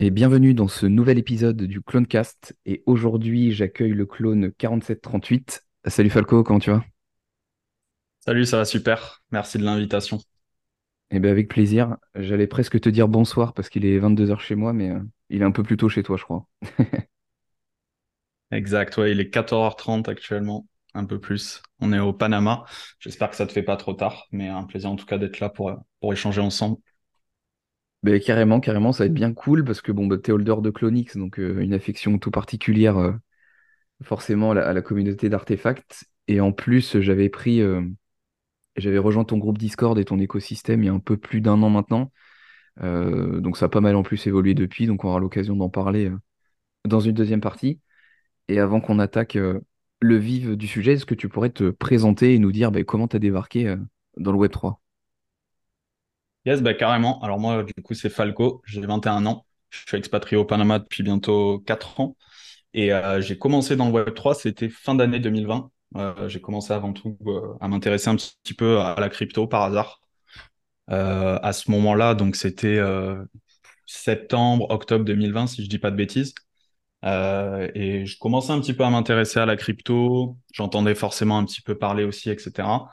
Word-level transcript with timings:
Et 0.00 0.10
bienvenue 0.10 0.54
dans 0.54 0.68
ce 0.68 0.86
nouvel 0.86 1.18
épisode 1.18 1.60
du 1.60 1.82
Clonecast. 1.82 2.56
Et 2.66 2.84
aujourd'hui, 2.86 3.50
j'accueille 3.50 3.94
le 3.94 4.06
clone 4.06 4.52
4738. 4.52 5.64
Salut 5.86 6.10
Falco, 6.10 6.44
comment 6.44 6.60
tu 6.60 6.70
vas? 6.70 6.84
Salut, 8.20 8.44
ça 8.44 8.58
va 8.58 8.64
super. 8.64 9.24
Merci 9.32 9.58
de 9.58 9.64
l'invitation. 9.64 10.20
Eh 11.10 11.18
bien, 11.18 11.32
avec 11.32 11.48
plaisir. 11.48 11.96
J'allais 12.14 12.46
presque 12.46 12.78
te 12.80 12.88
dire 12.88 13.08
bonsoir 13.08 13.54
parce 13.54 13.68
qu'il 13.68 13.84
est 13.84 13.98
22h 13.98 14.38
chez 14.38 14.54
moi, 14.54 14.72
mais 14.72 14.90
euh, 14.90 15.00
il 15.30 15.42
est 15.42 15.44
un 15.44 15.50
peu 15.50 15.64
plus 15.64 15.76
tôt 15.76 15.88
chez 15.88 16.04
toi, 16.04 16.16
je 16.16 16.22
crois. 16.22 16.46
exact, 18.52 18.96
ouais, 18.98 19.10
il 19.10 19.18
est 19.18 19.34
14h30 19.34 20.08
actuellement, 20.08 20.68
un 20.94 21.06
peu 21.06 21.18
plus. 21.18 21.60
On 21.80 21.92
est 21.92 21.98
au 21.98 22.12
Panama. 22.12 22.66
J'espère 23.00 23.30
que 23.30 23.36
ça 23.36 23.48
te 23.48 23.52
fait 23.52 23.64
pas 23.64 23.76
trop 23.76 23.94
tard, 23.94 24.28
mais 24.30 24.46
un 24.46 24.62
plaisir 24.62 24.92
en 24.92 24.96
tout 24.96 25.06
cas 25.06 25.18
d'être 25.18 25.40
là 25.40 25.48
pour, 25.48 25.72
pour 25.98 26.12
échanger 26.12 26.40
ensemble. 26.40 26.76
Ben, 28.04 28.20
carrément, 28.20 28.60
carrément, 28.60 28.92
ça 28.92 29.04
va 29.04 29.06
être 29.06 29.14
bien 29.14 29.32
cool 29.34 29.64
parce 29.64 29.80
que 29.80 29.90
bon, 29.90 30.06
bah, 30.06 30.16
holder 30.28 30.56
de 30.62 30.70
Clonix, 30.70 31.16
donc 31.16 31.38
euh, 31.40 31.60
une 31.60 31.74
affection 31.74 32.18
tout 32.18 32.30
particulière 32.30 32.96
euh, 32.98 33.12
forcément 34.02 34.52
à 34.52 34.72
la, 34.72 34.82
communauté 34.82 35.28
d'artefacts. 35.28 36.04
Et 36.28 36.40
en 36.40 36.52
plus, 36.52 37.00
j'avais 37.00 37.28
pris, 37.28 37.60
euh, 37.60 37.82
j'avais 38.76 38.98
rejoint 38.98 39.24
ton 39.24 39.38
groupe 39.38 39.58
Discord 39.58 39.98
et 39.98 40.04
ton 40.04 40.20
écosystème 40.20 40.82
il 40.82 40.86
y 40.86 40.88
a 40.90 40.92
un 40.94 41.00
peu 41.00 41.16
plus 41.16 41.40
d'un 41.40 41.62
an 41.62 41.70
maintenant. 41.70 42.12
donc 42.80 43.56
ça 43.56 43.66
a 43.66 43.68
pas 43.68 43.80
mal 43.80 43.96
en 43.96 44.02
plus 44.04 44.26
évolué 44.26 44.54
depuis, 44.54 44.86
donc 44.86 45.04
on 45.04 45.08
aura 45.08 45.20
l'occasion 45.20 45.56
d'en 45.56 45.70
parler 45.70 46.12
dans 46.86 47.00
une 47.00 47.14
deuxième 47.14 47.40
partie. 47.40 47.80
Et 48.48 48.60
avant 48.60 48.80
qu'on 48.80 48.98
attaque 49.00 49.38
le 50.00 50.16
vif 50.16 50.50
du 50.56 50.66
sujet, 50.68 50.94
est-ce 50.94 51.06
que 51.06 51.14
tu 51.14 51.28
pourrais 51.28 51.50
te 51.50 51.70
présenter 51.70 52.34
et 52.34 52.38
nous 52.38 52.52
dire 52.52 52.72
ben, 52.72 52.84
comment 52.84 53.08
tu 53.08 53.16
as 53.16 53.20
débarqué 53.20 53.76
dans 54.18 54.32
le 54.32 54.38
Web 54.38 54.52
3 54.52 54.80
Yes, 56.48 56.62
bah, 56.62 56.72
carrément. 56.72 57.20
Alors 57.20 57.38
moi, 57.38 57.62
du 57.62 57.74
coup, 57.82 57.92
c'est 57.92 58.08
Falco, 58.08 58.62
j'ai 58.64 58.80
21 58.80 59.26
ans. 59.26 59.44
Je 59.68 59.80
suis 59.86 59.98
expatrié 59.98 60.38
au 60.38 60.46
Panama 60.46 60.78
depuis 60.78 61.02
bientôt 61.02 61.58
4 61.66 62.00
ans. 62.00 62.16
Et 62.72 62.90
euh, 62.90 63.20
j'ai 63.20 63.36
commencé 63.36 63.76
dans 63.76 63.90
le 63.90 63.92
Web3, 63.92 64.32
c'était 64.34 64.70
fin 64.70 64.94
d'année 64.94 65.20
2020. 65.20 65.70
Euh, 65.96 66.26
j'ai 66.30 66.40
commencé 66.40 66.72
avant 66.72 66.94
tout 66.94 67.18
euh, 67.26 67.54
à 67.60 67.68
m'intéresser 67.68 68.08
un 68.08 68.16
petit 68.16 68.54
peu 68.54 68.80
à 68.80 68.96
la 68.98 69.10
crypto 69.10 69.46
par 69.46 69.62
hasard. 69.62 70.00
à 70.88 71.52
ce 71.52 71.70
moment-là, 71.70 72.14
donc 72.14 72.34
c'était 72.34 72.80
septembre, 73.84 74.70
octobre 74.70 75.04
2020, 75.04 75.48
si 75.48 75.64
je 75.64 75.68
dis 75.68 75.78
pas 75.78 75.90
de 75.90 75.96
bêtises. 75.96 76.34
et 77.04 78.06
je 78.06 78.18
commençais 78.18 78.52
un 78.52 78.60
petit 78.60 78.72
peu 78.74 78.84
à 78.84 78.90
m'intéresser 78.90 79.38
à 79.40 79.44
la 79.46 79.56
crypto. 79.56 80.38
J'entendais 80.54 80.94
forcément 80.94 81.36
un 81.38 81.44
petit 81.44 81.60
peu 81.60 81.76
parler 81.78 82.04
aussi, 82.04 82.30
etc. 82.30 82.88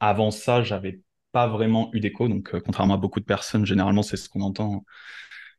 avant 0.00 0.30
ça, 0.30 0.62
j'avais 0.62 1.00
pas 1.34 1.48
vraiment 1.48 1.90
eu 1.92 2.00
d'écho. 2.00 2.28
Donc, 2.28 2.54
euh, 2.54 2.60
contrairement 2.64 2.94
à 2.94 2.96
beaucoup 2.96 3.20
de 3.20 3.24
personnes, 3.26 3.66
généralement, 3.66 4.02
c'est 4.02 4.16
ce 4.16 4.28
qu'on 4.28 4.40
entend 4.40 4.84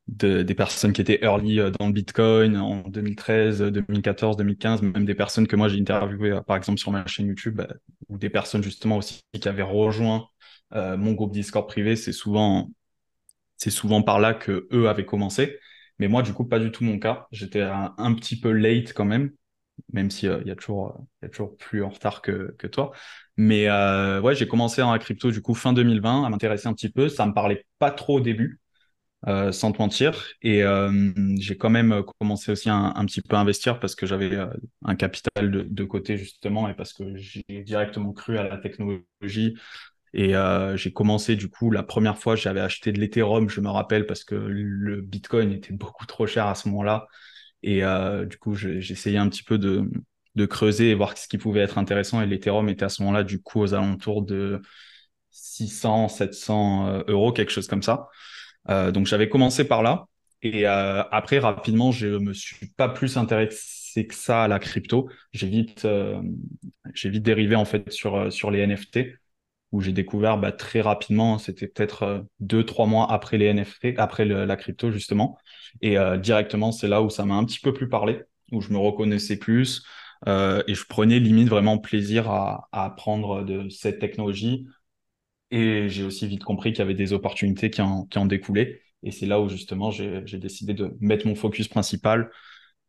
de, 0.07 0.41
des 0.43 0.55
personnes 0.55 0.93
qui 0.93 1.01
étaient 1.01 1.19
early 1.23 1.59
euh, 1.59 1.69
dans 1.71 1.87
le 1.87 1.93
Bitcoin 1.93 2.57
en 2.57 2.81
2013, 2.87 3.61
2014, 3.61 4.37
2015, 4.37 4.81
même 4.83 5.05
des 5.05 5.15
personnes 5.15 5.47
que 5.47 5.55
moi 5.57 5.67
j'ai 5.67 5.79
interviewées, 5.79 6.31
euh, 6.31 6.41
par 6.41 6.55
exemple, 6.57 6.79
sur 6.79 6.91
ma 6.91 7.05
chaîne 7.07 7.27
YouTube, 7.27 7.61
ou 8.09 8.17
des 8.17 8.29
personnes 8.29 8.63
justement 8.63 8.97
aussi 8.97 9.21
qui 9.33 9.47
avaient 9.47 9.63
rejoint 9.63 10.29
mon 10.73 11.13
groupe 11.13 11.31
Discord 11.31 11.67
privé. 11.67 11.95
C'est 11.95 12.11
souvent, 12.11 12.69
c'est 13.57 13.69
souvent 13.69 14.01
par 14.01 14.19
là 14.19 14.33
que 14.33 14.67
eux 14.73 14.89
avaient 14.89 15.05
commencé. 15.05 15.59
Mais 15.99 16.07
moi, 16.09 16.21
du 16.21 16.33
coup, 16.33 16.45
pas 16.45 16.59
du 16.59 16.71
tout 16.71 16.83
mon 16.83 16.99
cas. 16.99 17.27
J'étais 17.31 17.61
un, 17.61 18.13
petit 18.15 18.37
peu 18.39 18.51
late 18.51 18.91
quand 18.93 19.05
même, 19.05 19.31
même 19.93 20.11
s'il 20.11 20.29
y, 20.45 20.51
a 20.51 20.55
toujours, 20.55 20.99
y 21.21 21.25
a 21.25 21.29
toujours 21.29 21.55
plus 21.55 21.83
en 21.83 21.89
retard 21.89 22.21
que, 22.21 22.55
que 22.57 22.67
toi. 22.67 22.91
Mais 23.37 23.67
euh, 23.67 24.21
ouais, 24.21 24.35
j'ai 24.35 24.47
commencé 24.47 24.81
la 24.81 24.97
crypto 24.99 25.29
du 25.31 25.41
coup 25.41 25.53
fin 25.53 25.73
2020 25.73 26.23
à 26.23 26.29
m'intéresser 26.29 26.67
un 26.67 26.73
petit 26.73 26.89
peu. 26.89 27.09
Ça 27.09 27.25
me 27.25 27.33
parlait 27.33 27.65
pas 27.79 27.91
trop 27.91 28.17
au 28.17 28.21
début, 28.21 28.61
euh, 29.27 29.51
sans 29.51 29.71
te 29.71 29.81
mentir. 29.81 30.25
Et 30.41 30.63
euh, 30.63 31.11
j'ai 31.39 31.57
quand 31.57 31.69
même 31.69 32.03
commencé 32.19 32.51
aussi 32.51 32.69
un, 32.69 32.93
petit 33.05 33.21
peu 33.21 33.35
à 33.35 33.39
investir 33.39 33.79
parce 33.79 33.95
que 33.95 34.05
j'avais 34.05 34.37
un 34.85 34.95
capital 34.95 35.51
de, 35.51 35.63
de, 35.63 35.83
côté 35.83 36.17
justement 36.17 36.69
et 36.69 36.73
parce 36.73 36.93
que 36.93 37.15
j'ai 37.17 37.43
directement 37.63 38.13
cru 38.13 38.37
à 38.37 38.43
la 38.47 38.57
technologie. 38.57 39.55
Et 40.13 40.33
j'ai 40.75 40.93
commencé 40.93 41.35
du 41.35 41.49
coup 41.49 41.71
la 41.71 41.83
première 41.83 42.17
fois, 42.17 42.37
j'avais 42.37 42.61
acheté 42.61 42.93
de 42.93 43.01
l'Ethereum, 43.01 43.49
je 43.49 43.59
me 43.59 43.69
rappelle, 43.69 44.05
parce 44.05 44.23
que 44.23 44.35
le 44.35 45.01
Bitcoin 45.01 45.51
était 45.51 45.73
beaucoup 45.73 46.05
trop 46.05 46.25
cher 46.25 46.47
à 46.47 46.55
ce 46.55 46.69
moment-là. 46.69 47.07
Et 47.63 47.81
du 48.27 48.37
coup, 48.37 48.55
j'essayais 48.55 49.17
un 49.17 49.27
petit 49.27 49.43
peu 49.43 49.57
de 49.57 49.89
de 50.35 50.45
creuser 50.45 50.91
et 50.91 50.95
voir 50.95 51.17
ce 51.17 51.27
qui 51.27 51.37
pouvait 51.37 51.61
être 51.61 51.77
intéressant. 51.77 52.21
Et 52.21 52.25
l'Ethereum 52.25 52.69
était 52.69 52.85
à 52.85 52.89
ce 52.89 53.01
moment-là, 53.03 53.23
du 53.23 53.41
coup, 53.41 53.61
aux 53.61 53.73
alentours 53.73 54.21
de 54.21 54.61
600, 55.31 56.09
700 56.09 56.87
euh, 56.87 57.03
euros, 57.07 57.31
quelque 57.31 57.51
chose 57.51 57.67
comme 57.67 57.83
ça. 57.83 58.09
Euh, 58.69 58.91
donc, 58.91 59.05
j'avais 59.07 59.29
commencé 59.29 59.67
par 59.67 59.83
là. 59.83 60.07
Et 60.41 60.67
euh, 60.67 61.03
après, 61.11 61.39
rapidement, 61.39 61.91
je 61.91 62.07
me 62.07 62.33
suis 62.33 62.67
pas 62.77 62.89
plus 62.89 63.17
intéressé 63.17 64.05
que 64.07 64.13
ça 64.13 64.43
à 64.43 64.47
la 64.47 64.59
crypto. 64.59 65.09
J'ai 65.31 65.47
vite, 65.47 65.87
dérivé 67.05 67.55
en 67.55 67.65
fait 67.65 67.91
sur 67.91 68.31
sur 68.31 68.51
les 68.51 68.59
NFT, 68.67 68.99
où 69.71 69.81
j'ai 69.81 69.93
découvert 69.93 70.37
bah, 70.37 70.51
très 70.51 70.81
rapidement. 70.81 71.37
C'était 71.37 71.67
peut-être 71.67 72.25
deux, 72.39 72.65
trois 72.65 72.85
mois 72.85 73.11
après 73.11 73.37
les 73.37 73.45
NFT, 73.53 73.97
après 73.97 74.25
la 74.25 74.55
crypto 74.57 74.91
justement. 74.91 75.37
Et 75.81 75.95
directement, 76.19 76.71
c'est 76.71 76.89
là 76.89 77.01
où 77.01 77.09
ça 77.09 77.25
m'a 77.25 77.35
un 77.35 77.45
petit 77.45 77.59
peu 77.59 77.73
plus 77.73 77.89
parlé, 77.89 78.21
où 78.51 78.61
je 78.61 78.71
me 78.71 78.77
reconnaissais 78.77 79.37
plus, 79.37 79.83
euh, 80.27 80.63
et 80.67 80.75
je 80.75 80.85
prenais 80.85 81.19
limite 81.19 81.49
vraiment 81.49 81.77
plaisir 81.77 82.29
à, 82.29 82.67
à 82.71 82.85
apprendre 82.85 83.43
de 83.43 83.69
cette 83.69 83.99
technologie. 83.99 84.67
Et 85.51 85.89
j'ai 85.89 86.03
aussi 86.03 86.27
vite 86.27 86.43
compris 86.43 86.71
qu'il 86.71 86.79
y 86.79 86.81
avait 86.81 86.93
des 86.95 87.13
opportunités 87.13 87.69
qui 87.69 87.81
en, 87.81 88.05
qui 88.05 88.17
en 88.19 88.25
découlaient. 88.25 88.81
Et 89.03 89.11
c'est 89.11 89.25
là 89.25 89.39
où 89.39 89.49
justement 89.49 89.91
j'ai 89.91 90.21
décidé 90.37 90.73
de 90.73 90.95
mettre 90.99 91.27
mon 91.27 91.35
focus 91.35 91.67
principal, 91.67 92.31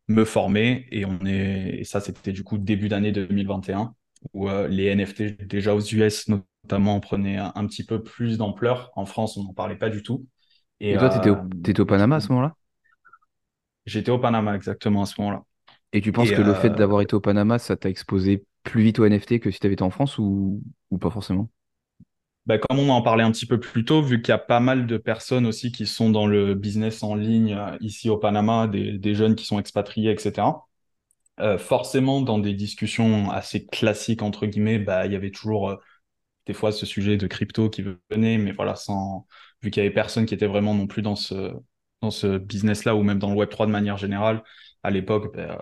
me 0.07 0.25
former. 0.25 0.87
Et 0.91 1.05
on 1.05 1.19
est, 1.25 1.79
et 1.79 1.83
ça 1.83 2.01
c'était 2.01 2.31
du 2.33 2.43
coup 2.43 2.57
début 2.57 2.89
d'année 2.89 3.11
2021 3.11 3.93
où 4.33 4.49
euh, 4.49 4.67
les 4.67 4.85
NFT 4.85 5.45
déjà 5.45 5.75
aux 5.75 5.81
US 5.81 6.27
notamment 6.27 6.99
prenaient 6.99 7.37
un, 7.37 7.51
un 7.55 7.67
petit 7.67 7.85
peu 7.85 8.03
plus 8.03 8.37
d'ampleur. 8.37 8.91
En 8.95 9.05
France, 9.05 9.37
on 9.37 9.43
n'en 9.43 9.53
parlait 9.53 9.77
pas 9.77 9.89
du 9.89 10.03
tout. 10.03 10.25
Et, 10.79 10.97
toi, 10.97 11.09
tu 11.09 11.17
étais, 11.17 11.31
étais 11.69 11.79
au 11.81 11.85
Panama 11.85 12.17
à 12.17 12.19
ce 12.19 12.29
moment-là? 12.29 12.55
J'étais 13.85 14.11
au 14.11 14.19
Panama 14.19 14.55
exactement 14.55 15.03
à 15.03 15.05
ce 15.05 15.19
moment-là. 15.21 15.43
Et 15.93 16.01
tu 16.01 16.11
penses 16.11 16.31
que 16.31 16.41
le 16.41 16.53
fait 16.53 16.69
euh, 16.69 16.75
d'avoir 16.75 17.01
été 17.01 17.15
au 17.15 17.21
Panama, 17.21 17.59
ça 17.59 17.75
t'a 17.77 17.89
exposé 17.89 18.45
plus 18.63 18.83
vite 18.83 18.99
au 18.99 19.05
NFT 19.05 19.39
que 19.39 19.51
si 19.51 19.59
tu 19.59 19.65
avais 19.65 19.73
été 19.73 19.83
en 19.83 19.89
France 19.89 20.17
ou, 20.17 20.61
ou 20.91 20.97
pas 20.97 21.09
forcément? 21.09 21.49
Bah, 22.45 22.57
comme 22.57 22.79
on 22.79 22.89
en 22.89 23.01
parlait 23.01 23.23
un 23.23 23.31
petit 23.31 23.45
peu 23.45 23.59
plus 23.59 23.83
tôt, 23.83 24.01
vu 24.01 24.21
qu'il 24.21 24.29
y 24.29 24.31
a 24.31 24.37
pas 24.37 24.61
mal 24.61 24.87
de 24.87 24.97
personnes 24.97 25.45
aussi 25.45 25.71
qui 25.71 25.85
sont 25.85 26.09
dans 26.09 26.27
le 26.27 26.55
business 26.55 27.03
en 27.03 27.13
ligne 27.15 27.53
euh, 27.53 27.77
ici 27.81 28.09
au 28.09 28.17
Panama, 28.17 28.67
des, 28.67 28.97
des 28.97 29.15
jeunes 29.15 29.35
qui 29.35 29.45
sont 29.45 29.59
expatriés, 29.59 30.11
etc. 30.11 30.65
Euh, 31.41 31.57
forcément, 31.57 32.21
dans 32.21 32.39
des 32.39 32.53
discussions 32.53 33.29
assez 33.31 33.65
classiques, 33.67 34.21
entre 34.23 34.45
guillemets, 34.47 34.79
bah, 34.79 35.05
il 35.05 35.13
y 35.13 35.15
avait 35.15 35.31
toujours 35.31 35.69
euh, 35.71 35.75
des 36.47 36.53
fois 36.53 36.71
ce 36.71 36.85
sujet 36.85 37.17
de 37.17 37.27
crypto 37.27 37.69
qui 37.69 37.83
venait, 38.11 38.37
mais 38.37 38.51
voilà, 38.53 38.75
sans, 38.75 39.27
vu 39.61 39.71
qu'il 39.71 39.83
y 39.83 39.85
avait 39.85 39.93
personne 39.95 40.25
qui 40.25 40.33
était 40.35 40.47
vraiment 40.47 40.75
non 40.75 40.87
plus 40.87 41.01
dans 41.03 41.15
ce, 41.17 41.53
dans 42.01 42.11
ce 42.11 42.37
business-là 42.37 42.95
ou 42.95 43.03
même 43.03 43.19
dans 43.19 43.29
le 43.31 43.35
Web3 43.37 43.67
de 43.67 43.71
manière 43.71 43.97
générale, 43.97 44.43
à 44.87 44.89
l'époque, 44.89 45.35
ben, 45.35 45.57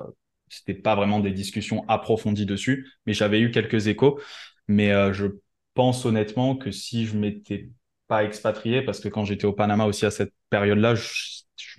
c'était 0.50 0.76
pas 0.76 0.96
vraiment 0.96 1.20
des 1.20 1.32
discussions 1.32 1.84
approfondies 1.88 2.46
dessus, 2.46 2.88
mais 3.08 3.14
j'avais 3.14 3.42
eu 3.42 3.50
quelques 3.50 3.88
échos. 3.88 4.20
Mais 4.68 4.92
euh, 4.92 5.14
je 5.14 5.26
pense 5.74 6.06
honnêtement 6.06 6.56
que 6.56 6.70
si 6.70 7.08
je 7.08 7.18
m'étais 7.18 7.72
pas 8.08 8.24
expatrié, 8.24 8.84
parce 8.84 9.00
que 9.00 9.10
quand 9.10 9.26
j'étais 9.26 9.46
au 9.46 9.54
Panama 9.54 9.86
aussi 9.86 10.06
à 10.06 10.12
cette 10.12 10.32
période-là, 10.52 10.94
je, 10.94 11.12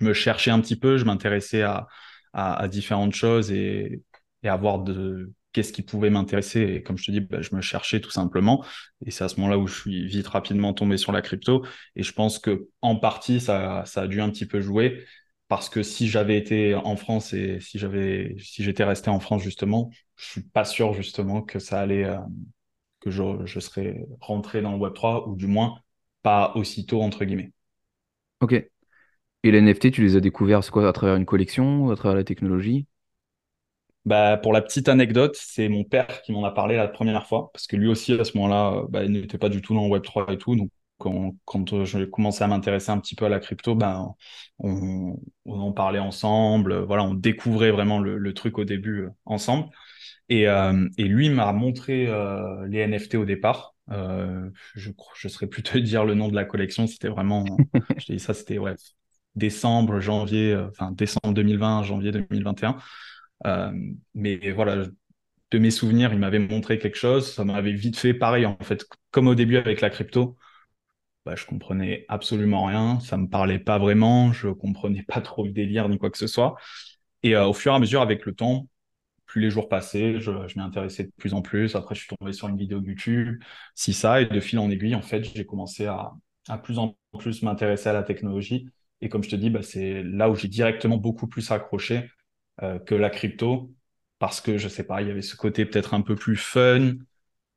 me 0.01 0.13
cherchais 0.13 0.51
un 0.51 0.59
petit 0.59 0.75
peu, 0.75 0.97
je 0.97 1.05
m'intéressais 1.05 1.63
à, 1.63 1.87
différentes 2.67 3.15
choses 3.15 3.51
et, 3.51 4.03
et 4.43 4.49
à 4.49 4.55
voir 4.57 4.79
de 4.79 5.31
qu'est-ce 5.53 5.71
qui 5.71 5.81
pouvait 5.83 6.09
m'intéresser. 6.09 6.61
Et 6.61 6.83
comme 6.83 6.97
je 6.97 7.05
te 7.05 7.11
dis, 7.11 7.21
ben, 7.21 7.41
je 7.41 7.55
me 7.55 7.61
cherchais 7.61 8.01
tout 8.01 8.11
simplement. 8.11 8.63
Et 9.05 9.11
c'est 9.11 9.23
à 9.23 9.29
ce 9.29 9.37
moment-là 9.37 9.57
où 9.57 9.67
je 9.67 9.79
suis 9.79 10.05
vite 10.05 10.27
rapidement 10.27 10.73
tombé 10.73 10.97
sur 10.97 11.13
la 11.13 11.21
crypto. 11.21 11.65
Et 11.95 12.03
je 12.03 12.11
pense 12.11 12.39
que 12.39 12.67
en 12.81 12.97
partie, 12.97 13.39
ça 13.39 13.85
a 13.95 14.07
dû 14.07 14.21
un 14.21 14.29
petit 14.29 14.45
peu 14.45 14.59
jouer 14.59 15.05
parce 15.47 15.69
que 15.69 15.83
si 15.83 16.07
j'avais 16.07 16.37
été 16.37 16.75
en 16.75 16.95
France 16.97 17.33
et 17.33 17.59
si 17.61 17.79
j'avais 17.79 18.35
si 18.39 18.63
j'étais 18.63 18.83
resté 18.83 19.09
en 19.09 19.19
France 19.19 19.43
justement, 19.43 19.91
je 20.17 20.25
suis 20.25 20.43
pas 20.43 20.65
sûr 20.65 20.93
justement 20.93 21.41
que 21.41 21.59
ça 21.59 21.79
allait 21.81 22.05
euh, 22.05 22.17
que 23.01 23.11
je, 23.11 23.23
je 23.45 23.59
serais 23.59 24.05
rentré 24.21 24.61
dans 24.61 24.71
le 24.73 24.77
Web 24.79 24.93
3 24.93 25.27
ou 25.29 25.35
du 25.35 25.47
moins 25.47 25.81
pas 26.23 26.53
aussitôt 26.55 27.01
entre 27.03 27.25
guillemets. 27.25 27.53
Ok. 28.41 28.53
Et 28.53 28.69
les 29.51 29.59
NFT, 29.59 29.91
tu 29.91 30.01
les 30.03 30.15
as 30.17 30.21
découverts, 30.21 30.63
c'est 30.63 30.71
quoi, 30.71 30.87
à 30.89 30.93
travers 30.93 31.15
une 31.17 31.25
collection, 31.25 31.91
à 31.91 31.95
travers 31.97 32.15
la 32.17 32.23
technologie? 32.25 32.87
Bah, 34.05 34.37
pour 34.37 34.53
la 34.53 34.61
petite 34.61 34.87
anecdote, 34.87 35.35
c'est 35.37 35.67
mon 35.67 35.83
père 35.83 36.21
qui 36.21 36.31
m'en 36.31 36.45
a 36.45 36.51
parlé 36.51 36.77
la 36.77 36.87
première 36.87 37.27
fois, 37.27 37.51
parce 37.51 37.67
que 37.67 37.75
lui 37.75 37.89
aussi, 37.89 38.13
à 38.13 38.23
ce 38.23 38.37
moment-là, 38.37 38.73
euh, 38.83 38.87
bah, 38.87 39.03
il 39.03 39.11
n'était 39.11 39.37
pas 39.37 39.49
du 39.49 39.61
tout 39.61 39.73
dans 39.73 39.83
le 39.83 39.89
Web3 39.89 40.31
et 40.31 40.37
tout. 40.37 40.55
Donc, 40.55 40.69
quand, 40.97 41.35
quand 41.45 41.73
euh, 41.73 41.85
j'ai 41.85 42.09
commencé 42.09 42.43
à 42.43 42.47
m'intéresser 42.47 42.91
un 42.91 42.99
petit 42.99 43.15
peu 43.15 43.25
à 43.25 43.29
la 43.29 43.39
crypto, 43.39 43.75
bah, 43.75 44.05
on, 44.59 45.17
en 45.45 45.71
parlait 45.71 45.99
ensemble. 45.99 46.71
euh, 46.71 46.85
Voilà, 46.85 47.03
on 47.03 47.13
découvrait 47.13 47.71
vraiment 47.71 47.99
le, 47.99 48.33
truc 48.33 48.57
au 48.57 48.65
début 48.65 49.03
euh, 49.03 49.09
ensemble. 49.25 49.69
Et, 50.29 50.47
lui 50.97 51.29
m'a 51.29 51.53
montré 51.53 52.07
les 52.67 52.79
NFT 52.79 53.15
au 53.15 53.25
départ. 53.25 53.75
Je 53.89 54.89
je 55.15 55.27
saurais 55.29 55.47
plus 55.47 55.63
te 55.63 55.77
dire 55.77 56.03
le 56.05 56.15
nom 56.15 56.27
de 56.27 56.35
la 56.35 56.43
collection. 56.45 56.85
C'était 56.87 57.07
vraiment, 57.07 57.45
je 57.97 58.11
dis 58.13 58.19
ça, 58.19 58.33
c'était 58.33 58.57
ouais, 58.57 58.75
décembre, 59.35 60.01
janvier, 60.01 60.53
enfin 60.69 60.91
décembre 60.91 61.33
2020, 61.33 61.83
janvier 61.83 62.11
2021. 62.11 62.77
Euh, 63.45 63.71
mais 64.15 64.51
voilà, 64.51 64.85
de 65.51 65.59
mes 65.59 65.71
souvenirs, 65.71 66.13
il 66.13 66.19
m'avait 66.19 66.39
montré 66.39 66.79
quelque 66.79 66.97
chose. 66.97 67.33
Ça 67.33 67.43
m'avait 67.43 67.73
vite 67.73 67.97
fait 67.97 68.13
pareil 68.13 68.45
en 68.45 68.57
fait, 68.61 68.85
comme 69.11 69.27
au 69.27 69.35
début 69.35 69.57
avec 69.57 69.81
la 69.81 69.89
crypto. 69.89 70.37
Bah, 71.27 71.35
je 71.35 71.45
comprenais 71.45 72.05
absolument 72.07 72.63
rien. 72.63 73.01
Ça 73.01 73.17
me 73.17 73.27
parlait 73.27 73.59
pas 73.59 73.77
vraiment. 73.79 74.31
Je 74.31 74.47
comprenais 74.47 75.03
pas 75.03 75.19
trop 75.19 75.43
le 75.45 75.51
délire 75.51 75.89
ni 75.89 75.97
quoi 75.97 76.09
que 76.09 76.17
ce 76.17 76.25
soit. 76.25 76.55
Et 77.21 77.35
euh, 77.35 77.47
au 77.47 77.53
fur 77.53 77.73
et 77.73 77.75
à 77.75 77.79
mesure, 77.79 78.01
avec 78.01 78.25
le 78.25 78.33
temps, 78.33 78.69
plus 79.25 79.41
les 79.41 79.49
jours 79.49 79.67
passaient, 79.67 80.21
je, 80.21 80.31
je 80.47 80.57
m'y 80.57 80.63
intéressais 80.63 81.03
de 81.03 81.11
plus 81.17 81.33
en 81.33 81.41
plus. 81.41 81.75
Après, 81.75 81.95
je 81.95 82.01
suis 82.05 82.15
tombé 82.15 82.31
sur 82.31 82.47
une 82.47 82.57
vidéo 82.57 82.81
YouTube, 82.81 83.43
si 83.75 83.91
ça, 83.91 84.21
et 84.21 84.25
de 84.25 84.39
fil 84.39 84.57
en 84.57 84.69
aiguille, 84.69 84.95
en 84.95 85.01
fait, 85.01 85.23
j'ai 85.25 85.45
commencé 85.45 85.85
à, 85.85 86.13
plus 86.63 86.79
en 86.79 86.97
plus 87.19 87.41
m'intéresser 87.43 87.89
à 87.89 87.93
la 87.93 88.03
technologie. 88.03 88.69
Et 89.01 89.09
comme 89.09 89.21
je 89.21 89.29
te 89.29 89.35
dis, 89.35 89.49
bah, 89.49 89.63
c'est 89.63 90.03
là 90.03 90.29
où 90.29 90.35
j'ai 90.35 90.47
directement 90.47 90.95
beaucoup 90.95 91.27
plus 91.27 91.51
accroché 91.51 92.09
euh, 92.63 92.79
que 92.79 92.95
la 92.95 93.09
crypto, 93.09 93.73
parce 94.17 94.39
que 94.39 94.57
je 94.57 94.69
sais 94.69 94.85
pas, 94.85 95.01
il 95.01 95.09
y 95.09 95.11
avait 95.11 95.21
ce 95.21 95.35
côté 95.35 95.65
peut-être 95.65 95.93
un 95.93 96.01
peu 96.01 96.15
plus 96.15 96.37
fun, 96.37 96.93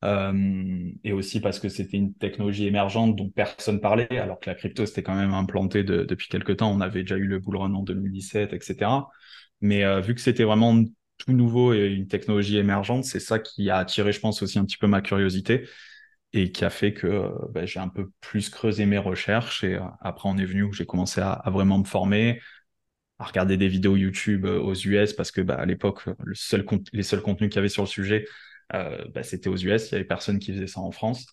et 0.02 1.12
aussi 1.12 1.40
parce 1.40 1.58
que 1.58 1.68
c'était 1.68 1.96
une 1.98 2.14
technologie 2.14 2.66
émergente 2.66 3.16
dont 3.16 3.28
personne 3.28 3.80
parlait, 3.80 4.08
alors 4.18 4.40
que 4.40 4.48
la 4.48 4.54
crypto 4.56 4.86
c'était 4.86 5.02
quand 5.02 5.14
même 5.14 5.34
implanté 5.34 5.84
de- 5.84 6.04
depuis 6.04 6.28
quelques 6.28 6.56
temps. 6.58 6.70
On 6.72 6.80
avait 6.80 7.02
déjà 7.02 7.16
eu 7.16 7.26
le 7.26 7.38
bull 7.38 7.56
run 7.56 7.74
en 7.74 7.82
2017, 7.82 8.52
etc. 8.52 9.10
Mais 9.60 9.84
euh, 9.84 10.00
vu 10.00 10.14
que 10.14 10.20
c'était 10.20 10.44
vraiment 10.44 10.82
tout 11.18 11.32
nouveau 11.32 11.74
et 11.74 11.86
une 11.88 12.08
technologie 12.08 12.56
émergente, 12.56 13.04
c'est 13.04 13.20
ça 13.20 13.38
qui 13.38 13.68
a 13.70 13.76
attiré, 13.78 14.12
je 14.12 14.20
pense, 14.20 14.42
aussi 14.42 14.58
un 14.58 14.64
petit 14.64 14.78
peu 14.78 14.86
ma 14.86 15.02
curiosité 15.02 15.68
et 16.32 16.52
qui 16.52 16.64
a 16.64 16.70
fait 16.70 16.94
que 16.94 17.06
euh, 17.06 17.30
ben, 17.50 17.66
j'ai 17.66 17.80
un 17.80 17.88
peu 17.88 18.10
plus 18.20 18.50
creusé 18.50 18.86
mes 18.86 18.98
recherches. 18.98 19.64
Et 19.64 19.74
euh, 19.76 19.80
après, 20.00 20.28
on 20.28 20.38
est 20.38 20.44
venu 20.44 20.62
où 20.64 20.72
j'ai 20.72 20.86
commencé 20.86 21.20
à, 21.20 21.42
vraiment 21.46 21.78
me 21.78 21.84
former, 21.84 22.40
à 23.18 23.24
regarder 23.24 23.56
des 23.56 23.68
vidéos 23.68 23.96
YouTube 23.96 24.46
euh, 24.46 24.60
aux 24.60 24.74
US 24.74 25.12
parce 25.12 25.30
que 25.30 25.40
bah, 25.40 25.56
à 25.56 25.66
l'époque, 25.66 26.04
les 26.92 27.02
seuls 27.02 27.22
contenus 27.22 27.50
qu'il 27.50 27.56
y 27.56 27.58
avait 27.58 27.68
sur 27.68 27.82
le 27.82 27.88
sujet, 27.88 28.26
euh, 28.26 28.49
bah, 28.72 29.22
c'était 29.22 29.48
aux 29.48 29.56
US. 29.56 29.88
Il 29.88 29.92
y 29.92 29.94
avait 29.96 30.04
personne 30.04 30.38
qui 30.38 30.52
faisait 30.52 30.66
ça 30.66 30.80
en 30.80 30.90
France. 30.90 31.26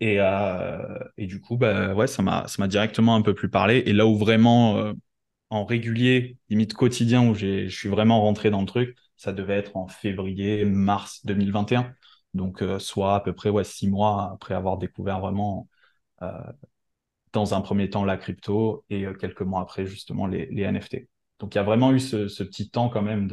Et, 0.00 0.16
euh, 0.20 0.98
et 1.18 1.26
du 1.26 1.40
coup, 1.40 1.56
bah, 1.56 1.94
ouais, 1.94 2.06
ça 2.06 2.22
m'a, 2.22 2.46
directement 2.68 3.14
un 3.14 3.22
peu 3.22 3.34
plus 3.34 3.50
parlé. 3.50 3.82
Et 3.86 3.92
là 3.92 4.06
où 4.06 4.16
vraiment, 4.16 4.78
euh, 4.78 4.92
en 5.50 5.64
régulier, 5.64 6.38
limite 6.48 6.74
quotidien, 6.74 7.28
où 7.28 7.34
je 7.34 7.68
suis 7.68 7.88
vraiment 7.88 8.22
rentré 8.22 8.50
dans 8.50 8.60
le 8.60 8.66
truc, 8.66 8.96
ça 9.16 9.32
devait 9.32 9.56
être 9.56 9.76
en 9.76 9.88
février, 9.88 10.64
mars 10.64 11.24
2021. 11.26 11.94
Donc, 12.34 12.62
euh, 12.62 12.78
soit 12.78 13.16
à 13.16 13.20
peu 13.20 13.34
près 13.34 13.50
ouais, 13.50 13.64
six 13.64 13.88
mois 13.88 14.30
après 14.32 14.54
avoir 14.54 14.78
découvert 14.78 15.20
vraiment, 15.20 15.68
euh, 16.22 16.28
dans 17.32 17.54
un 17.54 17.60
premier 17.60 17.90
temps, 17.90 18.04
la 18.04 18.16
crypto 18.16 18.84
et 18.90 19.06
euh, 19.06 19.14
quelques 19.14 19.42
mois 19.42 19.62
après, 19.62 19.86
justement, 19.86 20.26
les, 20.26 20.48
NFT. 20.62 21.08
Donc, 21.38 21.54
il 21.54 21.58
y 21.58 21.60
a 21.60 21.64
vraiment 21.64 21.92
eu 21.92 22.00
ce, 22.00 22.28
ce 22.28 22.42
petit 22.42 22.70
temps 22.70 22.88
quand 22.88 23.02
même 23.02 23.28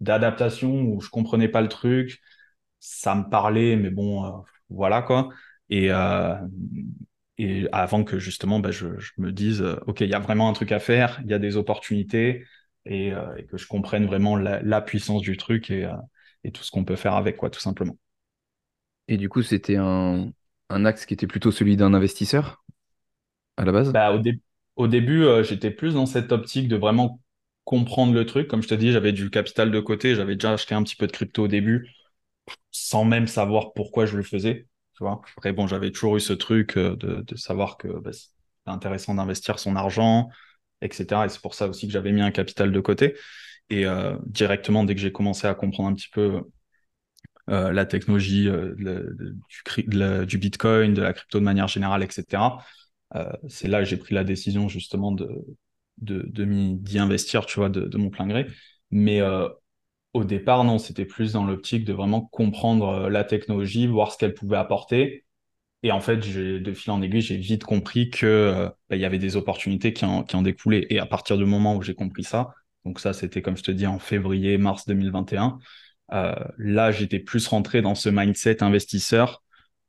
d'adaptation 0.00 0.82
où 0.82 1.00
je 1.00 1.10
comprenais 1.10 1.48
pas 1.48 1.62
le 1.62 1.68
truc, 1.68 2.20
ça 2.86 3.14
me 3.14 3.28
parlait, 3.30 3.76
mais 3.76 3.90
bon, 3.90 4.24
euh, 4.26 4.30
voilà 4.70 5.02
quoi. 5.02 5.30
Et, 5.70 5.90
euh, 5.90 6.34
et 7.38 7.68
avant 7.72 8.04
que 8.04 8.18
justement, 8.18 8.60
bah, 8.60 8.70
je, 8.70 8.98
je 8.98 9.12
me 9.18 9.32
dise, 9.32 9.62
euh, 9.62 9.76
OK, 9.86 10.00
il 10.00 10.08
y 10.08 10.14
a 10.14 10.18
vraiment 10.20 10.48
un 10.48 10.52
truc 10.52 10.72
à 10.72 10.78
faire, 10.80 11.20
il 11.24 11.30
y 11.30 11.34
a 11.34 11.38
des 11.38 11.56
opportunités, 11.56 12.44
et, 12.86 13.12
euh, 13.12 13.34
et 13.36 13.46
que 13.46 13.56
je 13.56 13.66
comprenne 13.66 14.06
vraiment 14.06 14.36
la, 14.36 14.62
la 14.62 14.80
puissance 14.80 15.22
du 15.22 15.36
truc 15.36 15.70
et, 15.70 15.90
et 16.44 16.52
tout 16.52 16.62
ce 16.62 16.70
qu'on 16.70 16.84
peut 16.84 16.96
faire 16.96 17.14
avec, 17.14 17.36
quoi, 17.36 17.50
tout 17.50 17.60
simplement. 17.60 17.96
Et 19.08 19.16
du 19.16 19.28
coup, 19.28 19.42
c'était 19.42 19.76
un, 19.76 20.30
un 20.70 20.84
axe 20.84 21.06
qui 21.06 21.14
était 21.14 21.26
plutôt 21.26 21.50
celui 21.52 21.76
d'un 21.76 21.94
investisseur 21.94 22.64
à 23.56 23.64
la 23.64 23.72
base? 23.72 23.94
Bah, 23.94 24.12
au, 24.12 24.18
dé- 24.18 24.40
au 24.76 24.88
début, 24.88 25.24
j'étais 25.44 25.70
plus 25.70 25.94
dans 25.94 26.06
cette 26.06 26.32
optique 26.32 26.68
de 26.68 26.76
vraiment 26.76 27.20
comprendre 27.64 28.12
le 28.14 28.26
truc. 28.26 28.48
Comme 28.48 28.62
je 28.62 28.68
te 28.68 28.74
dis, 28.74 28.92
j'avais 28.92 29.12
du 29.12 29.30
capital 29.30 29.70
de 29.70 29.80
côté, 29.80 30.14
j'avais 30.14 30.34
déjà 30.36 30.52
acheté 30.52 30.74
un 30.74 30.82
petit 30.82 30.96
peu 30.96 31.06
de 31.06 31.12
crypto 31.12 31.44
au 31.44 31.48
début, 31.48 31.88
sans 32.70 33.04
même 33.04 33.26
savoir 33.26 33.72
pourquoi 33.72 34.06
je 34.06 34.16
le 34.16 34.22
faisais. 34.22 34.66
Tu 34.96 35.02
vois. 35.02 35.22
Après, 35.36 35.52
bon, 35.52 35.66
j'avais 35.66 35.90
toujours 35.90 36.16
eu 36.16 36.20
ce 36.20 36.32
truc 36.32 36.76
euh, 36.76 36.96
de, 36.96 37.36
savoir 37.36 37.76
que 37.76 37.88
bah, 37.88 38.12
c'est 38.12 38.30
intéressant 38.66 39.14
d'investir 39.14 39.58
son 39.58 39.76
argent, 39.76 40.28
etc. 40.80 41.26
Et 41.26 41.28
c'est 41.28 41.40
pour 41.40 41.54
ça 41.54 41.68
aussi 41.68 41.86
que 41.86 41.92
j'avais 41.92 42.12
mis 42.12 42.22
un 42.22 42.30
capital 42.30 42.72
de 42.72 42.80
côté. 42.80 43.16
Et 43.70 43.86
euh, 43.86 44.16
directement, 44.26 44.84
dès 44.84 44.94
que 44.94 45.00
j'ai 45.00 45.12
commencé 45.12 45.46
à 45.46 45.54
comprendre 45.54 45.88
un 45.88 45.94
petit 45.94 46.10
peu 46.12 46.42
euh, 47.50 47.72
la 47.72 47.86
technologie 47.86 48.48
du, 48.76 50.38
Bitcoin, 50.38 50.94
de 50.94 51.02
la 51.02 51.12
crypto 51.12 51.38
de 51.40 51.44
manière 51.44 51.68
générale, 51.68 52.02
etc., 52.02 52.42
c'est 53.48 53.68
là 53.68 53.78
que 53.78 53.84
j'ai 53.84 53.96
pris 53.96 54.12
la 54.12 54.24
décision 54.24 54.68
justement 54.68 55.12
de, 55.12 55.28
de, 55.98 56.24
de 56.26 56.98
investir, 56.98 57.46
tu 57.46 57.60
vois, 57.60 57.68
de, 57.68 57.82
de 57.82 57.96
mon 57.96 58.10
plein 58.10 58.26
gré. 58.26 58.48
Mais 58.90 59.20
au 60.14 60.24
départ, 60.24 60.64
non, 60.64 60.78
c'était 60.78 61.04
plus 61.04 61.32
dans 61.32 61.44
l'optique 61.44 61.84
de 61.84 61.92
vraiment 61.92 62.22
comprendre 62.22 62.88
euh, 62.88 63.10
la 63.10 63.24
technologie, 63.24 63.86
voir 63.86 64.12
ce 64.12 64.18
qu'elle 64.18 64.34
pouvait 64.34 64.56
apporter. 64.56 65.26
Et 65.82 65.92
en 65.92 66.00
fait, 66.00 66.16
de 66.16 66.72
fil 66.72 66.92
en 66.92 67.02
aiguille, 67.02 67.20
j'ai 67.20 67.36
vite 67.36 67.64
compris 67.64 68.10
que 68.10 68.26
euh, 68.26 68.68
bah, 68.88 68.96
il 68.96 69.00
y 69.00 69.04
avait 69.04 69.18
des 69.18 69.36
opportunités 69.36 69.92
qui 69.92 70.04
en, 70.06 70.42
découlaient. 70.42 70.86
Et 70.90 70.98
à 70.98 71.06
partir 71.06 71.36
du 71.36 71.44
moment 71.44 71.76
où 71.76 71.82
j'ai 71.82 71.94
compris 71.94 72.24
ça, 72.24 72.54
donc 72.84 73.00
ça, 73.00 73.12
c'était 73.12 73.42
comme 73.42 73.56
je 73.56 73.62
te 73.64 73.70
dis 73.70 73.86
en 73.86 73.98
février, 73.98 74.56
mars 74.56 74.86
2021, 74.86 75.58
euh, 76.12 76.34
là, 76.58 76.92
j'étais 76.92 77.18
plus 77.18 77.46
rentré 77.48 77.82
dans 77.82 77.94
ce 77.94 78.08
mindset 78.08 78.62
investisseur 78.62 79.42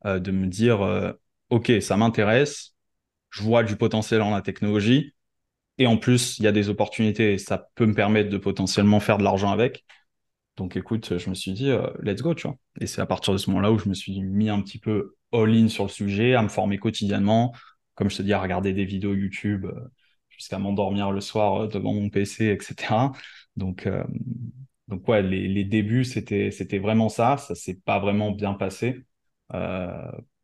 de 0.05 0.29
me 0.29 0.45
dire, 0.45 1.15
OK, 1.49 1.71
ça 1.81 1.97
m'intéresse, 1.97 2.75
je 3.31 3.41
vois 3.41 3.63
du 3.63 3.75
potentiel 3.75 4.21
en 4.21 4.29
la 4.29 4.43
technologie, 4.43 5.15
et 5.77 5.87
en 5.87 5.97
plus, 5.97 6.37
il 6.39 6.43
y 6.45 6.47
a 6.47 6.51
des 6.51 6.69
opportunités 6.69 7.33
et 7.33 7.37
ça 7.37 7.69
peut 7.75 7.85
me 7.85 7.93
permettre 7.93 8.29
de 8.29 8.37
potentiellement 8.37 8.99
faire 8.99 9.17
de 9.17 9.23
l'argent 9.23 9.51
avec. 9.51 9.83
Donc 10.57 10.77
écoute, 10.77 11.17
je 11.17 11.29
me 11.29 11.35
suis 11.35 11.51
dit, 11.53 11.69
euh, 11.69 11.87
let's 12.01 12.21
go, 12.21 12.33
tu 12.33 12.47
vois. 12.47 12.57
Et 12.79 12.87
c'est 12.87 13.01
à 13.01 13.05
partir 13.05 13.33
de 13.33 13.37
ce 13.37 13.49
moment-là 13.49 13.71
où 13.71 13.79
je 13.79 13.89
me 13.89 13.93
suis 13.93 14.21
mis 14.21 14.49
un 14.49 14.61
petit 14.61 14.79
peu 14.79 15.15
all-in 15.33 15.67
sur 15.67 15.83
le 15.83 15.89
sujet, 15.89 16.33
à 16.35 16.41
me 16.41 16.47
former 16.47 16.77
quotidiennement, 16.77 17.53
comme 17.95 18.09
je 18.09 18.17
te 18.17 18.21
dis, 18.21 18.33
à 18.33 18.41
regarder 18.41 18.73
des 18.73 18.85
vidéos 18.85 19.15
YouTube 19.15 19.65
euh, 19.65 19.91
jusqu'à 20.29 20.59
m'endormir 20.59 21.11
le 21.11 21.21
soir 21.21 21.63
euh, 21.63 21.67
devant 21.67 21.93
mon 21.93 22.09
PC, 22.09 22.45
etc. 22.59 23.11
Donc, 23.55 23.87
euh, 23.87 24.03
donc 24.87 25.07
ouais, 25.07 25.21
les, 25.23 25.47
les 25.47 25.63
débuts, 25.65 26.05
c'était, 26.05 26.51
c'était 26.51 26.79
vraiment 26.79 27.09
ça. 27.09 27.37
Ça 27.37 27.55
s'est 27.55 27.79
pas 27.85 27.99
vraiment 27.99 28.31
bien 28.31 28.53
passé 28.53 29.05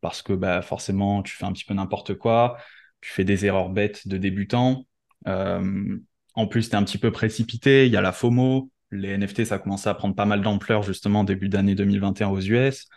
parce 0.00 0.22
que 0.22 0.32
bah, 0.32 0.62
forcément, 0.62 1.22
tu 1.22 1.36
fais 1.36 1.44
un 1.44 1.52
petit 1.52 1.64
peu 1.64 1.74
n'importe 1.74 2.14
quoi, 2.14 2.56
tu 3.00 3.10
fais 3.10 3.24
des 3.24 3.46
erreurs 3.46 3.68
bêtes 3.70 4.08
de 4.08 4.16
débutant. 4.16 4.86
En 5.26 6.46
plus, 6.46 6.68
tu 6.68 6.74
es 6.74 6.78
un 6.78 6.84
petit 6.84 6.98
peu 6.98 7.12
précipité, 7.12 7.86
il 7.86 7.92
y 7.92 7.96
a 7.96 8.00
la 8.00 8.12
FOMO. 8.12 8.71
Les 8.92 9.08
NFT, 9.16 9.46
ça 9.46 9.56
a 9.56 9.58
commencé 9.58 9.88
à 9.88 9.94
prendre 9.94 10.14
pas 10.14 10.26
mal 10.26 10.42
d'ampleur 10.42 10.82
justement 10.82 11.24
début 11.24 11.48
d'année 11.48 11.74
2021 11.74 12.28
aux 12.28 12.40
US. 12.40 12.88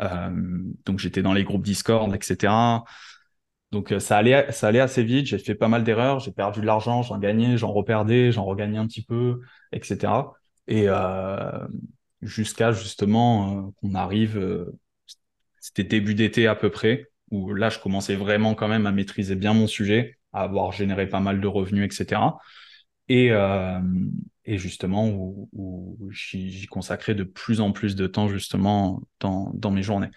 Euh, 0.00 0.30
donc 0.84 0.98
j'étais 0.98 1.22
dans 1.22 1.32
les 1.32 1.44
groupes 1.44 1.64
Discord, 1.64 2.14
etc. 2.14 2.52
Donc 3.72 3.92
euh, 3.92 3.98
ça 3.98 4.16
allait, 4.16 4.50
ça 4.52 4.68
allait 4.68 4.80
assez 4.80 5.02
vite. 5.02 5.26
J'ai 5.26 5.38
fait 5.38 5.56
pas 5.56 5.68
mal 5.68 5.82
d'erreurs. 5.84 6.20
J'ai 6.20 6.32
perdu 6.32 6.60
de 6.60 6.66
l'argent, 6.66 7.02
j'en 7.02 7.18
gagnais, 7.18 7.56
j'en 7.58 7.72
reperdais, 7.72 8.30
j'en 8.32 8.44
regagnais 8.44 8.78
un 8.78 8.86
petit 8.86 9.04
peu, 9.04 9.40
etc. 9.72 10.12
Et 10.68 10.84
euh, 10.88 11.66
jusqu'à 12.22 12.72
justement 12.72 13.72
qu'on 13.80 13.94
arrive, 13.94 14.66
c'était 15.60 15.84
début 15.84 16.14
d'été 16.14 16.46
à 16.46 16.54
peu 16.54 16.70
près, 16.70 17.08
où 17.30 17.54
là 17.54 17.70
je 17.70 17.78
commençais 17.80 18.16
vraiment 18.16 18.54
quand 18.54 18.68
même 18.68 18.86
à 18.86 18.92
maîtriser 18.92 19.34
bien 19.34 19.52
mon 19.54 19.66
sujet, 19.66 20.18
à 20.32 20.42
avoir 20.42 20.72
généré 20.72 21.08
pas 21.08 21.20
mal 21.20 21.40
de 21.40 21.46
revenus, 21.46 21.84
etc. 21.84 22.20
Et, 23.08 23.30
euh, 23.30 23.80
et 24.44 24.58
justement 24.58 25.08
où, 25.08 25.98
j'y 26.10 26.66
consacrais 26.66 27.14
de 27.14 27.24
plus 27.24 27.60
en 27.60 27.72
plus 27.72 27.96
de 27.96 28.06
temps 28.06 28.28
justement 28.28 29.02
dans, 29.20 29.70
mes 29.70 29.82
journées. 29.82 30.10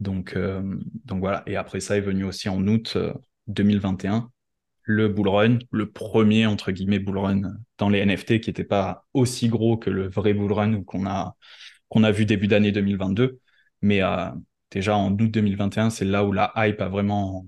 Donc, 0.00 0.34
euh, 0.36 0.62
donc 1.04 1.20
voilà. 1.20 1.42
Et 1.46 1.56
après 1.56 1.80
ça 1.80 1.96
est 1.96 2.00
venu 2.00 2.24
aussi 2.24 2.48
en 2.48 2.66
août 2.66 2.94
euh, 2.96 3.12
2021, 3.48 4.30
le 4.82 5.08
bull 5.08 5.28
run, 5.28 5.58
le 5.70 5.90
premier 5.90 6.46
entre 6.46 6.72
guillemets 6.72 6.98
bull 6.98 7.18
run 7.18 7.42
dans 7.78 7.88
les 7.88 7.98
NFT 8.00 8.40
qui 8.40 8.50
n'était 8.50 8.64
pas 8.64 9.06
aussi 9.14 9.48
gros 9.48 9.76
que 9.76 9.90
le 9.90 10.08
vrai 10.08 10.32
bull 10.34 10.52
run 10.52 10.82
qu'on 10.84 11.06
a, 11.06 11.34
vu 12.12 12.24
début 12.26 12.46
d'année 12.48 12.72
2022. 12.72 13.40
Mais 13.82 14.02
euh, 14.02 14.30
déjà 14.70 14.96
en 14.96 15.12
août 15.12 15.30
2021, 15.30 15.90
c'est 15.90 16.04
là 16.04 16.24
où 16.24 16.32
la 16.32 16.52
hype 16.56 16.80
a 16.80 16.88
vraiment 16.88 17.46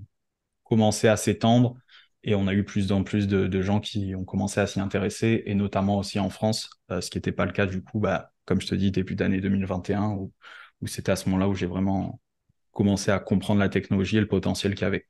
commencé 0.63 1.07
à 1.07 1.17
s'étendre. 1.17 1.75
Et 2.23 2.35
on 2.35 2.47
a 2.47 2.53
eu 2.53 2.63
plus 2.63 2.91
en 2.91 3.03
plus 3.03 3.27
de, 3.27 3.61
gens 3.61 3.79
qui 3.79 4.13
ont 4.15 4.25
commencé 4.25 4.59
à 4.59 4.67
s'y 4.67 4.79
intéresser, 4.79 5.43
et 5.45 5.55
notamment 5.55 5.97
aussi 5.97 6.19
en 6.19 6.29
France, 6.29 6.69
euh, 6.91 7.01
ce 7.01 7.09
qui 7.09 7.17
n'était 7.17 7.31
pas 7.31 7.45
le 7.45 7.53
cas 7.53 7.65
du 7.65 7.81
coup, 7.81 7.99
bah, 7.99 8.31
comme 8.45 8.59
je 8.59 8.67
te 8.67 8.75
dis, 8.75 8.91
début 8.91 9.15
d'année 9.15 9.39
2021, 9.39 10.09
où, 10.11 10.33
c'était 10.85 11.11
à 11.11 11.15
ce 11.15 11.29
moment-là 11.29 11.49
où 11.49 11.55
j'ai 11.55 11.65
vraiment 11.65 12.21
commencé 12.71 13.11
à 13.11 13.19
comprendre 13.19 13.59
la 13.59 13.69
technologie 13.69 14.17
et 14.17 14.21
le 14.21 14.27
potentiel 14.27 14.75
qu'il 14.75 14.83
y 14.83 14.85
avait. 14.85 15.07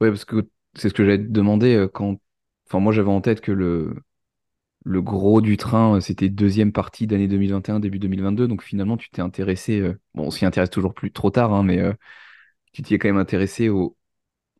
Oui, 0.00 0.08
parce 0.08 0.24
que 0.24 0.48
c'est 0.74 0.88
ce 0.88 0.94
que 0.94 1.04
j'allais 1.04 1.18
te 1.18 1.30
demander 1.30 1.74
euh, 1.74 1.88
quand. 1.88 2.20
Enfin, 2.66 2.80
moi, 2.80 2.92
j'avais 2.92 3.10
en 3.10 3.20
tête 3.20 3.40
que 3.40 3.52
le, 3.52 3.96
le 4.84 5.02
gros 5.02 5.40
du 5.40 5.56
train, 5.56 5.96
euh, 5.96 6.00
c'était 6.00 6.28
deuxième 6.28 6.72
partie 6.72 7.06
d'année 7.06 7.28
2021, 7.28 7.80
début 7.80 7.98
2022. 7.98 8.46
Donc 8.46 8.62
finalement, 8.62 8.96
tu 8.96 9.10
t'es 9.10 9.22
intéressé. 9.22 9.82
Bon, 10.14 10.24
on 10.24 10.30
s'y 10.30 10.44
intéresse 10.46 10.70
toujours 10.70 10.94
plus 10.94 11.12
trop 11.12 11.30
tard, 11.30 11.52
hein, 11.52 11.62
mais 11.62 11.82
tu 12.72 12.82
t'y 12.82 12.94
es 12.94 12.98
quand 12.98 13.08
même 13.08 13.18
intéressé 13.18 13.68
au, 13.68 13.97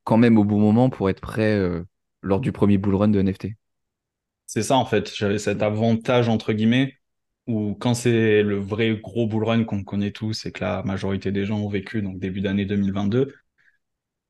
quand 0.09 0.17
même 0.17 0.39
au 0.39 0.45
bon 0.45 0.59
moment 0.59 0.89
pour 0.89 1.11
être 1.11 1.21
prêt 1.21 1.55
euh, 1.55 1.85
lors 2.23 2.41
du 2.41 2.51
premier 2.51 2.79
bull 2.79 2.95
run 2.95 3.09
de 3.09 3.21
NFT. 3.21 3.49
C'est 4.47 4.63
ça 4.63 4.79
en 4.79 4.87
fait, 4.87 5.15
j'avais 5.15 5.37
cet 5.39 5.61
avantage 5.63 6.31
entre 6.31 6.55
guillemets 6.55 6.95
où 7.47 7.75
quand 7.79 7.93
c'est 7.93 8.43
le 8.43 8.59
vrai 8.59 8.97
gros 8.97 9.27
bull 9.27 9.45
run 9.45 9.65
qu'on 9.65 9.85
connaît 9.85 10.11
tous 10.11 10.47
et 10.47 10.53
que 10.53 10.65
la 10.65 10.83
majorité 10.83 11.31
des 11.31 11.45
gens 11.45 11.59
ont 11.59 11.69
vécu, 11.69 12.01
donc 12.01 12.19
début 12.19 12.41
d'année 12.41 12.65
2022, 12.65 13.35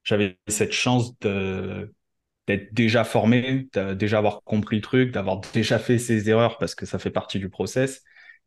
j'avais 0.02 0.36
cette 0.48 0.72
chance 0.72 1.16
d'être 1.20 2.74
déjà 2.74 3.04
formé, 3.04 3.68
déjà 3.96 4.18
avoir 4.18 4.42
compris 4.42 4.76
le 4.76 4.82
truc, 4.82 5.12
d'avoir 5.12 5.40
déjà 5.52 5.78
fait 5.78 5.98
ses 5.98 6.28
erreurs 6.28 6.58
parce 6.58 6.74
que 6.74 6.86
ça 6.86 6.98
fait 6.98 7.10
partie 7.12 7.38
du 7.38 7.50
process 7.50 8.02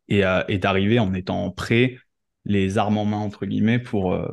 et, 0.08 0.22
euh, 0.26 0.42
et 0.48 0.58
d'arriver 0.58 0.98
en 0.98 1.14
étant 1.14 1.50
prêt, 1.50 1.96
les 2.44 2.76
armes 2.76 2.98
en 2.98 3.06
main 3.06 3.16
entre 3.18 3.46
guillemets 3.46 3.78
pour, 3.78 4.12
euh, 4.12 4.28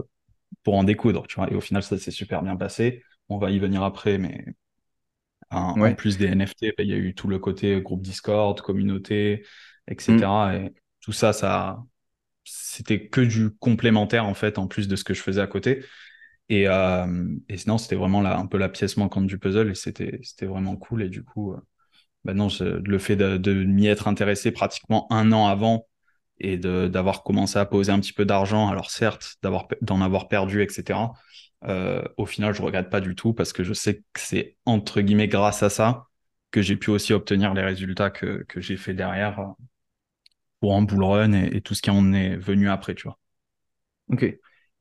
pour 0.63 0.75
en 0.75 0.83
découdre, 0.83 1.27
tu 1.27 1.35
vois. 1.35 1.51
Et 1.51 1.55
au 1.55 1.61
final, 1.61 1.83
ça 1.83 1.97
s'est 1.97 2.11
super 2.11 2.41
bien 2.41 2.55
passé. 2.55 3.03
On 3.29 3.37
va 3.37 3.51
y 3.51 3.59
venir 3.59 3.83
après, 3.83 4.17
mais 4.17 4.45
en, 5.51 5.93
plus 5.95 6.17
des 6.17 6.27
NFT, 6.27 6.73
bah, 6.77 6.83
il 6.83 6.89
y 6.89 6.93
a 6.93 6.97
eu 6.97 7.15
tout 7.15 7.27
le 7.27 7.39
côté 7.39 7.81
groupe 7.81 8.01
Discord, 8.01 8.59
communauté, 8.61 9.45
etc. 9.87 10.17
Mm. 10.17 10.53
Et 10.53 10.73
tout 11.01 11.11
ça, 11.11 11.33
ça, 11.33 11.83
c'était 12.43 13.07
que 13.07 13.21
du 13.21 13.51
complémentaire 13.51 14.25
en 14.25 14.33
fait, 14.33 14.57
en 14.57 14.67
plus 14.67 14.87
de 14.87 14.95
ce 14.95 15.03
que 15.03 15.13
je 15.13 15.21
faisais 15.21 15.41
à 15.41 15.47
côté. 15.47 15.83
Et, 16.49 16.67
euh, 16.67 17.27
et 17.47 17.57
sinon, 17.57 17.77
c'était 17.77 17.95
vraiment 17.95 18.25
un 18.25 18.47
peu 18.47 18.57
la 18.57 18.69
pièce 18.69 18.97
manquante 18.97 19.27
du 19.27 19.37
puzzle 19.37 19.69
et 19.69 19.75
c'était, 19.75 20.19
vraiment 20.41 20.75
cool. 20.75 21.03
Et 21.03 21.09
du 21.09 21.23
coup, 21.23 21.53
euh, 21.53 21.59
bah 22.23 22.33
non, 22.33 22.47
le 22.59 22.99
fait 22.99 23.15
de, 23.15 23.37
de 23.37 23.53
m'y 23.63 23.87
être 23.87 24.07
intéressé 24.07 24.51
pratiquement 24.51 25.11
un 25.11 25.31
an 25.31 25.47
avant 25.47 25.88
et 26.39 26.57
d'avoir 26.57 27.23
commencé 27.23 27.59
à 27.59 27.65
poser 27.65 27.91
un 27.91 27.99
petit 27.99 28.13
peu 28.13 28.25
d'argent, 28.25 28.69
alors 28.69 28.91
certes, 28.91 29.37
d'en 29.81 30.01
avoir 30.01 30.27
perdu, 30.27 30.61
etc. 30.61 31.11
Euh, 31.65 32.03
au 32.17 32.25
final, 32.25 32.53
je 32.53 32.61
regrette 32.61 32.89
pas 32.89 33.01
du 33.01 33.15
tout 33.15 33.33
parce 33.33 33.51
que 33.53 33.63
je 33.63 33.73
sais 33.73 34.03
que 34.13 34.19
c'est 34.19 34.57
entre 34.65 35.01
guillemets 35.01 35.27
grâce 35.27 35.63
à 35.63 35.69
ça 35.69 36.07
que 36.51 36.61
j'ai 36.61 36.77
pu 36.77 36.89
aussi 36.89 37.13
obtenir 37.13 37.53
les 37.53 37.63
résultats 37.63 38.09
que, 38.09 38.43
que 38.47 38.61
j'ai 38.61 38.77
fait 38.77 38.93
derrière 38.93 39.39
euh, 39.39 39.47
pour 40.61 40.75
un 40.75 40.81
bull 40.81 41.03
run 41.03 41.33
et, 41.33 41.61
tout 41.61 41.75
ce 41.75 41.81
qui 41.81 41.89
en 41.89 42.13
est 42.13 42.37
venu 42.37 42.69
après, 42.69 42.95
tu 42.95 43.03
vois. 43.03 43.19
Ok. 44.09 44.25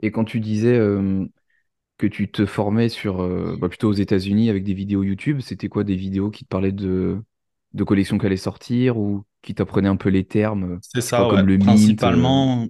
Et 0.00 0.12
quand 0.12 0.24
tu 0.24 0.40
disais 0.40 0.76
euh, 0.76 1.26
que 1.98 2.06
tu 2.06 2.30
te 2.30 2.46
formais 2.46 2.88
sur 2.88 3.18
bah, 3.58 3.68
plutôt 3.68 3.88
aux 3.88 3.92
États-Unis 3.92 4.48
avec 4.48 4.64
des 4.64 4.74
vidéos 4.74 5.02
YouTube, 5.02 5.40
c'était 5.40 5.68
quoi 5.68 5.84
des 5.84 5.96
vidéos 5.96 6.30
qui 6.30 6.44
te 6.44 6.48
parlaient 6.48 6.72
de, 6.72 7.20
de 7.74 7.84
collections 7.84 8.18
qui 8.18 8.26
allaient 8.26 8.36
sortir 8.36 8.96
ou 8.98 9.24
qui 9.42 9.54
t'apprenait 9.54 9.88
un 9.88 9.96
peu 9.96 10.08
les 10.08 10.24
termes. 10.24 10.78
C'est 10.82 11.00
ça, 11.00 11.26
comme 11.30 11.46
le 11.46 11.58
principalement. 11.58 12.62
Euh. 12.62 12.66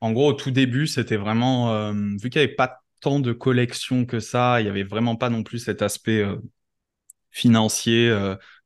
En 0.00 0.12
gros, 0.12 0.30
au 0.30 0.32
tout 0.34 0.50
début, 0.50 0.86
c'était 0.86 1.16
vraiment 1.16 1.72
euh, 1.72 1.92
vu 1.92 2.28
qu'il 2.28 2.40
n'y 2.40 2.46
avait 2.46 2.54
pas 2.54 2.80
tant 3.00 3.20
de 3.20 3.32
collections 3.32 4.04
que 4.04 4.20
ça, 4.20 4.60
il 4.60 4.64
n'y 4.64 4.70
avait 4.70 4.84
vraiment 4.84 5.16
pas 5.16 5.30
non 5.30 5.42
plus 5.42 5.58
cet 5.58 5.82
aspect 5.82 6.20
euh, 6.20 6.36
financier 7.30 8.08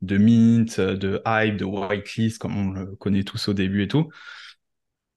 de 0.01 0.17
mint, 0.17 0.81
de 0.81 1.21
hype, 1.27 1.57
de 1.57 1.65
whitelist, 1.65 2.39
comme 2.39 2.57
on 2.57 2.71
le 2.71 2.97
connaît 2.97 3.25
tous 3.25 3.49
au 3.49 3.53
début 3.53 3.83
et 3.83 3.89
tout. 3.89 4.09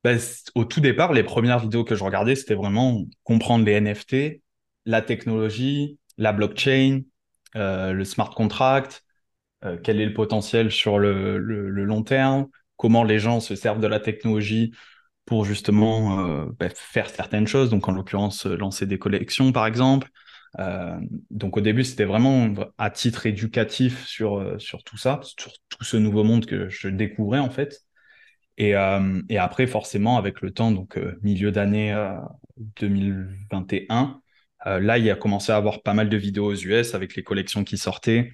Ben, 0.04 0.20
au 0.56 0.66
tout 0.66 0.82
départ, 0.82 1.14
les 1.14 1.24
premières 1.24 1.60
vidéos 1.60 1.84
que 1.84 1.96
je 1.96 2.04
regardais, 2.04 2.36
c'était 2.36 2.56
vraiment 2.56 3.06
comprendre 3.24 3.64
les 3.64 3.80
NFT, 3.80 4.42
la 4.86 5.02
technologie, 5.04 6.00
la 6.18 6.34
blockchain, 6.34 7.02
le 7.54 8.04
smart 8.04 8.32
contract, 8.32 9.04
euh, 9.66 9.78
quel 9.82 10.02
est 10.02 10.06
le 10.06 10.14
potentiel 10.14 10.72
sur 10.72 11.00
le, 11.00 11.38
long 11.38 12.04
terme, 12.04 12.48
comment 12.78 13.04
les 13.04 13.20
gens 13.20 13.40
se 13.40 13.56
servent 13.56 13.80
de 13.80 13.88
la 13.88 14.00
technologie 14.00 14.74
pour 15.26 15.46
justement 15.46 16.28
euh, 16.28 16.46
bah, 16.60 16.70
faire 16.74 17.10
certaines 17.10 17.48
choses, 17.48 17.70
donc 17.70 17.88
en 17.88 17.94
l'occurrence 17.94 18.46
euh, 18.46 18.58
lancer 18.58 18.86
des 18.86 19.00
collections 19.00 19.52
par 19.52 19.66
exemple. 19.66 20.10
donc 21.32 21.58
au 21.58 21.62
début, 21.62 21.84
c'était 21.84 22.06
vraiment 22.06 22.54
à 22.78 22.90
titre 22.92 23.26
éducatif 23.26 24.06
sur, 24.06 24.58
tout 24.86 24.98
ça, 24.98 25.20
sur 25.38 25.52
tout 25.70 25.84
ce 25.84 25.98
nouveau 25.98 26.24
monde 26.24 26.46
que 26.46 26.70
je 26.70 26.90
découvrais 26.90 27.40
en 27.40 27.50
fait. 27.50 27.82
Et 28.58 28.76
après, 28.76 29.66
forcément, 29.68 30.18
avec 30.18 30.42
le 30.42 30.52
temps, 30.52 30.72
donc 30.72 31.00
milieu 31.24 31.52
d'année 31.52 31.92
2021, 32.80 34.22
là, 34.66 34.98
il 35.00 35.10
a 35.10 35.16
commencé 35.16 35.52
à 35.52 35.58
avoir 35.58 35.82
pas 35.82 35.96
mal 35.96 36.10
de 36.10 36.18
vidéos 36.18 36.52
aux 36.52 36.56
US 36.56 36.94
avec 36.94 37.16
les 37.16 37.24
collections 37.24 37.64
qui 37.64 37.78
sortaient. 37.78 38.32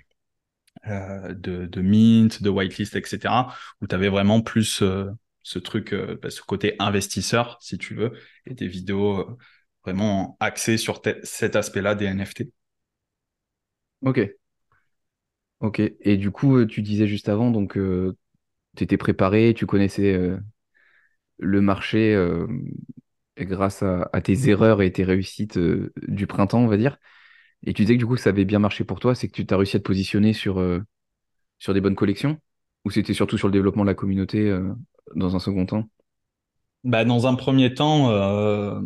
Euh, 0.89 1.33
de, 1.33 1.65
de, 1.65 1.81
Mint, 1.81 2.41
de 2.41 2.49
whitelist, 2.49 2.95
etc., 2.95 3.47
où 3.81 3.87
tu 3.87 3.95
avais 3.95 4.09
vraiment 4.09 4.41
plus 4.41 4.81
euh, 4.81 5.05
ce 5.43 5.59
truc, 5.59 5.93
euh, 5.93 6.17
bah, 6.21 6.29
ce 6.29 6.41
côté 6.41 6.75
investisseur, 6.79 7.57
si 7.61 7.77
tu 7.77 7.95
veux, 7.95 8.13
et 8.45 8.53
des 8.53 8.67
vidéos 8.67 9.37
vraiment 9.83 10.37
axées 10.39 10.77
sur 10.77 11.01
cet 11.23 11.55
aspect-là 11.55 11.95
des 11.95 12.05
NFT. 12.05 12.51
Ok. 14.01 14.19
Ok. 15.59 15.79
Et 15.79 16.17
du 16.17 16.31
coup, 16.31 16.65
tu 16.65 16.81
disais 16.81 17.07
juste 17.07 17.29
avant, 17.29 17.51
donc, 17.51 17.77
tu 18.75 18.83
étais 18.83 18.97
préparé, 18.97 19.53
tu 19.53 19.65
connaissais 19.65 20.17
le 21.37 21.61
marché 21.61 22.17
grâce 23.37 23.83
à, 23.83 24.09
à, 24.13 24.21
tes 24.21 24.49
erreurs 24.49 24.81
et 24.81 24.91
tes 24.91 25.03
réussites 25.03 25.59
du 26.07 26.27
printemps, 26.27 26.61
on 26.61 26.67
va 26.67 26.77
dire. 26.77 26.97
Et 27.65 27.73
tu 27.73 27.83
disais 27.83 27.95
que 27.95 27.99
du 27.99 28.05
coup, 28.07 28.17
ça 28.17 28.29
avait 28.29 28.45
bien 28.45 28.59
marché 28.59 28.83
pour 28.83 28.99
toi, 28.99 29.15
c'est 29.15 29.27
que 29.27 29.41
tu 29.41 29.53
as 29.53 29.57
réussi 29.57 29.75
à 29.77 29.79
te 29.79 29.85
positionner 29.85 30.33
sur, 30.33 30.59
euh, 30.59 30.81
sur 31.59 31.73
des 31.73 31.81
bonnes 31.81 31.95
collections? 31.95 32.39
Ou 32.85 32.91
c'était 32.91 33.13
surtout 33.15 33.37
sur 33.37 33.47
le 33.49 33.53
développement 33.53 33.83
de 33.83 33.89
la 33.89 33.95
communauté 33.95 34.49
euh, 34.49 34.73
dans 35.15 35.35
un 35.35 35.39
second 35.39 35.65
temps? 35.65 35.89
Bah, 36.83 37.03
Dans 37.05 37.27
un 37.27 37.35
premier 37.35 37.73
temps, 37.73 38.09
euh, 38.11 38.79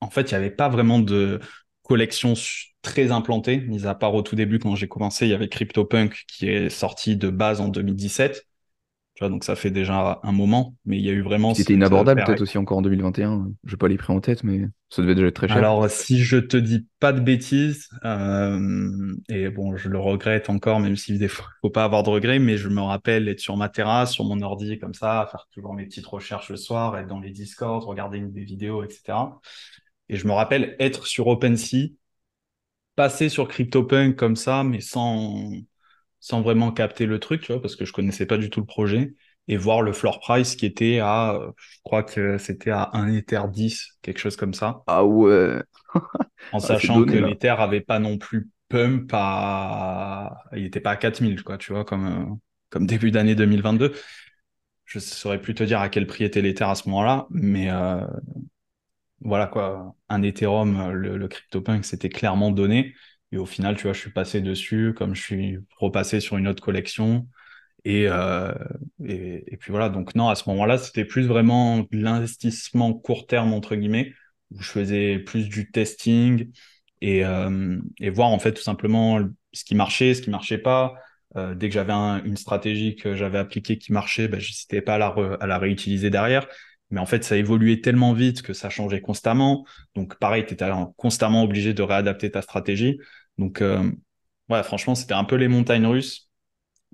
en 0.00 0.10
fait, 0.10 0.30
il 0.30 0.34
n'y 0.34 0.38
avait 0.38 0.50
pas 0.50 0.68
vraiment 0.68 1.00
de 1.00 1.40
collection 1.82 2.34
très 2.82 3.12
implantée, 3.12 3.58
mis 3.62 3.86
à 3.86 3.94
part 3.94 4.14
au 4.14 4.22
tout 4.22 4.36
début 4.36 4.58
quand 4.58 4.74
j'ai 4.76 4.88
commencé, 4.88 5.26
il 5.26 5.30
y 5.30 5.34
avait 5.34 5.48
CryptoPunk 5.48 6.24
qui 6.28 6.48
est 6.48 6.70
sorti 6.70 7.16
de 7.16 7.30
base 7.30 7.60
en 7.60 7.68
2017 7.68 8.46
donc 9.20 9.44
ça 9.44 9.56
fait 9.56 9.70
déjà 9.70 10.20
un 10.22 10.32
moment, 10.32 10.74
mais 10.84 10.98
il 10.98 11.04
y 11.04 11.08
a 11.08 11.12
eu 11.12 11.22
vraiment. 11.22 11.54
C'était 11.54 11.72
inabordable 11.72 12.22
peut-être 12.24 12.42
aussi 12.42 12.58
encore 12.58 12.78
en 12.78 12.82
2021. 12.82 13.48
Je 13.64 13.72
n'ai 13.72 13.76
pas 13.78 13.88
les 13.88 13.96
prix 13.96 14.12
en 14.12 14.20
tête, 14.20 14.44
mais 14.44 14.66
ça 14.90 15.00
devait 15.00 15.14
déjà 15.14 15.28
être 15.28 15.36
très 15.36 15.48
cher. 15.48 15.56
Alors 15.56 15.88
si 15.88 16.22
je 16.22 16.36
te 16.36 16.56
dis 16.56 16.86
pas 17.00 17.12
de 17.12 17.20
bêtises, 17.20 17.88
euh, 18.04 19.14
et 19.30 19.48
bon, 19.48 19.74
je 19.76 19.88
le 19.88 19.98
regrette 19.98 20.50
encore, 20.50 20.80
même 20.80 20.96
si 20.96 21.18
des 21.18 21.28
fois 21.28 21.46
faut 21.62 21.70
pas 21.70 21.84
avoir 21.84 22.02
de 22.02 22.10
regrets, 22.10 22.38
mais 22.38 22.58
je 22.58 22.68
me 22.68 22.82
rappelle 22.82 23.28
être 23.28 23.40
sur 23.40 23.56
ma 23.56 23.70
terrasse, 23.70 24.12
sur 24.12 24.24
mon 24.24 24.42
ordi 24.42 24.78
comme 24.78 24.94
ça, 24.94 25.26
faire 25.30 25.46
toujours 25.50 25.72
mes 25.72 25.86
petites 25.86 26.06
recherches 26.06 26.50
le 26.50 26.56
soir, 26.56 26.98
être 26.98 27.08
dans 27.08 27.20
les 27.20 27.30
Discord, 27.30 27.82
regarder 27.84 28.20
des 28.20 28.44
vidéos, 28.44 28.84
etc. 28.84 29.14
Et 30.10 30.16
je 30.16 30.26
me 30.26 30.32
rappelle 30.32 30.76
être 30.78 31.06
sur 31.06 31.26
OpenSea, 31.26 31.94
passer 32.96 33.30
sur 33.30 33.48
CryptoPunk 33.48 34.14
comme 34.14 34.36
ça, 34.36 34.62
mais 34.62 34.80
sans 34.80 35.50
sans 36.26 36.42
vraiment 36.42 36.72
capter 36.72 37.06
le 37.06 37.20
truc, 37.20 37.42
tu 37.42 37.52
vois, 37.52 37.62
parce 37.62 37.76
que 37.76 37.84
je 37.84 37.92
connaissais 37.92 38.26
pas 38.26 38.36
du 38.36 38.50
tout 38.50 38.58
le 38.58 38.66
projet, 38.66 39.14
et 39.46 39.56
voir 39.56 39.80
le 39.80 39.92
floor 39.92 40.18
price 40.18 40.56
qui 40.56 40.66
était 40.66 40.98
à, 41.00 41.38
je 41.56 41.78
crois 41.84 42.02
que 42.02 42.36
c'était 42.36 42.72
à 42.72 42.90
1 42.94 43.14
Ether 43.14 43.42
10, 43.48 43.98
quelque 44.02 44.18
chose 44.18 44.34
comme 44.34 44.52
ça. 44.52 44.82
Ah 44.88 45.04
ouais. 45.04 45.62
en 45.94 46.00
ah, 46.54 46.58
sachant 46.58 47.04
que 47.04 47.12
l'Ether 47.12 47.54
avait 47.56 47.80
pas 47.80 48.00
non 48.00 48.18
plus 48.18 48.50
pump 48.68 49.08
à, 49.12 50.42
il 50.52 50.64
était 50.64 50.80
pas 50.80 50.90
à 50.90 50.96
4000, 50.96 51.44
quoi, 51.44 51.58
tu 51.58 51.72
vois, 51.72 51.84
comme, 51.84 52.06
euh, 52.06 52.34
comme 52.70 52.88
début 52.88 53.12
d'année 53.12 53.36
2022. 53.36 53.92
Je 54.84 54.98
saurais 54.98 55.40
plus 55.40 55.54
te 55.54 55.62
dire 55.62 55.78
à 55.78 55.88
quel 55.88 56.08
prix 56.08 56.24
était 56.24 56.42
l'Ether 56.42 56.64
à 56.64 56.74
ce 56.74 56.88
moment-là, 56.88 57.28
mais 57.30 57.70
euh, 57.70 58.04
voilà 59.20 59.46
quoi, 59.46 59.94
un 60.08 60.22
Ethereum, 60.24 60.90
le, 60.90 61.18
le 61.18 61.28
CryptoPunk, 61.28 61.84
c'était 61.84 62.08
clairement 62.08 62.50
donné. 62.50 62.96
Et 63.32 63.38
au 63.38 63.46
final, 63.46 63.76
tu 63.76 63.84
vois, 63.84 63.92
je 63.92 64.00
suis 64.00 64.12
passé 64.12 64.40
dessus, 64.40 64.94
comme 64.96 65.14
je 65.14 65.22
suis 65.22 65.58
repassé 65.78 66.20
sur 66.20 66.36
une 66.36 66.48
autre 66.48 66.62
collection. 66.62 67.28
Et, 67.84 68.06
euh, 68.08 68.52
et, 69.04 69.56
puis 69.58 69.70
voilà, 69.70 69.88
donc 69.88 70.14
non, 70.14 70.28
à 70.28 70.34
ce 70.34 70.48
moment-là, 70.50 70.78
c'était 70.78 71.04
plus 71.04 71.26
vraiment 71.26 71.86
l'investissement 71.92 72.92
court 72.92 73.26
terme, 73.26 73.52
entre 73.52 73.76
guillemets, 73.76 74.12
où 74.50 74.60
je 74.60 74.68
faisais 74.68 75.18
plus 75.20 75.48
du 75.48 75.70
testing 75.70 76.50
et, 77.00 77.24
euh, 77.24 77.78
et 78.00 78.10
voir 78.10 78.28
en 78.28 78.38
fait 78.38 78.52
tout 78.52 78.62
simplement 78.62 79.20
ce 79.52 79.64
qui 79.64 79.74
marchait, 79.74 80.14
ce 80.14 80.22
qui 80.22 80.30
marchait 80.30 80.58
pas. 80.58 80.94
Euh, 81.36 81.54
dès 81.54 81.68
que 81.68 81.74
j'avais 81.74 81.92
une 81.92 82.36
stratégie 82.36 82.96
que 82.96 83.14
j'avais 83.14 83.38
appliquée 83.38 83.78
qui 83.78 83.92
marchait, 83.92 84.26
ben, 84.28 84.40
je 84.40 84.48
n'hésitais 84.48 84.80
pas 84.80 84.94
à 84.94 84.98
la, 84.98 85.14
à 85.40 85.46
la 85.46 85.58
réutiliser 85.58 86.10
derrière. 86.10 86.46
Mais 86.90 87.00
en 87.00 87.06
fait, 87.06 87.24
ça 87.24 87.36
évoluait 87.36 87.80
tellement 87.80 88.12
vite 88.12 88.42
que 88.42 88.52
ça 88.52 88.70
changeait 88.70 89.00
constamment. 89.00 89.66
Donc, 89.94 90.18
pareil, 90.18 90.46
tu 90.46 90.54
étais 90.54 90.68
constamment 90.96 91.42
obligé 91.42 91.74
de 91.74 91.82
réadapter 91.82 92.30
ta 92.30 92.42
stratégie. 92.42 92.98
Donc, 93.38 93.62
ouais, 94.48 94.62
franchement, 94.62 94.94
c'était 94.94 95.14
un 95.14 95.24
peu 95.24 95.36
les 95.36 95.48
montagnes 95.48 95.86
russes. 95.86 96.28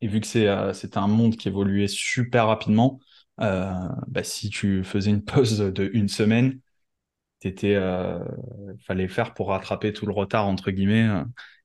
Et 0.03 0.09
vu 0.09 0.21
que 0.21 0.29
c'est 0.29 0.49
c'était 0.75 0.99
un 0.99 1.09
monde 1.09 1.37
qui 1.37 1.49
évoluait 1.49 1.89
super 1.89 2.49
rapidement, 2.49 3.01
bah, 3.39 4.25
si 4.25 4.51
tu 4.51 4.85
faisais 4.85 5.11
une 5.11 5.25
pause 5.27 5.59
de 5.61 5.91
une 5.95 6.09
semaine, 6.09 6.61
t'étais, 7.43 7.77
fallait 8.87 9.09
faire 9.09 9.35
pour 9.35 9.49
rattraper 9.49 9.93
tout 9.93 10.07
le 10.07 10.13
retard 10.13 10.47
entre 10.47 10.71
guillemets 10.71 11.09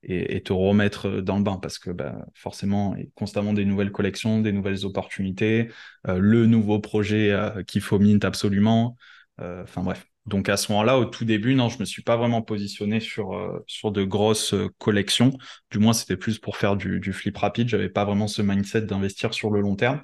et, 0.04 0.42
te 0.42 0.54
remettre 0.54 1.22
dans 1.22 1.38
le 1.38 1.44
bain 1.44 1.58
parce 1.58 1.80
que 1.80 1.92
bah, 1.92 2.26
forcément, 2.34 2.96
il 2.96 3.04
y 3.04 3.08
a 3.08 3.10
constamment 3.16 3.54
des 3.54 3.66
nouvelles 3.66 3.92
collections, 3.92 4.42
des 4.42 4.52
nouvelles 4.52 4.86
opportunités, 4.86 5.70
le 6.06 6.46
nouveau 6.46 6.80
projet 6.80 7.36
qu'il 7.68 7.82
faut 7.82 8.00
mint 8.00 8.24
absolument. 8.26 8.98
Enfin 9.40 9.84
bref. 9.84 10.06
Donc 10.26 10.50
à 10.50 10.58
ce 10.58 10.72
moment-là, 10.74 10.98
au 10.98 11.06
tout 11.06 11.24
début, 11.24 11.56
non, 11.56 11.70
je 11.70 11.80
me 11.80 11.86
suis 11.86 12.02
pas 12.02 12.18
vraiment 12.18 12.42
positionné 12.42 13.00
sur 13.00 13.62
sur 13.68 13.92
de 13.92 14.04
grosses 14.04 14.56
collections. 14.78 15.38
Du 15.72 15.80
moins, 15.80 15.94
c'était 15.94 16.18
plus 16.18 16.40
pour 16.40 16.58
faire 16.58 16.76
du, 16.76 17.00
du 17.00 17.14
flip 17.14 17.38
rapide. 17.38 17.70
J'avais 17.70 17.90
pas 17.90 18.04
vraiment 18.04 18.28
ce 18.28 18.42
mindset 18.42 18.82
d'investir 18.82 19.34
sur 19.34 19.52
le 19.52 19.62
long 19.62 19.76
terme. 19.76 20.02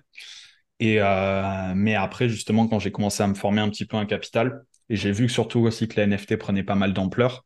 Et 0.80 1.00
mais 1.76 1.96
après, 1.96 2.30
justement, 2.30 2.68
quand 2.68 2.80
j'ai 2.80 2.92
commencé 2.92 3.24
à 3.24 3.28
me 3.28 3.36
former 3.36 3.62
un 3.62 3.70
petit 3.70 3.86
peu 3.86 3.98
un 3.98 4.06
capital, 4.06 4.64
et 4.90 4.96
j'ai 4.96 5.12
vu 5.12 5.28
que 5.28 5.32
surtout 5.32 5.60
aussi 5.60 5.88
que 5.88 5.96
les 5.96 6.08
NFT 6.08 6.38
prenaient 6.38 6.64
pas 6.64 6.76
mal 6.76 6.94
d'ampleur. 6.94 7.46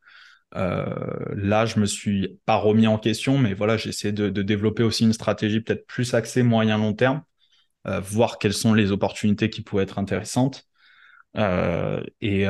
Euh, 0.56 0.86
là, 1.36 1.65
je 1.65 1.79
me 1.79 1.86
suis 1.86 2.39
pas 2.46 2.56
remis 2.56 2.88
en 2.88 2.98
question, 2.98 3.38
mais 3.38 3.53
voilà, 3.53 3.77
j'ai 3.77 3.89
essayé 3.89 4.12
de, 4.12 4.29
développer 4.41 4.84
aussi 4.84 5.03
une 5.03 5.13
stratégie 5.13 5.62
peut-être 5.62 5.86
plus 5.88 6.13
axée 6.13 6.44
moyen-long 6.44 6.94
terme, 6.94 7.24
euh, 7.88 8.00
voir 8.00 8.39
quelles 8.39 8.53
sont 8.53 8.74
les 8.74 8.91
opportunités 8.91 9.50
qui 9.50 9.62
pourraient 9.62 9.84
être 9.84 10.00
intéressantes. 10.00 10.65
Euh, 11.38 12.01
et, 12.22 12.48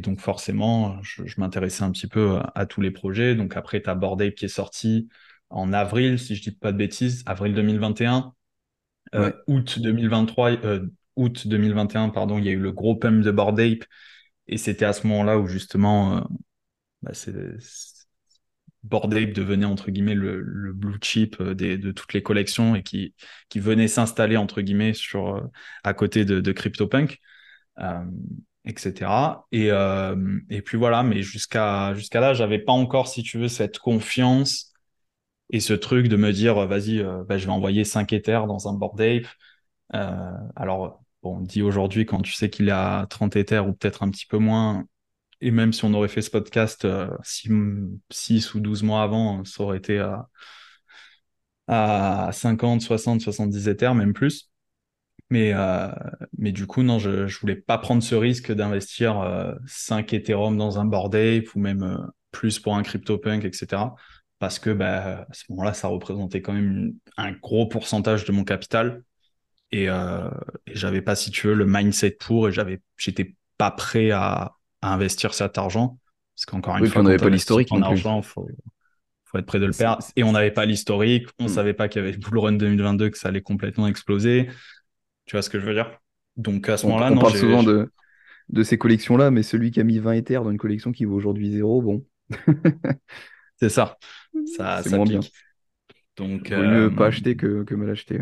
donc 0.00 0.20
forcément, 0.20 1.00
je, 1.02 1.22
m'intéressais 1.38 1.84
un 1.84 1.90
petit 1.90 2.08
peu 2.08 2.38
à, 2.54 2.66
tous 2.66 2.80
les 2.80 2.90
projets. 2.90 3.34
Donc 3.34 3.56
après, 3.56 3.82
tu 3.82 3.90
as 3.90 3.94
Bordape 3.94 4.34
qui 4.34 4.46
est 4.46 4.48
sorti 4.48 5.08
en 5.50 5.72
avril, 5.72 6.18
si 6.18 6.36
je 6.36 6.42
dis 6.42 6.52
pas 6.52 6.72
de 6.72 6.78
bêtises, 6.78 7.22
avril 7.26 7.54
2021. 7.54 8.34
août 9.46 9.78
2023, 9.78 10.52
août 11.16 11.46
2021, 11.46 12.10
pardon, 12.10 12.38
il 12.38 12.44
y 12.44 12.48
a 12.48 12.52
eu 12.52 12.58
le 12.58 12.72
gros 12.72 12.96
pump 12.96 13.22
de 13.22 13.30
Bored 13.30 13.58
Ape. 13.60 13.84
Et 14.48 14.58
c'était 14.58 14.84
à 14.84 14.92
ce 14.92 15.06
moment-là 15.06 15.38
où 15.38 15.46
justement, 15.46 16.18
euh, 16.18 16.20
bah, 17.02 17.12
Bored 18.82 19.14
Ape 19.14 19.32
devenait 19.32 19.66
entre 19.66 19.90
guillemets 19.90 20.14
le, 20.14 20.72
blue 20.72 20.98
chip 21.02 21.36
euh, 21.40 21.54
de 21.54 21.92
toutes 21.92 22.14
les 22.14 22.22
collections 22.22 22.74
et 22.74 22.82
qui, 22.82 23.14
venait 23.54 23.88
s'installer 23.88 24.36
entre 24.36 24.60
guillemets 24.62 24.94
sur, 24.94 25.36
euh, 25.36 25.40
à 25.84 25.94
côté 25.94 26.24
de, 26.24 26.40
de 26.40 26.52
CryptoPunk, 26.52 27.20
etc. 28.64 29.46
Et, 29.52 30.62
puis 30.62 30.78
voilà, 30.78 31.02
mais 31.02 31.22
jusqu'à 31.22 31.94
jusqu'à 31.94 32.20
là, 32.20 32.34
j'avais 32.34 32.58
pas 32.58 32.72
encore, 32.72 33.08
si 33.08 33.22
tu 33.22 33.38
veux, 33.38 33.48
cette 33.48 33.78
confiance 33.78 34.72
et 35.50 35.60
ce 35.60 35.74
truc 35.74 36.08
de 36.08 36.16
me 36.16 36.32
dire, 36.32 36.66
vas-y, 36.66 37.02
bah, 37.28 37.38
je 37.38 37.46
vais 37.46 37.52
envoyer 37.52 37.84
5 37.84 38.12
Ethers 38.12 38.46
dans 38.46 38.68
un 38.68 38.72
Bored 38.74 39.00
Ape. 39.00 39.26
Alors, 39.90 41.00
Bon, 41.22 41.40
dit 41.40 41.60
aujourd'hui, 41.62 42.06
quand 42.06 42.22
tu 42.22 42.32
sais 42.32 42.48
qu'il 42.48 42.70
a 42.70 43.06
30 43.06 43.36
Ethers 43.36 43.66
ou 43.68 43.74
peut-être 43.74 44.02
un 44.02 44.10
petit 44.10 44.26
peu 44.26 44.38
moins, 44.38 44.86
et 45.42 45.50
même 45.50 45.72
si 45.72 45.84
on 45.84 45.92
aurait 45.94 46.08
fait 46.08 46.22
ce 46.22 46.30
podcast 46.30 46.86
6, 47.22 47.50
euh, 47.50 48.58
ou 48.58 48.60
12 48.60 48.82
mois 48.82 49.02
avant, 49.02 49.44
ça 49.44 49.62
aurait 49.62 49.78
été 49.78 49.98
à, 49.98 50.28
à 51.68 52.30
50, 52.32 52.80
60, 52.82 53.20
70 53.20 53.68
Ethers, 53.68 53.94
même 53.94 54.12
plus. 54.14 54.50
Mais, 55.30 55.52
euh, 55.54 55.88
mais 56.38 56.52
du 56.52 56.66
coup, 56.66 56.82
non, 56.82 56.98
je 56.98 57.10
ne 57.10 57.40
voulais 57.40 57.56
pas 57.56 57.78
prendre 57.78 58.02
ce 58.02 58.14
risque 58.14 58.52
d'investir 58.52 59.14
5 59.66 60.12
euh, 60.12 60.16
Ethereum 60.16 60.56
dans 60.56 60.78
un 60.80 60.84
Bored 60.86 61.14
Ape 61.14 61.54
ou 61.54 61.60
même 61.60 62.10
plus 62.32 62.58
pour 62.58 62.76
un 62.76 62.82
CryptoPunk, 62.82 63.44
etc. 63.44 63.94
Parce 64.38 64.58
que 64.58 64.70
bah, 64.70 65.26
à 65.30 65.34
ce 65.34 65.44
moment-là, 65.50 65.74
ça 65.74 65.88
représentait 65.88 66.42
quand 66.42 66.54
même 66.54 66.94
un 67.16 67.32
gros 67.32 67.68
pourcentage 67.68 68.24
de 68.24 68.32
mon 68.32 68.44
capital. 68.44 69.04
Et, 69.72 69.88
euh, 69.88 70.28
et 70.66 70.74
j'avais 70.74 71.02
pas, 71.02 71.14
si 71.14 71.30
tu 71.30 71.46
veux, 71.46 71.54
le 71.54 71.66
mindset 71.66 72.12
pour 72.12 72.48
et 72.48 72.52
j'avais, 72.52 72.80
j'étais 72.96 73.34
pas 73.56 73.70
prêt 73.70 74.10
à, 74.10 74.54
à, 74.82 74.92
investir 74.92 75.34
cet 75.34 75.58
argent. 75.58 75.98
Parce 76.34 76.46
qu'encore 76.46 76.76
une 76.78 76.86
fois, 76.86 77.02
on 77.02 77.04
n'avait 77.04 77.18
pas 77.18 77.28
l'historique 77.28 77.70
en 77.70 77.82
argent, 77.82 78.22
faut, 78.22 78.48
faut 79.24 79.38
être 79.38 79.46
prêt 79.46 79.60
de 79.60 79.66
le 79.66 79.72
perdre. 79.72 80.02
Et 80.16 80.24
on 80.24 80.32
n'avait 80.32 80.50
pas 80.50 80.66
l'historique, 80.66 81.28
on 81.38 81.44
hmm. 81.44 81.48
savait 81.48 81.74
pas 81.74 81.88
qu'il 81.88 82.00
y 82.00 82.04
avait 82.04 82.12
le 82.12 82.18
Bull 82.18 82.38
Run 82.38 82.52
2022, 82.52 83.10
que 83.10 83.18
ça 83.18 83.28
allait 83.28 83.42
complètement 83.42 83.86
exploser. 83.86 84.48
Tu 85.26 85.36
vois 85.36 85.42
ce 85.42 85.50
que 85.50 85.60
je 85.60 85.66
veux 85.66 85.74
dire? 85.74 85.90
Donc 86.36 86.68
à 86.68 86.76
ce 86.76 86.86
moment-là, 86.86 87.12
on 87.12 87.18
parle 87.18 87.36
souvent 87.36 87.62
de, 87.62 87.92
de 88.48 88.62
ces 88.62 88.78
collections-là, 88.78 89.30
mais 89.30 89.42
celui 89.42 89.70
qui 89.70 89.80
a 89.80 89.84
mis 89.84 89.98
20 89.98 90.12
Ethers 90.12 90.42
dans 90.42 90.50
une 90.50 90.58
collection 90.58 90.90
qui 90.90 91.04
vaut 91.04 91.14
aujourd'hui 91.14 91.50
zéro, 91.52 91.82
bon. 91.82 92.04
c'est 93.56 93.68
ça. 93.68 93.98
Ça, 94.56 94.80
c'est 94.82 94.96
moins 94.96 95.04
bien. 95.04 95.20
Donc, 96.16 96.50
vaut 96.50 96.62
mieux 96.62 96.94
pas 96.94 97.04
euh, 97.04 97.08
acheter 97.08 97.36
que, 97.36 97.64
que 97.64 97.74
mal 97.74 97.90
acheter. 97.90 98.20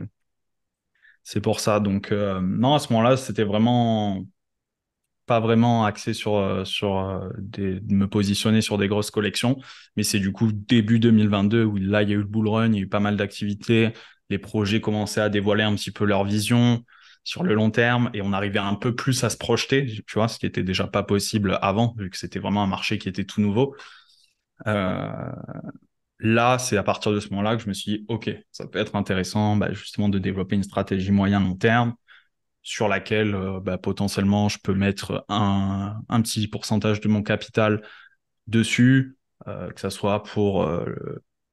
C'est 1.30 1.42
pour 1.42 1.60
ça. 1.60 1.78
Donc, 1.78 2.10
euh, 2.10 2.40
non, 2.40 2.72
à 2.74 2.78
ce 2.78 2.90
moment-là, 2.90 3.18
c'était 3.18 3.44
vraiment 3.44 4.24
pas 5.26 5.40
vraiment 5.40 5.84
axé 5.84 6.14
sur, 6.14 6.36
euh, 6.36 6.64
sur 6.64 6.98
euh, 6.98 7.28
de 7.36 7.82
me 7.92 8.08
positionner 8.08 8.62
sur 8.62 8.78
des 8.78 8.88
grosses 8.88 9.10
collections. 9.10 9.58
Mais 9.96 10.04
c'est 10.04 10.20
du 10.20 10.32
coup 10.32 10.50
début 10.52 10.98
2022 10.98 11.64
où 11.64 11.76
là, 11.76 12.02
il 12.02 12.08
y 12.08 12.12
a 12.12 12.14
eu 12.14 12.20
le 12.20 12.24
bull 12.24 12.48
run, 12.48 12.68
il 12.68 12.76
y 12.76 12.78
a 12.78 12.82
eu 12.84 12.88
pas 12.88 12.98
mal 12.98 13.18
d'activités. 13.18 13.92
Les 14.30 14.38
projets 14.38 14.80
commençaient 14.80 15.20
à 15.20 15.28
dévoiler 15.28 15.64
un 15.64 15.74
petit 15.74 15.90
peu 15.90 16.06
leur 16.06 16.24
vision 16.24 16.82
sur 17.24 17.42
le 17.42 17.52
long 17.52 17.70
terme 17.70 18.08
et 18.14 18.22
on 18.22 18.32
arrivait 18.32 18.58
un 18.58 18.74
peu 18.74 18.94
plus 18.94 19.22
à 19.22 19.28
se 19.28 19.36
projeter, 19.36 19.84
tu 19.84 20.14
vois, 20.14 20.28
ce 20.28 20.38
qui 20.38 20.46
était 20.46 20.62
déjà 20.62 20.86
pas 20.86 21.02
possible 21.02 21.58
avant, 21.60 21.94
vu 21.98 22.08
que 22.08 22.16
c'était 22.16 22.38
vraiment 22.38 22.62
un 22.62 22.66
marché 22.66 22.96
qui 22.96 23.10
était 23.10 23.24
tout 23.24 23.42
nouveau. 23.42 23.76
Euh, 24.66 25.30
là, 26.20 26.58
c'est 26.58 26.76
à 26.76 26.82
partir 26.82 27.12
de 27.12 27.20
ce 27.20 27.30
moment-là 27.30 27.56
que 27.56 27.62
je 27.62 27.68
me 27.68 27.74
suis 27.74 27.98
dit, 27.98 28.04
OK, 28.08 28.30
ça 28.50 28.66
peut 28.66 28.78
être 28.78 28.96
intéressant 28.96 29.56
bah, 29.56 29.72
justement 29.72 30.08
de 30.08 30.18
développer 30.18 30.56
une 30.56 30.62
stratégie 30.62 31.12
moyen-long 31.12 31.56
terme 31.56 31.94
sur 32.62 32.88
laquelle 32.88 33.34
euh, 33.34 33.60
bah, 33.60 33.78
potentiellement 33.78 34.48
je 34.48 34.58
peux 34.62 34.74
mettre 34.74 35.24
un, 35.28 36.02
petit 36.22 36.48
pourcentage 36.48 37.00
de 37.00 37.08
mon 37.08 37.22
capital 37.22 37.82
dessus, 38.46 39.16
euh, 39.46 39.70
que 39.70 39.80
ça 39.80 39.90
soit 39.90 40.22
pour 40.22 40.64
euh, 40.64 40.84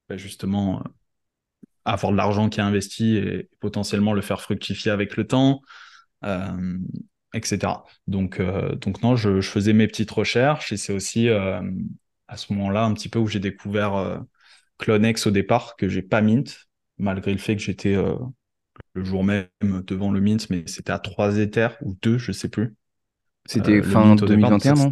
bah, 0.09 0.17
justement 0.17 0.83
avoir 1.85 2.11
de 2.11 2.17
l'argent 2.17 2.49
qui 2.49 2.59
est 2.59 2.63
investi 2.63 3.17
et 3.17 3.49
potentiellement 3.59 4.13
le 4.13 4.21
faire 4.21 4.41
fructifier 4.41 4.91
avec 4.91 5.15
le 5.17 5.27
temps, 5.27 5.61
etc. 7.33 7.83
Donc, 8.07 8.41
donc 8.41 9.03
non, 9.03 9.15
je, 9.15 9.39
je, 9.39 9.47
faisais 9.47 9.73
mes 9.73 9.85
petites 9.85 10.09
recherches 10.09 10.71
et 10.71 10.77
c'est 10.77 10.93
aussi 10.93 11.29
à 11.29 12.37
ce 12.37 12.51
moment-là 12.53 12.85
un 12.85 12.93
petit 12.95 13.07
peu 13.07 13.19
où 13.19 13.27
j'ai 13.27 13.39
découvert 13.39 14.25
Clonex 14.77 15.27
au 15.27 15.31
départ 15.31 15.75
que 15.75 15.87
j'ai 15.87 16.01
pas 16.01 16.21
mint, 16.21 16.67
malgré 16.97 17.31
le 17.31 17.37
fait 17.37 17.55
que 17.55 17.61
j'étais 17.61 17.95
euh, 17.95 18.15
le 18.93 19.03
jour 19.03 19.23
même 19.23 19.47
devant 19.61 20.11
le 20.11 20.19
mint, 20.19 20.49
mais 20.49 20.63
c'était 20.67 20.91
à 20.91 20.99
3 20.99 21.37
Ethers 21.37 21.77
ou 21.81 21.97
2, 22.01 22.17
je 22.17 22.31
sais 22.31 22.49
plus. 22.49 22.75
C'était 23.45 23.79
euh, 23.79 23.83
fin 23.83 24.15
2021, 24.15 24.73
non 24.73 24.91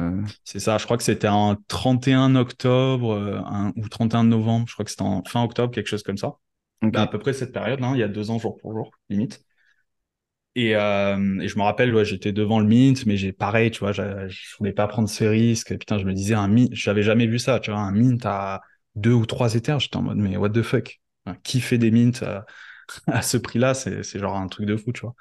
euh. 0.00 0.22
C'est 0.44 0.58
ça, 0.58 0.78
je 0.78 0.84
crois 0.84 0.96
que 0.96 1.02
c'était 1.02 1.28
en 1.28 1.56
31 1.68 2.34
octobre 2.34 3.72
ou 3.76 3.88
31 3.88 4.24
novembre, 4.24 4.66
je 4.68 4.72
crois 4.72 4.84
que 4.84 4.90
c'était 4.90 5.02
en 5.02 5.22
fin 5.24 5.42
octobre, 5.42 5.72
quelque 5.72 5.88
chose 5.88 6.02
comme 6.02 6.16
ça. 6.16 6.36
Bah, 6.82 7.02
à 7.02 7.06
peu 7.06 7.18
près 7.18 7.32
cette 7.32 7.52
période, 7.52 7.80
hein, 7.82 7.92
il 7.94 8.00
y 8.00 8.02
a 8.02 8.08
deux 8.08 8.30
ans 8.30 8.38
jour 8.38 8.56
pour 8.56 8.72
jour, 8.72 8.90
limite. 9.08 9.44
Et, 10.54 10.76
euh, 10.76 11.40
et, 11.40 11.48
je 11.48 11.56
me 11.56 11.62
rappelle, 11.62 11.94
ouais, 11.94 12.04
j'étais 12.04 12.32
devant 12.32 12.60
le 12.60 12.66
mint, 12.66 13.06
mais 13.06 13.16
j'ai 13.16 13.32
pareil, 13.32 13.70
tu 13.70 13.80
vois, 13.80 13.92
je, 13.92 14.02
voulais 14.58 14.72
pas 14.72 14.86
prendre 14.86 15.08
ces 15.08 15.28
risques. 15.28 15.76
putain, 15.78 15.98
je 15.98 16.04
me 16.04 16.12
disais 16.12 16.34
un 16.34 16.48
mint, 16.48 16.74
j'avais 16.74 17.02
jamais 17.02 17.26
vu 17.26 17.38
ça, 17.38 17.58
tu 17.60 17.70
vois, 17.70 17.80
un 17.80 17.92
mint 17.92 18.26
à 18.26 18.60
deux 18.94 19.12
ou 19.12 19.26
trois 19.26 19.54
éthers, 19.54 19.80
j'étais 19.80 19.96
en 19.96 20.02
mode, 20.02 20.18
mais 20.18 20.36
what 20.36 20.50
the 20.50 20.62
fuck? 20.62 21.00
Qui 21.44 21.60
fait 21.60 21.78
des 21.78 21.90
mints 21.90 22.44
à, 23.06 23.22
ce 23.22 23.36
prix-là? 23.36 23.74
C'est, 23.74 24.18
genre 24.18 24.36
un 24.36 24.48
truc 24.48 24.66
de 24.66 24.76
fou, 24.76 24.92
tu 24.92 25.02
vois. 25.02 25.14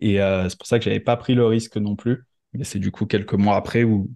Et 0.00 0.20
euh, 0.20 0.48
c'est 0.48 0.58
pour 0.58 0.66
ça 0.66 0.78
que 0.78 0.84
j'avais 0.84 1.00
pas 1.00 1.16
pris 1.16 1.34
le 1.34 1.46
risque 1.46 1.76
non 1.76 1.96
plus. 1.96 2.24
Mais 2.52 2.64
c'est 2.64 2.78
du 2.78 2.90
coup 2.90 3.06
quelques 3.06 3.34
mois 3.34 3.56
après 3.56 3.84
où 3.84 4.10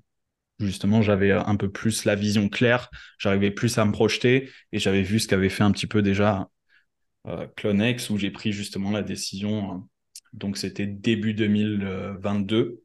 justement 0.59 1.03
j'avais 1.03 1.33
un 1.33 1.57
peu 1.57 1.71
plus 1.71 2.05
la 2.05 2.15
vision 2.15 2.49
claire, 2.49 2.91
j'arrivais 3.19 3.51
plus 3.51 3.79
à 3.79 3.85
me 3.85 3.93
projeter 3.93 4.51
et 4.73 4.79
j'avais 4.79 5.03
vu 5.03 5.19
ce 5.19 5.29
qu'avait 5.29 5.49
fait 5.49 5.63
un 5.63 5.73
petit 5.73 5.87
peu 5.87 6.03
déjà 6.03 6.49
euh, 7.27 7.47
Clonex 7.57 8.11
où 8.11 8.19
j'ai 8.19 8.31
pris 8.31 8.53
justement 8.53 8.91
la 8.91 9.03
décision 9.03 9.73
hein, 9.73 9.89
donc 10.33 10.57
c'était 10.57 10.87
début 10.87 11.35
2022, 11.35 12.83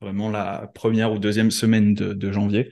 vraiment 0.00 0.30
la 0.30 0.70
première 0.74 1.12
ou 1.12 1.18
deuxième 1.18 1.50
semaine 1.50 1.94
de, 1.94 2.32
janvier, 2.32 2.70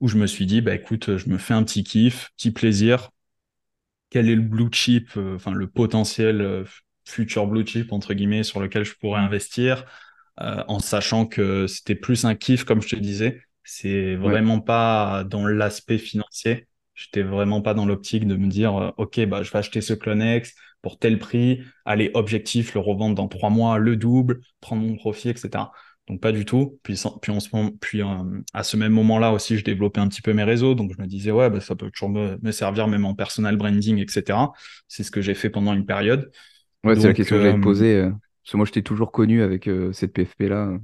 où 0.00 0.08
je 0.08 0.16
me 0.16 0.26
suis 0.26 0.46
dit, 0.46 0.60
bah 0.60 0.74
écoute, 0.74 1.16
je 1.16 1.28
me 1.28 1.38
fais 1.38 1.54
un 1.54 1.62
petit 1.62 1.84
kiff, 1.84 2.30
petit 2.36 2.50
plaisir. 2.50 3.10
Quel 4.10 4.28
est 4.28 4.34
le 4.36 4.42
blue 4.42 4.68
chip, 4.72 5.10
euh, 5.16 5.36
enfin 5.36 5.52
le 5.52 5.68
potentiel 5.68 6.40
euh, 6.40 6.64
futur 7.04 7.46
blue 7.46 7.66
chip 7.66 7.92
entre 7.92 8.14
guillemets 8.14 8.44
sur 8.44 8.60
lequel 8.60 8.84
je 8.84 8.94
pourrais 8.94 9.20
investir, 9.20 9.84
euh, 10.40 10.62
en 10.68 10.78
sachant 10.78 11.26
que 11.26 11.66
c'était 11.66 11.94
plus 11.94 12.24
un 12.24 12.34
kiff 12.34 12.64
comme 12.64 12.82
je 12.82 12.88
te 12.88 12.96
disais. 12.96 13.42
C'est 13.64 14.14
vraiment 14.14 14.60
pas 14.60 15.24
dans 15.24 15.46
l'aspect 15.46 15.98
financier. 15.98 16.68
J'étais 16.94 17.22
vraiment 17.22 17.60
pas 17.62 17.74
dans 17.74 17.84
l'optique 17.84 18.26
de 18.26 18.36
me 18.36 18.48
dire, 18.48 18.94
ok, 18.96 19.26
bah 19.26 19.42
je 19.42 19.50
vais 19.50 19.58
acheter 19.58 19.80
ce 19.80 19.92
Clonex, 19.92 20.54
pour 20.86 21.00
tel 21.00 21.18
prix, 21.18 21.62
aller 21.84 22.12
objectif, 22.14 22.74
le 22.74 22.80
revendre 22.80 23.16
dans 23.16 23.26
trois 23.26 23.50
mois, 23.50 23.78
le 23.78 23.96
double, 23.96 24.40
prendre 24.60 24.82
mon 24.82 24.94
profit, 24.94 25.30
etc. 25.30 25.64
Donc 26.08 26.20
pas 26.20 26.32
du 26.32 26.44
tout. 26.44 26.78
Puis, 26.82 27.00
puis, 27.20 27.32
en 27.32 27.40
ce 27.40 27.48
moment, 27.52 27.70
puis 27.80 28.02
euh, 28.02 28.06
à 28.54 28.62
ce 28.62 28.76
même 28.76 28.92
moment-là 28.92 29.32
aussi, 29.32 29.58
je 29.58 29.64
développais 29.64 30.00
un 30.00 30.08
petit 30.08 30.22
peu 30.22 30.32
mes 30.32 30.44
réseaux. 30.44 30.74
Donc 30.74 30.92
je 30.96 31.02
me 31.02 31.06
disais, 31.06 31.30
ouais, 31.30 31.50
bah, 31.50 31.60
ça 31.60 31.74
peut 31.74 31.90
toujours 31.90 32.10
me, 32.10 32.38
me, 32.40 32.52
servir 32.52 32.86
même 32.86 33.04
en 33.04 33.14
personal 33.14 33.56
branding, 33.56 33.98
etc. 33.98 34.38
C'est 34.88 35.02
ce 35.02 35.10
que 35.10 35.20
j'ai 35.20 35.34
fait 35.34 35.50
pendant 35.50 35.74
une 35.74 35.86
période. 35.86 36.30
Ouais, 36.84 36.94
c'est 36.94 37.08
la 37.08 37.14
question 37.14 37.36
que 37.36 37.42
j'allais 37.42 37.56
te 37.56 37.62
poser. 37.62 38.02
parce 38.02 38.52
que 38.52 38.56
moi, 38.56 38.66
je 38.66 38.72
t'ai 38.72 38.82
toujours 38.82 39.10
connu 39.10 39.42
avec 39.42 39.68
cette 39.92 40.12
PFP-là 40.12 40.78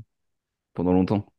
pendant 0.74 0.92
longtemps. 0.92 1.32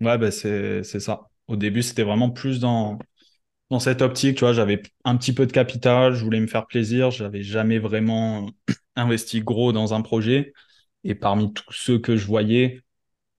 Ouais, 0.00 0.18
bah, 0.18 0.30
c'est 0.30 0.82
ça. 0.82 1.28
Au 1.46 1.56
début, 1.56 1.82
c'était 1.82 2.02
vraiment 2.02 2.30
plus 2.30 2.58
dans, 2.58 2.98
dans 3.70 3.78
cette 3.78 4.02
optique, 4.02 4.36
tu 4.36 4.40
vois, 4.40 4.52
j'avais 4.52 4.82
un 5.04 5.16
petit 5.16 5.32
peu 5.32 5.46
de 5.46 5.52
capital, 5.52 6.14
je 6.14 6.24
voulais 6.24 6.40
me 6.40 6.48
faire 6.48 6.66
plaisir, 6.66 7.10
j'avais 7.12 7.42
jamais 7.42 7.78
vraiment 7.78 8.50
investi 8.96 9.40
gros 9.40 9.72
dans 9.72 9.94
un 9.94 10.02
projet. 10.02 10.52
Et 11.04 11.14
parmi 11.14 11.52
tous 11.52 11.72
ceux 11.72 11.98
que 11.98 12.16
je 12.16 12.26
voyais 12.26 12.82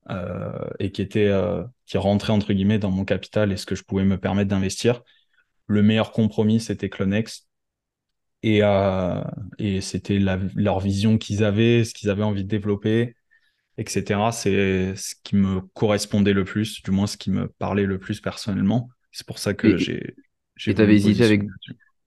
euh, 0.09 0.51
et 0.79 0.91
qui 0.91 1.01
étaient 1.01 1.27
euh, 1.27 1.63
qui 1.85 1.97
rentraient 1.97 2.33
entre 2.33 2.53
guillemets 2.53 2.79
dans 2.79 2.91
mon 2.91 3.05
capital 3.05 3.51
et 3.51 3.57
ce 3.57 3.65
que 3.65 3.75
je 3.75 3.83
pouvais 3.83 4.03
me 4.05 4.17
permettre 4.19 4.49
d'investir, 4.49 5.03
le 5.67 5.83
meilleur 5.83 6.11
compromis 6.11 6.59
c'était 6.59 6.89
Clonex. 6.89 7.47
Et, 8.43 8.63
euh, 8.63 9.21
et 9.59 9.81
c'était 9.81 10.19
leur 10.19 10.79
vision 10.79 11.17
qu'ils 11.17 11.43
avaient, 11.43 11.83
ce 11.83 11.93
qu'ils 11.93 12.09
avaient 12.09 12.23
envie 12.23 12.43
de 12.43 12.49
développer, 12.49 13.15
etc. 13.77 14.31
C'est 14.31 14.95
ce 14.95 15.15
qui 15.23 15.35
me 15.35 15.61
correspondait 15.75 16.33
le 16.33 16.43
plus, 16.45 16.81
du 16.83 16.91
moins 16.91 17.07
ce 17.07 17.17
qui 17.17 17.31
me 17.31 17.47
parlait 17.47 17.85
le 17.85 17.99
plus 17.99 18.19
personnellement. 18.21 18.89
C'est 19.11 19.27
pour 19.27 19.39
ça 19.39 19.53
que 19.53 19.77
j'ai. 19.77 20.15
Et 20.65 20.73
t'avais 20.75 20.95
hésité 20.95 21.23
avec, 21.23 21.43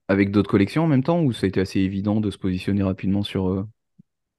avec 0.09 0.31
d'autres 0.31 0.49
collections 0.49 0.83
en 0.85 0.87
même 0.87 1.03
temps 1.03 1.21
ou 1.23 1.33
ça 1.33 1.45
a 1.45 1.49
été 1.49 1.61
assez 1.61 1.79
évident 1.81 2.21
de 2.21 2.31
se 2.31 2.37
positionner 2.37 2.83
rapidement 2.83 3.23
sur. 3.23 3.67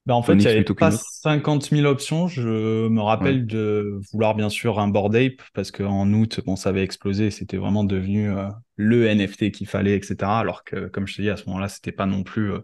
Euh, 0.06 0.12
bah 0.12 0.14
en 0.14 0.22
fait, 0.22 0.34
il 0.34 0.38
n'y 0.38 0.46
avait 0.46 0.64
pas 0.64 0.90
50 0.90 1.70
000 1.70 1.86
options. 1.86 2.28
Je 2.28 2.88
me 2.88 3.00
rappelle 3.00 3.46
de 3.46 4.00
vouloir 4.12 4.34
bien 4.34 4.48
sûr 4.48 4.78
un 4.78 4.88
Bored 4.88 5.14
Ape 5.16 5.42
parce 5.54 5.70
qu'en 5.70 6.12
août, 6.12 6.40
bon, 6.46 6.56
ça 6.56 6.70
avait 6.70 6.82
explosé. 6.82 7.30
C'était 7.30 7.56
vraiment 7.56 7.84
devenu 7.84 8.30
euh, 8.30 8.48
le 8.76 9.06
NFT 9.06 9.50
qu'il 9.50 9.66
fallait, 9.66 9.96
etc. 9.96 10.16
Alors 10.22 10.64
que, 10.64 10.86
comme 10.88 11.06
je 11.06 11.16
te 11.16 11.22
dis, 11.22 11.30
à 11.30 11.36
ce 11.36 11.46
moment-là, 11.46 11.68
c'était 11.68 11.92
pas 11.92 12.06
non 12.06 12.22
plus 12.22 12.52
euh, 12.52 12.60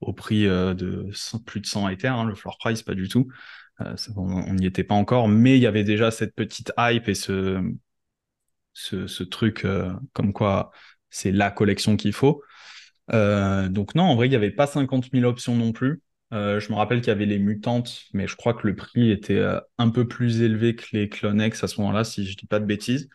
au 0.00 0.12
prix 0.12 0.44
de 0.44 1.08
plus 1.46 1.60
de 1.60 1.66
100 1.66 1.88
Ether, 1.88 2.08
hein, 2.08 2.24
le 2.24 2.34
floor 2.34 2.58
price, 2.58 2.82
pas 2.82 2.94
du 2.94 3.08
tout. 3.08 3.28
on 4.14 4.54
n'y 4.54 4.66
était 4.66 4.84
pas 4.84 4.94
encore, 4.94 5.26
mais 5.26 5.56
il 5.56 5.62
y 5.62 5.66
avait 5.66 5.84
déjà 5.84 6.10
cette 6.10 6.34
petite 6.34 6.70
hype 6.78 7.08
et 7.08 7.14
ce, 7.14 7.62
ce, 8.76 9.22
truc 9.22 9.64
euh, 9.64 9.92
comme 10.12 10.32
quoi 10.32 10.70
c'est 11.10 11.32
la 11.32 11.50
collection 11.50 11.96
qu'il 11.96 12.12
faut. 12.12 12.42
Euh, 13.12 13.68
donc 13.68 13.94
non, 13.94 14.04
en 14.04 14.16
vrai, 14.16 14.26
il 14.26 14.30
n'y 14.30 14.36
avait 14.36 14.50
pas 14.50 14.66
50 14.66 15.06
000 15.12 15.24
options 15.24 15.54
non 15.54 15.72
plus. 15.72 16.02
Euh, 16.36 16.60
je 16.60 16.70
me 16.70 16.76
rappelle 16.76 17.00
qu'il 17.00 17.08
y 17.08 17.10
avait 17.10 17.26
les 17.26 17.38
mutantes, 17.38 18.04
mais 18.12 18.26
je 18.28 18.36
crois 18.36 18.54
que 18.54 18.66
le 18.66 18.76
prix 18.76 19.10
était 19.10 19.42
un 19.78 19.90
peu 19.90 20.06
plus 20.06 20.42
élevé 20.42 20.76
que 20.76 20.84
les 20.92 21.08
Clonex 21.08 21.64
à 21.64 21.68
ce 21.68 21.80
moment-là, 21.80 22.04
si 22.04 22.26
je 22.26 22.36
dis 22.36 22.46
pas 22.46 22.60
de 22.60 22.66
bêtises. 22.66 23.08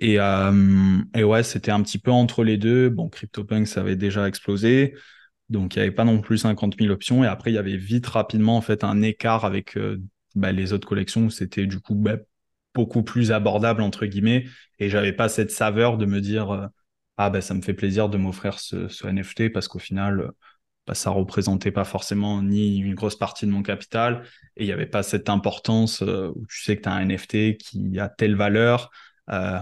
Et, 0.00 0.18
et 1.14 1.24
ouais, 1.24 1.42
c'était 1.42 1.72
un 1.72 1.82
petit 1.82 1.98
peu 1.98 2.12
entre 2.12 2.44
les 2.44 2.56
deux. 2.56 2.88
Bon, 2.88 3.08
CryptoPunk, 3.08 3.66
ça 3.66 3.80
avait 3.80 3.96
déjà 3.96 4.28
explosé. 4.28 4.94
Donc, 5.48 5.74
il 5.74 5.78
n'y 5.78 5.82
avait 5.82 5.94
pas 5.94 6.04
non 6.04 6.20
plus 6.20 6.38
50 6.38 6.76
000 6.78 6.92
options. 6.92 7.24
Et 7.24 7.26
après, 7.26 7.50
il 7.50 7.54
y 7.54 7.58
avait 7.58 7.76
vite, 7.76 8.06
rapidement, 8.06 8.56
en 8.56 8.60
fait, 8.60 8.84
un 8.84 9.02
écart 9.02 9.44
avec 9.44 9.76
bah, 10.38 10.52
les 10.52 10.72
autres 10.72 10.86
collections 10.86 11.26
où 11.26 11.30
c'était 11.30 11.66
du 11.66 11.80
coup 11.80 11.94
bah, 11.94 12.16
beaucoup 12.74 13.02
plus 13.02 13.32
abordable 13.32 13.82
entre 13.82 14.06
guillemets 14.06 14.46
et 14.78 14.88
j'avais 14.88 15.12
pas 15.12 15.28
cette 15.28 15.50
saveur 15.50 15.98
de 15.98 16.06
me 16.06 16.20
dire 16.20 16.50
euh, 16.52 16.66
ah 17.16 17.30
ben 17.30 17.40
ça 17.40 17.54
me 17.54 17.62
fait 17.62 17.74
plaisir 17.74 18.08
de 18.08 18.18
m'offrir 18.18 18.60
ce, 18.60 19.06
NFT 19.06 19.52
parce 19.52 19.68
qu'au 19.68 19.80
final 19.80 20.30
bah, 20.88 20.94
ça 20.94 21.10
représentait 21.10 21.70
pas 21.70 21.84
forcément 21.84 22.42
ni 22.42 22.78
une 22.78 22.94
grosse 22.94 23.16
partie 23.16 23.44
de 23.44 23.50
mon 23.50 23.62
capital 23.62 24.24
et 24.56 24.64
il 24.64 24.66
n'y 24.66 24.72
avait 24.72 24.86
pas 24.86 25.02
cette 25.02 25.28
importance 25.28 26.00
euh, 26.00 26.32
où 26.34 26.46
tu 26.46 26.62
sais 26.62 26.78
que 26.78 26.82
tu 26.82 26.88
as 26.88 26.92
un 26.92 27.02
NFT 27.02 27.58
qui 27.58 28.00
a 28.00 28.08
telle 28.08 28.34
valeur 28.34 28.90
euh, 29.28 29.58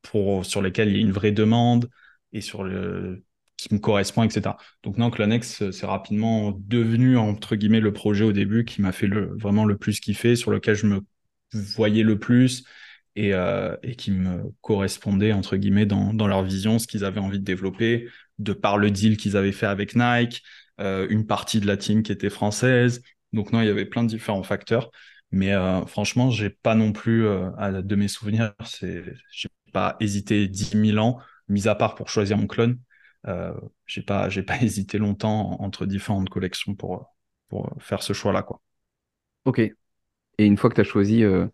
pour 0.00 0.46
sur 0.46 0.62
lequel 0.62 0.88
il 0.88 0.96
y 0.96 0.98
a 0.98 1.02
une 1.02 1.12
vraie 1.12 1.32
demande 1.32 1.90
et 2.32 2.40
sur 2.40 2.64
le 2.64 3.22
qui 3.58 3.74
me 3.74 3.78
correspond, 3.78 4.22
etc. 4.22 4.56
Donc 4.82 4.96
non, 4.96 5.10
Clonex, 5.10 5.70
c'est 5.70 5.84
rapidement 5.84 6.52
devenu, 6.58 7.18
entre 7.18 7.56
guillemets, 7.56 7.80
le 7.80 7.92
projet 7.92 8.24
au 8.24 8.32
début 8.32 8.64
qui 8.64 8.80
m'a 8.80 8.90
fait 8.90 9.06
vraiment 9.06 9.66
le 9.66 9.76
plus 9.76 10.00
kiffer, 10.00 10.34
sur 10.34 10.50
lequel 10.50 10.76
je 10.76 10.86
me 10.86 11.00
voyaient 11.52 12.02
le 12.02 12.18
plus 12.18 12.64
et, 13.16 13.34
euh, 13.34 13.76
et 13.82 13.96
qui 13.96 14.12
me 14.12 14.44
correspondaient, 14.62 15.34
entre 15.34 15.58
guillemets, 15.58 15.84
dans, 15.84 16.14
dans 16.14 16.26
leur 16.26 16.42
vision, 16.42 16.78
ce 16.78 16.86
qu'ils 16.86 17.04
avaient 17.04 17.20
envie 17.20 17.38
de 17.38 17.44
développer, 17.44 18.08
de 18.38 18.54
par 18.54 18.78
le 18.78 18.90
deal 18.90 19.18
qu'ils 19.18 19.36
avaient 19.36 19.52
fait 19.52 19.66
avec 19.66 19.94
Nike, 19.94 20.42
euh, 20.42 20.59
une 20.80 21.26
partie 21.26 21.60
de 21.60 21.66
la 21.66 21.76
team 21.76 22.02
qui 22.02 22.12
était 22.12 22.30
française. 22.30 23.02
Donc 23.32 23.52
non, 23.52 23.60
il 23.60 23.66
y 23.66 23.70
avait 23.70 23.84
plein 23.86 24.02
de 24.02 24.08
différents 24.08 24.42
facteurs. 24.42 24.90
Mais 25.32 25.52
euh, 25.52 25.84
franchement, 25.86 26.30
j'ai 26.30 26.50
pas 26.50 26.74
non 26.74 26.92
plus, 26.92 27.28
à, 27.28 27.70
de 27.82 27.96
mes 27.96 28.08
souvenirs, 28.08 28.52
c'est, 28.64 29.04
j'ai 29.30 29.48
pas 29.72 29.96
hésité 30.00 30.48
10 30.48 30.74
000 30.74 30.98
ans, 30.98 31.20
mis 31.48 31.68
à 31.68 31.74
part 31.74 31.94
pour 31.94 32.08
choisir 32.08 32.36
mon 32.36 32.46
clone. 32.46 32.78
Euh, 33.26 33.52
j'ai 33.86 34.02
pas, 34.02 34.28
j'ai 34.28 34.42
pas 34.42 34.56
hésité 34.62 34.98
longtemps 34.98 35.60
entre 35.60 35.86
différentes 35.86 36.28
collections 36.30 36.74
pour, 36.74 37.14
pour 37.48 37.70
faire 37.78 38.02
ce 38.02 38.12
choix-là, 38.12 38.42
quoi. 38.42 38.60
Ok, 39.44 39.58
et 39.58 39.74
une 40.38 40.56
fois 40.56 40.70
que 40.70 40.74
tu 40.74 40.80
as 40.80 40.84
choisi 40.84 41.24
euh, 41.24 41.46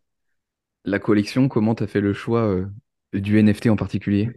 la 0.85 0.99
collection, 0.99 1.49
comment 1.49 1.75
tu 1.75 1.85
as 1.85 1.87
fait 1.87 2.01
le 2.01 2.13
choix 2.13 2.47
euh, 2.47 2.67
du 3.13 3.39
NFT 3.39 3.69
en 3.69 3.77
particulier? 3.77 4.31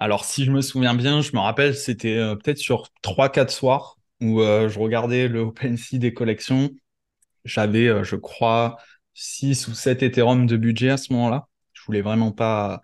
Alors, 0.00 0.24
si 0.24 0.44
je 0.44 0.52
me 0.52 0.60
souviens 0.60 0.94
bien, 0.94 1.20
je 1.22 1.32
me 1.34 1.40
rappelle, 1.40 1.74
c'était 1.76 2.16
euh, 2.16 2.36
peut-être 2.36 2.58
sur 2.58 2.88
3-4 3.02 3.50
soirs 3.50 3.96
où 4.20 4.40
je 4.40 4.78
regardais 4.80 5.28
le 5.28 5.40
OpenSea 5.40 5.98
des 5.98 6.12
collections. 6.12 6.70
J'avais, 7.44 8.04
je 8.04 8.16
crois, 8.16 8.78
6 9.14 9.68
ou 9.68 9.74
7 9.74 10.02
Ethereum 10.02 10.46
de 10.46 10.56
budget 10.56 10.90
à 10.90 10.96
ce 10.96 11.12
moment-là. 11.12 11.48
Je 11.72 11.82
voulais 11.86 12.02
vraiment 12.02 12.32
pas 12.32 12.82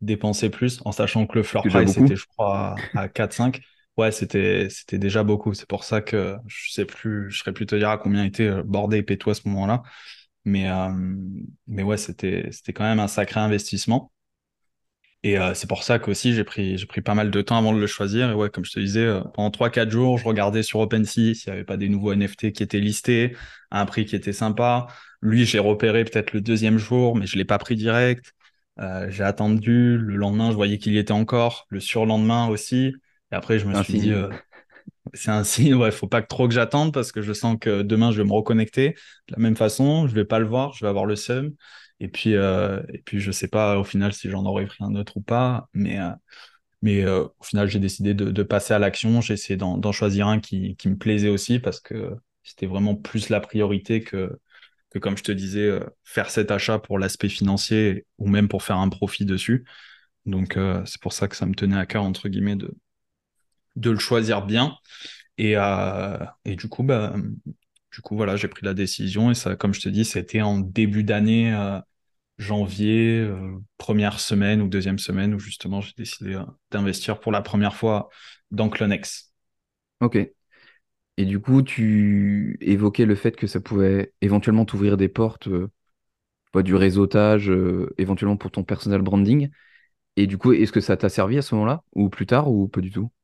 dépenser 0.00 0.50
plus, 0.50 0.80
en 0.84 0.92
sachant 0.92 1.26
que 1.26 1.36
le 1.36 1.42
floor 1.42 1.66
price 1.68 1.96
était, 1.96 2.16
je 2.16 2.26
crois, 2.26 2.88
à 2.94 3.08
4-5. 3.08 3.60
Ouais, 3.96 4.12
c'était 4.12 4.68
c'était 4.70 4.98
déjà 4.98 5.24
beaucoup. 5.24 5.54
C'est 5.54 5.68
pour 5.68 5.84
ça 5.84 6.00
que 6.00 6.36
je 6.46 6.72
sais 6.72 6.84
plus, 6.84 7.30
je 7.30 7.38
serais 7.38 7.52
plus 7.52 7.66
te 7.66 7.74
dire 7.74 7.90
à 7.90 7.98
combien 7.98 8.24
était 8.24 8.46
euh, 8.46 8.62
bordé 8.64 8.98
et 8.98 9.02
péto 9.02 9.30
à 9.30 9.34
ce 9.34 9.48
moment-là. 9.48 9.82
Mais 10.44 10.70
euh, 10.70 10.90
mais 11.66 11.82
ouais, 11.82 11.96
c'était 11.96 12.48
c'était 12.52 12.72
quand 12.72 12.84
même 12.84 13.00
un 13.00 13.08
sacré 13.08 13.40
investissement. 13.40 14.12
Et 15.24 15.36
euh, 15.38 15.52
c'est 15.52 15.66
pour 15.68 15.82
ça 15.82 15.98
qu'aussi 15.98 16.32
j'ai 16.32 16.44
pris 16.44 16.78
j'ai 16.78 16.86
pris 16.86 17.00
pas 17.00 17.14
mal 17.14 17.30
de 17.32 17.42
temps 17.42 17.58
avant 17.58 17.72
de 17.74 17.80
le 17.80 17.86
choisir. 17.86 18.30
Et 18.30 18.34
ouais, 18.34 18.50
comme 18.50 18.64
je 18.64 18.72
te 18.72 18.80
disais, 18.80 19.08
pendant 19.34 19.50
3-4 19.50 19.90
jours, 19.90 20.18
je 20.18 20.24
regardais 20.24 20.62
sur 20.62 20.80
OpenSea 20.80 21.34
s'il 21.34 21.42
n'y 21.48 21.52
avait 21.52 21.64
pas 21.64 21.76
des 21.76 21.88
nouveaux 21.88 22.12
NFT 22.12 22.52
qui 22.52 22.62
étaient 22.62 22.80
listés 22.80 23.36
à 23.70 23.80
un 23.80 23.86
prix 23.86 24.06
qui 24.06 24.14
était 24.16 24.32
sympa. 24.32 24.86
Lui, 25.20 25.44
j'ai 25.44 25.58
repéré 25.58 26.04
peut-être 26.04 26.32
le 26.32 26.40
deuxième 26.40 26.78
jour, 26.78 27.16
mais 27.16 27.26
je 27.26 27.36
l'ai 27.36 27.44
pas 27.44 27.58
pris 27.58 27.74
direct. 27.76 28.32
j'ai 29.08 29.24
attendu. 29.24 29.98
Le 29.98 30.16
lendemain, 30.16 30.50
je 30.50 30.56
voyais 30.56 30.78
qu'il 30.78 30.92
y 30.94 30.98
était 30.98 31.12
encore. 31.12 31.66
Le 31.70 31.80
surlendemain 31.80 32.46
aussi. 32.48 32.94
Et 33.32 33.34
après, 33.34 33.58
je 33.58 33.66
me 33.66 33.74
suis 33.74 33.94
dit, 33.94 34.12
euh, 34.12 34.28
c'est 35.14 35.30
un 35.30 35.44
signe, 35.44 35.74
ouais, 35.74 35.90
faut 35.90 36.06
pas 36.06 36.22
que 36.22 36.28
trop 36.28 36.48
que 36.48 36.54
j'attende 36.54 36.92
parce 36.92 37.12
que 37.12 37.22
je 37.22 37.32
sens 37.32 37.56
que 37.60 37.82
demain, 37.82 38.12
je 38.12 38.18
vais 38.22 38.28
me 38.28 38.32
reconnecter 38.32 38.90
de 39.28 39.34
la 39.34 39.38
même 39.38 39.56
façon, 39.56 40.06
je 40.06 40.14
vais 40.14 40.24
pas 40.24 40.38
le 40.38 40.46
voir, 40.46 40.72
je 40.74 40.84
vais 40.84 40.88
avoir 40.88 41.06
le 41.06 41.16
seum. 41.16 41.52
Et 42.00 42.08
puis, 42.08 42.34
euh, 42.36 42.82
et 42.92 42.98
puis 42.98 43.20
je 43.20 43.30
sais 43.32 43.48
pas 43.48 43.78
au 43.78 43.84
final 43.84 44.12
si 44.12 44.30
j'en 44.30 44.44
aurais 44.44 44.66
pris 44.66 44.84
un 44.84 44.94
autre 44.94 45.16
ou 45.16 45.20
pas, 45.20 45.68
mais, 45.72 45.98
euh, 46.00 46.10
mais 46.82 47.06
au 47.06 47.32
final, 47.42 47.68
j'ai 47.68 47.80
décidé 47.80 48.14
de, 48.14 48.42
passer 48.44 48.74
à 48.74 48.78
l'action. 48.78 49.20
J'ai 49.20 49.34
essayé 49.34 49.56
d'en 49.56 49.92
choisir 49.92 50.28
un 50.28 50.40
qui, 50.40 50.76
qui, 50.76 50.88
me 50.88 50.96
plaisait 50.96 51.28
aussi 51.28 51.58
parce 51.58 51.80
que 51.80 52.14
c'était 52.44 52.66
vraiment 52.66 52.94
plus 52.94 53.30
la 53.30 53.40
priorité 53.40 54.02
que, 54.02 54.38
que 54.90 54.98
comme 55.00 55.16
je 55.16 55.24
te 55.24 55.32
disais, 55.32 55.80
faire 56.04 56.30
cet 56.30 56.50
achat 56.52 56.78
pour 56.78 56.98
l'aspect 57.00 57.28
financier 57.28 58.06
ou 58.18 58.28
même 58.28 58.48
pour 58.48 58.62
faire 58.62 58.78
un 58.78 58.88
profit 58.90 59.24
dessus. 59.24 59.64
Donc, 60.26 60.56
c'est 60.86 61.00
pour 61.00 61.12
ça 61.12 61.28
que 61.28 61.36
ça 61.36 61.46
me 61.46 61.54
tenait 61.54 61.76
à 61.78 61.86
cœur, 61.86 62.04
entre 62.04 62.28
guillemets, 62.28 62.56
de, 62.56 62.72
de 63.78 63.90
le 63.90 63.98
choisir 63.98 64.44
bien. 64.44 64.76
Et, 65.38 65.56
euh, 65.56 66.18
et 66.44 66.56
du 66.56 66.68
coup, 66.68 66.82
bah, 66.82 67.14
du 67.92 68.00
coup, 68.02 68.16
voilà, 68.16 68.36
j'ai 68.36 68.48
pris 68.48 68.64
la 68.66 68.74
décision. 68.74 69.30
Et 69.30 69.34
ça, 69.34 69.56
comme 69.56 69.74
je 69.74 69.80
te 69.80 69.88
dis, 69.88 70.04
c'était 70.04 70.42
en 70.42 70.58
début 70.60 71.04
d'année, 71.04 71.52
euh, 71.54 71.80
janvier, 72.38 73.20
euh, 73.20 73.58
première 73.78 74.20
semaine 74.20 74.62
ou 74.62 74.68
deuxième 74.68 74.98
semaine, 74.98 75.34
où 75.34 75.38
justement 75.40 75.80
j'ai 75.80 75.92
décidé 75.96 76.40
d'investir 76.70 77.20
pour 77.20 77.32
la 77.32 77.42
première 77.42 77.76
fois 77.76 78.10
dans 78.50 78.68
Clonex. 78.70 79.32
Ok. 80.00 80.16
Et 81.18 81.24
du 81.26 81.40
coup, 81.40 81.62
tu 81.62 82.56
évoquais 82.60 83.06
le 83.06 83.14
fait 83.16 83.36
que 83.36 83.46
ça 83.46 83.60
pouvait 83.60 84.12
éventuellement 84.22 84.64
t'ouvrir 84.64 84.96
des 84.96 85.08
portes, 85.08 85.48
du 86.56 86.74
réseautage, 86.74 87.52
éventuellement 87.98 88.36
pour 88.36 88.50
ton 88.50 88.64
personal 88.64 89.02
branding. 89.02 89.50
Et 90.16 90.26
du 90.28 90.38
coup, 90.38 90.52
est-ce 90.52 90.72
que 90.72 90.80
ça 90.80 90.96
t'a 90.98 91.08
servi 91.10 91.38
à 91.38 91.42
ce 91.42 91.54
moment-là, 91.56 91.84
ou 91.94 92.10
plus 92.10 92.26
tard, 92.26 92.50
ou 92.52 92.68
pas 92.68 92.80
du 92.82 92.90
tout? 92.92 93.10
euh, 93.10 93.17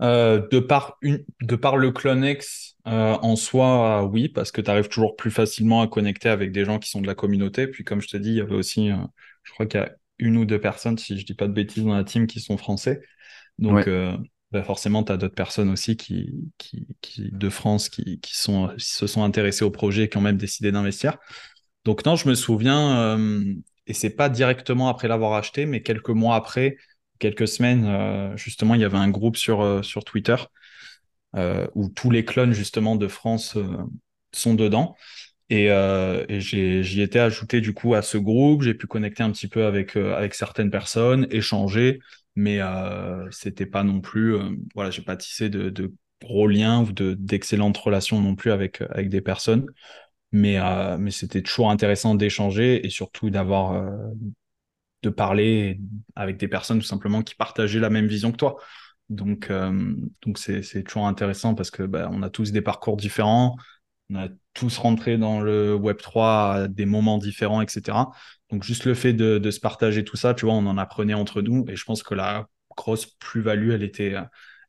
de, 0.00 0.58
par 0.58 0.98
une, 1.02 1.24
de 1.42 1.56
par 1.56 1.76
le 1.76 1.90
Clonex 1.90 2.76
euh, 2.86 3.14
en 3.22 3.36
soi, 3.36 4.04
oui, 4.04 4.28
parce 4.28 4.52
que 4.52 4.60
tu 4.60 4.70
arrives 4.70 4.88
toujours 4.88 5.16
plus 5.16 5.30
facilement 5.30 5.80
à 5.80 5.88
connecter 5.88 6.28
avec 6.28 6.52
des 6.52 6.64
gens 6.64 6.78
qui 6.78 6.90
sont 6.90 7.00
de 7.00 7.06
la 7.06 7.14
communauté. 7.14 7.66
Puis 7.66 7.84
comme 7.84 8.00
je 8.00 8.08
te 8.08 8.16
dis, 8.16 8.30
il 8.30 8.36
y 8.36 8.40
avait 8.40 8.54
aussi, 8.54 8.90
euh, 8.90 8.96
je 9.42 9.52
crois 9.52 9.66
qu'il 9.66 9.80
y 9.80 9.82
a 9.82 9.92
une 10.18 10.36
ou 10.36 10.44
deux 10.44 10.60
personnes, 10.60 10.98
si 10.98 11.18
je 11.18 11.24
dis 11.24 11.34
pas 11.34 11.46
de 11.48 11.52
bêtises, 11.52 11.84
dans 11.84 11.94
la 11.94 12.04
team 12.04 12.26
qui 12.26 12.40
sont 12.40 12.56
français. 12.56 13.00
Donc 13.58 13.88
bah, 14.54 14.62
forcément, 14.62 15.02
tu 15.02 15.10
as 15.10 15.16
d'autres 15.16 15.34
personnes 15.34 15.68
aussi 15.68 15.96
qui, 15.96 16.32
qui, 16.58 16.86
qui, 17.00 17.30
de 17.32 17.48
France 17.48 17.88
qui, 17.88 18.20
qui, 18.20 18.36
sont, 18.36 18.72
se 18.78 19.08
sont 19.08 19.24
intéressées 19.24 19.64
au 19.64 19.70
projet 19.72 20.04
et 20.04 20.08
qui 20.08 20.16
ont 20.16 20.20
même 20.20 20.36
décidé 20.36 20.70
d'investir. 20.70 21.18
Donc 21.84 22.04
non, 22.06 22.14
je 22.14 22.28
me 22.28 22.34
souviens, 22.34 23.18
euh, 23.18 23.54
et 23.88 23.94
c'est 23.94 24.14
pas 24.14 24.28
directement 24.28 24.88
après 24.88 25.08
l'avoir 25.08 25.32
acheté, 25.32 25.66
mais 25.66 25.82
quelques 25.82 26.10
mois 26.10 26.36
après, 26.36 26.76
quelques 27.18 27.48
semaines, 27.48 27.84
euh, 27.86 28.36
justement, 28.36 28.74
il 28.74 28.80
y 28.80 28.84
avait 28.84 28.98
un 28.98 29.10
groupe 29.10 29.36
sur, 29.36 29.62
euh, 29.62 29.82
sur 29.82 30.04
Twitter 30.04 30.36
euh, 31.36 31.66
où 31.74 31.88
tous 31.88 32.10
les 32.10 32.24
clones 32.24 32.52
justement 32.52 32.96
de 32.96 33.08
France 33.08 33.56
euh, 33.56 33.76
sont 34.32 34.54
dedans. 34.54 34.96
Et, 35.50 35.70
euh, 35.70 36.24
j'y 36.40 37.02
étais 37.02 37.18
ajouté 37.18 37.60
du 37.60 37.74
coup 37.74 37.94
à 37.94 38.02
ce 38.02 38.18
groupe. 38.18 38.62
J'ai 38.62 38.74
pu 38.74 38.86
connecter 38.86 39.22
un 39.22 39.30
petit 39.30 39.48
peu 39.48 39.66
avec, 39.66 39.96
avec 39.96 40.34
certaines 40.34 40.70
personnes, 40.70 41.26
échanger, 41.30 42.00
mais 42.34 42.60
c'était 43.30 43.66
pas 43.66 43.84
non 43.84 44.00
plus, 44.00 44.36
voilà, 44.74 44.90
j'ai 44.90 45.02
pas 45.02 45.16
tissé 45.16 45.50
de, 45.50 45.92
gros 46.22 46.46
liens 46.48 46.80
ou 46.82 46.92
de 46.92 47.14
d'excellentes 47.14 47.76
relations 47.76 48.20
non 48.20 48.34
plus 48.34 48.50
avec, 48.50 48.80
avec 48.90 49.10
des 49.10 49.20
personnes. 49.20 49.66
Mais, 50.34 50.58
euh, 50.58 50.98
mais 50.98 51.12
c'était 51.12 51.42
toujours 51.42 51.70
intéressant 51.70 52.16
d'échanger 52.16 52.84
et 52.84 52.90
surtout 52.90 53.30
d'avoir 53.30 53.74
euh, 53.74 54.10
de 55.04 55.10
parler 55.10 55.80
avec 56.16 56.36
des 56.36 56.48
personnes 56.48 56.78
tout 56.78 56.86
simplement 56.86 57.22
qui 57.22 57.34
partageaient 57.34 57.80
la 57.80 57.90
même 57.90 58.06
vision 58.06 58.32
que 58.32 58.36
toi. 58.36 58.56
Donc, 59.10 59.50
euh, 59.50 59.94
donc 60.22 60.38
c'est, 60.38 60.82
toujours 60.82 61.06
intéressant 61.06 61.54
parce 61.54 61.70
que 61.70 61.82
bah, 61.82 62.08
on 62.12 62.22
a 62.22 62.30
tous 62.30 62.52
des 62.52 62.62
parcours 62.62 62.96
différents, 62.96 63.56
on 64.10 64.16
a 64.16 64.28
tous 64.54 64.78
rentré 64.78 65.18
dans 65.18 65.40
le 65.40 65.74
Web 65.74 65.98
3 65.98 66.54
à 66.54 66.68
des 66.68 66.86
moments 66.86 67.18
différents, 67.18 67.60
etc. 67.60 68.10
Donc, 68.50 68.62
juste 68.64 68.84
le 68.84 68.94
fait 68.94 69.12
de, 69.12 69.38
de 69.38 69.50
se 69.50 69.60
partager 69.60 70.04
tout 70.04 70.16
ça, 70.16 70.34
tu 70.34 70.46
vois, 70.46 70.54
on 70.54 70.66
en 70.66 70.78
apprenait 70.78 71.14
entre 71.14 71.42
nous 71.42 71.64
et 71.68 71.76
je 71.76 71.84
pense 71.84 72.02
que 72.02 72.14
la 72.14 72.46
grosse 72.76 73.06
plus-value, 73.06 73.70
elle 73.70 73.82
était, 73.82 74.14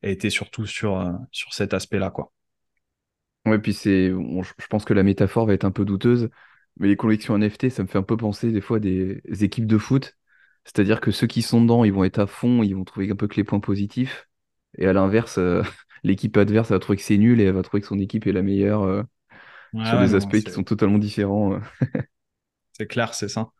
elle 0.02 0.10
était 0.10 0.30
surtout 0.30 0.66
sur, 0.66 1.12
sur 1.32 1.54
cet 1.54 1.74
aspect-là, 1.74 2.10
quoi. 2.10 2.32
Ouais, 3.46 3.60
puis 3.60 3.72
c'est, 3.74 4.08
je 4.08 4.66
pense 4.68 4.84
que 4.84 4.92
la 4.92 5.04
métaphore 5.04 5.46
va 5.46 5.54
être 5.54 5.64
un 5.64 5.70
peu 5.70 5.84
douteuse, 5.84 6.30
mais 6.78 6.88
les 6.88 6.96
collections 6.96 7.36
NFT, 7.36 7.70
ça 7.70 7.82
me 7.84 7.88
fait 7.88 7.98
un 7.98 8.02
peu 8.02 8.16
penser 8.16 8.50
des 8.50 8.60
fois 8.60 8.78
à 8.78 8.80
des 8.80 9.22
équipes 9.40 9.66
de 9.66 9.78
foot. 9.78 10.16
C'est-à-dire 10.66 11.00
que 11.02 11.12
ceux 11.12 11.28
qui 11.28 11.42
sont 11.42 11.62
dedans, 11.62 11.84
ils 11.84 11.94
vont 11.94 12.04
être 12.04 12.20
à 12.20 12.28
fond, 12.28 12.64
ils 12.64 12.74
vont 12.76 12.84
trouver 12.84 13.10
un 13.12 13.16
peu 13.16 13.28
que 13.28 13.36
les 13.36 13.44
points 13.44 13.60
positifs. 13.60 14.28
Et 14.78 14.86
à 14.88 14.94
l'inverse, 14.94 15.38
euh, 15.38 15.62
l'équipe 16.04 16.36
adverse, 16.38 16.70
elle 16.70 16.76
va 16.76 16.80
trouver 16.80 16.98
que 16.98 17.04
c'est 17.04 17.18
nul 17.18 17.40
et 17.40 17.44
elle 17.46 17.54
va 17.54 17.62
trouver 17.64 17.82
que 17.82 17.88
son 17.88 18.00
équipe 18.00 18.26
est 18.28 18.32
la 18.32 18.42
meilleure 18.42 18.82
euh, 18.84 19.02
Ouais, 19.72 19.82
sur 19.84 19.98
ouais, 19.98 19.98
des 19.98 20.14
non, 20.14 20.16
aspects 20.16 20.42
qui 20.42 20.52
sont 20.52 20.64
totalement 20.64 20.98
différents. 20.98 21.54
euh. 21.54 21.60
c'est 22.72 22.86
clair, 22.86 23.14
c'est 23.14 23.28
ça. 23.28 23.50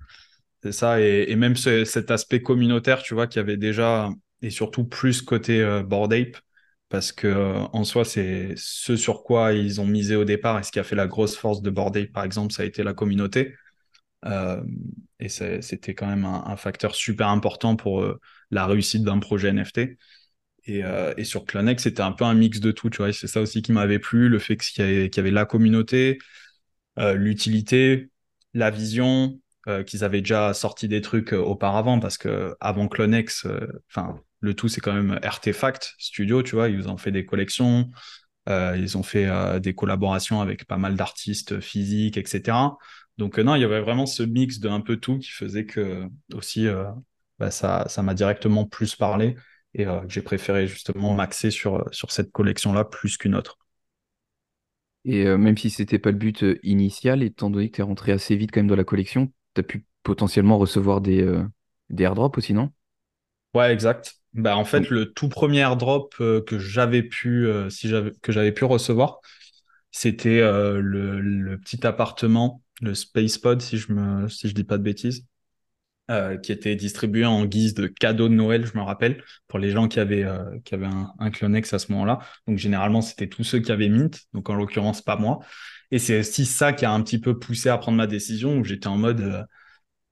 C'est 0.62 0.72
ça, 0.72 1.00
et, 1.00 1.26
et 1.30 1.36
même 1.36 1.56
ce- 1.56 1.84
cet 1.84 2.10
aspect 2.10 2.42
communautaire, 2.42 3.02
tu 3.02 3.14
vois, 3.14 3.26
qu'il 3.28 3.38
y 3.40 3.42
avait 3.44 3.56
déjà, 3.58 4.10
et 4.42 4.50
surtout 4.50 4.84
plus 4.86 5.22
côté 5.22 5.62
euh, 5.62 5.82
Bored 5.84 6.12
Ape, 6.14 6.36
parce 6.88 7.12
que 7.12 7.28
en 7.74 7.84
soi, 7.84 8.04
c'est 8.04 8.54
ce 8.56 8.96
sur 8.96 9.24
quoi 9.24 9.52
ils 9.54 9.80
ont 9.80 9.86
misé 9.86 10.16
au 10.16 10.24
départ, 10.24 10.58
et 10.60 10.62
ce 10.64 10.72
qui 10.72 10.80
a 10.80 10.84
fait 10.84 10.96
la 10.96 11.06
grosse 11.08 11.36
force 11.36 11.62
de 11.62 11.70
Bored 11.70 11.96
Ape, 11.96 12.12
par 12.12 12.24
exemple, 12.24 12.52
ça 12.54 12.62
a 12.62 12.66
été 12.66 12.82
la 12.84 12.94
communauté. 12.94 13.54
Euh, 14.24 14.62
et 15.20 15.28
c'était 15.28 15.94
quand 15.94 16.06
même 16.06 16.24
un, 16.24 16.56
facteur 16.56 16.94
super 16.94 17.28
important 17.28 17.76
pour 17.76 18.02
euh, 18.02 18.20
la 18.50 18.66
réussite 18.66 19.02
d'un 19.02 19.18
projet 19.18 19.48
NFT. 19.48 19.96
Et, 20.68 20.84
euh, 20.84 21.14
et 21.16 21.24
sur 21.24 21.44
Clonex, 21.44 21.82
c'était 21.82 22.02
un 22.02 22.12
peu 22.12 22.24
un 22.24 22.34
mix 22.34 22.60
de 22.60 22.72
tout, 22.72 22.90
tu 22.90 22.98
vois, 22.98 23.12
c'est 23.12 23.28
ça 23.28 23.40
aussi 23.40 23.62
qui 23.62 23.72
m'avait 23.72 23.98
plu, 23.98 24.28
le 24.28 24.38
fait 24.38 24.56
qu'il 24.56 24.84
y 24.84 25.20
avait, 25.20 25.30
la 25.30 25.44
communauté, 25.46 26.18
l'utilité, 26.98 28.10
la 28.52 28.70
vision, 28.70 29.40
qu'ils 29.86 30.04
avaient 30.04 30.20
déjà 30.20 30.54
sorti 30.54 30.88
des 30.88 31.00
trucs 31.00 31.32
auparavant, 31.32 32.00
parce 32.00 32.18
que 32.18 32.54
avant 32.60 32.88
Clonex, 32.88 33.46
enfin, 33.90 34.20
le 34.40 34.54
tout, 34.54 34.68
c'est 34.68 34.80
quand 34.80 34.92
même 34.92 35.18
Artefact 35.22 35.94
Studio, 35.98 36.42
tu 36.42 36.56
vois, 36.56 36.68
ils 36.68 36.88
ont 36.88 36.96
fait 36.96 37.12
des 37.12 37.24
collections, 37.24 37.90
ils 38.48 38.96
ont 38.96 39.02
fait 39.04 39.60
des 39.60 39.74
collaborations 39.74 40.40
avec 40.40 40.66
pas 40.66 40.78
mal 40.78 40.96
d'artistes 40.96 41.60
physiques, 41.60 42.16
etc. 42.16 42.76
Donc, 43.18 43.38
euh, 43.38 43.42
non, 43.42 43.54
il 43.54 43.62
y 43.62 43.64
avait 43.64 43.80
vraiment 43.80 44.06
ce 44.06 44.22
mix 44.22 44.58
de 44.60 44.68
un 44.68 44.80
peu 44.80 44.96
tout 44.98 45.18
qui 45.18 45.30
faisait 45.30 45.64
que 45.66 46.08
aussi, 46.34 46.66
euh, 46.66 46.84
bah, 47.38 47.50
ça, 47.50 47.86
ça 47.88 48.02
m'a 48.02 48.14
directement 48.14 48.66
plus 48.66 48.94
parlé 48.94 49.36
et 49.74 49.86
euh, 49.86 50.00
que 50.02 50.08
j'ai 50.12 50.22
préféré 50.22 50.66
justement 50.66 51.14
m'axer 51.14 51.50
sur, 51.50 51.84
sur 51.92 52.10
cette 52.12 52.30
collection-là 52.32 52.84
plus 52.84 53.16
qu'une 53.16 53.34
autre. 53.34 53.58
Et 55.04 55.24
euh, 55.26 55.38
même 55.38 55.56
si 55.56 55.70
c'était 55.70 55.98
pas 55.98 56.10
le 56.10 56.16
but 56.18 56.42
euh, 56.42 56.58
initial, 56.62 57.22
étant 57.22 57.48
donné 57.50 57.70
que 57.70 57.76
tu 57.76 57.80
es 57.80 57.84
rentré 57.84 58.12
assez 58.12 58.36
vite 58.36 58.50
quand 58.52 58.60
même 58.60 58.66
dans 58.68 58.76
la 58.76 58.84
collection, 58.84 59.32
tu 59.54 59.60
as 59.60 59.64
pu 59.64 59.86
potentiellement 60.02 60.58
recevoir 60.58 61.00
des, 61.00 61.22
euh, 61.22 61.44
des 61.90 62.04
airdrops 62.04 62.36
aussi, 62.38 62.54
non? 62.54 62.72
Ouais, 63.54 63.72
exact. 63.72 64.14
Bah, 64.34 64.56
en 64.56 64.64
fait, 64.64 64.90
le 64.90 65.12
tout 65.12 65.28
premier 65.28 65.60
airdrop 65.60 66.14
euh, 66.20 66.42
que 66.42 66.58
j'avais 66.58 67.02
pu, 67.02 67.46
euh, 67.46 67.70
si 67.70 67.88
j'avais, 67.88 68.12
que 68.22 68.32
j'avais 68.32 68.52
pu 68.52 68.64
recevoir, 68.64 69.20
c'était 69.92 70.40
euh, 70.40 70.80
le, 70.80 71.20
le 71.20 71.58
petit 71.58 71.86
appartement, 71.86 72.62
le 72.80 72.94
Space 72.94 73.38
Pod, 73.38 73.60
si 73.62 73.78
je 73.78 73.92
me, 73.92 74.28
si 74.28 74.52
dis 74.52 74.64
pas 74.64 74.78
de 74.78 74.82
bêtises, 74.82 75.26
euh, 76.10 76.36
qui 76.36 76.52
était 76.52 76.76
distribué 76.76 77.24
en 77.24 77.44
guise 77.46 77.74
de 77.74 77.88
cadeau 77.88 78.28
de 78.28 78.34
Noël, 78.34 78.64
je 78.66 78.76
me 78.78 78.82
rappelle, 78.82 79.22
pour 79.48 79.58
les 79.58 79.70
gens 79.70 79.88
qui 79.88 79.98
avaient, 80.00 80.24
euh, 80.24 80.58
qui 80.64 80.74
avaient 80.74 80.86
un, 80.86 81.12
un 81.18 81.30
Clonex 81.30 81.72
à 81.72 81.78
ce 81.78 81.90
moment-là. 81.92 82.20
Donc, 82.46 82.58
généralement, 82.58 83.02
c'était 83.02 83.28
tous 83.28 83.44
ceux 83.44 83.58
qui 83.60 83.72
avaient 83.72 83.88
Mint, 83.88 84.20
donc 84.32 84.48
en 84.50 84.54
l'occurrence, 84.54 85.02
pas 85.02 85.16
moi. 85.16 85.40
Et 85.90 85.98
c'est 85.98 86.20
aussi 86.20 86.46
ça 86.46 86.72
qui 86.72 86.84
a 86.84 86.92
un 86.92 87.02
petit 87.02 87.18
peu 87.20 87.38
poussé 87.38 87.68
à 87.68 87.78
prendre 87.78 87.98
ma 87.98 88.06
décision, 88.06 88.58
où 88.58 88.64
j'étais 88.64 88.88
en 88.88 88.98
mode, 88.98 89.20
euh, 89.20 89.42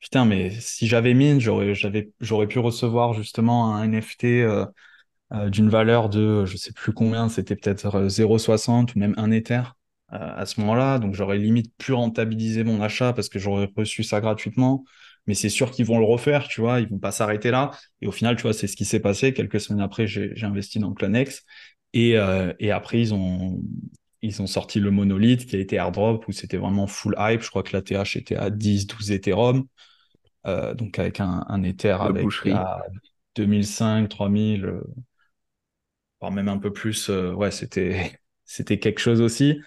putain, 0.00 0.24
mais 0.24 0.50
si 0.60 0.86
j'avais 0.88 1.14
Mint, 1.14 1.40
j'aurais, 1.40 2.46
pu 2.48 2.58
recevoir 2.58 3.14
justement 3.14 3.74
un 3.76 3.84
NFT 3.84 4.46
d'une 5.48 5.68
valeur 5.68 6.08
de, 6.08 6.44
je 6.44 6.56
sais 6.56 6.72
plus 6.72 6.92
combien, 6.92 7.28
c'était 7.28 7.56
peut-être 7.56 7.96
euh, 7.96 8.08
0,60 8.08 8.94
ou 8.94 8.98
même 8.98 9.14
un 9.16 9.30
Ether 9.30 9.62
à 10.14 10.46
ce 10.46 10.60
moment-là. 10.60 10.98
Donc 10.98 11.14
j'aurais 11.14 11.38
limite 11.38 11.72
pu 11.78 11.92
rentabiliser 11.92 12.64
mon 12.64 12.80
achat 12.82 13.12
parce 13.12 13.28
que 13.28 13.38
j'aurais 13.38 13.68
reçu 13.76 14.02
ça 14.02 14.20
gratuitement. 14.20 14.84
Mais 15.26 15.34
c'est 15.34 15.48
sûr 15.48 15.70
qu'ils 15.70 15.86
vont 15.86 15.98
le 15.98 16.04
refaire, 16.04 16.48
tu 16.48 16.60
vois, 16.60 16.80
ils 16.80 16.88
vont 16.88 16.98
pas 16.98 17.12
s'arrêter 17.12 17.50
là. 17.50 17.70
Et 18.02 18.06
au 18.06 18.12
final, 18.12 18.36
tu 18.36 18.42
vois, 18.42 18.52
c'est 18.52 18.66
ce 18.66 18.76
qui 18.76 18.84
s'est 18.84 19.00
passé. 19.00 19.32
Quelques 19.32 19.60
semaines 19.60 19.80
après, 19.82 20.06
j'ai 20.06 20.34
investi 20.44 20.78
dans 20.78 20.92
Clonex. 20.92 21.44
Et, 21.94 22.18
euh, 22.18 22.52
et 22.58 22.70
après, 22.72 23.00
ils 23.00 23.14
ont, 23.14 23.62
ils 24.22 24.42
ont 24.42 24.46
sorti 24.46 24.80
le 24.80 24.90
monolithe 24.90 25.46
qui 25.46 25.56
a 25.56 25.58
été 25.60 25.76
airdrop 25.76 26.26
où 26.28 26.32
c'était 26.32 26.56
vraiment 26.58 26.86
full 26.86 27.14
hype. 27.18 27.42
Je 27.42 27.48
crois 27.50 27.62
que 27.62 27.74
la 27.74 27.82
TH 27.82 28.16
était 28.16 28.36
à 28.36 28.50
10, 28.50 28.86
12 28.86 29.12
Ethereum. 29.12 29.66
Euh, 30.46 30.74
donc 30.74 30.98
avec 30.98 31.20
un, 31.20 31.44
un 31.48 31.62
Ether 31.62 31.96
la 32.00 32.12
avec 32.12 32.12
boucherie. 32.12 32.52
à 32.52 32.82
2005, 33.36 34.08
3000, 34.08 34.66
euh, 34.66 34.82
voire 36.20 36.32
même 36.32 36.48
un 36.48 36.58
peu 36.58 36.72
plus. 36.72 37.08
ouais, 37.08 37.50
c'était 37.50 38.18
c'était 38.44 38.78
quelque 38.78 39.00
chose 39.00 39.20
aussi. 39.20 39.60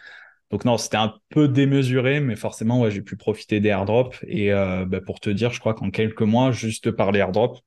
Donc 0.51 0.63
non, 0.63 0.77
c'était 0.77 0.97
un 0.97 1.13
peu 1.29 1.47
démesuré, 1.47 2.19
mais 2.19 2.35
forcément, 2.35 2.81
ouais, 2.81 2.91
j'ai 2.91 3.01
pu 3.01 3.17
profiter 3.17 3.59
des 3.59 3.69
airdrops. 3.69 4.17
Et 4.27 4.53
euh, 4.53 4.85
bah, 4.85 5.01
pour 5.01 5.19
te 5.19 5.29
dire, 5.29 5.51
je 5.51 5.59
crois 5.59 5.73
qu'en 5.73 5.91
quelques 5.91 6.21
mois, 6.21 6.51
juste 6.51 6.91
par 6.91 7.11
les 7.11 7.19
airdrops, 7.19 7.61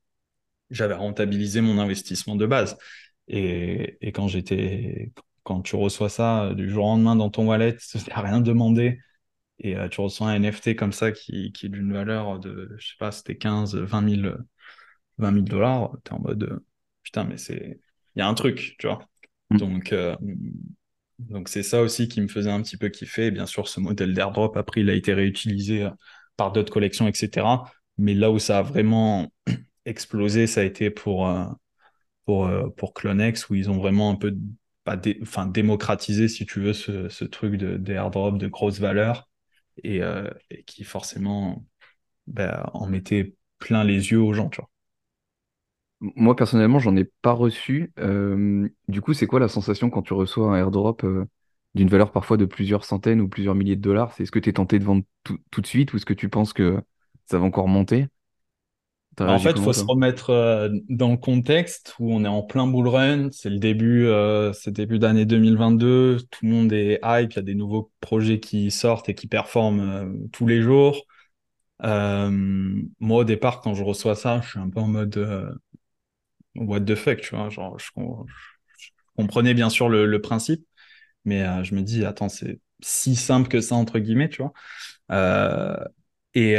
j'avais 0.71 0.95
rentabilisé 0.95 1.61
mon 1.61 1.79
investissement 1.79 2.37
de 2.37 2.47
base. 2.47 2.79
Et, 3.29 3.99
et 4.01 4.13
quand 4.13 4.29
j'étais, 4.29 5.13
quand 5.43 5.63
tu 5.63 5.77
reçois 5.77 6.09
ça 6.09 6.45
euh, 6.47 6.55
du 6.55 6.71
jour 6.71 6.85
au 6.87 6.89
lendemain 6.89 7.17
dans 7.17 7.31
ton 7.31 7.47
wallet, 7.47 7.77
tu 7.91 7.99
n'as 8.09 8.21
rien 8.23 8.41
demandé, 8.41 9.01
et 9.59 9.77
euh, 9.77 9.89
tu 9.89 10.01
reçois 10.01 10.29
un 10.29 10.35
NFT 10.37 10.77
comme 10.77 10.93
ça 10.93 11.13
qui, 11.13 11.53
qui 11.53 11.67
est 11.67 11.69
d'une 11.69 11.93
valeur 11.93 12.39
de, 12.39 12.75
je 12.79 12.89
sais 12.89 12.97
pas, 12.99 13.13
c'était 13.13 13.37
15, 13.37 13.77
20 13.77 14.23
000, 14.23 14.35
20 15.19 15.33
000 15.33 15.45
dollars, 15.45 15.97
t'es 16.05 16.13
en 16.13 16.21
mode, 16.21 16.63
putain, 17.03 17.25
mais 17.25 17.37
c'est, 17.37 17.81
il 18.17 18.19
y 18.21 18.23
a 18.23 18.29
un 18.29 18.35
truc, 18.35 18.77
tu 18.79 18.87
vois. 18.87 19.07
Mm. 19.51 19.57
Donc, 19.59 19.93
euh, 19.93 20.17
donc 21.29 21.49
c'est 21.49 21.63
ça 21.63 21.83
aussi 21.83 22.09
qui 22.09 22.21
me 22.21 22.29
faisait 22.29 22.51
un 22.51 22.63
petit 22.63 22.77
peu 22.77 22.89
kiffer. 22.89 23.31
Bien 23.31 23.47
sûr, 23.47 23.69
ce 23.69 23.81
modèle 23.81 24.15
d'airdrop, 24.15 24.57
après, 24.57 24.81
il 24.81 24.91
a 24.91 24.95
été 24.95 25.13
réutilisé 25.15 25.85
euh, 25.85 25.91
par 26.37 26.53
d'autres 26.53 26.73
collections, 26.73 27.07
etc. 27.09 27.47
Mais 27.99 28.15
là 28.15 28.31
où 28.31 28.39
ça 28.39 28.59
a 28.59 28.63
vraiment 28.63 29.33
explosé, 29.85 30.47
ça 30.47 30.63
a 30.63 30.65
été 30.65 30.91
pour, 30.91 31.29
euh, 31.29 31.45
pour, 32.25 32.47
euh, 32.47 32.69
pour 32.71 32.95
Clonex, 32.95 33.51
où 33.51 33.55
ils 33.55 33.71
ont 33.71 33.79
vraiment 33.79 34.11
un 34.11 34.17
peu 34.17 34.37
démocratisé, 35.49 36.29
si 36.29 36.47
tu 36.47 36.61
veux, 36.61 36.73
ce, 36.73 37.25
truc 37.25 37.57
de, 37.57 37.77
d'airdrop 37.77 38.39
de 38.39 38.49
grosse 38.49 38.81
valeur 38.81 39.29
et, 39.85 40.01
qui 40.67 40.85
forcément 40.85 41.65
ben, 42.27 42.65
en 42.75 42.87
mettait 42.87 43.35
plein 43.59 43.85
les 43.85 44.11
yeux 44.11 44.21
aux 44.21 44.33
gens, 44.33 44.49
tu 44.49 44.61
vois. 44.61 44.70
Moi, 46.01 46.35
personnellement, 46.35 46.79
j'en 46.79 46.97
ai 46.97 47.05
pas 47.05 47.33
reçu. 47.33 47.93
Euh, 47.99 48.69
du 48.89 49.03
coup, 49.03 49.13
c'est 49.13 49.27
quoi 49.27 49.39
la 49.41 49.49
sensation 49.49 49.91
quand 49.91 50.03
tu 50.03 50.15
reçois 50.15 50.53
un 50.53 50.57
airdrop 50.57 51.05
euh, 51.05 51.27
d'une 51.75 51.89
valeur 51.89 52.11
parfois 52.11 52.37
de 52.39 52.47
plusieurs 52.47 52.85
centaines 52.85 53.21
ou 53.21 53.29
plusieurs 53.29 53.55
milliers 53.55 53.77
de 53.77 53.83
dollars? 53.83 54.13
C'est 54.15 54.23
est-ce 54.23 54.31
que 54.33 54.39
tu 54.39 54.49
es 54.49 54.55
tenté 54.55 54.79
de 54.79 54.85
vendre 54.85 55.03
tout, 55.25 55.39
tout 55.51 55.61
de 55.61 55.67
suite 55.67 55.93
ou 55.93 55.97
est-ce 55.97 56.07
que 56.07 56.15
tu 56.15 56.31
penses 56.31 56.53
que 56.55 56.81
ça 57.27 57.39
va 57.39 57.45
encore 57.45 57.69
monter? 57.69 58.07
T'as 59.17 59.35
En 59.35 59.39
fait, 59.39 59.51
il 59.51 59.61
faut 59.63 59.73
se 59.73 59.85
remettre 59.85 60.31
euh, 60.31 60.71
dans 60.89 61.11
le 61.11 61.17
contexte 61.17 61.95
où 61.99 62.11
on 62.13 62.25
est 62.25 62.29
en 62.29 62.43
plein 62.43 62.67
bull 62.67 62.89
run. 62.89 63.29
C'est 63.33 63.51
le 63.51 63.59
début, 63.59 64.07
euh, 64.07 64.53
c'est 64.53 64.71
début 64.71 64.99
d'année 64.99 65.27
2022. 65.27 66.19
Tout 66.31 66.47
le 66.47 66.51
monde 66.51 66.73
est 66.73 66.99
hype. 67.05 67.33
Il 67.33 67.37
y 67.37 67.39
a 67.39 67.43
des 67.43 67.55
nouveaux 67.55 67.91
projets 68.01 68.41
qui 68.41 68.71
sortent 68.71 69.09
et 69.09 69.15
qui 69.15 69.27
performent 69.27 69.81
euh, 69.81 70.29
tous 70.33 70.47
les 70.47 70.63
jours. 70.63 71.05
Moi, 71.83 73.19
au 73.21 73.25
départ, 73.25 73.61
quand 73.61 73.75
je 73.75 73.83
reçois 73.85 74.15
ça, 74.15 74.41
je 74.43 74.51
suis 74.51 74.59
un 74.59 74.71
peu 74.71 74.81
en 74.81 74.89
mode 74.89 75.59
what 76.57 76.81
the 76.81 76.95
fuck, 76.95 77.21
tu 77.21 77.35
vois. 77.35 77.49
Genre, 77.51 77.79
je, 77.79 77.89
comprenais 79.17 79.55
bien 79.55 79.71
sûr 79.71 79.89
le, 79.89 80.21
principe, 80.21 80.65
mais 81.25 81.43
euh, 81.43 81.63
je 81.65 81.75
me 81.75 81.83
dis, 81.83 82.05
attends, 82.05 82.29
c'est 82.29 82.61
si 82.81 83.17
simple 83.17 83.49
que 83.49 83.61
ça, 83.61 83.75
entre 83.75 83.99
guillemets, 83.99 84.29
tu 84.29 84.43
vois. 84.43 84.53
Euh, 85.13 85.77
et, 86.35 86.55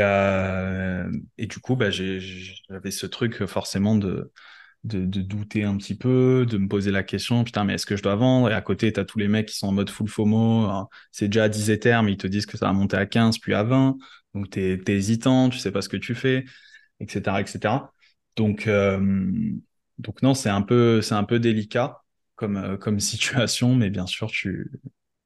et 1.38 1.48
du 1.48 1.60
coup, 1.60 1.76
bah, 1.76 1.90
j'avais 1.92 2.92
ce 2.92 3.06
truc 3.06 3.46
forcément 3.46 3.96
de, 3.96 4.32
de, 4.84 5.22
douter 5.22 5.64
un 5.64 5.78
petit 5.78 5.96
peu, 5.96 6.46
de 6.50 6.58
me 6.58 6.68
poser 6.68 6.92
la 6.92 7.04
question, 7.04 7.44
putain, 7.44 7.64
mais 7.64 7.76
est-ce 7.76 7.86
que 7.86 7.96
je 7.96 8.04
dois 8.04 8.16
vendre? 8.16 8.50
Et 8.50 8.54
à 8.54 8.62
côté, 8.62 8.92
tu 8.92 9.00
as 9.00 9.06
tous 9.06 9.20
les 9.20 9.28
mecs 9.28 9.48
qui 9.48 9.58
sont 9.58 9.68
en 9.68 9.72
mode 9.72 9.90
full 9.90 10.08
FOMO, 10.08 10.88
c'est 11.12 11.28
déjà 11.28 11.46
à 11.46 11.50
10 11.50 11.70
Ethers, 11.70 12.04
mais 12.04 12.14
ils 12.14 12.18
te 12.18 12.28
disent 12.28 12.46
que 12.46 12.58
ça 12.58 12.68
va 12.68 12.74
monter 12.74 12.98
à 12.98 13.06
15, 13.06 13.38
puis 13.40 13.54
à 13.54 13.64
20, 13.64 13.98
donc 14.34 14.50
tu 14.50 14.60
es, 14.60 14.82
hésitant, 14.88 15.50
tu 15.50 15.60
sais 15.60 15.72
pas 15.72 15.82
ce 15.82 15.90
que 15.90 15.98
tu 15.98 16.16
fais, 16.16 16.46
etc. 17.00 17.42
etc. 17.42 17.92
Donc, 18.36 18.68
donc 20.02 20.22
non, 20.22 20.34
c'est 20.34 20.50
un, 20.50 20.62
peu, 20.62 21.02
un 21.12 21.24
peu 21.24 21.40
délicat 21.40 22.04
comme, 22.36 22.78
comme 22.80 23.00
situation, 23.02 23.76
mais 23.76 23.90
bien 23.90 24.08
sûr, 24.08 24.30
tu, 24.32 24.72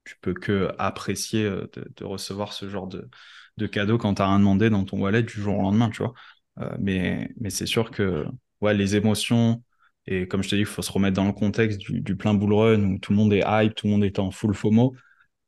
tu 0.04 0.16
peux 0.22 0.34
que 0.34 0.70
apprécier 0.78 1.44
de, 1.46 1.92
de 1.96 2.04
recevoir 2.06 2.54
ce 2.54 2.70
genre 2.70 2.88
de, 2.88 3.10
de 3.58 3.68
cadeau 3.68 3.98
quand 3.98 4.16
tu 4.16 4.22
as 4.22 4.28
rien 4.28 4.40
demandé 4.40 4.70
dans 4.70 4.84
ton 4.84 5.00
wallet 5.00 5.24
du 5.24 5.34
jour 5.34 5.58
au 5.58 5.62
lendemain, 5.62 5.90
tu 5.90 6.04
vois. 6.04 6.14
Euh, 6.60 6.76
mais 6.80 7.30
mais 7.40 7.50
c'est 7.50 7.66
sûr 7.66 7.92
que 7.92 8.26
ouais, 8.62 8.74
les 8.74 8.96
émotions, 8.96 9.64
et 10.08 10.28
comme 10.28 10.44
je 10.44 10.50
te 10.50 10.56
dis, 10.56 10.62
il 10.62 10.66
faut 10.66 10.82
se 10.82 10.92
remettre 10.92 11.16
dans 11.16 11.26
le 11.26 11.34
contexte 11.34 11.80
du, 11.80 12.16
plein 12.16 12.34
bull 12.34 12.54
run 12.54 12.84
où 12.84 13.00
tout 13.00 13.12
le 13.12 13.18
monde 13.18 13.34
est 13.34 13.44
hype, 13.46 13.76
tout 13.76 13.88
le 13.88 13.94
monde 13.94 14.04
est 14.04 14.20
en 14.20 14.32
full 14.32 14.54
FOMO. 14.54 14.96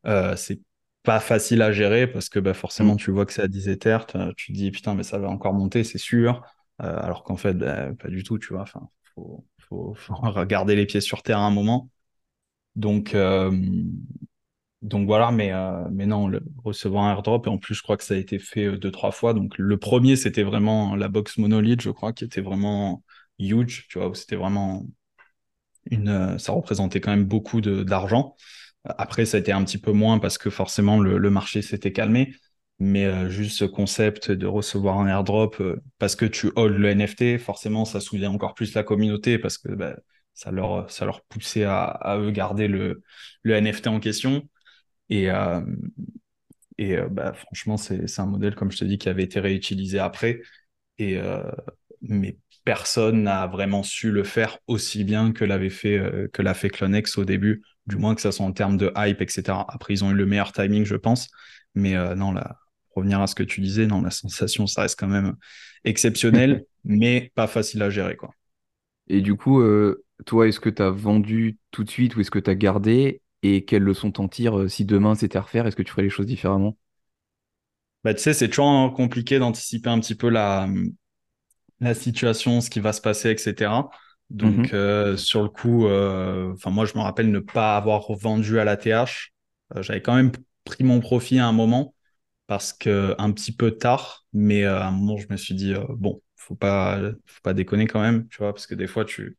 Euh, 0.07 0.35
c'est 0.35 0.61
pas 1.03 1.19
facile 1.19 1.61
à 1.61 1.71
gérer 1.71 2.07
parce 2.07 2.29
que 2.29 2.39
bah, 2.39 2.53
forcément, 2.53 2.95
mm. 2.95 2.97
tu 2.97 3.11
vois 3.11 3.25
que 3.25 3.33
c'est 3.33 3.41
à 3.43 3.47
10 3.47 3.69
Ether, 3.69 3.99
tu 4.35 4.53
te 4.53 4.57
dis 4.57 4.71
putain, 4.71 4.95
mais 4.95 5.03
ça 5.03 5.19
va 5.19 5.29
encore 5.29 5.53
monter, 5.53 5.83
c'est 5.83 5.97
sûr. 5.97 6.43
Euh, 6.81 6.97
alors 6.99 7.23
qu'en 7.23 7.37
fait, 7.37 7.53
bah, 7.55 7.93
pas 7.99 8.09
du 8.09 8.23
tout, 8.23 8.37
tu 8.39 8.53
vois. 8.53 8.61
Enfin, 8.63 8.89
faut, 9.17 9.45
faut, 9.69 9.93
faut, 9.95 10.15
regarder 10.21 10.75
les 10.75 10.86
pieds 10.86 11.01
sur 11.01 11.23
terre 11.23 11.39
un 11.39 11.51
moment. 11.51 11.89
Donc, 12.75 13.15
euh, 13.15 13.51
donc 14.82 15.08
voilà, 15.08 15.32
mais, 15.32 15.51
euh, 15.53 15.86
mais 15.91 16.06
non, 16.06 16.27
le, 16.27 16.41
recevoir 16.63 17.06
un 17.06 17.12
airdrop, 17.12 17.47
et 17.47 17.49
en 17.49 17.58
plus, 17.58 17.73
je 17.73 17.82
crois 17.82 17.97
que 17.97 18.03
ça 18.03 18.13
a 18.13 18.17
été 18.17 18.39
fait 18.39 18.65
euh, 18.65 18.77
deux, 18.77 18.91
trois 18.91 19.12
fois. 19.12 19.34
Donc 19.34 19.58
le 19.58 19.77
premier, 19.77 20.15
c'était 20.15 20.43
vraiment 20.43 20.95
la 20.95 21.08
box 21.10 21.38
monolith, 21.38 21.82
je 21.82 21.89
crois, 21.89 22.13
qui 22.13 22.23
était 22.25 22.41
vraiment 22.41 23.03
huge, 23.39 23.88
tu 23.89 23.99
vois, 23.99 24.13
c'était 24.15 24.36
vraiment 24.36 24.86
une. 25.89 26.38
Ça 26.39 26.51
représentait 26.53 27.01
quand 27.01 27.12
même 27.12 27.25
beaucoup 27.25 27.62
d'argent. 27.62 28.36
Après, 28.86 29.25
ça 29.25 29.38
a 29.38 29.39
été 29.39 29.51
un 29.51 29.63
petit 29.63 29.80
peu 29.80 29.91
moins 29.91 30.19
parce 30.19 30.38
que 30.38 30.49
forcément, 30.49 30.99
le 30.99 31.30
marché 31.30 31.62
s'était 31.62 31.91
calmé. 31.91 32.34
Mais 32.79 33.29
juste 33.29 33.57
ce 33.57 33.65
concept 33.65 34.31
de 34.31 34.45
recevoir 34.45 34.99
un 34.99 35.07
airdrop 35.07 35.61
parce 35.97 36.15
que 36.15 36.25
tu 36.25 36.51
hold 36.55 36.77
le 36.77 36.89
NFT, 36.89 37.37
forcément, 37.39 37.85
ça 37.85 37.99
soulève 37.99 38.29
encore 38.29 38.53
plus 38.53 38.73
la 38.75 38.83
communauté 38.83 39.39
parce 39.39 39.57
que 39.57 39.69
bah, 39.69 39.95
ça, 40.35 40.51
leur, 40.51 40.89
ça 40.91 41.05
leur 41.05 41.23
poussait 41.23 41.63
à, 41.63 41.85
à 41.85 42.19
eux 42.19 42.29
garder 42.31 42.67
le, 42.67 43.01
le 43.41 43.55
NFT 43.55 43.87
en 43.87 43.99
question. 43.99 44.47
Et, 45.09 45.31
euh, 45.31 45.61
et 46.77 46.97
euh, 46.97 47.07
bah, 47.09 47.33
franchement, 47.33 47.77
c'est 47.77 48.19
un 48.19 48.25
modèle, 48.25 48.55
comme 48.55 48.71
je 48.71 48.77
te 48.77 48.85
dis, 48.85 48.97
qui 48.97 49.09
avait 49.09 49.23
été 49.23 49.39
réutilisé 49.39 49.99
après. 49.99 50.41
Et, 50.99 51.17
euh, 51.17 51.43
mais 52.01 52.37
personne 52.65 53.23
n'a 53.23 53.47
vraiment 53.47 53.83
su 53.83 54.11
le 54.11 54.23
faire 54.23 54.59
aussi 54.67 55.03
bien 55.03 55.31
que 55.33 55.45
l'avait 55.45 55.69
fait, 55.69 56.01
que 56.33 56.41
l'a 56.41 56.53
fait 56.53 56.69
Clonex 56.69 57.17
au 57.17 57.25
début, 57.25 57.63
du 57.87 57.97
moins 57.97 58.15
que 58.15 58.21
ça 58.21 58.31
soit 58.31 58.45
en 58.45 58.51
termes 58.53 58.77
de 58.77 58.91
hype, 58.97 59.21
etc. 59.21 59.65
Après, 59.69 59.93
ils 59.93 60.03
ont 60.03 60.11
eu 60.11 60.15
le 60.15 60.25
meilleur 60.25 60.51
timing, 60.53 60.85
je 60.85 60.95
pense. 60.95 61.29
Mais 61.75 61.93
non, 62.15 62.33
là, 62.33 62.57
revenir 62.97 63.21
à 63.21 63.27
ce 63.27 63.36
que 63.36 63.43
tu 63.43 63.62
disais, 63.62 63.88
non, 63.88 64.01
la 64.01 64.12
sensation, 64.12 64.67
ça 64.67 64.81
reste 64.81 64.99
quand 64.99 65.07
même 65.07 65.36
exceptionnel, 65.83 66.65
mais 66.83 67.31
pas 67.36 67.47
facile 67.47 67.81
à 67.81 67.89
gérer, 67.89 68.15
quoi. 68.15 68.31
Et 69.10 69.21
du 69.21 69.36
coup, 69.36 69.63
toi, 70.25 70.47
est-ce 70.47 70.60
que 70.60 70.69
tu 70.69 70.81
as 70.81 70.89
vendu 70.89 71.57
tout 71.71 71.83
de 71.83 71.89
suite 71.89 72.15
ou 72.15 72.21
est-ce 72.21 72.31
que 72.31 72.39
tu 72.39 72.49
as 72.49 72.55
gardé 72.55 73.21
et 73.43 73.65
quelles 73.65 73.83
leçons 73.83 74.12
t'en 74.12 74.27
tires 74.27 74.57
euh, 74.57 74.67
si 74.67 74.86
demain 74.86 75.15
c'était 75.15 75.38
à 75.38 75.41
refaire 75.41 75.67
Est-ce 75.67 75.75
que 75.75 75.83
tu 75.83 75.91
ferais 75.91 76.03
les 76.03 76.10
choses 76.10 76.25
différemment? 76.25 76.77
Bah, 78.03 78.13
Tu 78.13 78.21
sais, 78.21 78.33
c'est 78.33 78.49
toujours 78.49 78.93
compliqué 78.93 79.39
d'anticiper 79.39 79.89
un 79.89 79.99
petit 79.99 80.15
peu 80.15 80.29
la, 80.29 80.67
la 81.79 81.93
situation, 81.93 82.62
ce 82.62 82.69
qui 82.69 82.79
va 82.79 82.93
se 82.93 83.01
passer, 83.01 83.29
etc. 83.29 83.89
Donc, 84.29 84.57
mhm. 84.57 84.69
euh, 84.73 85.17
sur 85.17 85.43
le 85.43 85.49
coup, 85.49 85.88
euh, 85.88 86.53
moi, 86.65 86.86
je 86.86 86.97
me 86.97 87.01
rappelle 87.01 87.31
ne 87.31 87.39
pas 87.39 87.77
avoir 87.77 88.12
vendu 88.13 88.60
à 88.60 88.65
la 88.65 88.75
TH. 88.75 89.33
J'avais 89.81 90.01
quand 90.01 90.15
même 90.15 90.31
pris 90.63 90.83
mon 90.83 90.99
profit 90.99 91.39
à 91.39 91.47
un 91.47 91.53
moment 91.53 91.93
parce 92.47 92.73
que 92.73 93.15
un 93.19 93.31
petit 93.31 93.51
peu 93.55 93.71
tard, 93.77 94.25
mais 94.33 94.63
à 94.65 94.88
un 94.88 94.91
moment, 94.91 95.17
je 95.17 95.27
me 95.29 95.38
suis 95.38 95.55
dit, 95.55 95.73
bon, 95.89 96.21
faut 96.36 96.55
pas, 96.55 96.99
faut 97.25 97.41
pas 97.43 97.53
déconner 97.53 97.88
quand 97.88 98.01
même, 98.01 98.27
tu 98.29 98.38
vois, 98.39 98.53
parce 98.53 98.67
que 98.67 98.75
des 98.75 98.88
fois, 98.88 99.05
tu, 99.05 99.38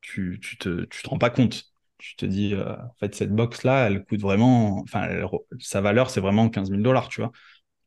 tu, 0.00 0.38
tu, 0.42 0.58
te, 0.58 0.84
tu 0.86 1.02
te 1.02 1.08
rends 1.08 1.18
pas 1.18 1.30
compte 1.30 1.64
tu 1.98 2.14
te 2.14 2.24
dis, 2.26 2.54
euh, 2.54 2.74
en 2.76 2.94
fait, 3.00 3.12
cette 3.16 3.32
box-là, 3.34 3.88
elle 3.88 4.04
coûte 4.04 4.20
vraiment, 4.20 4.78
enfin, 4.82 5.08
sa 5.58 5.80
valeur, 5.80 6.10
c'est 6.10 6.20
vraiment 6.20 6.48
15 6.48 6.70
000 6.70 6.82
dollars, 6.84 7.08
tu 7.08 7.20
vois. 7.22 7.32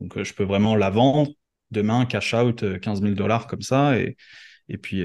Donc, 0.01 0.17
euh, 0.17 0.23
je 0.25 0.33
peux 0.33 0.43
vraiment 0.43 0.75
la 0.75 0.89
vendre 0.89 1.31
demain, 1.71 2.05
cash 2.05 2.33
out 2.33 2.79
15 2.81 3.01
000 3.01 3.15
dollars 3.15 3.47
comme 3.47 3.61
ça, 3.61 3.97
et, 3.99 4.17
et 4.69 4.77
puis, 4.77 5.03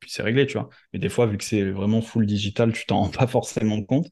puis 0.00 0.10
c'est 0.10 0.22
réglé, 0.22 0.46
tu 0.46 0.54
vois. 0.58 0.68
Mais 0.92 0.98
des 0.98 1.08
fois, 1.08 1.26
vu 1.26 1.38
que 1.38 1.44
c'est 1.44 1.70
vraiment 1.70 2.02
full 2.02 2.26
digital, 2.26 2.72
tu 2.72 2.86
t'en 2.86 3.02
rends 3.02 3.10
pas 3.10 3.26
forcément 3.26 3.82
compte. 3.84 4.08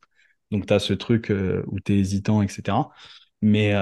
Donc, 0.50 0.66
tu 0.66 0.72
as 0.74 0.78
ce 0.80 0.92
truc 0.94 1.30
euh, 1.30 1.62
où 1.68 1.80
tu 1.80 1.94
es 1.94 1.98
hésitant, 1.98 2.42
etc. 2.42 2.90
Mais, 3.42 3.74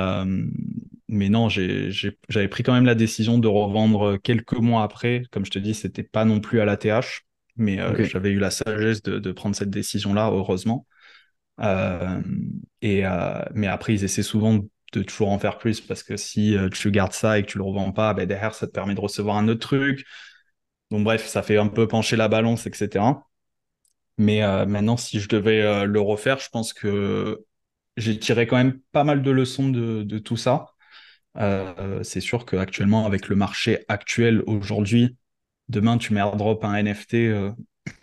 mais 1.08 1.28
non, 1.28 1.48
j'avais 1.48 2.48
pris 2.48 2.62
quand 2.62 2.74
même 2.74 2.84
la 2.84 2.94
décision 2.94 3.38
de 3.38 3.48
revendre 3.48 4.18
quelques 4.18 4.58
mois 4.58 4.82
après. 4.82 5.22
Comme 5.30 5.44
je 5.44 5.50
te 5.50 5.58
dis, 5.58 5.74
c'était 5.74 6.02
pas 6.02 6.24
non 6.24 6.40
plus 6.40 6.60
à 6.60 6.64
la 6.64 6.76
TH. 6.76 7.24
Mais 7.58 7.80
euh, 7.80 8.04
j'avais 8.04 8.30
eu 8.30 8.38
la 8.38 8.50
sagesse 8.50 9.02
de, 9.02 9.32
prendre 9.32 9.56
cette 9.56 9.70
décision-là, 9.70 10.30
heureusement. 10.30 10.86
Euh, 11.60 12.22
et, 12.82 13.04
euh, 13.04 13.42
mais 13.52 13.66
après, 13.66 13.94
ils 13.94 14.04
essaient 14.04 14.22
souvent 14.22 14.60
de 14.92 15.02
toujours 15.02 15.30
en 15.30 15.38
faire 15.38 15.58
plus 15.58 15.82
parce 15.82 16.02
que 16.02 16.16
si 16.16 16.56
tu 16.72 16.90
gardes 16.90 17.12
ça 17.12 17.38
et 17.38 17.42
que 17.42 17.48
tu 17.48 17.58
le 17.58 17.64
revends 17.64 17.92
pas, 17.92 18.14
ben 18.14 18.26
derrière, 18.26 18.54
ça 18.54 18.66
te 18.66 18.72
permet 18.72 18.94
de 18.94 19.00
recevoir 19.00 19.36
un 19.36 19.48
autre 19.48 19.60
truc. 19.60 20.06
Donc, 20.90 21.04
bref, 21.04 21.26
ça 21.26 21.42
fait 21.42 21.58
un 21.58 21.66
peu 21.66 21.88
pencher 21.88 22.16
la 22.16 22.28
balance, 22.28 22.66
etc. 22.66 23.04
Mais 24.18 24.40
maintenant, 24.66 24.96
si 24.96 25.20
je 25.20 25.28
devais 25.28 25.84
le 25.84 26.00
refaire, 26.00 26.38
je 26.38 26.48
pense 26.48 26.72
que 26.72 27.44
j'ai 27.98 28.18
tiré 28.18 28.46
quand 28.46 28.56
même 28.56 28.80
pas 28.92 29.04
mal 29.04 29.22
de 29.22 29.30
leçons 29.30 29.68
de, 29.68 30.02
de 30.02 30.18
tout 30.18 30.36
ça. 30.36 30.68
c'est 32.02 32.20
sûr 32.20 32.46
qu'actuellement, 32.46 33.06
avec 33.06 33.28
le 33.28 33.36
marché 33.36 33.84
actuel 33.88 34.42
aujourd'hui, 34.46 35.16
demain 35.68 35.98
tu 35.98 36.12
mets 36.12 36.20
airdrop 36.20 36.64
un 36.64 36.74
NFT 36.74 37.14
euh, 37.14 37.52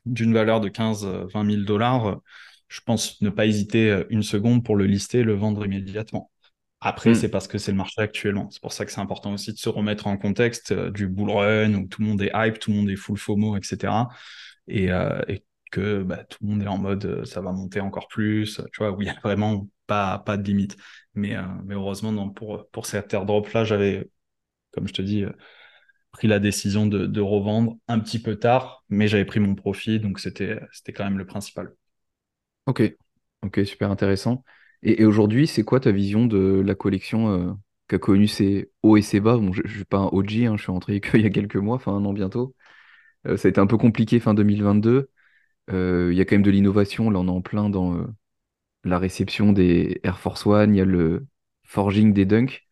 d'une 0.06 0.34
valeur 0.34 0.62
de 0.62 0.70
15-20 0.70 1.52
000 1.52 1.64
dollars, 1.64 2.08
euh, 2.08 2.16
je 2.68 2.82
pense 2.82 3.22
ne 3.22 3.30
pas 3.30 3.46
hésiter 3.46 3.90
euh, 3.90 4.04
une 4.10 4.24
seconde 4.24 4.64
pour 4.64 4.76
le 4.76 4.86
lister 4.86 5.20
et 5.20 5.24
le 5.24 5.34
vendre 5.34 5.66
immédiatement. 5.66 6.32
Après, 6.82 7.12
hmm. 7.12 7.16
c'est 7.16 7.30
parce 7.30 7.48
que 7.48 7.58
c'est 7.58 7.72
le 7.72 7.78
marché 7.78 8.02
actuellement. 8.02 8.50
C'est 8.52 8.62
pour 8.62 8.74
ça 8.74 8.86
que 8.86 8.92
c'est 8.92 9.02
important 9.02 9.34
aussi 9.34 9.54
de 9.54 9.58
se 9.58 9.70
remettre 9.70 10.08
en 10.08 10.18
contexte 10.18 10.74
du 10.74 11.08
bull 11.08 11.32
run 11.32 11.74
où 11.74 11.88
tout 11.88 12.02
le 12.02 12.08
monde 12.08 12.22
est 12.22 12.32
hype, 12.34 12.60
tout 12.60 12.72
le 12.72 12.78
monde 12.78 12.90
est 12.90 12.96
full 12.96 13.18
FOMO, 13.18 13.58
etc. 13.58 13.94
Et, 14.68 14.90
que 15.72 16.04
bah, 16.04 16.24
tout 16.24 16.38
le 16.42 16.50
monde 16.50 16.64
est 16.64 16.68
en 16.68 16.78
mode 16.78 17.26
ça 17.26 17.42
va 17.42 17.52
monter 17.52 17.80
encore 17.80 18.08
plus, 18.08 18.62
tu 18.74 18.78
vois, 18.80 18.92
où 18.92 19.02
il 19.02 19.06
n'y 19.06 19.12
a 19.12 19.20
vraiment 19.24 19.68
pas, 19.88 20.20
pas 20.20 20.38
de 20.38 20.44
limite. 20.44 20.78
Mais, 21.14 21.36
mais 21.66 21.76
heureusement, 21.76 22.30
pour, 22.30 22.68
pour 22.72 22.86
cet 22.86 23.14
airdrop-là, 23.14 23.64
j'avais, 23.64 24.10
comme 24.72 24.88
je 24.88 24.94
te 24.94 25.02
dis, 25.02 25.26
pris 26.16 26.28
la 26.30 26.40
décision 26.40 26.88
de, 26.88 27.20
revendre 27.20 27.78
un 27.90 28.00
petit 28.00 28.22
peu 28.22 28.38
tard, 28.38 28.86
mais 28.88 29.10
j'avais 29.10 29.26
pris 29.26 29.42
mon 29.42 29.54
profit, 29.54 30.00
donc 30.00 30.20
c'était 30.20 30.60
quand 30.94 31.04
même 31.04 31.18
le 31.18 31.26
principal. 31.26 31.74
Ok, 32.68 32.82
ok, 33.42 33.66
super 33.66 33.92
intéressant. 33.92 34.44
Et, 34.82 35.04
aujourd'hui, 35.04 35.46
c'est 35.46 35.64
quoi 35.64 35.82
ta 35.82 35.92
vision 35.92 36.26
de 36.26 36.64
la 36.66 36.74
collection 36.74 37.30
euh, 37.30 37.54
qui 37.90 37.96
a 37.96 38.00
connu 38.00 38.28
ses 38.28 38.72
hauts 38.82 38.96
et 38.96 39.02
ses 39.02 39.20
bas? 39.20 39.38
Bon, 39.38 39.52
Je 39.52 39.62
ne 39.64 39.68
suis 39.68 39.84
pas 39.84 39.98
un 39.98 40.06
OG, 40.06 40.46
hein, 40.46 40.56
je 40.56 40.64
suis 40.64 40.72
rentré 40.72 41.02
il 41.16 41.22
y 41.22 41.26
a 41.26 41.30
quelques 41.30 41.58
mois, 41.58 41.76
enfin 41.76 41.94
un 41.94 42.06
an 42.06 42.14
bientôt. 42.14 42.56
Euh, 43.28 43.36
ça 43.36 43.48
a 43.48 43.50
été 43.50 43.60
un 43.60 43.68
peu 43.68 43.78
compliqué 43.78 44.22
fin 44.22 44.34
2022. 44.34 45.10
Euh, 45.72 46.10
il 46.12 46.18
y 46.18 46.22
a 46.22 46.26
quand 46.26 46.36
même 46.36 46.44
de 46.44 46.52
l'innovation, 46.52 47.10
là 47.10 47.20
on 47.20 47.28
est 47.28 47.32
en 47.32 47.42
plein 47.42 47.70
dans 47.70 47.98
la 48.86 49.00
réception 49.00 49.54
des 49.54 50.00
Air 50.04 50.20
Force 50.20 50.46
One, 50.48 50.76
il 50.76 50.78
y 50.80 50.82
a 50.82 50.86
le 50.86 51.28
forging 51.64 52.14
des 52.14 52.26
Dunk. 52.26 52.64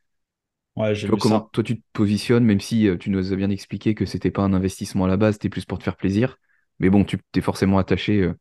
Ouais, 0.76 0.94
j'ai 0.96 1.12
comment 1.18 1.41
toi 1.52 1.64
tu 1.64 1.78
te 1.80 1.86
positionnes, 1.94 2.44
même 2.46 2.60
si 2.60 2.88
euh, 2.88 2.98
tu 2.98 3.10
nous 3.10 3.34
as 3.34 3.36
bien 3.36 3.50
expliqué 3.50 3.96
que 3.96 4.06
c'était 4.06 4.32
pas 4.32 4.44
un 4.44 4.54
investissement 4.54 5.06
à 5.06 5.08
la 5.08 5.18
base, 5.18 5.36
c'était 5.36 5.50
plus 5.50 5.66
pour 5.66 5.80
te 5.80 5.84
faire 5.84 5.98
plaisir. 5.98 6.38
Mais 6.80 6.89
bon, 6.89 7.04
tu 7.06 7.18
t'es 7.32 7.41
forcément 7.41 7.78
attaché 7.78 8.22
euh, 8.22 8.34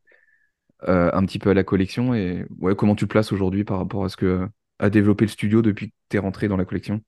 euh, 0.89 1.11
un 1.15 1.25
petit 1.27 1.39
peu 1.41 1.51
à 1.51 1.55
la 1.55 1.65
collection. 1.65 2.15
Et 2.15 2.47
ouais, 2.61 2.77
comment 2.77 2.97
tu 2.97 3.07
te 3.07 3.11
places 3.11 3.33
aujourd'hui 3.33 3.65
par 3.65 3.79
rapport 3.79 4.05
à 4.05 4.09
ce 4.11 4.17
que 4.19 4.49
a 4.81 4.91
développé 4.91 5.27
le 5.27 5.31
studio 5.31 5.63
depuis 5.63 5.91
que 5.91 5.97
tu 6.11 6.19
es 6.19 6.21
rentré 6.21 6.49
dans 6.49 6.59
la 6.59 6.65
collection? 6.67 7.03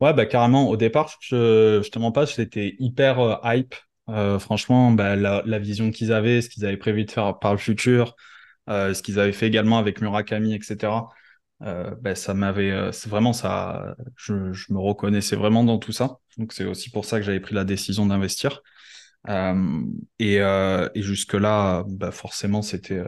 Ouais, 0.00 0.12
bah 0.12 0.26
carrément. 0.26 0.68
Au 0.68 0.76
départ, 0.76 1.16
je, 1.20 1.80
je 1.82 1.90
te 1.90 1.98
mens 1.98 2.12
pas, 2.12 2.26
j'étais 2.26 2.76
hyper 2.78 3.40
hype. 3.44 3.74
Franchement, 4.08 4.92
bah, 4.92 5.16
la, 5.16 5.58
vision 5.58 5.90
qu'ils 5.90 6.12
avaient, 6.12 6.42
ce 6.42 6.48
qu'ils 6.48 6.64
avaient 6.64 6.76
prévu 6.76 7.04
de 7.04 7.10
faire 7.10 7.38
par 7.38 7.52
le 7.52 7.58
futur, 7.58 8.16
ce 8.68 9.00
qu'ils 9.02 9.18
avaient 9.18 9.32
fait 9.32 9.46
également 9.46 9.78
avec 9.78 10.00
Murakami, 10.00 10.54
etc. 10.54 11.08
Euh, 11.62 11.94
ben, 12.00 12.14
ça 12.14 12.34
m'avait, 12.34 12.70
euh, 12.70 12.92
c'est 12.92 13.08
vraiment 13.08 13.32
ça, 13.32 13.96
je, 14.16 14.34
me 14.34 14.78
reconnaissais 14.78 15.36
vraiment 15.36 15.64
dans 15.64 15.78
tout 15.78 15.92
ça. 15.92 16.18
Donc 16.36 16.52
c'est 16.52 16.64
aussi 16.64 16.90
pour 16.90 17.04
ça 17.06 17.18
que 17.18 17.24
j'avais 17.24 17.40
pris 17.40 17.54
la 17.54 17.64
décision 17.64 18.06
d'investir. 18.06 18.62
et, 20.18 20.36
et 20.36 21.02
jusque-là, 21.02 21.84
bah 21.88 22.10
forcément, 22.12 22.62
c'était 22.62 23.02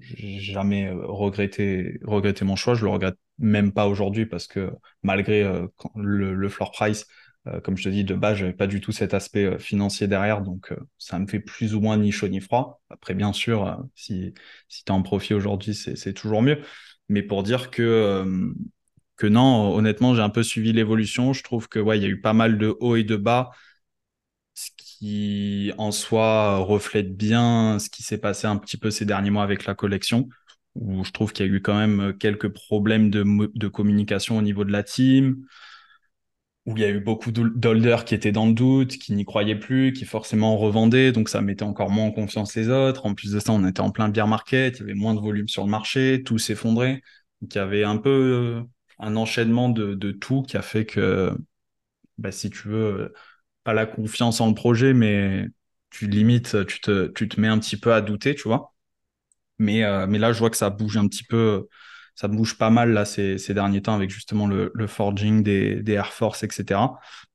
jamais 0.00 0.90
regretté, 0.90 1.98
regretté 2.04 2.44
mon 2.44 2.56
choix. 2.56 2.74
Je 2.74 2.84
le 2.84 2.90
regrette 2.90 3.16
même 3.38 3.72
pas 3.72 3.86
aujourd'hui 3.86 4.26
parce 4.26 4.46
que 4.46 4.72
malgré 5.02 5.42
le, 5.96 6.34
le 6.34 6.48
floor 6.48 6.72
price, 6.72 7.06
euh, 7.06 7.06
comme 7.64 7.76
je 7.76 7.84
te 7.84 7.88
dis, 7.88 8.04
de 8.04 8.14
base, 8.14 8.38
j'avais 8.38 8.52
pas 8.52 8.66
du 8.66 8.80
tout 8.80 8.92
cet 8.92 9.14
aspect 9.14 9.44
euh, 9.44 9.58
financier 9.58 10.06
derrière, 10.06 10.42
donc 10.42 10.72
euh, 10.72 10.76
ça 10.98 11.18
me 11.18 11.26
fait 11.26 11.40
plus 11.40 11.74
ou 11.74 11.80
moins 11.80 11.96
ni 11.96 12.12
chaud 12.12 12.28
ni 12.28 12.40
froid. 12.40 12.80
Après, 12.90 13.14
bien 13.14 13.32
sûr, 13.32 13.82
si, 13.94 14.34
si 14.68 14.84
tu 14.84 14.92
en 14.92 15.02
profit 15.02 15.34
aujourd'hui, 15.34 15.74
c'est 15.74 16.12
toujours 16.14 16.42
mieux. 16.42 16.60
Mais 17.08 17.22
pour 17.22 17.42
dire 17.42 17.70
que, 17.70 18.24
que 19.16 19.26
non, 19.26 19.74
honnêtement, 19.74 20.14
j'ai 20.14 20.22
un 20.22 20.30
peu 20.30 20.42
suivi 20.42 20.72
l'évolution. 20.72 21.32
Je 21.32 21.42
trouve 21.42 21.68
que 21.68 21.78
ouais, 21.78 21.98
y 21.98 22.04
a 22.04 22.08
eu 22.08 22.20
pas 22.20 22.32
mal 22.32 22.58
de 22.58 22.76
hauts 22.80 22.96
et 22.96 23.04
de 23.04 23.16
bas, 23.16 23.50
ce 24.54 24.70
qui 24.76 25.72
en 25.78 25.90
soi 25.92 26.58
reflète 26.58 27.16
bien 27.16 27.78
ce 27.78 27.88
qui 27.90 28.02
s'est 28.02 28.18
passé 28.18 28.46
un 28.46 28.56
petit 28.56 28.76
peu 28.76 28.90
ces 28.90 29.04
derniers 29.06 29.30
mois 29.30 29.42
avec 29.44 29.64
la 29.64 29.74
collection 29.74 30.28
où 30.74 31.04
je 31.04 31.10
trouve 31.12 31.32
qu'il 31.32 31.46
y 31.46 31.48
a 31.48 31.52
eu 31.52 31.60
quand 31.62 31.76
même 31.76 32.16
quelques 32.18 32.48
problèmes 32.48 33.10
de, 33.10 33.24
de 33.54 33.68
communication 33.68 34.38
au 34.38 34.42
niveau 34.42 34.64
de 34.64 34.72
la 34.72 34.82
team, 34.82 35.44
où 36.66 36.76
il 36.76 36.82
y 36.82 36.84
a 36.84 36.90
eu 36.90 37.00
beaucoup 37.00 37.32
d'holders 37.32 38.04
qui 38.04 38.14
étaient 38.14 38.30
dans 38.32 38.46
le 38.46 38.52
doute, 38.52 38.96
qui 38.98 39.12
n'y 39.14 39.24
croyaient 39.24 39.58
plus, 39.58 39.92
qui 39.92 40.04
forcément 40.04 40.56
revendaient, 40.56 41.10
donc 41.10 41.28
ça 41.28 41.40
mettait 41.40 41.64
encore 41.64 41.90
moins 41.90 42.06
en 42.06 42.12
confiance 42.12 42.54
les 42.54 42.68
autres. 42.68 43.04
En 43.06 43.14
plus 43.14 43.32
de 43.32 43.40
ça, 43.40 43.52
on 43.52 43.66
était 43.66 43.80
en 43.80 43.90
plein 43.90 44.08
bear 44.08 44.28
market, 44.28 44.78
il 44.78 44.80
y 44.80 44.82
avait 44.84 44.94
moins 44.94 45.14
de 45.14 45.20
volume 45.20 45.48
sur 45.48 45.64
le 45.64 45.70
marché, 45.70 46.22
tout 46.24 46.38
s'effondrait. 46.38 47.02
Donc 47.40 47.54
il 47.54 47.58
y 47.58 47.60
avait 47.60 47.82
un 47.84 47.96
peu 47.96 48.10
euh, 48.10 48.62
un 49.00 49.16
enchaînement 49.16 49.68
de, 49.70 49.94
de, 49.94 50.12
tout 50.12 50.42
qui 50.42 50.56
a 50.56 50.62
fait 50.62 50.86
que, 50.86 51.36
bah, 52.18 52.32
si 52.32 52.50
tu 52.50 52.68
veux, 52.68 52.76
euh, 53.04 53.14
pas 53.64 53.72
la 53.74 53.86
confiance 53.86 54.40
en 54.40 54.48
le 54.48 54.54
projet, 54.54 54.94
mais 54.94 55.46
tu 55.90 56.08
limites, 56.08 56.66
tu 56.66 56.80
te, 56.80 57.08
tu 57.08 57.28
te 57.28 57.40
mets 57.40 57.48
un 57.48 57.58
petit 57.58 57.76
peu 57.78 57.92
à 57.94 58.00
douter, 58.00 58.34
tu 58.34 58.44
vois. 58.44 58.74
Mais, 59.58 59.84
euh, 59.84 60.06
mais 60.06 60.18
là, 60.18 60.32
je 60.32 60.38
vois 60.40 60.50
que 60.50 60.56
ça 60.56 60.70
bouge 60.70 60.96
un 60.96 61.08
petit 61.08 61.24
peu 61.24 61.68
ça 62.14 62.28
bouge 62.28 62.58
pas 62.58 62.70
mal 62.70 62.92
là 62.92 63.04
ces, 63.04 63.36
derniers 63.54 63.82
temps 63.82 63.94
avec 63.94 64.10
justement 64.10 64.46
le, 64.46 64.86
forging 64.86 65.42
des, 65.42 65.82
Air 65.88 66.12
Force, 66.12 66.42
etc. 66.42 66.80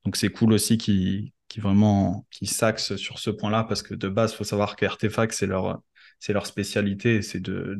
Donc 0.04 0.16
c'est 0.16 0.30
cool 0.30 0.52
aussi 0.52 0.78
qui 0.78 1.32
qui 1.48 1.60
vraiment 1.60 2.26
qui 2.30 2.46
s'axe 2.46 2.96
sur 2.96 3.18
ce 3.18 3.30
point-là 3.30 3.64
parce 3.64 3.82
que 3.82 3.94
de 3.94 4.08
base, 4.08 4.34
faut 4.34 4.44
savoir 4.44 4.76
que 4.76 4.84
Artefact 4.86 5.32
c'est 5.32 5.46
leur 5.46 5.80
c'est 6.20 6.32
leur 6.32 6.46
spécialité, 6.46 7.22
c'est 7.22 7.40
de, 7.40 7.78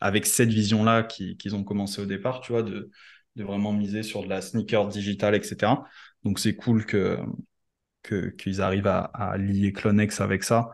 avec 0.00 0.26
cette 0.26 0.50
vision-là 0.50 1.04
qu'ils 1.04 1.54
ont 1.54 1.64
commencé 1.64 2.02
au 2.02 2.06
départ, 2.06 2.40
tu 2.40 2.52
vois, 2.52 2.62
de, 2.62 2.90
de 3.36 3.44
vraiment 3.44 3.72
miser 3.72 4.02
sur 4.02 4.24
de 4.24 4.28
la 4.28 4.40
sneaker 4.42 4.88
digitale, 4.88 5.34
etc. 5.34 5.72
Donc 6.24 6.38
c'est 6.38 6.54
cool 6.56 6.84
que 6.86 7.18
qu'ils 8.38 8.62
arrivent 8.62 8.86
à, 8.86 9.00
à, 9.12 9.36
lier 9.36 9.72
Clonex 9.72 10.20
avec 10.20 10.42
ça 10.42 10.70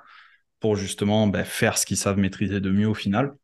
pour 0.61 0.77
justement 0.77 1.27
ben, 1.27 1.45
faire 1.45 1.77
ce 1.79 1.87
qu'ils 1.87 1.97
savent 1.97 2.19
maîtriser 2.19 2.61
de 2.61 2.71
mieux 2.71 2.89
au 2.89 2.95
final. 2.95 3.35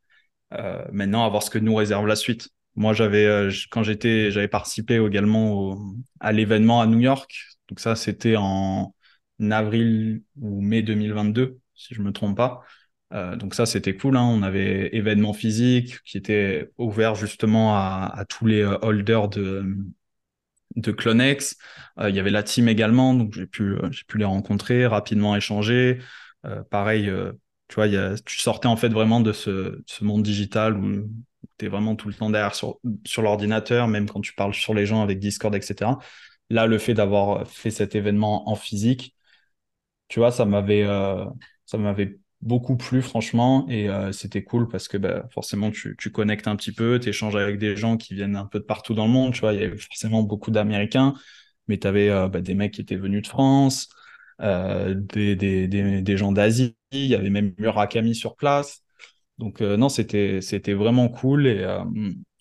Euh, 0.52 0.84
maintenant, 0.92 1.24
à 1.24 1.28
voir 1.28 1.42
ce 1.42 1.50
que 1.50 1.58
nous 1.58 1.74
réserve 1.74 2.06
la 2.06 2.16
suite. 2.16 2.48
Moi, 2.74 2.92
j'avais, 2.92 3.24
euh, 3.26 3.52
quand 3.70 3.82
j'étais, 3.82 4.30
j'avais 4.30 4.48
participé 4.48 4.96
également 4.96 5.78
à 6.20 6.32
l'événement 6.32 6.80
à 6.80 6.86
New 6.86 7.00
York. 7.00 7.32
Donc 7.68 7.80
ça, 7.80 7.94
c'était 7.96 8.36
en 8.36 8.92
avril 9.50 10.22
ou 10.40 10.60
mai 10.60 10.82
2022, 10.82 11.58
si 11.74 11.94
je 11.94 12.02
me 12.02 12.12
trompe 12.12 12.36
pas. 12.36 12.62
Euh, 13.12 13.36
donc 13.36 13.54
ça, 13.54 13.66
c'était 13.66 13.96
cool. 13.96 14.16
Hein. 14.16 14.24
On 14.24 14.42
avait 14.42 14.94
événement 14.94 15.32
physique 15.32 15.98
qui 16.04 16.16
était 16.18 16.70
ouvert 16.78 17.14
justement 17.14 17.74
à, 17.74 18.12
à 18.14 18.24
tous 18.24 18.46
les 18.46 18.64
holders 18.64 19.28
de, 19.28 19.64
de 20.76 20.92
Clonex. 20.92 21.56
il 22.00 22.14
y 22.14 22.20
avait 22.20 22.30
la 22.30 22.42
team 22.42 22.68
également, 22.68 23.14
donc 23.14 23.34
j'ai 23.34 23.46
pu, 23.46 23.76
j'ai 23.90 24.04
pu 24.04 24.18
les 24.18 24.24
rencontrer, 24.24 24.86
rapidement 24.86 25.36
échanger. 25.36 25.98
pareil, 26.70 27.10
tu 27.70 27.76
vois, 27.76 27.88
tu 28.26 28.38
sortais 28.40 28.66
en 28.66 28.76
fait 28.76 28.88
vraiment 28.88 29.20
de 29.20 29.32
ce, 29.32 29.80
monde 30.02 30.24
digital 30.24 30.76
où 30.76 31.08
tu 31.56 31.66
es 31.66 31.68
vraiment 31.68 31.94
tout 31.94 32.08
le 32.08 32.14
temps 32.14 32.28
derrière 32.28 32.54
sur, 32.56 32.80
l'ordinateur, 33.18 33.86
même 33.86 34.08
quand 34.10 34.20
tu 34.20 34.34
parles 34.34 34.54
sur 34.54 34.74
les 34.74 34.86
gens 34.86 35.02
avec 35.02 35.20
Discord, 35.20 35.54
etc. 35.54 35.92
Là, 36.50 36.66
le 36.66 36.78
fait 36.78 36.94
d'avoir 36.94 37.46
fait 37.46 37.70
cet 37.70 37.94
événement 37.94 38.50
en 38.50 38.56
physique, 38.56 39.14
tu 40.08 40.18
vois, 40.18 40.32
ça 40.32 40.44
m'avait 40.46 40.82
euh, 40.84 41.24
ça 41.66 41.78
m'avait 41.78 42.18
beaucoup 42.40 42.76
plu, 42.76 43.02
franchement, 43.02 43.66
et 43.68 43.88
euh, 43.88 44.10
c'était 44.12 44.42
cool 44.42 44.68
parce 44.68 44.88
que 44.88 44.96
bah, 44.96 45.28
forcément, 45.30 45.70
tu, 45.70 45.94
tu 45.96 46.10
connectes 46.10 46.48
un 46.48 46.56
petit 46.56 46.72
peu, 46.72 46.98
tu 46.98 47.10
échanges 47.10 47.36
avec 47.36 47.58
des 47.58 47.76
gens 47.76 47.96
qui 47.96 48.14
viennent 48.14 48.36
un 48.36 48.46
peu 48.46 48.58
de 48.58 48.64
partout 48.64 48.94
dans 48.94 49.06
le 49.06 49.12
monde, 49.12 49.32
tu 49.32 49.40
vois, 49.40 49.52
il 49.52 49.60
y 49.60 49.64
avait 49.64 49.76
forcément 49.78 50.24
beaucoup 50.24 50.50
d'Américains, 50.50 51.14
mais 51.68 51.78
tu 51.78 51.86
avais 51.86 52.10
euh, 52.10 52.28
bah, 52.28 52.40
des 52.40 52.54
mecs 52.54 52.74
qui 52.74 52.80
étaient 52.80 52.96
venus 52.96 53.22
de 53.22 53.28
France, 53.28 53.88
des, 54.40 55.36
des, 55.36 55.68
des, 55.68 56.16
gens 56.16 56.32
d'Asie, 56.32 56.74
il 56.92 57.06
y 57.06 57.14
avait 57.14 57.30
même 57.30 57.54
Murakami 57.58 58.14
sur 58.14 58.36
place. 58.36 58.82
Donc 59.38 59.62
euh, 59.62 59.76
non, 59.76 59.88
c'était 59.88 60.40
c'était 60.40 60.74
vraiment 60.74 61.08
cool 61.08 61.46
et, 61.46 61.60
euh, 61.60 61.84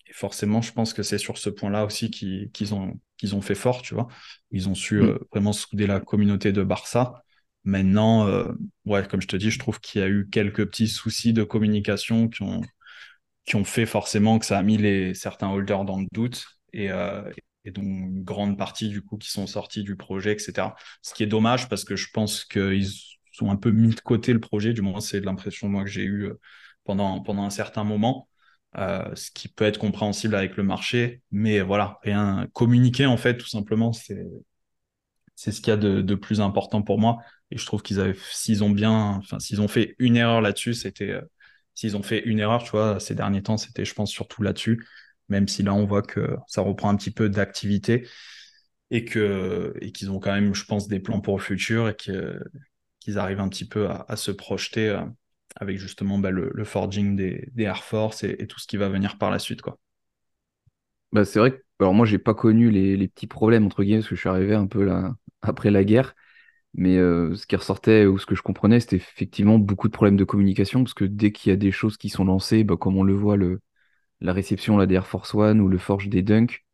et, 0.08 0.14
forcément, 0.14 0.62
je 0.62 0.74
pense 0.74 0.94
que 0.94 1.04
c'est 1.04 1.18
sur 1.18 1.38
ce 1.38 1.50
point-là 1.50 1.86
aussi 1.86 2.12
qu'ils 2.12 2.74
ont 2.74 3.00
qu'ils 3.18 3.36
ont 3.36 3.42
fait 3.42 3.56
fort, 3.56 3.82
tu 3.82 3.94
vois. 3.94 4.08
Ils 4.52 4.70
ont 4.70 4.76
su 4.76 5.02
mm. 5.02 5.20
vraiment 5.32 5.54
souder 5.54 5.88
la 5.88 6.00
communauté 6.00 6.52
de 6.52 6.64
Barça. 6.64 7.24
Maintenant, 7.66 8.28
ouais, 8.86 9.06
comme 9.08 9.22
je 9.22 9.28
te 9.28 9.36
dis, 9.36 9.52
je 9.52 9.60
trouve 9.60 9.80
qu'il 9.82 10.02
y 10.02 10.04
a 10.04 10.08
eu 10.08 10.30
quelques 10.32 10.66
petits 10.66 10.88
soucis 10.88 11.34
de 11.34 11.44
communication 11.44 12.30
qui 12.30 12.44
ont 12.44 12.62
qui 13.46 13.56
ont 13.56 13.66
fait 13.66 13.86
forcément 13.86 14.40
que 14.40 14.46
ça 14.46 14.58
a 14.60 14.64
mis 14.64 14.78
les 14.78 15.14
certains 15.14 15.50
holders 15.50 15.84
dans 15.86 16.00
le 16.00 16.08
doute 16.14 16.46
et, 16.74 16.90
et 17.66 17.72
donc 17.72 17.84
une 17.84 18.24
grande 18.24 18.58
partie 18.58 18.90
du 18.90 19.02
coup 19.02 19.18
qui 19.18 19.30
sont 19.30 19.48
sortis 19.48 19.84
du 19.84 19.96
projet, 19.96 20.32
etc. 20.34 20.70
Ce 21.02 21.14
qui 21.14 21.24
est 21.24 21.28
dommage 21.28 21.70
parce 21.70 21.84
que 21.84 21.96
je 21.96 22.08
pense 22.14 22.46
qu'ils 22.46 22.88
ont 23.44 23.52
un 23.52 23.56
peu 23.56 23.72
mis 23.72 23.96
de 23.96 24.00
côté 24.02 24.34
le 24.34 24.40
projet, 24.40 24.74
du 24.74 24.82
moins 24.82 25.00
c'est 25.02 25.20
l'impression 25.22 25.70
moi 25.70 25.84
que 25.84 25.90
j'ai 25.90 26.04
eu 26.04 26.26
euh, 26.26 26.40
pendant, 26.86 27.22
pendant 27.22 27.44
un 27.44 27.50
certain 27.50 27.84
moment, 27.84 28.30
euh, 28.78 29.14
ce 29.16 29.32
qui 29.32 29.48
peut 29.48 29.66
être 29.66 29.80
compréhensible 29.80 30.36
avec 30.36 30.58
le 30.58 30.64
marché, 30.64 31.22
mais 31.32 31.62
voilà, 31.62 32.00
rien 32.04 32.48
communiquer 32.54 33.06
en 33.06 33.18
fait 33.18 33.38
tout 33.38 33.48
simplement, 33.48 33.94
c'est 33.94 35.52
ce 35.52 35.62
qu'il 35.62 35.70
y 35.70 35.72
a 35.72 35.78
de, 35.78 36.02
de, 36.02 36.16
plus 36.16 36.42
important 36.42 36.82
pour 36.82 37.00
moi. 37.00 37.20
Et 37.52 37.58
je 37.58 37.66
trouve 37.66 37.82
qu'ils 37.82 38.00
avaient, 38.00 38.16
s'ils 38.32 38.64
ont 38.64 38.70
bien, 38.70 38.94
enfin 39.18 39.40
s'ils 39.40 39.62
ont 39.62 39.68
fait 39.68 39.96
une 40.00 40.18
erreur 40.18 40.42
là-dessus, 40.42 40.74
c'était 40.74 41.12
euh, 41.12 41.22
s'ils 41.76 41.96
ont 41.98 42.04
fait 42.04 42.20
une 42.26 42.40
erreur, 42.40 42.64
tu 42.64 42.72
vois, 42.72 43.00
ces 43.00 43.16
derniers 43.16 43.42
temps, 43.44 43.58
c'était 43.58 43.86
je 43.86 43.94
pense 43.94 44.12
surtout 44.12 44.44
là-dessus 44.44 44.86
même 45.30 45.48
si 45.48 45.64
là 45.64 45.74
on 45.74 45.86
voit 45.86 46.02
que 46.02 46.36
ça 46.48 46.62
reprend 46.62 46.90
un 46.90 46.96
petit 46.96 47.12
peu 47.12 47.30
d'activité 47.30 48.08
et 48.92 49.06
que 49.06 49.74
et 49.82 49.92
qu'ils 49.92 50.12
ont 50.12 50.20
quand 50.20 50.34
même, 50.34 50.54
je 50.56 50.66
pense, 50.66 50.88
des 50.88 51.00
plans 51.00 51.22
pour 51.22 51.38
le 51.38 51.44
futur 51.44 51.90
et 51.90 51.96
qu'ils 53.00 53.18
arrivent 53.18 53.40
un 53.40 53.50
petit 53.50 53.68
peu 53.68 53.88
à, 53.90 54.16
se 54.16 54.32
projeter 54.32 54.90
euh, 54.90 55.02
avec 55.56 55.78
justement 55.78 56.18
bah, 56.18 56.32
le, 56.32 56.64
forging 56.64 57.16
des, 57.16 57.52
Air 57.58 57.84
Force 57.84 58.24
et, 58.24 58.48
tout 58.48 58.60
ce 58.60 58.68
qui 58.68 58.78
va 58.78 58.90
venir 58.90 59.18
par 59.18 59.32
la 59.32 59.40
suite, 59.40 59.62
quoi. 59.62 59.80
Bah, 61.12 61.26
c'est 61.26 61.40
vrai 61.40 61.52
que 61.52 61.64
alors 61.80 61.94
moi 61.94 62.06
j'ai 62.06 62.20
pas 62.20 62.34
connu 62.34 62.70
les, 62.70 63.08
petits 63.08 63.26
problèmes 63.26 63.66
entre 63.66 63.84
guillemets 63.84 64.00
parce 64.00 64.10
que 64.10 64.16
je 64.16 64.20
suis 64.20 64.30
arrivé 64.30 64.54
un 64.54 64.68
peu 64.68 64.84
là 64.84 65.16
après 65.42 65.72
la 65.72 65.84
guerre. 65.84 66.14
Mais 66.76 66.98
euh, 66.98 67.36
ce 67.36 67.48
qui 67.48 67.56
ressortait 67.56 68.06
ou 68.06 68.20
ce 68.20 68.26
que 68.26 68.36
je 68.36 68.44
comprenais, 68.44 68.80
c'était 68.80 68.98
effectivement 68.98 69.58
beaucoup 69.58 69.88
de 69.88 69.94
problèmes 69.94 70.18
de 70.18 70.24
communication, 70.24 70.84
parce 70.84 70.94
que 70.94 71.06
dès 71.06 71.32
qu'il 71.32 71.50
y 71.50 71.54
a 71.54 71.56
des 71.58 71.72
choses 71.72 71.98
qui 71.98 72.10
sont 72.10 72.26
lancées, 72.26 72.64
bah, 72.64 72.78
comme 72.78 72.96
on 72.98 73.04
le 73.04 73.14
voit, 73.16 73.38
le, 73.38 73.60
la 74.22 74.34
réception 74.34 74.78
là, 74.78 74.86
des 74.86 74.96
Air 74.96 75.08
Force 75.08 75.34
One 75.36 75.62
ou 75.62 75.68
le 75.68 75.78
Forge 75.80 76.10
des 76.10 76.24
Dunk, 76.24 76.66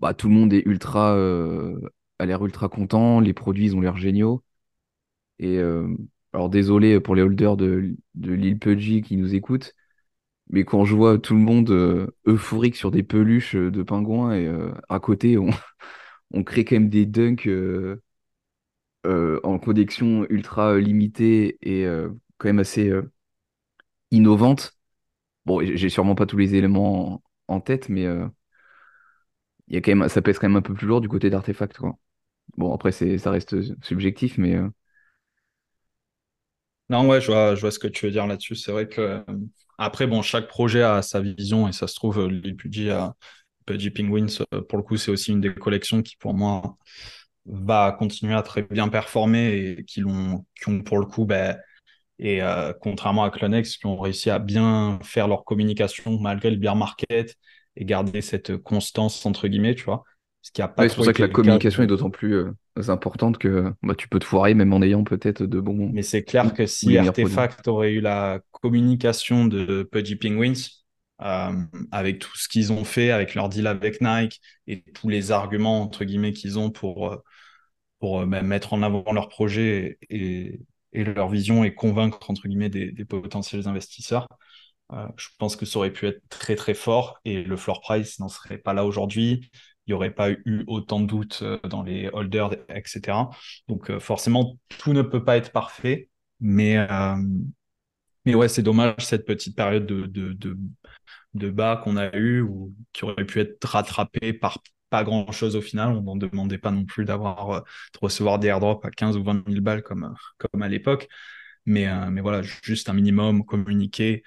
bah, 0.00 0.14
tout 0.14 0.28
le 0.28 0.34
monde 0.34 0.52
est 0.52 0.62
ultra, 0.66 1.14
euh, 1.16 1.80
a 2.18 2.26
l'air 2.26 2.44
ultra 2.44 2.68
content, 2.68 3.20
les 3.20 3.34
produits 3.34 3.66
ils 3.66 3.76
ont 3.76 3.80
l'air 3.80 3.96
géniaux. 3.96 4.44
Et 5.38 5.58
euh, 5.58 5.88
alors 6.32 6.50
désolé 6.50 7.00
pour 7.00 7.14
les 7.14 7.22
holders 7.22 7.56
de, 7.56 7.96
de 8.14 8.32
Lil 8.32 8.58
Pudgy 8.58 9.02
qui 9.02 9.16
nous 9.16 9.34
écoutent, 9.34 9.74
mais 10.50 10.64
quand 10.64 10.84
je 10.84 10.94
vois 10.94 11.18
tout 11.18 11.34
le 11.34 11.40
monde 11.40 11.70
euh, 11.70 12.08
euphorique 12.26 12.76
sur 12.76 12.90
des 12.90 13.02
peluches 13.02 13.56
de 13.56 13.82
pingouins 13.82 14.34
et 14.34 14.50
à 14.88 15.00
côté 15.00 15.38
on, 16.32 16.44
crée 16.44 16.64
quand 16.64 16.76
même 16.76 16.90
des 16.90 17.06
dunks 17.06 17.48
en 19.04 19.58
connexion 19.58 20.26
ultra 20.28 20.78
limitée 20.78 21.58
et 21.62 21.86
quand 22.38 22.48
même 22.48 22.58
assez 22.58 22.92
innovante 24.10 24.78
Bon, 25.46 25.60
j'ai 25.64 25.88
sûrement 25.88 26.14
pas 26.14 26.26
tous 26.26 26.36
les 26.36 26.54
éléments 26.56 27.22
en, 27.48 27.60
tête, 27.60 27.88
mais 27.88 28.04
euh, 28.06 28.28
ça 30.08 30.22
pèse 30.22 30.38
quand 30.38 30.48
même 30.48 30.56
un 30.56 30.62
peu 30.62 30.74
plus 30.74 30.86
lourd 30.86 31.00
du 31.00 31.08
côté 31.08 31.30
d'artefact. 31.30 31.78
Bon, 32.58 32.74
après, 32.74 32.92
ça 32.92 33.30
reste 33.30 33.56
subjectif, 33.82 34.38
mais. 34.38 34.56
Euh, 36.90 36.94
non, 36.96 37.06
ouais, 37.08 37.20
je 37.20 37.26
vois, 37.28 37.54
je 37.54 37.60
vois 37.60 37.70
ce 37.70 37.78
que 37.78 37.86
tu 37.88 38.06
veux 38.06 38.12
dire 38.12 38.26
là-dessus. 38.26 38.54
C'est 38.56 38.72
vrai 38.72 38.88
que. 38.88 39.00
Euh, 39.00 39.22
après, 39.78 40.06
bon, 40.06 40.22
chaque 40.22 40.48
projet 40.48 40.82
a 40.82 41.02
sa 41.02 41.20
vision 41.20 41.68
et 41.68 41.72
ça 41.72 41.86
se 41.86 41.94
trouve, 41.94 42.26
les 42.28 42.52
budgets 42.52 42.90
à 42.90 43.14
Pudgy 43.66 43.90
Penguins, 43.90 44.26
pour 44.68 44.78
le 44.78 44.82
coup, 44.84 44.96
c'est 44.96 45.10
aussi 45.12 45.30
une 45.32 45.40
des 45.40 45.54
collections 45.54 46.02
qui, 46.02 46.16
pour 46.16 46.34
moi, 46.34 46.76
va 47.46 47.92
continuer 47.98 48.34
à 48.34 48.42
très 48.42 48.62
bien 48.62 48.88
performer 48.88 49.56
et 49.78 49.84
qui, 49.84 50.00
l'ont, 50.00 50.46
qui 50.60 50.68
ont, 50.70 50.82
pour 50.82 50.98
le 50.98 51.06
coup, 51.06 51.26
ben, 51.26 51.56
et 52.20 52.42
euh, 52.42 52.72
contrairement 52.80 53.24
à 53.24 53.30
Clonex, 53.30 53.76
qui 53.78 53.86
ont 53.86 53.98
réussi 53.98 54.30
à 54.30 54.38
bien 54.40 54.98
faire 55.04 55.28
leur 55.28 55.44
communication 55.44 56.20
malgré 56.20 56.50
le 56.50 56.56
bear 56.58 56.76
market 56.76 57.36
et 57.76 57.84
garder 57.86 58.22
cette 58.22 58.56
constance, 58.58 59.24
entre 59.26 59.48
guillemets, 59.48 59.74
tu 59.76 59.84
vois. 59.84 60.04
C'est 60.42 60.94
pour 60.94 61.04
ça 61.04 61.12
que 61.12 61.22
la 61.22 61.28
cas. 61.28 61.32
communication 61.34 61.82
est 61.82 61.86
d'autant 61.86 62.10
plus 62.10 62.34
euh, 62.34 62.52
importante 62.88 63.38
que 63.38 63.72
bah, 63.82 63.94
tu 63.94 64.08
peux 64.08 64.18
te 64.18 64.24
foirer 64.24 64.54
même 64.54 64.72
en 64.72 64.82
ayant 64.82 65.04
peut-être 65.04 65.42
de 65.44 65.60
bons 65.60 65.92
Mais 65.92 66.02
c'est 66.02 66.22
clair 66.24 66.52
que 66.54 66.66
si 66.66 66.96
produits. 66.96 66.98
Artefact 66.98 67.66
aurait 67.68 67.92
eu 67.92 68.00
la 68.00 68.40
communication 68.50 69.46
de 69.46 69.82
Pudgy 69.90 70.16
Penguins, 70.16 70.52
euh, 71.22 71.52
avec 71.90 72.18
tout 72.18 72.36
ce 72.36 72.48
qu'ils 72.48 72.72
ont 72.72 72.84
fait, 72.84 73.10
avec 73.10 73.34
leur 73.34 73.48
deal 73.48 73.66
avec 73.66 74.00
Nike 74.02 74.40
et 74.66 74.82
tous 74.94 75.08
les 75.08 75.32
arguments, 75.32 75.82
entre 75.82 76.04
guillemets, 76.04 76.32
qu'ils 76.32 76.58
ont 76.58 76.70
pour, 76.70 77.12
euh, 77.12 77.16
pour 78.00 78.26
bah, 78.26 78.42
mettre 78.42 78.74
en 78.74 78.82
avant 78.82 79.12
leur 79.12 79.28
projet 79.28 79.98
et, 80.10 80.60
et 80.92 81.04
leur 81.04 81.28
vision 81.28 81.64
et 81.64 81.74
convaincre, 81.74 82.30
entre 82.30 82.48
guillemets, 82.48 82.70
des, 82.70 82.92
des 82.92 83.04
potentiels 83.04 83.68
investisseurs, 83.68 84.28
euh, 84.92 85.06
je 85.16 85.28
pense 85.38 85.56
que 85.56 85.66
ça 85.66 85.78
aurait 85.78 85.92
pu 85.92 86.06
être 86.06 86.22
très, 86.30 86.56
très 86.56 86.74
fort 86.74 87.20
et 87.24 87.42
le 87.42 87.56
floor 87.56 87.80
price 87.80 88.18
n'en 88.20 88.28
serait 88.28 88.58
pas 88.58 88.72
là 88.72 88.84
aujourd'hui. 88.86 89.50
Il 89.88 89.92
n'y 89.92 89.94
aurait 89.94 90.10
pas 90.10 90.30
eu 90.30 90.64
autant 90.66 91.00
de 91.00 91.06
doutes 91.06 91.40
euh, 91.42 91.58
dans 91.64 91.82
les 91.82 92.10
holders, 92.12 92.52
etc. 92.68 93.30
Donc, 93.68 93.90
euh, 93.90 93.98
forcément, 93.98 94.58
tout 94.78 94.92
ne 94.92 95.00
peut 95.00 95.24
pas 95.24 95.38
être 95.38 95.50
parfait, 95.50 96.10
mais, 96.40 96.76
euh, 96.76 97.16
mais 98.26 98.34
ouais, 98.34 98.48
c'est 98.48 98.62
dommage 98.62 98.96
cette 99.00 99.24
petite 99.26 99.56
période 99.56 99.86
de, 99.86 100.06
de, 100.06 100.56
de, 101.34 101.50
bas 101.50 101.80
qu'on 101.82 101.96
a 101.96 102.14
eu 102.16 102.42
ou 102.42 102.74
qui 102.92 103.04
aurait 103.04 103.24
pu 103.24 103.40
être 103.40 103.64
rattrapé 103.64 104.32
par 104.34 104.58
pas 104.90 105.04
grand 105.04 105.32
chose 105.32 105.56
au 105.56 105.62
final. 105.62 105.90
On 105.90 106.02
n'en 106.02 106.16
demandait 106.16 106.58
pas 106.58 106.70
non 106.70 106.84
plus 106.84 107.04
d'avoir 107.06 107.62
de 107.62 107.98
recevoir 108.02 108.38
des 108.38 108.48
airdrops 108.48 108.84
à 108.84 108.90
15 108.90 109.16
ou 109.16 109.24
20 109.24 109.48
000 109.48 109.60
balles 109.62 109.82
comme, 109.82 110.14
comme 110.38 110.62
à 110.62 110.68
l'époque. 110.68 111.08
Mais, 111.66 111.86
mais 112.10 112.20
voilà, 112.20 112.42
juste 112.42 112.88
un 112.88 112.94
minimum, 112.94 113.44
communiquer, 113.44 114.22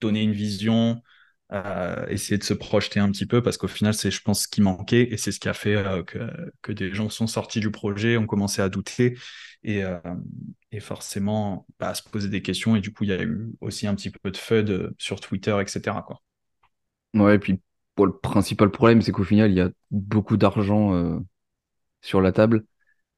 donner 0.00 0.22
une 0.22 0.32
vision, 0.32 1.02
euh, 1.52 2.06
essayer 2.08 2.38
de 2.38 2.44
se 2.44 2.54
projeter 2.54 3.00
un 3.00 3.10
petit 3.10 3.26
peu 3.26 3.42
parce 3.42 3.56
qu'au 3.58 3.68
final, 3.68 3.94
c'est, 3.94 4.10
je 4.10 4.22
pense, 4.22 4.44
ce 4.44 4.48
qui 4.48 4.62
manquait 4.62 5.12
et 5.12 5.16
c'est 5.18 5.32
ce 5.32 5.40
qui 5.40 5.48
a 5.48 5.54
fait 5.54 5.74
euh, 5.76 6.02
que, 6.02 6.18
que 6.62 6.72
des 6.72 6.94
gens 6.94 7.10
sont 7.10 7.26
sortis 7.26 7.60
du 7.60 7.70
projet, 7.70 8.16
ont 8.16 8.26
commencé 8.26 8.62
à 8.62 8.68
douter 8.68 9.18
et, 9.62 9.84
euh, 9.84 9.98
et 10.70 10.80
forcément 10.80 11.66
bah, 11.78 11.90
à 11.90 11.94
se 11.94 12.02
poser 12.08 12.28
des 12.28 12.42
questions. 12.42 12.74
Et 12.76 12.80
du 12.80 12.92
coup, 12.92 13.04
il 13.04 13.10
y 13.10 13.12
a 13.12 13.22
eu 13.22 13.52
aussi 13.60 13.86
un 13.86 13.94
petit 13.94 14.10
peu 14.10 14.30
de 14.30 14.36
FUD 14.36 14.94
sur 14.98 15.20
Twitter, 15.20 15.56
etc. 15.60 16.02
Quoi. 16.02 16.20
Ouais, 17.14 17.36
et 17.36 17.38
puis 17.38 17.60
le 17.98 18.12
principal 18.18 18.70
problème, 18.70 19.02
c'est 19.02 19.12
qu'au 19.12 19.24
final, 19.24 19.50
il 19.50 19.56
y 19.56 19.60
a 19.60 19.70
beaucoup 19.90 20.36
d'argent 20.36 20.94
euh, 20.94 21.18
sur 22.02 22.20
la 22.20 22.32
table. 22.32 22.64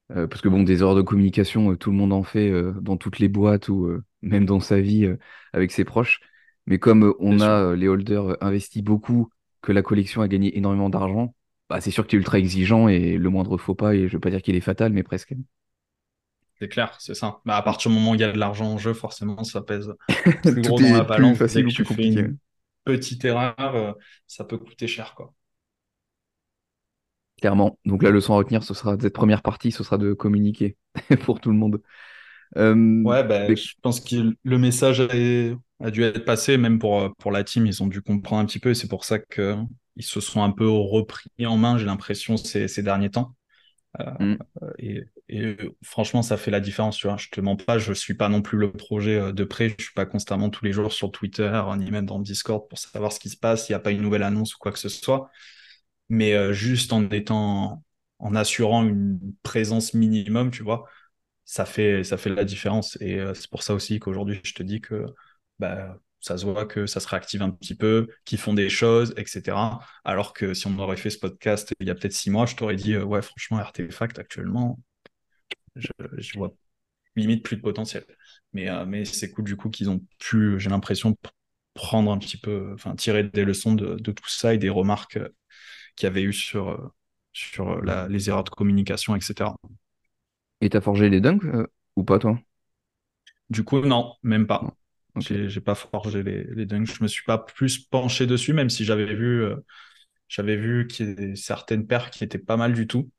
Parce 0.09 0.41
que 0.41 0.49
bon, 0.49 0.63
des 0.63 0.81
erreurs 0.81 0.95
de 0.95 1.01
communication, 1.01 1.75
tout 1.77 1.91
le 1.91 1.97
monde 1.97 2.13
en 2.13 2.23
fait 2.23 2.51
dans 2.81 2.97
toutes 2.97 3.19
les 3.19 3.29
boîtes 3.29 3.69
ou 3.69 3.89
même 4.21 4.45
dans 4.45 4.59
sa 4.59 4.79
vie 4.81 5.07
avec 5.53 5.71
ses 5.71 5.85
proches. 5.85 6.21
Mais 6.67 6.79
comme 6.79 7.03
euh, 7.05 7.13
on 7.19 7.41
a 7.41 7.45
sûr. 7.45 7.55
euh, 7.71 7.75
les 7.75 7.87
holders 7.87 8.25
euh, 8.31 8.37
investi 8.41 8.81
beaucoup, 8.81 9.29
que 9.61 9.71
la 9.71 9.81
collection 9.81 10.21
a 10.21 10.27
gagné 10.27 10.57
énormément 10.57 10.89
d'argent, 10.89 11.35
bah, 11.69 11.81
c'est 11.81 11.91
sûr 11.91 12.03
que 12.03 12.09
tu 12.09 12.15
es 12.17 12.19
ultra 12.19 12.39
exigeant 12.39 12.87
et 12.87 13.17
le 13.17 13.29
moindre 13.29 13.57
faux 13.57 13.75
pas, 13.75 13.95
et 13.95 14.07
je 14.07 14.13
veux 14.13 14.19
pas 14.19 14.29
dire 14.31 14.41
qu'il 14.41 14.55
est 14.55 14.61
fatal, 14.61 14.93
mais 14.93 15.03
presque. 15.03 15.33
C'est 16.59 16.69
clair, 16.69 16.95
c'est 16.99 17.15
ça. 17.15 17.41
Bah, 17.45 17.57
à 17.57 17.61
partir 17.61 17.91
du 17.91 17.97
moment 17.97 18.11
où 18.11 18.15
il 18.15 18.21
y 18.21 18.23
a 18.23 18.31
de 18.31 18.37
l'argent 18.37 18.65
en 18.73 18.77
jeu, 18.77 18.93
forcément, 18.93 19.43
ça 19.43 19.61
pèse 19.61 19.91
plus 20.45 20.63
gros 20.63 20.79
dans 20.79 20.93
la 20.93 21.03
est 21.03 21.03
balance. 21.03 21.47
Dès 21.49 21.65
que 21.65 21.69
tu 21.71 21.85
fais 21.85 22.05
une 22.07 22.37
petite 22.85 23.25
erreur, 23.25 23.97
ça 24.27 24.45
peut 24.45 24.57
coûter 24.57 24.87
cher, 24.87 25.15
quoi. 25.15 25.33
Clairement. 27.41 27.77
Donc 27.85 28.01
la 28.01 28.11
leçon 28.11 28.33
à 28.33 28.37
retenir, 28.37 28.63
ce 28.63 28.73
sera 28.73 28.97
cette 28.99 29.13
première 29.13 29.41
partie, 29.41 29.71
ce 29.71 29.83
sera 29.83 29.97
de 29.97 30.13
communiquer 30.13 30.77
pour 31.25 31.41
tout 31.41 31.51
le 31.51 31.57
monde. 31.57 31.81
Euh, 32.57 32.75
Ouais, 33.03 33.23
mais- 33.23 33.55
je 33.55 33.73
pense 33.81 33.99
que 34.01 34.35
le 34.43 34.57
message 34.57 34.99
a, 35.01 35.05
a 35.83 35.91
dû 35.91 36.03
être 36.03 36.25
passé, 36.25 36.57
même 36.57 36.79
pour, 36.79 37.01
euh, 37.01 37.09
pour 37.19 37.31
la 37.31 37.43
team, 37.43 37.65
ils 37.67 37.83
ont 37.83 37.87
dû 37.87 38.01
comprendre 38.01 38.41
un 38.41 38.45
petit 38.45 38.59
peu, 38.59 38.71
et 38.71 38.75
c'est 38.75 38.87
pour 38.87 39.05
ça 39.05 39.19
que 39.19 39.55
ils 39.97 40.03
se 40.03 40.19
sont 40.19 40.43
un 40.43 40.51
peu 40.51 40.67
repris 40.69 41.29
en 41.45 41.57
main, 41.57 41.77
j'ai 41.77 41.85
l'impression, 41.85 42.37
ces, 42.37 42.67
ces 42.67 42.83
derniers 42.83 43.11
temps. 43.11 43.35
Euh, 43.99 44.11
Hmm, 44.19 44.35
et, 44.79 45.03
et, 45.29 45.41
euh, 45.43 45.77
franchement, 45.83 46.21
ça 46.21 46.37
fait 46.37 46.51
la 46.51 46.59
différence, 46.59 46.97
tu 46.97 47.07
vois. 47.07 47.17
Je 47.17 47.29
te 47.29 47.41
mens 47.41 47.55
pas, 47.57 47.77
je 47.79 47.93
suis 47.93 48.13
pas 48.15 48.29
non 48.29 48.41
plus 48.41 48.57
le 48.57 48.71
projet 48.71 49.17
euh, 49.19 49.31
de 49.33 49.43
près, 49.43 49.69
je 49.77 49.83
suis 49.85 49.93
pas 49.93 50.05
constamment 50.05 50.49
tous 50.49 50.65
les 50.65 50.73
jours 50.73 50.93
sur 50.93 51.11
Twitter, 51.11 51.61
ni 51.77 51.91
même 51.91 52.05
dans 52.05 52.17
le 52.17 52.23
Discord 52.23 52.67
pour 52.69 52.77
savoir 52.79 53.11
ce 53.13 53.19
qui 53.19 53.29
se 53.29 53.37
passe, 53.37 53.69
il 53.69 53.73
n'y 53.73 53.75
a 53.75 53.79
pas 53.79 53.91
une 53.91 54.01
nouvelle 54.01 54.23
annonce 54.23 54.55
ou 54.55 54.57
quoi 54.59 54.71
que 54.71 54.79
ce 54.79 54.89
soit. 54.89 55.29
Mais 56.09 56.33
euh, 56.33 56.53
juste 56.53 56.93
en 56.93 57.09
étant, 57.09 57.83
en 58.19 58.35
assurant 58.35 58.85
une 58.85 59.19
présence 59.43 59.93
minimum, 59.93 60.51
tu 60.51 60.63
vois, 60.63 60.85
ça 61.45 61.65
fait, 61.65 62.03
ça 62.03 62.17
fait 62.17 62.29
la 62.31 62.45
différence. 62.45 62.97
Et 63.01 63.19
euh, 63.19 63.33
c'est 63.33 63.49
pour 63.49 63.63
ça 63.63 63.73
aussi 63.75 63.99
qu'aujourd'hui, 63.99 64.41
je 64.43 64.53
te 64.53 64.63
dis 64.63 64.81
que 64.81 65.05
bah, 65.59 65.97
ça 66.19 66.37
se 66.37 66.45
voit 66.45 66.65
que 66.65 66.85
ça 66.87 66.99
se 66.99 67.07
réactive 67.07 67.41
un 67.41 67.51
petit 67.51 67.75
peu, 67.75 68.07
qu'ils 68.25 68.39
font 68.39 68.53
des 68.53 68.69
choses, 68.69 69.13
etc. 69.17 69.79
Alors 70.03 70.33
que 70.33 70.53
si 70.53 70.67
on 70.67 70.77
aurait 70.79 70.97
fait 70.97 71.09
ce 71.09 71.19
podcast 71.19 71.73
il 71.79 71.87
y 71.87 71.91
a 71.91 71.95
peut-être 71.95 72.13
six 72.13 72.29
mois, 72.31 72.45
je 72.45 72.55
t'aurais 72.55 72.75
dit, 72.75 72.93
euh, 72.95 73.03
ouais, 73.03 73.21
franchement, 73.21 73.57
Artefact, 73.59 74.19
actuellement, 74.19 74.79
je, 75.75 75.89
je 76.17 76.37
vois 76.37 76.53
limite 77.15 77.43
plus 77.43 77.57
de 77.57 77.61
potentiel. 77.61 78.05
Mais, 78.53 78.69
euh, 78.69 78.85
mais 78.85 79.05
c'est 79.05 79.31
cool 79.31 79.45
du 79.45 79.57
coup 79.57 79.69
qu'ils 79.69 79.89
ont 79.89 80.01
pu, 80.19 80.59
j'ai 80.59 80.69
l'impression, 80.69 81.17
prendre 81.75 82.11
un 82.11 82.17
petit 82.19 82.37
peu, 82.37 82.71
enfin, 82.75 82.95
tirer 82.95 83.23
des 83.23 83.45
leçons 83.45 83.73
de, 83.75 83.95
de 83.97 84.11
tout 84.13 84.29
ça 84.29 84.53
et 84.53 84.57
des 84.59 84.69
remarques 84.69 85.17
euh, 85.17 85.29
qu'il 85.95 86.07
y 86.07 86.09
avait 86.09 86.23
eu 86.23 86.33
sur, 86.33 86.91
sur 87.33 87.81
la- 87.83 88.07
les 88.09 88.29
erreurs 88.29 88.45
de 88.45 88.49
communication, 88.51 89.15
etc. 89.15 89.55
Et 90.61 90.69
t'as 90.69 90.81
forgé 90.81 91.09
les 91.09 91.21
dunks 91.21 91.43
ou 91.95 92.03
pas, 92.03 92.19
toi? 92.19 92.37
Du 93.49 93.63
coup, 93.63 93.79
non, 93.81 94.13
même 94.21 94.45
pas. 94.45 94.75
Ok. 95.15 95.33
J'ai 95.47 95.61
pas 95.61 95.75
forgé 95.75 96.23
les, 96.23 96.43
les 96.43 96.65
dunks. 96.65 96.87
Je 96.97 97.03
me 97.03 97.07
suis 97.07 97.23
pas 97.23 97.37
plus 97.37 97.79
penché 97.79 98.27
dessus, 98.27 98.53
même 98.53 98.69
si 98.69 98.83
j'avais 98.85 99.13
vu, 99.15 99.43
euh, 99.43 99.55
j'avais 100.29 100.57
vu 100.57 100.87
qu'il 100.87 101.09
y 101.09 101.11
avait 101.11 101.35
certaines 101.37 101.87
paires 101.87 102.11
qui 102.11 102.23
étaient 102.23 102.39
pas 102.39 102.57
mal 102.57 102.73
du 102.73 102.87
tout. 102.87 103.11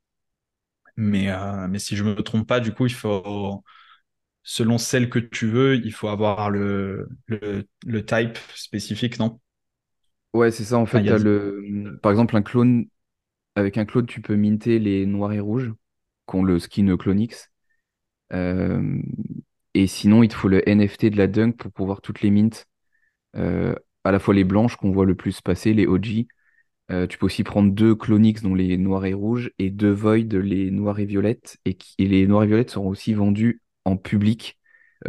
Mais, 0.95 1.29
euh, 1.31 1.67
mais 1.67 1.79
si 1.79 1.95
je 1.95 2.03
me 2.03 2.15
trompe 2.23 2.47
pas, 2.47 2.59
du 2.59 2.73
coup, 2.73 2.85
il 2.87 2.93
faut, 2.93 3.63
selon 4.43 4.77
celle 4.77 5.09
que 5.09 5.19
tu 5.19 5.47
veux, 5.47 5.75
il 5.77 5.93
faut 5.93 6.09
avoir 6.09 6.49
le, 6.51 7.09
le, 7.27 7.67
le 7.85 8.05
type 8.05 8.37
spécifique, 8.55 9.19
non? 9.19 9.39
Ouais, 10.33 10.51
c'est 10.51 10.63
ça. 10.65 10.77
En 10.77 10.85
fait, 10.85 11.01
il 11.01 11.05
y 11.05 11.09
a 11.09 11.13
t'as 11.13 11.17
des- 11.17 11.17
le, 11.17 11.99
par 12.01 12.11
exemple, 12.11 12.35
un 12.35 12.41
clone. 12.41 12.85
Avec 13.55 13.77
un 13.77 13.85
clone, 13.85 14.05
tu 14.07 14.21
peux 14.21 14.35
minter 14.37 14.79
les 14.79 15.05
noirs 15.05 15.33
et 15.33 15.39
rouges, 15.41 15.73
qui 16.29 16.35
ont 16.37 16.43
le 16.43 16.59
skin 16.59 16.97
Clonix. 16.97 17.51
Euh, 18.33 19.01
et 19.83 19.87
sinon, 19.87 20.23
il 20.23 20.29
te 20.29 20.35
faut 20.35 20.47
le 20.49 20.67
NFT 20.69 21.09
de 21.09 21.17
la 21.17 21.27
dunk 21.27 21.53
pour 21.57 21.71
pouvoir 21.71 22.01
toutes 22.01 22.21
les 22.21 22.31
mints. 22.31 22.49
Euh, 23.35 23.75
à 24.03 24.11
la 24.11 24.19
fois 24.19 24.33
les 24.33 24.43
blanches 24.45 24.77
qu'on 24.77 24.91
voit 24.91 25.05
le 25.05 25.15
plus 25.15 25.41
passer, 25.41 25.73
les 25.73 25.87
OG. 25.87 26.27
Euh, 26.91 27.07
tu 27.07 27.17
peux 27.17 27.25
aussi 27.27 27.43
prendre 27.43 27.71
deux 27.73 27.95
Clonix, 27.95 28.41
dont 28.43 28.55
les 28.55 28.77
noirs 28.77 29.05
et 29.05 29.13
rouges, 29.13 29.51
et 29.59 29.69
deux 29.71 29.91
Void, 29.91 30.17
les 30.33 30.71
noirs 30.71 30.99
et 30.99 31.05
violettes. 31.05 31.57
Et, 31.65 31.75
qui- 31.75 31.95
et 31.99 32.07
les 32.07 32.27
noirs 32.27 32.43
et 32.43 32.47
violettes 32.47 32.71
seront 32.71 32.89
aussi 32.89 33.13
vendus 33.13 33.61
en 33.85 33.97
public. 33.97 34.59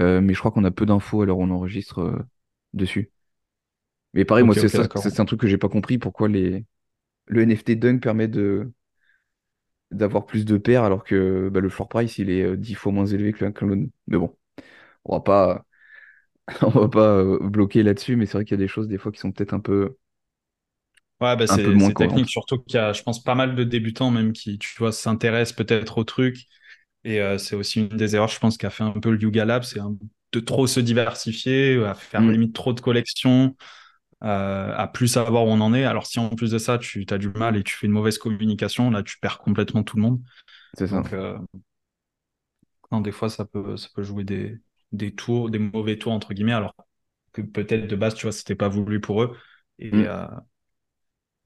Euh, 0.01 0.21
mais 0.21 0.35
je 0.35 0.41
crois 0.41 0.51
qu'on 0.53 0.65
a 0.65 0.71
peu 0.73 0.87
d'infos 0.87 1.23
alors 1.23 1.39
on 1.41 1.51
enregistre 1.51 2.25
dessus. 2.75 3.13
Mais 4.15 4.25
pareil, 4.25 4.45
moi, 4.45 4.55
c'est 4.55 4.69
ça, 4.69 4.89
c'est 4.95 5.21
un 5.21 5.25
truc 5.25 5.41
que 5.41 5.47
j'ai 5.47 5.59
pas 5.59 5.69
compris. 5.69 5.99
Pourquoi 5.99 6.29
les... 6.29 6.65
le 7.27 7.43
NFT 7.43 7.77
Dunk 7.77 8.01
permet 8.03 8.29
de 8.29 8.73
d'avoir 9.91 10.27
plus 10.27 10.45
de 10.45 10.57
paires 10.59 10.85
alors 10.85 11.05
que 11.05 11.49
bah, 11.51 11.61
le 11.61 11.69
floor 11.71 11.89
price 11.89 12.19
il 12.19 12.31
est 12.31 12.43
euh, 12.43 12.57
10 12.57 12.75
fois 12.75 12.93
moins 12.93 13.07
élevé 13.07 13.33
que 13.33 13.45
le 13.45 13.53
clone. 13.53 13.91
Mais 14.07 14.19
bon, 14.19 14.37
on 15.09 15.17
va 15.17 15.21
pas, 15.21 15.65
on 16.63 16.71
va 16.71 16.89
pas 16.89 17.01
euh, 17.19 17.39
bloquer 17.41 17.83
là-dessus, 17.85 18.17
mais 18.17 18.27
c'est 18.27 18.35
vrai 18.39 18.45
qu'il 18.45 18.53
y 18.59 18.61
a 18.63 18.65
des 18.65 18.69
choses 18.69 18.89
des 18.89 18.99
fois 18.99 19.13
qui 19.13 19.21
sont 19.21 19.33
peut-être 19.33 19.55
un 19.55 19.61
peu, 19.61 19.97
Ouais, 21.21 21.35
bah 21.37 21.49
c'est 21.49 21.81
technique, 21.91 21.95
cohérentes. 21.95 22.31
surtout 22.31 22.59
qu'il 22.63 22.77
y 22.77 22.79
a, 22.79 22.93
je 22.93 23.03
pense, 23.03 23.23
pas 23.23 23.35
mal 23.35 23.57
de 23.57 23.65
débutants 23.65 24.11
même 24.13 24.33
qui, 24.33 24.57
tu 24.59 24.73
vois, 24.79 24.93
s'intéressent 24.93 25.57
peut-être 25.57 25.99
au 25.99 26.05
truc. 26.05 26.47
Et 27.05 27.21
euh, 27.21 27.39
c'est 27.39 27.57
aussi 27.57 27.81
une 27.81 27.89
des 27.89 28.17
erreurs, 28.17 28.29
je 28.29 28.39
pense, 28.41 28.59
qu'a 28.59 28.71
fait 28.71 28.85
un 28.85 28.93
peu 28.93 29.11
le 29.13 29.21
Yuga 29.23 29.45
Lab, 29.47 29.65
c'est 29.65 29.81
de 30.33 30.41
trop 30.41 30.67
se 30.69 30.81
diversifier, 30.81 31.85
à 31.85 31.95
faire 31.95 32.21
Mm, 32.21 32.33
limite 32.33 32.55
trop 32.55 32.73
de 32.75 32.81
collections, 32.81 33.57
euh, 34.25 34.75
à 34.77 34.89
plus 34.89 35.09
savoir 35.09 35.45
où 35.47 35.49
on 35.51 35.61
en 35.61 35.75
est. 35.75 35.85
Alors 35.85 36.07
si 36.07 36.19
en 36.21 36.31
plus 36.31 36.53
de 36.53 36.59
ça, 36.59 36.79
tu 36.79 37.07
as 37.11 37.19
du 37.19 37.31
mal 37.31 37.57
et 37.57 37.65
tu 37.65 37.77
fais 37.77 37.87
une 37.87 37.93
mauvaise 37.95 38.19
communication, 38.19 38.91
là, 38.91 39.03
tu 39.05 39.19
perds 39.21 39.39
complètement 39.41 39.85
tout 39.85 39.97
le 39.97 40.03
monde. 40.03 40.23
c'est 40.77 40.87
ça. 40.89 41.03
Donc, 41.03 41.13
euh, 41.15 41.39
non, 42.91 43.01
des 43.01 43.13
fois, 43.13 43.29
ça 43.31 43.45
peut, 43.45 43.77
ça 43.77 43.89
peut 43.95 44.03
jouer 44.03 44.25
des, 44.25 44.59
des 44.93 45.15
tours, 45.15 45.51
des 45.51 45.59
mauvais 45.59 45.99
tours, 45.99 46.13
entre 46.13 46.35
guillemets, 46.35 46.53
alors 46.53 46.75
que 47.33 47.43
peut-être 47.43 47.87
de 47.89 47.97
base, 47.97 48.15
tu 48.15 48.23
vois, 48.25 48.33
c'était 48.33 48.55
pas 48.57 48.69
voulu 48.69 49.01
pour 49.01 49.23
eux. 49.23 49.37
Et, 49.79 49.93
Mm. 49.93 50.09
euh, 50.09 50.27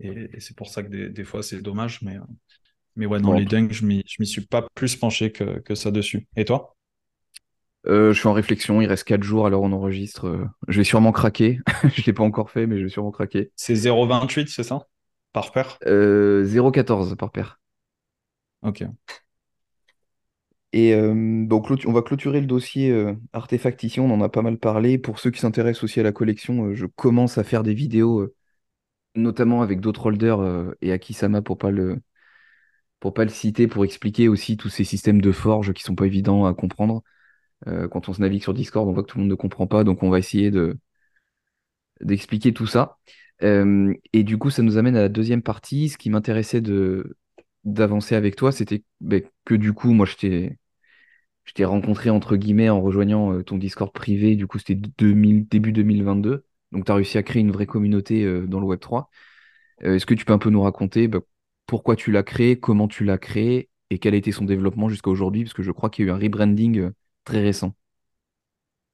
et, 0.01 0.31
et 0.37 0.41
c'est 0.41 0.57
pour 0.57 0.69
ça 0.69 0.83
que 0.83 0.89
des, 0.89 1.09
des 1.11 1.25
fois, 1.25 1.43
c'est 1.43 1.61
dommage. 1.63 2.03
Mais, 2.03 2.17
euh, 2.17 2.23
mais 2.97 3.07
ouais, 3.07 3.21
Bon, 3.23 3.33
les 3.33 3.47
dunks, 3.47 3.73
je 3.73 3.87
m'y 3.87 4.05
suis 4.27 4.47
pas 4.47 4.67
plus 4.75 4.97
penché 4.97 5.33
que, 5.33 5.61
que 5.61 5.75
ça 5.75 5.91
dessus. 5.91 6.29
Et 6.37 6.45
toi? 6.45 6.77
euh, 7.87 8.13
je 8.13 8.19
suis 8.19 8.29
en 8.29 8.33
réflexion, 8.33 8.81
il 8.81 8.87
reste 8.87 9.05
4 9.05 9.23
jours 9.23 9.47
alors 9.47 9.63
on 9.63 9.73
enregistre. 9.73 10.47
je 10.69 10.79
vais 10.79 10.85
sûrement 10.85 11.13
craquer. 11.13 11.59
Je 11.95 12.03
l'ai 12.07 12.13
pas 12.13 12.23
encore 12.23 12.51
fait, 12.51 12.67
mais 12.67 12.79
je 12.79 12.85
vais 12.85 12.89
sûrement 12.89 13.11
craquer. 13.11 13.51
C'est 13.57 13.77
0,28, 13.77 14.49
c'est 14.51 14.63
ça? 14.63 14.87
Par 15.33 15.53
paire? 15.53 15.81
Euh, 15.87 16.45
0,14 16.45 17.17
par 17.17 17.31
paire. 17.33 17.61
Ok. 18.61 18.83
Et 20.73 20.95
euh, 20.95 21.45
donc, 21.47 21.71
on 21.87 21.93
va 21.93 22.03
clôturer 22.03 22.41
le 22.41 22.47
dossier 22.47 22.91
euh, 22.91 23.15
artefact 23.33 23.83
ici, 23.83 24.01
on 24.01 24.11
en 24.11 24.23
a 24.23 24.29
pas 24.31 24.41
mal 24.43 24.59
parlé. 24.59 24.97
Pour 24.99 25.19
ceux 25.19 25.31
qui 25.31 25.41
s'intéressent 25.41 25.85
aussi 25.85 26.01
à 26.01 26.03
la 26.03 26.13
collection, 26.13 26.67
euh, 26.67 26.75
je 26.75 26.87
commence 26.87 27.37
à 27.37 27.45
faire 27.45 27.63
des 27.63 27.75
vidéos, 27.75 28.21
euh, 28.21 28.35
notamment 29.15 29.63
avec 29.63 29.81
d'autres 29.81 30.07
holders 30.07 30.75
et 30.81 30.93
Akisama 30.93 31.43
pour 31.43 31.59
pas 31.59 31.71
le, 31.71 32.01
pour 33.01 33.15
pas 33.15 33.25
le 33.25 33.31
citer, 33.31 33.67
pour 33.69 33.85
expliquer 33.85 34.29
aussi 34.29 34.57
tous 34.57 34.69
ces 34.69 34.85
systèmes 34.85 35.21
de 35.21 35.33
forge 35.33 35.73
qui 35.73 35.83
sont 35.83 35.95
pas 35.95 36.07
évidents 36.07 36.47
à 36.47 36.55
comprendre. 36.55 37.03
Quand 37.67 38.09
on 38.09 38.13
se 38.13 38.21
navigue 38.21 38.43
sur 38.43 38.55
Discord, 38.55 38.89
on 38.89 38.93
voit 38.93 39.05
que 39.05 39.09
tout 39.09 39.19
le 39.19 39.23
monde 39.25 39.31
ne 39.31 39.37
comprend 39.37 39.67
pas, 39.69 39.85
donc 39.85 40.03
on 40.03 40.11
va 40.11 40.19
essayer 40.19 40.51
de 40.51 40.79
d'expliquer 42.01 42.53
tout 42.53 42.67
ça. 42.67 42.99
Et 43.41 44.25
du 44.25 44.39
coup, 44.39 44.51
ça 44.51 44.63
nous 44.63 44.79
amène 44.79 44.97
à 44.97 45.03
la 45.03 45.09
deuxième 45.09 45.43
partie. 45.43 45.89
Ce 45.89 45.99
qui 45.99 46.11
m'intéressait 46.11 46.61
de 46.61 47.17
d'avancer 47.65 48.15
avec 48.17 48.37
toi, 48.37 48.53
c'était 48.53 48.85
ben, 49.01 49.23
que 49.45 49.55
du 49.55 49.73
coup, 49.73 49.93
moi, 49.93 50.07
je 50.07 50.17
t'ai 50.17 50.59
je 51.45 51.53
t'ai 51.55 51.65
rencontré 51.65 52.11
entre 52.11 52.37
guillemets 52.37 52.69
en 52.69 52.81
rejoignant 52.81 53.33
euh, 53.33 53.43
ton 53.43 53.59
Discord 53.59 53.93
privé. 53.93 54.37
Du 54.37 54.47
coup, 54.47 54.59
c'était 54.59 54.75
début 54.77 55.73
2022. 55.73 56.45
Donc, 56.73 56.85
tu 56.87 56.93
as 56.93 56.95
réussi 56.95 57.19
à 57.19 57.23
créer 57.23 57.41
une 57.43 57.53
vraie 57.53 57.67
communauté 57.67 58.25
euh, 58.25 58.47
dans 58.47 58.61
le 58.61 58.67
Web 58.67 58.81
3. 58.81 59.11
Est-ce 59.81 60.07
que 60.07 60.15
tu 60.15 60.25
peux 60.25 60.33
un 60.33 60.39
peu 60.39 60.51
nous 60.51 60.63
raconter 60.63 61.09
ben, 61.09 61.21
pourquoi 61.67 61.97
tu 61.97 62.13
l'as 62.13 62.23
créé, 62.23 62.59
comment 62.61 62.89
tu 62.89 63.05
l'as 63.05 63.19
créé 63.19 63.69
et 63.91 63.99
quel 63.99 64.15
a 64.15 64.17
été 64.17 64.33
son 64.33 64.45
développement 64.45 64.89
jusqu'à 64.89 65.11
aujourd'hui? 65.11 65.45
Parce 65.45 65.55
que 65.55 65.63
je 65.63 65.73
crois 65.73 65.91
qu'il 65.91 66.07
y 66.07 66.09
a 66.09 66.13
eu 66.13 66.15
un 66.15 66.19
rebranding 66.19 66.91
très 67.25 67.41
récent. 67.43 67.75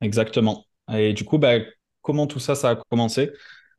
Exactement. 0.00 0.66
Et 0.92 1.12
du 1.12 1.24
coup, 1.24 1.38
bah, 1.38 1.58
comment 2.02 2.26
tout 2.26 2.38
ça, 2.38 2.54
ça 2.54 2.70
a 2.70 2.76
commencé? 2.76 3.30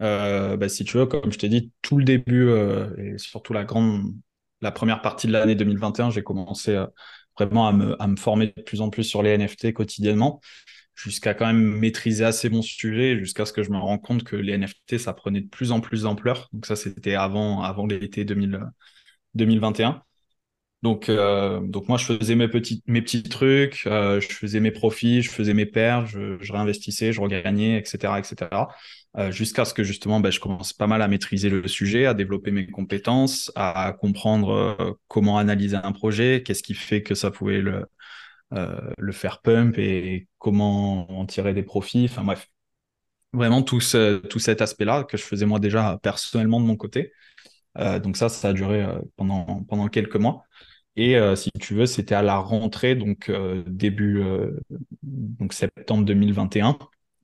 Euh, 0.02 0.58
bah, 0.58 0.70
Si 0.70 0.84
tu 0.86 0.98
veux, 0.98 1.06
comme 1.06 1.32
je 1.32 1.38
t'ai 1.40 1.50
dit, 1.50 1.72
tout 1.82 1.98
le 1.98 2.04
début 2.04 2.48
euh, 2.50 2.96
et 2.98 3.18
surtout 3.18 3.54
la 3.54 3.64
grande, 3.64 4.14
la 4.62 4.72
première 4.72 5.02
partie 5.02 5.28
de 5.28 5.32
l'année 5.34 5.56
2021, 5.56 6.10
j'ai 6.10 6.24
commencé 6.24 6.76
euh, 6.76 6.86
vraiment 7.38 7.68
à 7.68 7.74
me, 7.74 8.02
à 8.02 8.08
me, 8.08 8.16
former 8.16 8.54
de 8.56 8.62
plus 8.62 8.82
en 8.82 8.90
plus 8.90 9.04
sur 9.04 9.24
les 9.24 9.38
NFT 9.38 9.74
quotidiennement, 9.74 10.42
jusqu'à 10.96 11.34
quand 11.34 11.48
même 11.48 11.62
maîtriser 11.80 12.26
assez 12.26 12.50
mon 12.50 12.62
sujet, 12.62 13.18
jusqu'à 13.18 13.46
ce 13.46 13.54
que 13.54 13.64
je 13.64 13.72
me 13.72 13.78
rende 13.78 14.02
compte 14.02 14.24
que 14.24 14.36
les 14.36 14.58
NFT, 14.58 14.98
ça 14.98 15.14
prenait 15.14 15.42
de 15.42 15.48
plus 15.48 15.72
en 15.72 15.80
plus 15.82 16.04
d'ampleur. 16.04 16.50
Donc 16.54 16.66
ça, 16.66 16.76
c'était 16.76 17.16
avant, 17.16 17.62
avant 17.62 17.86
l'été 17.88 18.26
2021. 18.26 20.04
Donc, 20.82 21.10
euh, 21.10 21.60
donc 21.60 21.90
moi, 21.90 21.98
je 21.98 22.06
faisais 22.06 22.36
mes 22.36 22.48
petits, 22.48 22.82
mes 22.88 23.02
petits 23.02 23.24
trucs, 23.24 23.84
euh, 23.86 24.22
je 24.22 24.30
faisais 24.30 24.62
mes 24.62 24.72
profits, 24.72 25.22
je 25.22 25.30
faisais 25.30 25.54
mes 25.54 25.66
paires, 25.66 26.06
je, 26.06 26.38
réinvestissais, 26.52 27.12
je 27.12 27.20
regagnais, 27.20 27.78
etc., 27.78 28.14
etc. 28.18 28.70
Euh, 29.18 29.32
jusqu'à 29.32 29.66
ce 29.66 29.74
que 29.74 29.84
justement, 29.84 30.22
ben, 30.22 30.32
je 30.32 30.40
commence 30.40 30.72
pas 30.72 30.88
mal 30.88 31.02
à 31.02 31.10
maîtriser 31.10 31.50
le 31.50 31.68
sujet, 31.68 32.06
à 32.06 32.14
développer 32.14 32.52
mes 32.52 32.68
compétences, 32.68 33.52
à 33.56 33.94
comprendre 34.00 34.98
comment 35.10 35.38
analyser 35.38 35.76
un 35.76 35.92
projet, 35.92 36.44
qu'est-ce 36.46 36.64
qui 36.64 36.76
fait 36.76 37.04
que 37.04 37.16
ça 37.16 37.30
pouvait 37.30 37.62
le, 37.62 37.86
le 38.52 39.12
faire 39.12 39.42
pump 39.42 39.78
et 39.78 40.28
comment 40.38 41.12
en 41.12 41.26
tirer 41.26 41.54
des 41.54 41.64
profits. 41.64 42.06
Enfin 42.10 42.24
bref, 42.24 42.48
vraiment 43.34 43.64
tout, 43.64 43.82
ce, 43.82 44.18
tout 44.18 44.40
cet 44.40 44.62
aspect-là 44.62 45.04
que 45.04 45.18
je 45.18 45.24
faisais 45.24 45.46
moi 45.46 45.60
déjà 45.60 46.00
personnellement 46.04 46.62
de 46.62 46.66
mon 46.66 46.78
côté. 46.78 47.12
Donc 47.76 48.18
ça, 48.18 48.30
ça 48.30 48.50
a 48.50 48.54
duré 48.54 48.86
pendant, 49.18 49.64
pendant 49.64 49.88
quelques 49.88 50.16
mois. 50.16 50.46
Et 51.00 51.16
euh, 51.16 51.34
si 51.38 51.50
tu 51.62 51.76
veux, 51.76 51.86
c'était 51.86 52.14
à 52.14 52.22
la 52.22 52.38
rentrée, 52.40 52.94
donc 52.94 53.30
euh, 53.30 53.64
début 53.66 54.22
euh, 54.22 54.60
donc 55.02 55.54
septembre 55.54 56.04
2021, 56.04 56.78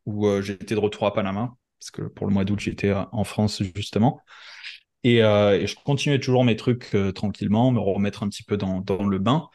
où 0.05 0.41
j'étais 0.41 0.75
de 0.75 0.79
retour 0.79 1.05
à 1.07 1.13
Panama, 1.13 1.57
parce 1.77 1.91
que 1.91 2.03
pour 2.03 2.25
le 2.25 2.31
mois 2.31 2.45
d'août, 2.45 2.57
j'étais 2.57 2.93
en 2.93 3.25
France 3.25 3.61
justement. 3.75 4.21
Et, 5.03 5.17
je 5.17 5.75
continuais 5.83 6.19
toujours 6.21 6.45
mes 6.45 6.55
trucs 6.55 6.95
tranquillement, 7.15 7.71
me 7.71 7.81
remettre 7.81 8.23
un 8.23 8.29
petit 8.29 8.43
peu 8.43 8.55
dans, 8.55 8.79
dans 8.79 9.03
le 9.05 9.19
bain. 9.19 9.49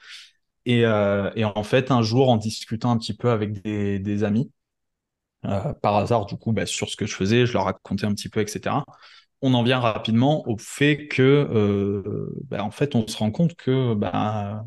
Et, 0.66 0.84
en 0.86 1.62
fait, 1.62 1.90
un 1.90 2.02
jour, 2.02 2.28
en 2.28 2.36
discutant 2.36 2.90
un 2.90 2.98
petit 2.98 3.16
peu 3.16 3.30
avec 3.30 3.62
des, 3.62 3.98
des 4.00 4.24
amis, 4.24 4.50
par 5.42 5.96
hasard, 5.96 6.26
du 6.26 6.36
coup, 6.36 6.52
bah, 6.52 6.66
sur 6.66 6.90
ce 6.90 6.96
que 6.96 7.06
je 7.06 7.14
faisais, 7.14 7.46
je 7.46 7.54
leur 7.54 7.64
racontais 7.64 8.04
un 8.04 8.12
petit 8.12 8.28
peu, 8.28 8.40
etc 8.40 8.76
on 9.42 9.54
en 9.54 9.62
vient 9.62 9.78
rapidement 9.80 10.46
au 10.48 10.58
fait 10.58 11.08
que, 11.08 11.22
euh, 11.22 12.28
bah, 12.48 12.62
en 12.64 12.70
fait, 12.70 12.94
on 12.94 13.06
se 13.06 13.16
rend 13.16 13.30
compte 13.30 13.54
que 13.56 13.94
bah, 13.94 14.64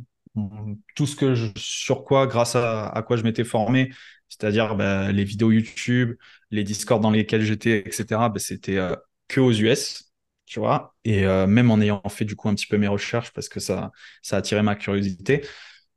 tout 0.96 1.06
ce 1.06 1.16
que 1.16 1.36
je, 1.36 1.48
sur 1.58 2.04
quoi, 2.04 2.28
grâce 2.28 2.56
à, 2.56 3.04
quoi 3.06 3.18
je 3.18 3.24
m'étais 3.24 3.44
formé, 3.44 3.92
c'est-à-dire 4.30 4.76
bah, 4.76 5.12
les 5.12 5.24
vidéos 5.24 5.52
YouTube, 5.52 6.16
les 6.52 6.64
Discords 6.64 7.00
dans 7.00 7.12
lesquels 7.12 7.44
j'étais, 7.44 7.80
etc., 7.80 8.32
c'était 8.38 8.78
euh, 8.78 8.96
que 9.28 9.40
aux 9.40 9.52
US, 9.52 10.12
tu 10.46 10.60
vois. 10.60 10.96
Et 11.06 11.26
euh, 11.26 11.48
même 11.48 11.72
en 11.72 11.80
ayant 11.80 12.02
fait 12.10 12.26
du 12.26 12.36
coup 12.36 12.50
un 12.50 12.56
petit 12.56 12.68
peu 12.68 12.78
mes 12.78 12.88
recherches 12.88 13.32
parce 13.34 13.50
que 13.50 13.60
ça, 13.60 13.92
ça 14.22 14.38
a 14.38 14.40
attiré 14.40 14.62
ma 14.64 14.76
curiosité, 14.76 15.46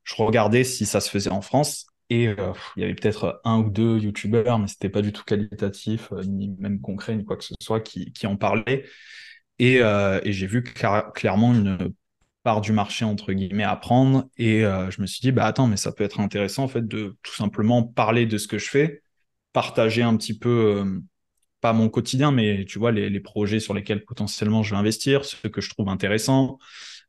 je 0.04 0.14
regardais 0.16 0.64
si 0.64 0.86
ça 0.86 1.00
se 1.00 1.10
faisait 1.10 1.30
en 1.30 1.40
France 1.40 1.86
et 2.08 2.28
euh, 2.28 2.52
il 2.76 2.82
y 2.82 2.84
avait 2.84 2.94
peut-être 2.94 3.40
un 3.44 3.58
ou 3.58 3.70
deux 3.70 3.98
youtubeurs, 3.98 4.58
mais 4.58 4.68
c'était 4.68 4.88
pas 4.88 5.02
du 5.02 5.12
tout 5.12 5.24
qualitatif, 5.24 6.12
euh, 6.12 6.22
ni 6.24 6.48
même 6.58 6.80
concret, 6.80 7.16
ni 7.16 7.24
quoi 7.24 7.36
que 7.36 7.44
ce 7.44 7.54
soit, 7.60 7.80
qui, 7.80 8.12
qui 8.12 8.26
en 8.26 8.36
parlaient. 8.36 8.84
Et, 9.58 9.80
euh, 9.82 10.20
et 10.24 10.32
j'ai 10.32 10.46
vu 10.46 10.62
clairement 10.62 11.54
une 11.54 11.92
part 12.44 12.60
du 12.60 12.72
marché, 12.72 13.04
entre 13.04 13.32
guillemets, 13.32 13.64
à 13.64 13.76
prendre. 13.76 14.28
Et 14.38 14.60
je 14.62 15.00
me 15.00 15.06
suis 15.06 15.20
dit, 15.20 15.32
bah 15.32 15.46
attends, 15.46 15.66
mais 15.66 15.76
ça 15.76 15.92
peut 15.92 16.04
être 16.04 16.20
intéressant, 16.20 16.64
en 16.64 16.68
fait, 16.68 16.86
de 16.86 17.16
tout 17.22 17.34
simplement 17.34 17.82
parler 17.82 18.26
de 18.26 18.38
ce 18.38 18.46
que 18.48 18.58
je 18.58 18.68
fais, 18.70 19.02
partager 19.52 20.02
un 20.02 20.16
petit 20.16 20.38
peu, 20.38 21.00
pas 21.60 21.72
mon 21.72 21.88
quotidien, 21.88 22.30
mais 22.32 22.64
tu 22.66 22.78
vois, 22.78 22.92
les, 22.92 23.10
les 23.10 23.20
projets 23.20 23.60
sur 23.60 23.74
lesquels 23.74 24.04
potentiellement 24.04 24.62
je 24.62 24.72
vais 24.72 24.78
investir, 24.78 25.24
ce 25.24 25.48
que 25.48 25.60
je 25.60 25.70
trouve 25.70 25.88
intéressant, 25.88 26.58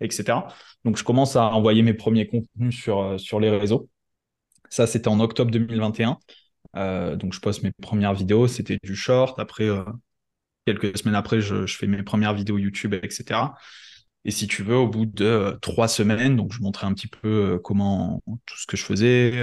etc. 0.01 0.47
Donc, 0.85 0.97
je 0.97 1.03
commence 1.03 1.35
à 1.35 1.45
envoyer 1.53 1.83
mes 1.83 1.93
premiers 1.93 2.27
contenus 2.27 2.75
sur, 2.75 3.19
sur 3.19 3.39
les 3.39 3.49
réseaux. 3.51 3.89
Ça, 4.69 4.87
c'était 4.87 5.07
en 5.07 5.19
octobre 5.19 5.51
2021. 5.51 6.17
Euh, 6.75 7.15
donc, 7.15 7.33
je 7.33 7.39
poste 7.39 7.63
mes 7.63 7.71
premières 7.81 8.13
vidéos. 8.13 8.47
C'était 8.47 8.77
du 8.83 8.95
short. 8.95 9.39
Après, 9.39 9.65
euh, 9.65 9.83
quelques 10.65 10.97
semaines 10.97 11.15
après, 11.15 11.41
je, 11.41 11.65
fais 11.67 11.87
mes 11.87 12.03
premières 12.03 12.33
vidéos 12.33 12.57
YouTube, 12.57 12.93
etc. 12.93 13.55
Et 14.25 14.31
si 14.31 14.47
tu 14.47 14.63
veux, 14.63 14.75
au 14.75 14.87
bout 14.87 15.05
de 15.05 15.25
euh, 15.25 15.51
trois 15.61 15.87
semaines, 15.87 16.41
je 16.51 16.61
montrais 16.61 16.87
un 16.87 16.93
petit 16.93 17.07
peu 17.07 17.59
comment 17.63 18.21
tout 18.45 18.57
ce 18.57 18.67
que 18.67 18.77
je 18.77 18.83
faisais, 18.83 19.33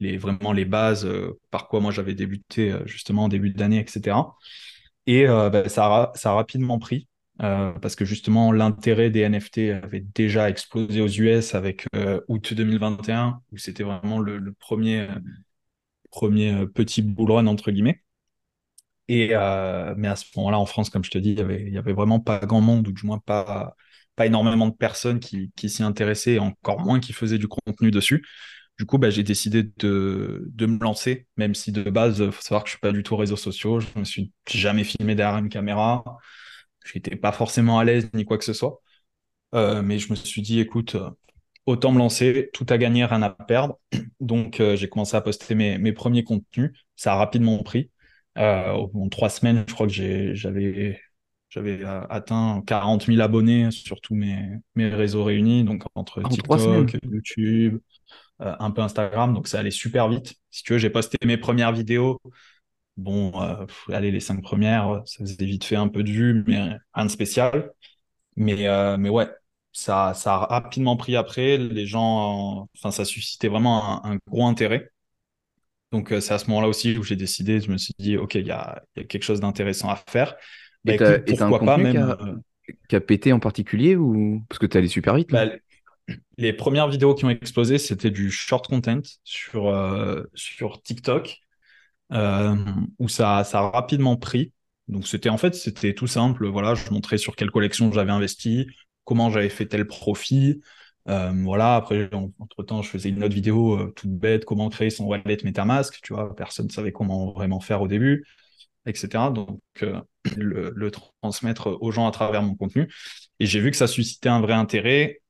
les, 0.00 0.16
vraiment 0.18 0.52
les 0.52 0.64
bases, 0.64 1.08
par 1.50 1.68
quoi 1.68 1.80
moi 1.80 1.92
j'avais 1.92 2.14
débuté 2.14 2.74
justement 2.86 3.24
en 3.24 3.28
début 3.28 3.50
d'année, 3.50 3.80
etc. 3.80 4.16
Et 5.06 5.26
bah, 5.26 5.68
ça 5.68 6.12
a 6.24 6.32
rapidement 6.32 6.78
pris. 6.78 7.08
Euh, 7.42 7.72
parce 7.72 7.96
que 7.96 8.04
justement 8.04 8.52
l'intérêt 8.52 9.08
des 9.08 9.20
NFT 9.20 9.70
avait 9.82 10.00
déjà 10.00 10.50
explosé 10.50 11.00
aux 11.00 11.08
US 11.08 11.54
avec 11.54 11.86
euh, 11.94 12.20
août 12.28 12.52
2021 12.52 13.40
où 13.50 13.56
c'était 13.56 13.82
vraiment 13.82 14.18
le, 14.18 14.52
premier 14.52 15.08
premier 16.10 16.66
petit 16.66 17.00
bull 17.00 17.30
run 17.30 17.46
entre 17.46 17.70
guillemets 17.70 18.02
et 19.08 19.28
mais 19.96 20.08
à 20.08 20.16
ce 20.16 20.26
moment-là 20.36 20.58
en 20.58 20.66
France 20.66 20.90
comme 20.90 21.04
je 21.04 21.10
te 21.10 21.18
dis 21.18 21.30
il 21.32 21.72
y 21.72 21.78
avait 21.78 21.92
vraiment 21.94 22.20
pas 22.20 22.40
grand 22.40 22.60
monde 22.60 22.86
ou 22.88 22.92
du 22.92 23.06
moins 23.06 23.18
pas 23.18 23.74
pas 24.16 24.26
énormément 24.26 24.68
de 24.68 24.74
personnes 24.74 25.18
qui, 25.18 25.50
s'y 25.68 25.82
intéressaient 25.82 26.38
encore 26.38 26.80
moins 26.80 27.00
qui 27.00 27.14
faisaient 27.14 27.38
du 27.38 27.48
contenu 27.48 27.90
dessus 27.90 28.22
du 28.78 28.86
coup, 28.86 28.96
bah, 28.96 29.10
j'ai 29.10 29.22
décidé 29.22 29.62
de, 29.62 30.46
de, 30.46 30.66
me 30.66 30.82
lancer, 30.82 31.26
même 31.36 31.54
si 31.54 31.70
de 31.70 31.82
base, 31.90 32.20
il 32.20 32.32
faut 32.32 32.40
savoir 32.40 32.64
que 32.64 32.70
je 32.70 32.76
suis 32.76 32.80
pas 32.80 32.92
du 32.92 33.02
tout 33.02 33.14
réseaux 33.14 33.36
sociaux. 33.36 33.78
Je 33.78 33.86
me 33.94 34.04
suis 34.04 34.32
jamais 34.48 34.84
filmé 34.84 35.14
derrière 35.14 35.36
une 35.36 35.50
caméra. 35.50 36.02
J'étais 36.84 37.16
pas 37.16 37.32
forcément 37.32 37.78
à 37.78 37.84
l'aise 37.84 38.10
ni 38.14 38.24
quoi 38.24 38.38
que 38.38 38.44
ce 38.44 38.52
soit. 38.52 38.80
Euh, 39.54 39.82
mais 39.82 39.98
je 39.98 40.10
me 40.10 40.16
suis 40.16 40.42
dit, 40.42 40.60
écoute, 40.60 40.94
euh, 40.94 41.10
autant 41.66 41.92
me 41.92 41.98
lancer, 41.98 42.50
tout 42.52 42.66
à 42.68 42.78
gagner, 42.78 43.04
rien 43.04 43.22
à 43.22 43.30
perdre. 43.30 43.78
Donc, 44.20 44.60
euh, 44.60 44.76
j'ai 44.76 44.88
commencé 44.88 45.16
à 45.16 45.20
poster 45.20 45.54
mes, 45.54 45.78
mes, 45.78 45.92
premiers 45.92 46.24
contenus. 46.24 46.72
Ça 46.96 47.14
a 47.14 47.16
rapidement 47.16 47.58
pris. 47.62 47.90
en 48.36 49.08
trois 49.10 49.28
semaines, 49.28 49.64
je 49.66 49.74
crois 49.74 49.86
que 49.86 50.34
j'avais 50.34 51.00
j'avais 51.48 51.82
atteint 51.84 52.62
40 52.64 53.06
000 53.06 53.20
abonnés 53.20 53.72
sur 53.72 54.00
tous 54.00 54.14
mes, 54.14 54.50
mes 54.76 54.88
réseaux 54.88 55.24
réunis, 55.24 55.64
donc 55.64 55.82
entre 55.96 56.22
TikTok, 56.22 56.96
YouTube, 57.02 57.80
un 58.38 58.70
peu 58.70 58.82
Instagram. 58.82 59.34
Donc, 59.34 59.48
ça 59.48 59.58
allait 59.58 59.72
super 59.72 60.08
vite. 60.08 60.34
Si 60.50 60.62
tu 60.62 60.74
veux, 60.74 60.78
j'ai 60.78 60.90
posté 60.90 61.18
mes 61.24 61.36
premières 61.36 61.72
vidéos 61.72 62.20
Bon, 62.96 63.32
euh, 63.40 63.66
allez, 63.88 64.10
les 64.10 64.20
cinq 64.20 64.42
premières, 64.42 65.02
ça 65.06 65.24
faisait 65.24 65.44
vite 65.44 65.64
fait 65.64 65.76
un 65.76 65.88
peu 65.88 66.02
de 66.02 66.10
vue, 66.10 66.44
mais 66.46 66.76
rien 66.92 67.06
de 67.06 67.10
spécial. 67.10 67.72
Mais, 68.36 68.68
euh, 68.68 68.96
mais 68.98 69.08
ouais, 69.08 69.28
ça, 69.72 70.12
ça 70.14 70.34
a 70.34 70.46
rapidement 70.46 70.96
pris 70.96 71.16
après. 71.16 71.56
Les 71.56 71.86
gens, 71.86 72.68
enfin, 72.76 72.90
ça 72.90 73.04
suscitait 73.04 73.48
vraiment 73.48 74.04
un, 74.04 74.18
gros 74.26 74.46
intérêt. 74.46 74.90
Donc, 75.92 76.12
euh, 76.12 76.20
c'est 76.20 76.34
à 76.34 76.38
ce 76.38 76.46
moment-là 76.48 76.68
aussi 76.68 76.96
où 76.98 77.02
j'ai 77.02 77.16
décidé, 77.16 77.60
je 77.60 77.70
me 77.70 77.78
suis 77.78 77.94
dit, 77.98 78.16
OK, 78.16 78.34
il 78.34 78.46
y 78.46 78.50
a, 78.50 78.82
y 78.96 79.00
a, 79.00 79.04
quelque 79.04 79.24
chose 79.24 79.40
d'intéressant 79.40 79.88
à 79.88 79.96
faire. 79.96 80.36
Bah, 80.84 80.94
et 80.94 81.36
pourquoi 81.36 81.60
pas 81.60 81.76
même. 81.78 82.42
Qui 82.88 82.96
a, 82.96 83.00
pété 83.00 83.32
en 83.32 83.40
particulier 83.40 83.96
ou 83.96 84.44
parce 84.48 84.60
que 84.60 84.66
tu 84.66 84.76
allé 84.76 84.86
super 84.86 85.16
vite 85.16 85.30
bah, 85.30 85.46
Les 86.38 86.52
premières 86.52 86.88
vidéos 86.88 87.14
qui 87.14 87.24
ont 87.24 87.30
explosé, 87.30 87.78
c'était 87.78 88.10
du 88.10 88.30
short 88.30 88.68
content 88.68 89.00
sur, 89.24 90.26
sur 90.34 90.80
TikTok 90.82 91.40
euh, 92.12 92.56
où 92.98 93.08
ça, 93.08 93.38
a 93.38 93.70
rapidement 93.70 94.16
pris. 94.16 94.52
Donc 94.88 95.06
c'était 95.06 95.28
en 95.28 95.38
fait 95.38 95.54
c'était 95.54 95.94
tout 95.94 96.06
simple. 96.06 96.46
Voilà, 96.48 96.74
je 96.74 96.90
montrais 96.90 97.18
sur 97.18 97.36
quelle 97.36 97.50
collection 97.50 97.92
j'avais 97.92 98.10
investi, 98.12 98.66
comment 99.04 99.30
j'avais 99.30 99.48
fait 99.48 99.66
tel 99.66 99.86
profit. 99.86 100.60
Euh, 101.08 101.32
voilà. 101.44 101.76
Après, 101.76 102.10
entre 102.38 102.62
temps, 102.62 102.82
je 102.82 102.90
faisais 102.90 103.08
une 103.10 103.22
autre 103.24 103.34
vidéo 103.34 103.78
euh, 103.78 103.92
toute 103.96 104.10
bête, 104.10 104.44
comment 104.44 104.68
créer 104.68 104.90
son 104.90 105.04
wallet 105.06 105.38
MetaMask. 105.44 106.00
Tu 106.02 106.12
vois, 106.14 106.34
personne 106.34 106.66
ne 106.66 106.72
savait 106.72 106.92
comment 106.92 107.32
vraiment 107.32 107.60
faire 107.60 107.82
au 107.82 107.88
début, 107.88 108.26
etc. 108.86 109.30
Donc 109.30 109.60
le, 110.36 110.90
transmettre 111.22 111.78
aux 111.80 111.92
gens 111.92 112.06
à 112.08 112.10
travers 112.10 112.42
mon 112.42 112.54
contenu. 112.56 112.92
Et 113.40 113.46
j'ai 113.46 113.60
vu 113.60 113.70
que 113.70 113.76
ça 113.76 113.86
suscitait 113.86 114.28
un 114.28 114.40
vrai 114.40 114.54
intérêt. 114.54 115.20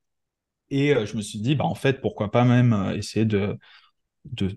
Et 0.70 0.94
je 1.06 1.16
me 1.16 1.22
suis 1.22 1.40
dit, 1.40 1.56
bah, 1.56 1.64
en 1.64 1.74
fait, 1.74 2.00
pourquoi 2.00 2.30
pas 2.30 2.44
même 2.44 2.92
essayer 2.96 3.26
de, 3.26 3.58
de, 4.24 4.48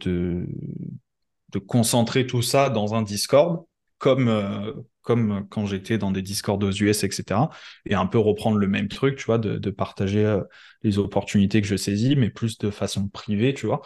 de 1.54 1.60
concentrer 1.60 2.28
tout 2.28 2.42
ça 2.42 2.70
dans 2.70 2.96
un 2.96 3.02
Discord, 3.02 3.66
comme, 3.98 4.84
comme 5.02 5.48
quand 5.50 5.66
j'étais 5.66 5.98
dans 5.98 6.12
des 6.12 6.22
Discords 6.22 6.62
aux 6.62 6.72
US, 6.72 7.04
etc. 7.04 7.50
Et 7.86 7.96
un 7.96 8.06
peu 8.06 8.18
reprendre 8.18 8.58
le 8.58 8.68
même 8.68 8.90
truc, 8.90 9.16
tu 9.18 9.26
vois, 9.26 9.38
de, 9.38 9.70
partager 9.70 10.40
les 10.82 11.00
opportunités 11.00 11.62
que 11.62 11.68
je 11.68 11.78
saisis, 11.78 12.16
mais 12.18 12.30
plus 12.30 12.58
de 12.58 12.70
façon 12.70 13.08
privée, 13.08 13.54
tu 13.54 13.66
vois. 13.66 13.82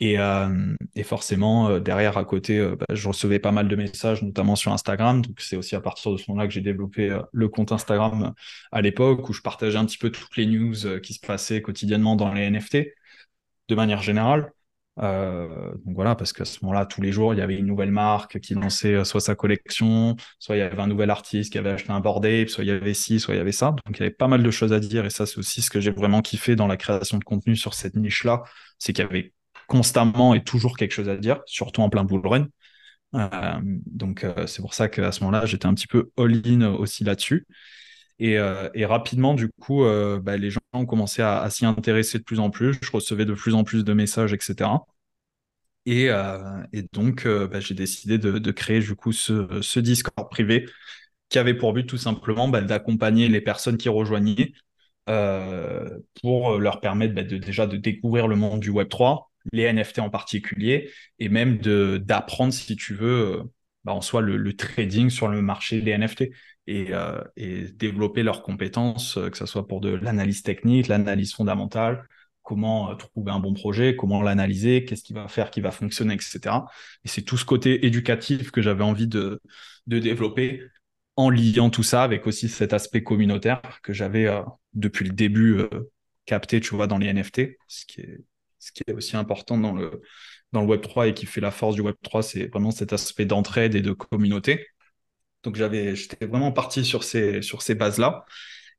Et, 0.00 0.18
euh, 0.18 0.74
et, 0.94 1.02
forcément, 1.02 1.68
euh, 1.68 1.80
derrière, 1.80 2.18
à 2.18 2.24
côté, 2.24 2.58
euh, 2.58 2.76
bah, 2.76 2.86
je 2.92 3.08
recevais 3.08 3.40
pas 3.40 3.50
mal 3.50 3.66
de 3.66 3.74
messages, 3.74 4.22
notamment 4.22 4.54
sur 4.54 4.72
Instagram. 4.72 5.22
Donc, 5.22 5.40
c'est 5.40 5.56
aussi 5.56 5.74
à 5.74 5.80
partir 5.80 6.12
de 6.12 6.16
ce 6.16 6.24
moment-là 6.28 6.46
que 6.46 6.54
j'ai 6.54 6.60
développé 6.60 7.18
le 7.32 7.48
compte 7.48 7.72
Instagram 7.72 8.32
à 8.70 8.80
l'époque, 8.80 9.28
où 9.28 9.32
je 9.32 9.42
partageais 9.42 9.78
un 9.78 9.86
petit 9.86 9.98
peu 9.98 10.10
toutes 10.10 10.36
les 10.36 10.46
news 10.46 11.00
qui 11.02 11.14
se 11.14 11.20
passaient 11.20 11.62
quotidiennement 11.62 12.14
dans 12.16 12.32
les 12.32 12.42
NFT, 12.48 12.94
de 13.68 13.74
manière 13.74 14.02
générale. 14.02 14.52
Donc 14.98 15.94
voilà, 15.94 16.14
parce 16.14 16.32
qu'à 16.32 16.44
ce 16.44 16.58
moment-là, 16.62 16.84
tous 16.86 17.00
les 17.00 17.12
jours, 17.12 17.32
il 17.32 17.38
y 17.38 17.40
avait 17.40 17.56
une 17.56 17.66
nouvelle 17.66 17.92
marque 17.92 18.40
qui 18.40 18.54
lançait 18.54 19.04
soit 19.04 19.20
sa 19.20 19.34
collection, 19.34 20.16
soit 20.38 20.56
il 20.56 20.58
y 20.58 20.62
avait 20.62 20.82
un 20.82 20.88
nouvel 20.88 21.10
artiste 21.10 21.52
qui 21.52 21.58
avait 21.58 21.70
acheté 21.70 21.92
un 21.92 22.00
board 22.00 22.26
soit 22.48 22.64
il 22.64 22.66
y 22.68 22.70
avait 22.70 22.94
ci, 22.94 23.20
soit 23.20 23.34
il 23.34 23.38
y 23.38 23.40
avait 23.40 23.52
ça. 23.52 23.76
Donc 23.86 23.96
il 23.96 24.00
y 24.00 24.02
avait 24.02 24.10
pas 24.10 24.28
mal 24.28 24.42
de 24.42 24.50
choses 24.50 24.72
à 24.72 24.80
dire, 24.80 25.04
et 25.06 25.10
ça, 25.10 25.24
c'est 25.26 25.38
aussi 25.38 25.62
ce 25.62 25.70
que 25.70 25.80
j'ai 25.80 25.92
vraiment 25.92 26.20
kiffé 26.20 26.56
dans 26.56 26.66
la 26.66 26.76
création 26.76 27.18
de 27.18 27.24
contenu 27.24 27.54
sur 27.54 27.74
cette 27.74 27.94
niche-là, 27.96 28.42
c'est 28.78 28.92
qu'il 28.92 29.04
y 29.04 29.08
avait 29.08 29.32
constamment 29.68 30.34
et 30.34 30.42
toujours 30.42 30.76
quelque 30.76 30.92
chose 30.92 31.08
à 31.08 31.16
dire, 31.16 31.40
surtout 31.46 31.82
en 31.82 31.90
plein 31.90 32.04
bull. 32.04 32.22
Euh, 33.14 33.60
donc 33.62 34.24
euh, 34.24 34.46
c'est 34.46 34.60
pour 34.62 34.74
ça 34.74 34.88
qu'à 34.88 35.12
ce 35.12 35.20
moment-là, 35.24 35.46
j'étais 35.46 35.66
un 35.66 35.74
petit 35.74 35.86
peu 35.86 36.10
all-in 36.18 36.62
aussi 36.74 37.04
là-dessus. 37.04 37.46
Et, 38.18 38.38
euh, 38.38 38.68
rapidement, 38.86 39.34
du 39.34 39.48
coup, 39.60 39.84
bah, 40.22 40.36
les 40.36 40.50
gens 40.50 40.57
ont 40.72 40.86
commencé 40.86 41.22
à, 41.22 41.48
s'y 41.50 41.66
intéresser 41.66 42.18
de 42.18 42.24
plus 42.24 42.40
en 42.40 42.50
plus. 42.50 42.76
Je 42.82 42.90
recevais 42.90 43.24
de 43.24 43.34
plus 43.34 43.54
en 43.54 43.64
plus 43.64 43.84
de 43.84 43.92
messages, 43.92 44.32
etc. 44.32 44.70
Et, 45.86 46.10
donc, 46.92 47.26
bah, 47.26 47.60
j'ai 47.60 47.74
décidé 47.74 48.18
de, 48.18 48.50
créer 48.50 48.80
du 48.80 48.94
coup 48.94 49.12
ce, 49.12 49.78
Discord 49.80 50.28
privé 50.30 50.66
qui 51.30 51.38
avait 51.38 51.54
pour 51.54 51.72
but 51.72 51.86
tout 51.86 51.98
simplement 51.98 52.48
bah, 52.48 52.60
d'accompagner 52.62 53.28
les 53.28 53.40
personnes 53.40 53.76
qui 53.78 53.88
rejoignaient 53.88 54.52
pour 56.22 56.58
leur 56.58 56.80
permettre 56.80 57.14
de, 57.14 57.38
déjà 57.38 57.66
de 57.66 57.76
découvrir 57.76 58.28
le 58.28 58.36
monde 58.36 58.60
du 58.60 58.70
Web 58.70 58.88
3, 58.88 59.28
les 59.52 59.64
NFT 59.64 60.00
en 60.00 60.10
particulier, 60.10 60.90
et 61.18 61.28
même 61.28 61.58
d'apprendre, 61.58 62.52
si 62.52 62.76
tu 62.76 62.94
veux, 62.94 63.38
euh, 63.38 63.42
bah, 63.84 63.92
en 63.92 64.00
soi, 64.00 64.20
le, 64.20 64.52
trading 64.56 65.10
sur 65.10 65.28
le 65.28 65.42
marché 65.42 65.80
des 65.80 65.92
NFT 65.92 66.30
et, 66.66 66.88
euh, 66.92 67.22
et 67.36 67.64
développer 67.72 68.22
leurs 68.22 68.42
compétences, 68.42 69.16
euh, 69.16 69.30
que 69.30 69.38
ce 69.38 69.46
soit 69.46 69.66
pour 69.66 69.80
de 69.80 69.90
l'analyse 69.90 70.42
technique, 70.42 70.88
l'analyse 70.88 71.34
fondamentale, 71.34 72.06
comment 72.42 72.94
trouver 72.96 73.30
un 73.32 73.40
bon 73.40 73.54
projet, 73.54 73.94
comment 73.96 74.22
l'analyser, 74.22 74.84
qu'est-ce 74.84 75.04
qui 75.04 75.12
va 75.12 75.28
faire, 75.28 75.50
qui 75.50 75.60
va 75.60 75.70
fonctionner, 75.70 76.14
etc. 76.14 76.66
Et 77.04 77.08
c'est 77.08 77.22
tout 77.22 77.36
ce 77.36 77.44
côté 77.44 77.86
éducatif 77.86 78.50
que 78.50 78.62
j'avais 78.62 78.84
envie 78.84 79.08
de, 79.08 79.40
développer 79.86 80.62
en 81.16 81.30
liant 81.30 81.70
tout 81.70 81.82
ça 81.82 82.02
avec 82.02 82.26
aussi 82.26 82.48
cet 82.48 82.72
aspect 82.72 83.02
communautaire 83.02 83.60
que 83.82 83.92
j'avais 83.92 84.30
depuis 84.74 85.06
le 85.06 85.12
début 85.14 85.62
capté, 86.26 86.60
tu 86.60 86.74
vois, 86.74 86.86
dans 86.86 86.98
les 86.98 87.08
NFT, 87.08 87.56
ce 87.66 87.84
qui 87.86 88.02
est 88.86 88.92
aussi 88.92 89.16
important 89.16 89.58
dans 89.58 89.72
le, 89.72 90.02
dans 90.52 90.62
le 90.62 90.66
Web3 90.66 91.08
et 91.08 91.14
qui 91.14 91.26
fait 91.26 91.40
la 91.40 91.50
force 91.50 91.74
du 91.74 91.82
Web3, 91.82 92.22
c'est 92.22 92.46
vraiment 92.48 92.70
cet 92.70 92.92
aspect 92.92 93.26
d'entraide 93.26 93.74
et 93.74 93.82
de 93.82 93.92
communauté. 93.92 94.66
Donc 95.42 95.56
j'avais, 95.56 95.94
j'étais 95.96 96.26
vraiment 96.26 96.52
parti 96.52 96.84
sur 96.84 97.04
ces, 97.04 97.42
sur 97.42 97.62
ces 97.62 97.74
bases-là. 97.74 98.24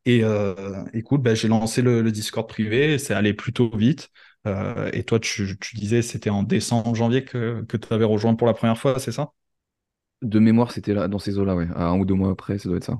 Et 0.06 0.24
euh, 0.24 0.84
écoute, 0.94 1.22
bah, 1.22 1.36
j'ai 1.36 1.48
lancé 1.48 1.82
le, 1.82 2.12
Discord 2.12 2.48
privé, 2.48 2.98
c'est 2.98 3.14
allé 3.14 3.34
plutôt 3.34 3.70
vite. 3.76 4.10
Euh, 4.48 4.90
et 4.94 5.04
toi, 5.04 5.20
tu, 5.20 5.58
tu 5.60 5.76
disais, 5.76 6.02
c'était 6.02 6.30
en 6.30 6.44
décembre, 6.44 6.96
janvier 6.96 7.24
que, 7.26 7.64
que 7.64 7.78
tu 7.78 7.94
avais 7.94 8.06
rejoint 8.06 8.36
pour 8.36 8.48
la 8.48 8.54
première 8.54 8.78
fois, 8.78 9.00
c'est 9.00 9.12
ça? 9.12 9.32
De 10.22 10.40
mémoire, 10.40 10.72
c'était 10.72 10.94
là, 10.94 11.08
dans 11.08 11.20
ces 11.20 11.38
eaux-là, 11.40 11.56
ouais. 11.56 11.68
un 11.76 11.98
ou 11.98 12.06
deux 12.06 12.14
mois 12.14 12.32
après, 12.32 12.58
ça 12.58 12.70
doit 12.70 12.78
être 12.78 12.86
ça. 12.86 13.00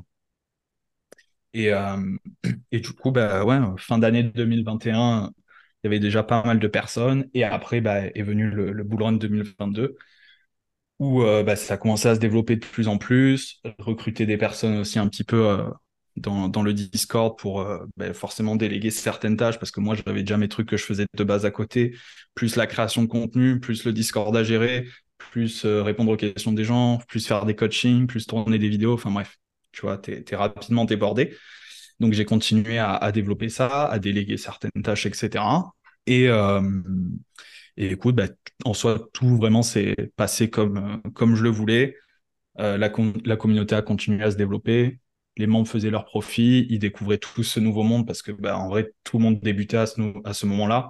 Et, 1.54 1.74
euh, 1.74 1.98
et 2.72 2.80
du 2.80 2.94
coup, 2.94 3.12
bah, 3.12 3.44
ouais, 3.46 3.60
fin 3.78 3.98
d'année 3.98 4.24
2021, 4.24 5.32
il 5.84 5.88
y 5.88 5.90
avait 5.90 6.00
déjà 6.00 6.24
pas 6.24 6.44
mal 6.44 6.60
de 6.60 6.68
personnes. 6.68 7.30
Et 7.34 7.44
après, 7.44 7.82
bah, 7.82 8.06
est 8.08 8.22
venu 8.24 8.50
le, 8.50 8.72
le 8.72 8.84
Bull 8.84 9.04
Run 9.04 9.14
2022, 9.14 9.96
où 11.00 11.24
euh, 11.24 11.44
bah, 11.44 11.56
ça 11.56 11.76
a 11.76 11.78
commencé 11.78 12.08
à 12.08 12.16
se 12.16 12.20
développer 12.20 12.56
de 12.58 12.66
plus 12.66 12.88
en 12.88 12.98
plus, 12.98 13.62
recruter 13.80 14.26
des 14.26 14.38
personnes 14.38 14.78
aussi 14.78 15.00
un 15.00 15.08
petit 15.08 15.24
peu 15.24 15.48
euh, 15.48 15.64
dans, 16.18 16.50
dans, 16.50 16.62
le 16.62 16.74
Discord 16.74 17.38
pour 17.40 17.62
euh, 17.62 17.86
bah, 17.98 18.14
forcément 18.14 18.56
déléguer 18.56 18.92
certaines 18.92 19.38
tâches, 19.38 19.60
parce 19.60 19.72
que 19.72 19.80
moi, 19.80 19.96
j'avais 19.96 20.22
déjà 20.22 20.38
mes 20.38 20.50
trucs 20.50 20.68
que 20.68 20.78
je 20.78 20.84
faisais 20.84 21.06
de 21.16 21.24
base 21.24 21.46
à 21.46 21.52
côté, 21.52 21.96
plus 22.36 22.56
la 22.58 22.68
création 22.68 23.02
de 23.04 23.08
contenu, 23.08 23.60
plus 23.60 23.86
le 23.86 23.94
Discord 23.94 24.36
à 24.36 24.44
gérer, 24.44 24.88
plus 25.18 25.66
répondre 25.66 26.12
aux 26.12 26.18
questions 26.18 26.52
des 26.52 26.64
gens, 26.66 27.00
plus 27.08 27.26
faire 27.26 27.46
des 27.46 27.56
coachings, 27.56 28.08
plus 28.08 28.26
tourner 28.26 28.60
des 28.60 28.70
vidéos, 28.70 28.94
enfin 28.94 29.12
bref, 29.12 29.38
tu 29.72 29.82
vois, 29.82 29.98
tu 29.98 30.12
es, 30.12 30.36
rapidement 30.36 30.86
débordé. 30.86 31.36
Donc 32.00 32.14
j'ai 32.14 32.26
continué 32.26 32.80
à, 32.80 33.12
développer 33.12 33.50
ça, 33.50 33.86
à 33.86 34.00
déléguer 34.00 34.38
certaines 34.38 34.84
tâches, 34.84 35.06
etc. 35.06 35.44
Et, 36.06 36.30
euh, 36.30 36.62
et 37.78 37.92
écoute, 37.92 38.16
bah, 38.16 38.28
en 38.66 38.74
soi, 38.74 39.10
tout 39.14 39.36
vraiment 39.38 39.64
s'est 39.64 39.96
passé 40.16 40.50
comme, 40.50 41.02
comme 41.14 41.36
je 41.36 41.44
le 41.44 41.50
voulais. 41.50 41.96
Euh, 42.60 42.78
la, 42.78 42.92
la, 43.26 43.36
communauté 43.38 43.76
a 43.76 43.82
continué 43.82 44.24
à 44.24 44.32
se 44.32 44.38
développer. 44.38 45.00
Les 45.38 45.48
membres 45.48 45.68
faisaient 45.68 45.90
leur 45.90 46.06
profit, 46.06 46.68
ils 46.70 46.80
découvraient 46.80 47.18
tout 47.18 47.44
ce 47.44 47.60
nouveau 47.60 47.84
monde 47.84 48.06
parce 48.08 48.22
que, 48.22 48.32
bah, 48.32 48.58
en 48.58 48.70
vrai, 48.70 48.92
tout 49.04 49.18
le 49.18 49.24
monde 49.24 49.40
débutait 49.42 49.78
à 49.78 49.86
ce, 49.86 49.96
ce 50.34 50.46
moment-là. 50.46 50.90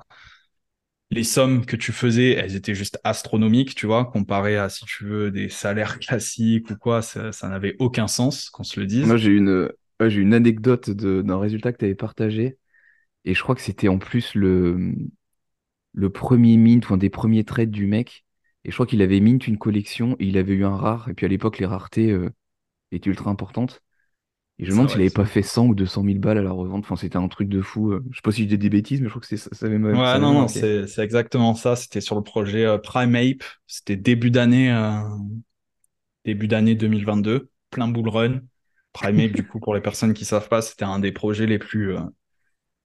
Les 1.11 1.23
sommes 1.23 1.65
que 1.65 1.75
tu 1.75 1.91
faisais, 1.91 2.31
elles 2.31 2.55
étaient 2.55 2.75
juste 2.75 2.99
astronomiques, 3.03 3.73
tu 3.73 3.87
vois, 3.87 4.05
comparé 4.05 4.57
à, 4.57 4.69
si 4.69 4.85
tu 4.85 5.05
veux, 5.05 5.31
des 5.31 5.49
salaires 5.49 5.99
classiques 5.99 6.69
ou 6.69 6.75
quoi, 6.75 7.01
ça, 7.01 7.31
ça 7.31 7.47
n'avait 7.49 7.75
aucun 7.79 8.07
sens 8.07 8.49
qu'on 8.49 8.63
se 8.63 8.79
le 8.79 8.85
dise. 8.85 9.05
Moi, 9.05 9.17
j'ai 9.17 9.31
une, 9.31 9.69
j'ai 10.07 10.21
une 10.21 10.33
anecdote 10.33 10.89
d'un 10.89 11.39
résultat 11.39 11.73
que 11.73 11.77
tu 11.77 11.85
avais 11.85 11.95
partagé. 11.95 12.57
Et 13.25 13.33
je 13.35 13.43
crois 13.43 13.55
que 13.55 13.61
c'était 13.61 13.89
en 13.89 13.99
plus 13.99 14.35
le, 14.35 14.93
le 15.93 16.09
premier 16.09 16.57
mint, 16.57 16.89
ou 16.89 16.93
un 16.93 16.97
des 16.97 17.09
premiers 17.09 17.43
trades 17.43 17.71
du 17.71 17.87
mec. 17.87 18.25
Et 18.65 18.71
je 18.71 18.75
crois 18.75 18.85
qu'il 18.85 19.01
avait 19.01 19.19
mint 19.19 19.47
une 19.47 19.57
collection 19.57 20.15
et 20.19 20.25
il 20.25 20.37
avait 20.37 20.53
eu 20.53 20.65
un 20.65 20.75
rare. 20.75 21.09
Et 21.09 21.13
puis 21.13 21.25
à 21.25 21.29
l'époque, 21.29 21.59
les 21.59 21.65
raretés 21.65 22.11
euh, 22.11 22.29
étaient 22.91 23.09
ultra 23.09 23.31
importantes. 23.31 23.81
Et 24.59 24.65
je 24.65 24.69
me 24.69 24.75
demande 24.75 24.89
s'il 24.89 25.01
avait 25.01 25.09
pas 25.09 25.25
fait 25.25 25.41
100 25.41 25.67
ou 25.67 25.75
200 25.75 26.03
000 26.03 26.19
balles 26.19 26.37
à 26.37 26.41
la 26.43 26.51
revente. 26.51 26.83
Enfin, 26.83 26.97
c'était 26.97 27.17
un 27.17 27.27
truc 27.29 27.49
de 27.49 27.61
fou. 27.61 27.91
Euh. 27.93 28.03
Je 28.11 28.17
sais 28.17 28.21
pas 28.23 28.31
si 28.31 28.43
je 28.43 28.47
dis 28.49 28.57
des 28.57 28.69
bêtises, 28.69 29.01
mais 29.01 29.07
je 29.07 29.11
crois 29.11 29.21
que 29.21 29.37
ça, 29.37 29.49
ça 29.53 29.65
avait 29.65 29.77
Ouais, 29.79 30.19
non, 30.19 30.33
non, 30.33 30.47
c'est 30.47 30.85
exactement 30.99 31.55
ça. 31.55 31.75
C'était 31.75 32.01
sur 32.01 32.15
le 32.15 32.23
projet 32.23 32.65
euh, 32.65 32.77
Prime 32.77 33.15
Ape. 33.15 33.43
C'était 33.67 33.95
début 33.95 34.31
d'année 34.31 34.69
début 36.25 36.47
d'année 36.47 36.75
2022. 36.75 37.49
Plein 37.71 37.87
bull 37.87 38.09
run. 38.09 38.41
Primate, 38.93 39.31
du 39.31 39.45
coup, 39.47 39.59
pour 39.59 39.75
les 39.75 39.81
personnes 39.81 40.13
qui 40.13 40.25
savent 40.25 40.49
pas, 40.49 40.61
c'était 40.61 40.85
un 40.85 40.99
des 40.99 41.11
projets 41.11 41.45
les 41.45 41.59
plus, 41.59 41.95
euh, 41.95 42.01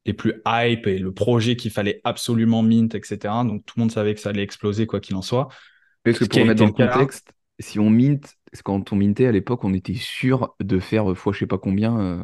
les 0.05 0.13
plus 0.13 0.35
hype 0.47 0.87
et 0.87 0.99
le 0.99 1.13
projet 1.13 1.57
qu'il 1.57 1.71
fallait 1.71 2.01
absolument 2.05 2.63
mint, 2.63 2.95
etc. 2.95 3.45
Donc 3.45 3.65
tout 3.65 3.75
le 3.77 3.83
monde 3.83 3.93
savait 3.93 4.15
que 4.15 4.21
ça 4.21 4.31
allait 4.31 4.43
exploser 4.43 4.87
quoi 4.87 5.01
qu'il 5.01 5.17
en 5.17 5.23
soit. 5.23 5.49
Parce 6.03 6.19
que 6.19 6.25
pour 6.25 6.41
remettre 6.41 6.61
dans 6.61 6.67
le 6.67 6.73
contexte, 6.73 7.33
si 7.59 7.79
on 7.79 7.91
mint, 7.91 8.37
quand 8.63 8.93
on 8.93 8.97
mintait 8.97 9.27
à 9.27 9.33
l'époque, 9.33 9.65
on 9.65 9.73
était 9.73 9.95
sûr 9.95 10.55
de 10.61 10.79
faire 10.79 11.17
fois 11.17 11.33
je 11.33 11.41
sais 11.41 11.47
pas 11.47 11.59
combien. 11.59 11.99
Euh, 11.99 12.23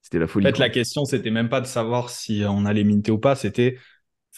c'était 0.00 0.18
la 0.18 0.26
folie. 0.26 0.46
En 0.46 0.50
fait, 0.50 0.58
la 0.58 0.70
question, 0.70 1.04
c'était 1.04 1.30
même 1.30 1.48
pas 1.48 1.60
de 1.60 1.66
savoir 1.66 2.10
si 2.10 2.42
on 2.48 2.64
allait 2.64 2.84
minter 2.84 3.10
ou 3.10 3.18
pas, 3.18 3.36
c'était 3.36 3.78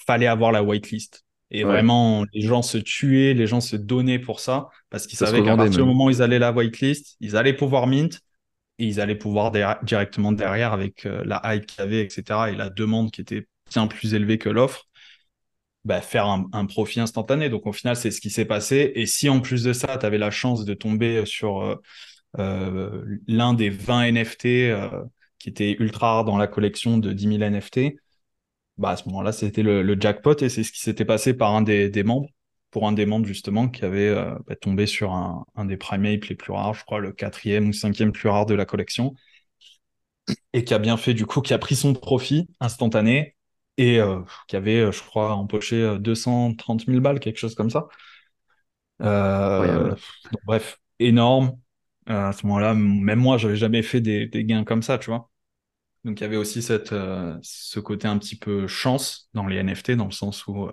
fallait 0.06 0.26
avoir 0.26 0.52
la 0.52 0.62
whitelist. 0.62 1.24
Et 1.50 1.64
vraiment, 1.64 2.26
les 2.34 2.42
gens 2.42 2.62
se 2.62 2.76
tuaient, 2.76 3.32
les 3.32 3.46
gens 3.46 3.60
se 3.60 3.76
donnaient 3.76 4.18
pour 4.18 4.40
ça, 4.40 4.68
parce 4.90 5.06
qu'ils 5.06 5.18
savaient 5.18 5.42
qu'à 5.42 5.56
partir 5.56 5.78
du 5.78 5.84
moment 5.84 6.06
où 6.06 6.10
ils 6.10 6.20
allaient 6.20 6.38
la 6.38 6.52
whitelist, 6.52 7.16
ils 7.20 7.36
allaient 7.36 7.54
pouvoir 7.54 7.86
mint, 7.86 8.20
et 8.78 8.86
ils 8.86 9.00
allaient 9.00 9.16
pouvoir 9.16 9.50
directement 9.82 10.32
derrière, 10.32 10.72
avec 10.72 11.06
euh, 11.06 11.22
la 11.24 11.40
hype 11.44 11.66
qu'il 11.66 11.80
y 11.80 11.86
avait, 11.86 12.02
etc., 12.02 12.50
et 12.50 12.54
la 12.54 12.68
demande 12.68 13.10
qui 13.10 13.22
était 13.22 13.46
bien 13.70 13.86
plus 13.86 14.14
élevée 14.14 14.38
que 14.38 14.50
l'offre, 14.50 14.84
bah, 15.84 16.02
faire 16.02 16.26
un, 16.26 16.66
profit 16.66 17.00
instantané. 17.00 17.48
Donc 17.48 17.66
au 17.66 17.72
final, 17.72 17.96
c'est 17.96 18.10
ce 18.10 18.20
qui 18.20 18.30
s'est 18.30 18.44
passé. 18.44 18.92
Et 18.94 19.06
si 19.06 19.30
en 19.30 19.40
plus 19.40 19.62
de 19.62 19.72
ça, 19.72 19.96
tu 19.96 20.04
avais 20.04 20.18
la 20.18 20.30
chance 20.30 20.66
de 20.66 20.74
tomber 20.74 21.24
sur 21.24 21.62
euh, 21.62 21.76
euh, 22.38 23.04
l'un 23.26 23.54
des 23.54 23.70
20 23.70 24.12
NFT 24.12 24.48
qui 25.38 25.48
était 25.48 25.76
ultra 25.78 26.14
rare 26.14 26.24
dans 26.24 26.36
la 26.36 26.46
collection 26.46 26.98
de 26.98 27.12
10 27.12 27.38
000 27.38 27.50
NFT, 27.50 27.96
bah, 28.78 28.90
à 28.90 28.96
ce 28.96 29.08
moment-là, 29.08 29.32
c'était 29.32 29.62
le, 29.62 29.96
jackpot 30.00 30.34
et 30.40 30.48
c'est 30.48 30.62
ce 30.62 30.72
qui 30.72 30.80
s'était 30.80 31.04
passé 31.04 31.34
par 31.34 31.54
un 31.54 31.62
des, 31.62 31.90
membres, 32.04 32.28
pour 32.70 32.86
un 32.86 32.92
des 32.92 33.06
membres 33.06 33.26
justement 33.26 33.68
qui 33.68 33.84
avait 33.84 34.08
euh, 34.08 34.34
bah, 34.46 34.56
tombé 34.56 34.86
sur 34.86 35.12
un, 35.12 35.44
des 35.64 35.76
primates 35.76 36.28
les 36.28 36.36
plus 36.36 36.52
rares, 36.52 36.74
je 36.74 36.84
crois 36.84 37.00
le 37.00 37.12
quatrième 37.12 37.68
ou 37.68 37.72
cinquième 37.72 38.12
plus 38.12 38.28
rare 38.28 38.46
de 38.46 38.54
la 38.54 38.64
collection, 38.64 39.14
et 40.52 40.64
qui 40.64 40.74
a 40.74 40.78
bien 40.78 40.96
fait 40.96 41.14
du 41.14 41.26
coup, 41.26 41.40
qui 41.40 41.54
a 41.54 41.58
pris 41.58 41.76
son 41.76 41.92
profit 41.94 42.48
instantané 42.60 43.36
et 43.76 44.00
euh, 44.00 44.20
qui 44.48 44.56
avait, 44.56 44.80
euh, 44.80 44.92
je 44.92 45.02
crois, 45.02 45.34
empoché 45.34 45.98
230 45.98 46.86
000 46.86 47.00
balles, 47.00 47.20
quelque 47.20 47.38
chose 47.38 47.54
comme 47.54 47.70
ça. 47.70 47.88
bref, 50.46 50.80
énorme. 50.98 51.58
à 52.06 52.32
ce 52.32 52.46
moment-là, 52.46 52.74
même 52.74 53.18
moi, 53.18 53.38
j'avais 53.38 53.56
jamais 53.56 53.82
fait 53.82 54.00
des, 54.00 54.26
des 54.26 54.44
gains 54.44 54.64
comme 54.64 54.82
ça, 54.82 54.98
tu 54.98 55.10
vois. 55.10 55.30
Donc 56.08 56.20
il 56.20 56.22
y 56.22 56.26
avait 56.26 56.36
aussi 56.36 56.62
cette, 56.62 56.94
ce 57.42 57.80
côté 57.80 58.08
un 58.08 58.18
petit 58.18 58.36
peu 58.36 58.66
chance 58.66 59.28
dans 59.34 59.46
les 59.46 59.56
NFT, 59.56 59.92
dans 59.92 60.06
le 60.06 60.10
sens 60.10 60.46
où 60.46 60.68
il 60.68 60.72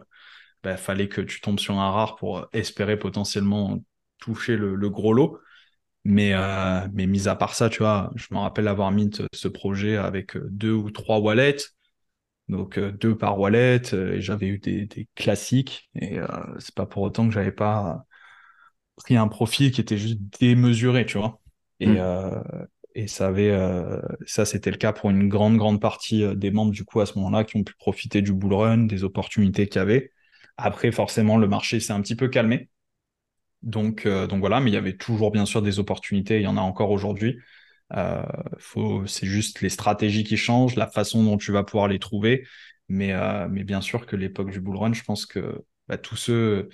bah, 0.63 0.77
fallait 0.77 1.09
que 1.09 1.19
tu 1.19 1.41
tombes 1.41 1.59
sur 1.59 1.77
un 1.77 1.91
rare 1.91 2.15
pour 2.15 2.47
espérer 2.53 2.97
potentiellement 2.97 3.83
toucher 4.17 4.55
le, 4.55 4.89
gros 4.89 5.13
lot. 5.13 5.39
Mais, 6.05 6.33
mais 6.93 7.05
mis 7.05 7.27
à 7.27 7.35
part 7.35 7.53
ça, 7.53 7.69
tu 7.69 7.79
vois, 7.79 8.11
je 8.15 8.27
me 8.31 8.37
rappelle 8.37 8.69
avoir 8.69 8.91
mis 8.91 9.11
ce 9.33 9.47
projet 9.49 9.97
avec 9.97 10.37
deux 10.37 10.71
ou 10.71 10.89
trois 10.89 11.19
wallets 11.19 11.57
donc 12.47 12.77
euh, 12.77 12.91
deux 12.91 13.17
par 13.17 13.39
wallet, 13.39 13.93
euh, 13.93 14.13
et 14.13 14.21
j'avais 14.21 14.47
eu 14.47 14.59
des, 14.59 14.85
des, 14.85 15.07
classiques, 15.15 15.89
et 15.95 16.19
euh, 16.19 16.27
c'est 16.59 16.75
pas 16.75 16.85
pour 16.85 17.03
autant 17.03 17.27
que 17.27 17.33
j'avais 17.33 17.51
pas 17.51 18.05
pris 18.97 19.17
un 19.17 19.27
profil 19.27 19.71
qui 19.71 19.81
était 19.81 19.97
juste 19.97 20.19
démesuré, 20.39 21.05
tu 21.05 21.17
vois. 21.17 21.41
Et, 21.79 21.87
mm. 21.87 22.67
Et 22.95 23.07
ça 23.07 23.27
avait, 23.27 23.51
ça 24.25 24.45
c'était 24.45 24.71
le 24.71 24.77
cas 24.77 24.93
pour 24.93 25.09
une 25.09 25.27
grande 25.29 25.57
grande 25.57 25.81
partie 25.81 26.23
des 26.35 26.51
membres 26.51 26.71
du 26.71 26.85
coup 26.85 27.01
à 27.01 27.05
ce 27.05 27.15
moment-là 27.19 27.43
qui 27.43 27.57
ont 27.57 27.63
pu 27.63 27.73
profiter 27.75 28.21
du 28.21 28.33
bull 28.33 28.53
run, 28.53 28.77
des 28.85 29.03
opportunités 29.03 29.67
qu'il 29.67 29.79
y 29.79 29.81
avait. 29.81 30.11
Après, 30.57 30.91
forcément, 30.91 31.37
le 31.37 31.47
marché 31.47 31.79
s'est 31.81 31.93
un 31.93 32.01
petit 32.01 32.15
peu 32.15 32.29
calmé. 32.29 32.69
Donc, 33.63 34.07
donc 34.07 34.39
voilà, 34.39 34.59
mais 34.59 34.71
il 34.71 34.73
y 34.73 34.77
avait 34.77 34.97
toujours 34.97 35.31
bien 35.31 35.45
sûr 35.45 35.61
des 35.61 35.79
opportunités, 35.79 36.37
il 36.37 36.43
y 36.43 36.47
en 36.47 36.57
a 36.57 36.61
encore 36.61 36.91
aujourd'hui. 36.91 37.37
Euh, 37.93 38.23
c'est 39.07 39.27
juste 39.27 39.61
les 39.61 39.69
stratégies 39.69 40.23
qui 40.23 40.37
changent, 40.37 40.75
la 40.75 40.87
façon 40.87 41.23
dont 41.23 41.37
tu 41.37 41.51
vas 41.51 41.63
pouvoir 41.63 41.87
les 41.87 41.99
trouver. 41.99 42.45
Mais, 42.87 43.13
euh, 43.13 43.47
mais 43.49 43.63
bien 43.63 43.81
sûr 43.81 44.05
que 44.05 44.15
l'époque 44.15 44.51
du 44.51 44.61
bull 44.61 44.77
run, 44.77 44.93
je 44.93 45.03
pense 45.03 45.25
que 45.25 45.63
bah, 45.87 45.97
tous 45.97 46.15
ceux 46.15 46.69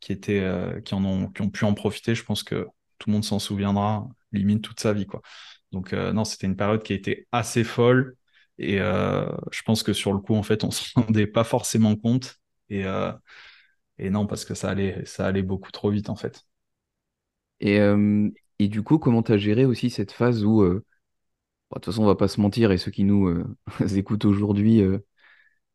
qui 0.00 0.12
étaient, 0.12 0.40
euh, 0.40 0.80
qui 0.80 0.94
en 0.94 1.04
ont, 1.04 1.28
qui 1.28 1.42
ont 1.42 1.50
pu 1.50 1.64
en 1.64 1.74
profiter, 1.74 2.14
je 2.14 2.24
pense 2.24 2.42
que 2.42 2.66
tout 2.98 3.08
le 3.10 3.14
monde 3.14 3.24
s'en 3.24 3.38
souviendra, 3.38 4.08
limite 4.32 4.62
toute 4.62 4.80
sa 4.80 4.92
vie, 4.92 5.06
quoi. 5.06 5.22
Donc 5.74 5.92
non, 5.92 6.24
c'était 6.24 6.46
une 6.46 6.56
période 6.56 6.82
qui 6.82 6.92
a 6.92 6.96
été 6.96 7.28
assez 7.32 7.64
folle. 7.64 8.16
Et 8.58 8.78
je 8.78 9.62
pense 9.64 9.82
que 9.82 9.92
sur 9.92 10.12
le 10.12 10.20
coup, 10.20 10.34
en 10.36 10.42
fait, 10.42 10.64
on 10.64 10.70
se 10.72 10.92
rendait 10.98 11.26
pas 11.26 11.44
forcément 11.44 11.96
compte. 11.96 12.36
Et, 12.70 12.84
et 13.98 14.10
non, 14.10 14.26
parce 14.26 14.44
que 14.44 14.54
ça 14.54 14.70
allait, 14.70 15.04
ça 15.06 15.26
allait 15.26 15.42
beaucoup 15.42 15.70
trop 15.72 15.90
vite, 15.90 16.08
en 16.10 16.16
fait. 16.16 16.44
Et, 17.60 17.78
et 18.58 18.68
du 18.68 18.82
coup, 18.82 18.98
comment 18.98 19.22
tu 19.22 19.32
as 19.32 19.36
géré 19.38 19.64
aussi 19.64 19.90
cette 19.90 20.12
phase 20.12 20.44
où, 20.44 20.62
euh, 20.62 20.84
bah, 21.70 21.76
de 21.76 21.80
toute 21.82 21.86
façon, 21.94 22.04
on 22.04 22.06
va 22.06 22.16
pas 22.16 22.28
se 22.28 22.40
mentir, 22.40 22.72
et 22.72 22.78
ceux 22.78 22.90
qui 22.90 23.04
nous 23.04 23.28
euh, 23.28 23.44
écoutent 23.96 24.24
aujourd'hui, 24.26 24.82
euh, 24.82 24.98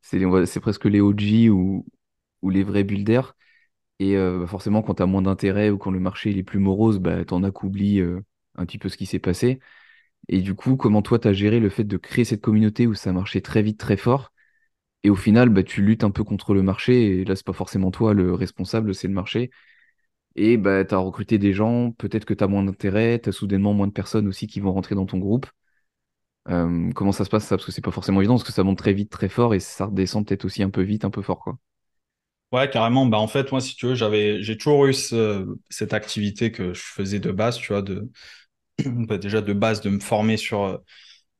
c'est 0.01 0.59
presque 0.61 0.85
les 0.85 1.01
OG 1.01 1.49
ou, 1.51 1.85
ou 2.43 2.51
les 2.51 2.63
vrais 2.63 2.83
builders. 2.83 3.35
Et 3.99 4.15
bah, 4.17 4.47
forcément, 4.47 4.81
quand 4.83 4.95
tu 4.95 5.03
as 5.03 5.07
moins 5.07 5.21
d'intérêt 5.23 5.69
ou 5.71 5.77
quand 5.79 5.91
le 5.91 5.99
marché 6.01 6.37
est 6.37 6.43
plus 6.43 6.59
morose, 6.59 6.99
bah, 6.99 7.25
tu 7.25 7.33
en 7.33 7.43
as 7.43 7.51
qu'oublié 7.51 8.03
un 8.55 8.65
petit 8.65 8.77
peu 8.79 8.89
ce 8.89 8.97
qui 8.97 9.05
s'est 9.07 9.19
passé. 9.19 9.59
Et 10.29 10.41
du 10.41 10.55
coup, 10.55 10.77
comment 10.77 11.01
toi, 11.01 11.19
tu 11.19 11.27
as 11.27 11.33
géré 11.33 11.59
le 11.59 11.69
fait 11.69 11.83
de 11.83 11.97
créer 11.97 12.23
cette 12.23 12.41
communauté 12.41 12.87
où 12.87 12.93
ça 12.93 13.11
marchait 13.11 13.41
très 13.41 13.61
vite, 13.61 13.79
très 13.79 13.97
fort, 13.97 14.31
et 15.03 15.09
au 15.09 15.15
final, 15.15 15.49
bah, 15.49 15.63
tu 15.63 15.81
luttes 15.81 16.03
un 16.03 16.11
peu 16.11 16.23
contre 16.23 16.53
le 16.53 16.63
marché, 16.63 17.21
et 17.21 17.25
là, 17.25 17.35
c'est 17.35 17.45
pas 17.45 17.53
forcément 17.53 17.91
toi 17.91 18.13
le 18.13 18.33
responsable, 18.33 18.95
c'est 18.95 19.07
le 19.07 19.13
marché. 19.13 19.49
Et 20.35 20.57
bah, 20.57 20.85
tu 20.85 20.95
as 20.95 20.99
recruté 20.99 21.37
des 21.37 21.53
gens, 21.53 21.91
peut-être 21.93 22.25
que 22.25 22.33
tu 22.33 22.43
as 22.43 22.47
moins 22.47 22.63
d'intérêt, 22.63 23.19
tu 23.19 23.29
as 23.29 23.31
soudainement 23.31 23.73
moins 23.73 23.87
de 23.87 23.93
personnes 23.93 24.27
aussi 24.27 24.47
qui 24.47 24.59
vont 24.59 24.73
rentrer 24.73 24.95
dans 24.95 25.05
ton 25.05 25.19
groupe. 25.19 25.47
Comment 26.45 27.11
ça 27.11 27.25
se 27.25 27.29
passe? 27.29 27.45
Ça 27.45 27.57
Parce 27.57 27.65
que 27.65 27.71
c'est 27.71 27.81
pas 27.81 27.91
forcément 27.91 28.21
évident, 28.21 28.35
parce 28.35 28.43
que 28.43 28.51
ça 28.51 28.63
monte 28.63 28.77
très 28.77 28.93
vite, 28.93 29.11
très 29.11 29.29
fort, 29.29 29.53
et 29.53 29.59
ça 29.59 29.85
redescend 29.85 30.25
peut-être 30.25 30.45
aussi 30.45 30.63
un 30.63 30.69
peu 30.69 30.81
vite, 30.81 31.05
un 31.05 31.11
peu 31.11 31.21
fort. 31.21 31.39
quoi. 31.43 31.57
Ouais, 32.51 32.67
carrément. 32.69 33.05
Bah, 33.05 33.19
en 33.19 33.27
fait, 33.27 33.51
moi, 33.51 33.61
si 33.61 33.75
tu 33.75 33.85
veux, 33.85 33.95
j'ai 33.95 34.57
toujours 34.57 34.87
eu 34.87 34.93
cette 34.93 35.93
activité 35.93 36.51
que 36.51 36.73
je 36.73 36.81
faisais 36.81 37.19
de 37.19 37.31
base, 37.31 37.57
tu 37.57 37.73
vois, 37.73 37.83
de, 37.83 38.09
bah, 39.07 39.17
déjà 39.17 39.41
de 39.41 39.53
base, 39.53 39.81
de 39.81 39.89
me 39.89 39.99
former 39.99 40.37
sur, 40.37 40.81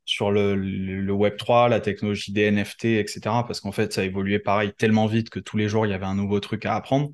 sur 0.06 0.32
le, 0.32 0.56
le, 0.56 1.14
Web3, 1.14 1.70
la 1.70 1.80
technologie 1.80 2.32
des 2.32 2.52
NFT, 2.52 2.86
etc. 2.86 3.20
Parce 3.46 3.60
qu'en 3.60 3.72
fait, 3.72 3.94
ça 3.94 4.04
évoluait 4.04 4.40
pareil 4.40 4.74
tellement 4.78 5.06
vite 5.06 5.30
que 5.30 5.40
tous 5.40 5.58
les 5.58 5.70
jours, 5.70 5.86
il 5.86 5.90
y 5.90 5.94
avait 5.94 6.06
un 6.06 6.16
nouveau 6.16 6.40
truc 6.40 6.66
à 6.66 6.76
apprendre. 6.76 7.12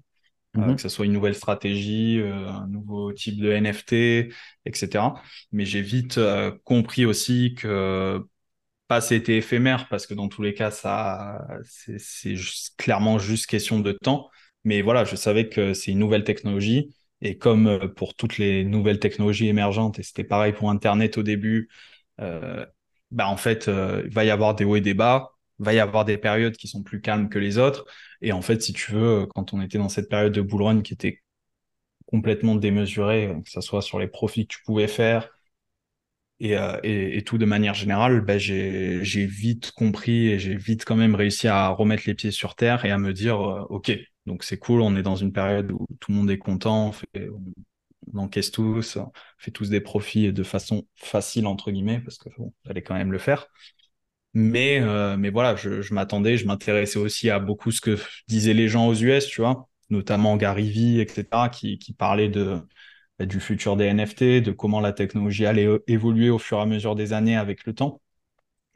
Euh, 0.58 0.62
mhm. 0.62 0.76
que 0.76 0.82
ce 0.82 0.90
soit 0.90 1.06
une 1.06 1.14
nouvelle 1.14 1.36
stratégie, 1.36 2.20
euh, 2.20 2.50
un 2.50 2.68
nouveau 2.68 3.12
type 3.12 3.40
de 3.42 3.52
NFT, 3.52 4.32
etc. 4.66 5.14
Mais 5.52 5.66
j'ai 5.66 5.82
vite 5.82 6.18
euh, 6.18 6.52
compris 6.64 7.06
aussi 7.06 7.56
que 7.58 8.22
pas 8.88 9.02
c'était 9.02 9.38
éphémère 9.38 9.88
parce 9.90 10.06
que 10.06 10.14
dans 10.14 10.30
tous 10.30 10.44
les 10.44 10.54
cas, 10.54 10.72
ça, 10.72 11.46
c'est 11.64 12.36
clairement 12.78 13.18
juste 13.18 13.48
question 13.48 13.80
de 13.80 13.92
temps. 13.92 14.30
Mais 14.64 14.82
voilà, 14.82 15.04
je 15.06 15.16
savais 15.16 15.50
que 15.50 15.74
c'est 15.74 15.92
une 15.92 16.00
nouvelle 16.00 16.24
technologie 16.24 16.96
et 17.26 17.38
comme 17.38 17.94
pour 17.96 18.16
toutes 18.16 18.38
les 18.38 18.64
nouvelles 18.64 19.00
technologies 19.00 19.48
émergentes, 19.48 20.00
et 20.00 20.04
c'était 20.04 20.24
pareil 20.24 20.54
pour 20.54 20.70
Internet 20.70 21.18
au 21.18 21.24
début, 21.24 21.70
bah 22.20 23.28
en 23.28 23.38
fait, 23.38 23.68
il 23.68 24.10
va 24.12 24.26
y 24.26 24.30
avoir 24.30 24.56
des 24.56 24.66
hauts 24.66 24.76
et 24.76 24.82
des 24.82 24.94
bas 24.94 25.36
va 25.60 25.74
y 25.74 25.80
avoir 25.80 26.06
des 26.06 26.18
périodes 26.18 26.58
qui 26.58 26.68
sont 26.68 26.84
plus 26.84 27.02
calmes 27.02 27.30
que 27.30 27.40
les 27.40 27.58
autres. 27.58 27.86
Et 28.22 28.32
en 28.32 28.42
fait, 28.42 28.62
si 28.62 28.74
tu 28.74 28.92
veux, 28.92 29.26
quand 29.28 29.54
on 29.54 29.62
était 29.62 29.78
dans 29.78 29.90
cette 29.90 30.10
période 30.10 30.34
de 30.34 30.42
bull 30.42 30.64
run 30.64 30.82
qui 30.82 30.94
était 30.94 31.22
complètement 32.08 32.56
démesurée, 32.56 33.36
que 33.44 33.50
ce 33.50 33.62
soit 33.62 33.82
sur 33.82 34.00
les 34.00 34.08
profits 34.08 34.48
que 34.48 34.56
tu 34.56 34.64
pouvais 34.64 34.88
faire 34.88 35.30
et, 36.40 36.58
euh, 36.58 36.80
et, 36.84 37.24
tout 37.24 37.38
de 37.38 37.46
manière 37.46 37.74
générale, 37.74 38.22
ben 38.22 38.38
j'ai 38.38 39.26
vite 39.26 39.72
compris 39.72 40.28
et 40.28 40.40
j'ai 40.40 40.56
vite 40.56 40.84
quand 40.86 40.98
même 40.98 41.16
réussi 41.16 41.48
à 41.48 41.70
remettre 41.70 42.04
les 42.08 42.14
pieds 42.14 42.32
sur 42.32 42.56
terre 42.56 42.84
et 42.86 42.92
à 42.92 42.98
me 42.98 43.14
dire, 43.14 43.40
euh, 43.42 43.62
OK, 43.70 43.92
donc 44.26 44.44
c'est 44.44 44.58
cool, 44.58 44.82
on 44.82 44.96
est 44.96 45.04
dans 45.04 45.16
une 45.16 45.32
période 45.34 45.72
où 45.72 45.86
tout 46.00 46.12
le 46.12 46.18
monde 46.18 46.32
est 46.32 46.38
content, 46.38 46.92
on, 47.16 48.18
encaisse 48.18 48.52
tous, 48.52 48.98
on 48.98 49.12
fait 49.38 49.52
tous 49.52 49.70
des 49.70 49.82
profits 49.82 50.32
de 50.34 50.44
façon 50.44 50.88
facile, 50.96 51.48
entre 51.48 51.72
guillemets, 51.72 52.00
parce 52.00 52.18
que 52.18 52.30
bon, 52.38 52.54
quand 52.86 52.96
même 52.96 53.12
le 53.12 53.18
faire. 53.18 53.48
Mais, 54.34 54.82
euh, 54.82 55.18
mais 55.18 55.30
voilà, 55.30 55.56
je, 55.56 55.82
je 55.82 55.94
m'attendais, 55.94 56.38
je 56.38 56.46
m'intéressais 56.46 57.00
aussi 57.00 57.30
à 57.30 57.40
beaucoup 57.40 57.72
ce 57.72 57.82
que 57.82 57.98
disaient 58.28 58.54
les 58.54 58.68
gens 58.68 58.88
aux 58.88 58.96
US, 58.96 59.28
tu 59.28 59.42
vois, 59.42 59.70
notamment 59.90 60.36
Gary 60.38 60.70
Vee, 60.70 61.00
etc., 61.00 61.50
qui, 61.50 61.80
qui 61.80 61.94
parlait 61.94 62.30
de, 62.30 62.60
bah, 63.20 63.26
du 63.26 63.40
futur 63.40 63.78
des 63.78 63.86
NFT, 63.86 64.42
de 64.42 64.52
comment 64.52 64.82
la 64.82 64.94
technologie 64.94 65.46
allait 65.46 65.70
évoluer 65.88 66.30
au 66.30 66.40
fur 66.40 66.58
et 66.60 66.62
à 66.62 66.66
mesure 66.66 66.96
des 66.96 67.14
années 67.14 67.38
avec 67.38 67.66
le 67.66 67.74
temps. 67.74 68.02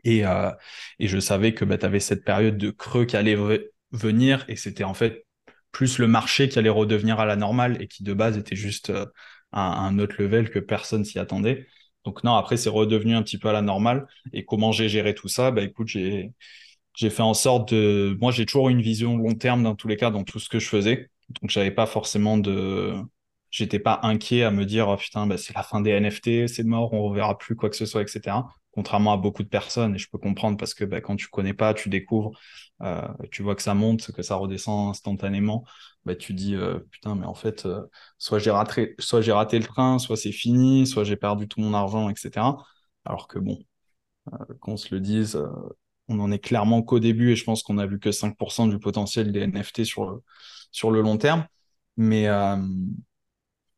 Et, 0.03 0.25
euh, 0.25 0.51
et 0.99 1.07
je 1.07 1.19
savais 1.19 1.53
que 1.53 1.65
bah, 1.65 1.77
tu 1.77 1.85
avais 1.85 1.99
cette 1.99 2.23
période 2.25 2.57
de 2.57 2.71
creux 2.71 3.05
qui 3.05 3.17
allait 3.17 3.37
venir, 3.91 4.45
et 4.47 4.55
c'était 4.55 4.83
en 4.85 4.93
fait 4.93 5.25
plus 5.71 5.97
le 5.99 6.07
marché 6.07 6.49
qui 6.49 6.59
allait 6.59 6.69
redevenir 6.69 7.19
à 7.19 7.25
la 7.25 7.35
normale 7.35 7.81
et 7.81 7.87
qui 7.87 8.03
de 8.03 8.13
base 8.13 8.37
était 8.37 8.55
juste 8.55 8.89
euh, 8.89 9.05
un, 9.51 9.61
un 9.61 9.99
autre 9.99 10.15
level 10.19 10.49
que 10.49 10.59
personne 10.59 11.05
s'y 11.05 11.19
attendait. 11.19 11.67
Donc 12.05 12.23
non, 12.23 12.35
après, 12.35 12.57
c'est 12.57 12.69
redevenu 12.69 13.15
un 13.15 13.23
petit 13.23 13.37
peu 13.37 13.49
à 13.49 13.53
la 13.53 13.61
normale. 13.61 14.07
Et 14.33 14.45
comment 14.45 14.71
j'ai 14.71 14.89
géré 14.89 15.13
tout 15.15 15.27
ça? 15.27 15.51
Bah 15.51 15.61
écoute, 15.63 15.87
j'ai 15.87 16.31
j'ai 16.95 17.09
fait 17.09 17.21
en 17.21 17.33
sorte 17.33 17.73
de... 17.73 18.17
Moi, 18.19 18.31
j'ai 18.31 18.45
toujours 18.45 18.69
une 18.69 18.81
vision 18.81 19.17
long 19.17 19.35
terme 19.35 19.63
dans 19.63 19.75
tous 19.75 19.87
les 19.87 19.95
cas, 19.97 20.11
dans 20.11 20.23
tout 20.23 20.39
ce 20.39 20.49
que 20.49 20.59
je 20.59 20.67
faisais. 20.67 21.09
Donc, 21.41 21.49
j'avais 21.49 21.71
pas 21.71 21.85
forcément 21.85 22.37
de... 22.37 22.93
J'étais 23.51 23.79
pas 23.79 23.99
inquiet 24.03 24.43
à 24.43 24.51
me 24.51 24.65
dire, 24.65 24.89
oh, 24.89 24.97
putain, 24.97 25.25
bah, 25.25 25.37
c'est 25.37 25.55
la 25.55 25.63
fin 25.63 25.81
des 25.81 25.91
NFT, 25.91 26.47
c'est 26.47 26.63
mort, 26.63 26.93
on 26.93 27.03
reverra 27.03 27.37
plus 27.37 27.55
quoi 27.55 27.69
que 27.69 27.75
ce 27.75 27.85
soit, 27.85 28.01
etc. 28.03 28.58
Contrairement 28.71 29.13
à 29.13 29.17
beaucoup 29.17 29.43
de 29.43 29.47
personnes, 29.49 29.95
et 29.95 29.97
je 29.97 30.07
peux 30.09 30.19
comprendre 30.19 30.55
parce 30.57 30.73
que 30.73 30.85
bah, 30.85 31.01
quand 31.01 31.15
tu 31.15 31.27
connais 31.27 31.53
pas, 31.55 31.73
tu 31.73 31.89
découvres, 31.89 32.31
euh, 32.81 33.07
tu 33.31 33.41
vois 33.41 33.55
que 33.55 33.63
ça 33.63 33.73
monte, 33.73 34.11
que 34.11 34.21
ça 34.21 34.35
redescend 34.35 34.89
instantanément 34.89 35.65
bah, 36.05 36.15
tu 36.15 36.33
dis 36.33 36.55
euh, 36.55 36.79
putain, 36.91 37.15
mais 37.15 37.25
en 37.25 37.33
fait, 37.33 37.65
euh, 37.65 37.81
soit 38.17 38.39
j'ai 38.39 38.51
raté, 38.51 38.95
le 39.59 39.63
train, 39.63 39.99
soit 39.99 40.17
c'est 40.17 40.31
fini, 40.31 40.87
soit 40.87 41.03
j'ai 41.03 41.17
perdu 41.17 41.47
tout 41.47 41.59
mon 41.61 41.73
argent, 41.73 42.09
etc. 42.09 42.57
Alors 43.05 43.27
que 43.27 43.39
bon, 43.39 43.59
qu'on 44.61 44.77
se 44.77 44.93
le 44.93 45.01
dise, 45.01 45.41
on 46.07 46.19
en 46.19 46.31
est 46.31 46.39
clairement 46.39 46.81
qu'au 46.83 46.99
début 46.99 47.31
et 47.31 47.35
je 47.35 47.43
pense 47.43 47.63
qu'on 47.63 47.77
a 47.77 47.85
vu 47.85 47.99
que 47.99 48.11
5% 48.11 48.69
du 48.69 48.79
potentiel 48.79 49.31
des 49.31 49.41
NFT 49.41 49.83
sur 49.83 50.05
le, 50.91 51.01
long 51.01 51.17
terme. 51.17 51.45
Mais, 51.97 52.27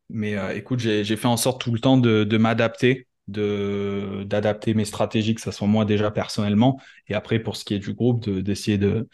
mais 0.08 0.56
écoute, 0.56 0.78
j'ai 0.80 1.16
fait 1.16 1.28
en 1.28 1.36
sorte 1.36 1.60
tout 1.60 1.72
le 1.72 1.80
temps 1.80 1.96
de 1.98 2.36
m'adapter 2.36 3.08
de 3.28 4.24
d'adapter 4.26 4.74
mes 4.74 4.84
stratégies 4.84 5.34
que 5.34 5.40
ça 5.40 5.52
soit 5.52 5.68
moi 5.68 5.84
déjà 5.84 6.10
personnellement 6.10 6.80
et 7.08 7.14
après 7.14 7.38
pour 7.38 7.56
ce 7.56 7.64
qui 7.64 7.74
est 7.74 7.78
du 7.78 7.94
groupe 7.94 8.28
d'essayer 8.28 8.78
de, 8.78 9.08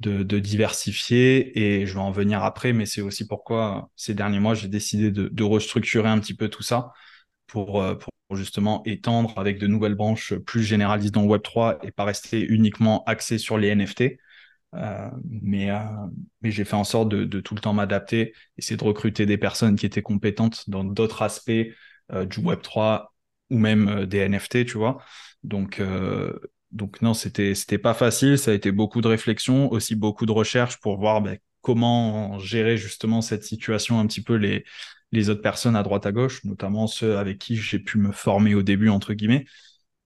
de, 0.00 0.38
diversifier 0.38 1.58
et 1.58 1.86
je 1.86 1.94
vais 1.94 2.00
en 2.00 2.10
venir 2.10 2.42
après, 2.44 2.72
mais 2.72 2.86
c'est 2.86 3.00
aussi 3.00 3.26
pourquoi 3.26 3.90
ces 3.96 4.14
derniers 4.14 4.40
mois 4.40 4.54
j'ai 4.54 4.68
décidé 4.68 5.10
de, 5.10 5.42
restructurer 5.44 6.08
un 6.08 6.18
petit 6.18 6.34
peu 6.34 6.48
tout 6.48 6.62
ça 6.62 6.92
pour, 7.46 7.82
euh, 7.82 7.94
pour 7.96 8.12
justement 8.36 8.82
étendre 8.84 9.38
avec 9.38 9.58
de 9.58 9.66
nouvelles 9.66 9.94
branches 9.94 10.34
plus 10.34 10.62
généralistes 10.62 11.14
dans 11.14 11.26
Web3 11.26 11.78
et 11.84 11.92
pas 11.92 12.04
rester 12.04 12.42
uniquement 12.42 13.04
axé 13.04 13.38
sur 13.38 13.58
les 13.58 13.68
NFT. 13.68 14.18
Euh, 14.74 15.08
mais 15.24 15.70
euh, 15.70 15.78
mais 16.42 16.50
j'ai 16.50 16.64
fait 16.64 16.74
en 16.76 16.84
sorte 16.84 17.08
de, 17.08 17.24
de 17.24 17.40
tout 17.40 17.54
le 17.54 17.60
temps 17.60 17.72
m'adapter, 17.72 18.34
essayer 18.58 18.76
de 18.76 18.84
recruter 18.84 19.24
des 19.26 19.38
personnes 19.38 19.76
qui 19.76 19.86
étaient 19.86 20.02
compétentes 20.02 20.68
dans 20.68 20.84
d'autres 20.84 21.22
aspects 21.22 21.50
du 21.50 22.40
Web3 22.40 23.06
ou 23.50 23.58
même 23.58 24.06
des 24.06 24.18
NFT, 24.18 24.64
tu 24.66 24.78
vois. 24.78 24.98
Donc, 25.42 25.80
donc 26.72 27.00
non, 27.02 27.14
c'était 27.14 27.54
c'était 27.54 27.78
pas 27.78 27.94
facile. 27.94 28.38
Ça 28.38 28.50
a 28.50 28.54
été 28.54 28.72
beaucoup 28.72 29.00
de 29.00 29.08
réflexion, 29.08 29.70
aussi 29.72 29.94
beaucoup 29.94 30.26
de 30.26 30.32
recherche 30.32 30.78
pour 30.80 30.98
voir 30.98 31.20
ben, 31.22 31.38
comment 31.62 32.38
gérer 32.38 32.76
justement 32.76 33.22
cette 33.22 33.44
situation 33.44 33.98
un 34.00 34.06
petit 34.06 34.22
peu 34.22 34.34
les 34.34 34.64
les 35.12 35.30
autres 35.30 35.42
personnes 35.42 35.76
à 35.76 35.82
droite 35.82 36.06
à 36.06 36.12
gauche, 36.12 36.44
notamment 36.44 36.86
ceux 36.86 37.16
avec 37.18 37.38
qui 37.38 37.56
j'ai 37.56 37.78
pu 37.78 37.98
me 37.98 38.12
former 38.12 38.54
au 38.54 38.62
début 38.62 38.88
entre 38.88 39.14
guillemets. 39.14 39.46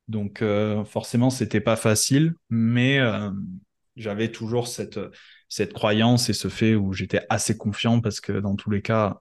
Donc 0.08 0.42
euh, 0.42 0.84
forcément, 0.84 1.30
c'était 1.30 1.60
pas 1.60 1.76
facile, 1.76 2.34
mais 2.50 2.98
euh, 2.98 3.30
j'avais 3.96 4.30
toujours 4.30 4.68
cette, 4.68 5.00
cette 5.48 5.72
croyance 5.72 6.28
et 6.28 6.32
ce 6.32 6.48
fait 6.48 6.74
où 6.74 6.92
j'étais 6.92 7.22
assez 7.30 7.56
confiant 7.56 8.00
parce 8.00 8.20
que 8.20 8.32
dans 8.32 8.56
tous 8.56 8.70
les 8.70 8.82
cas, 8.82 9.20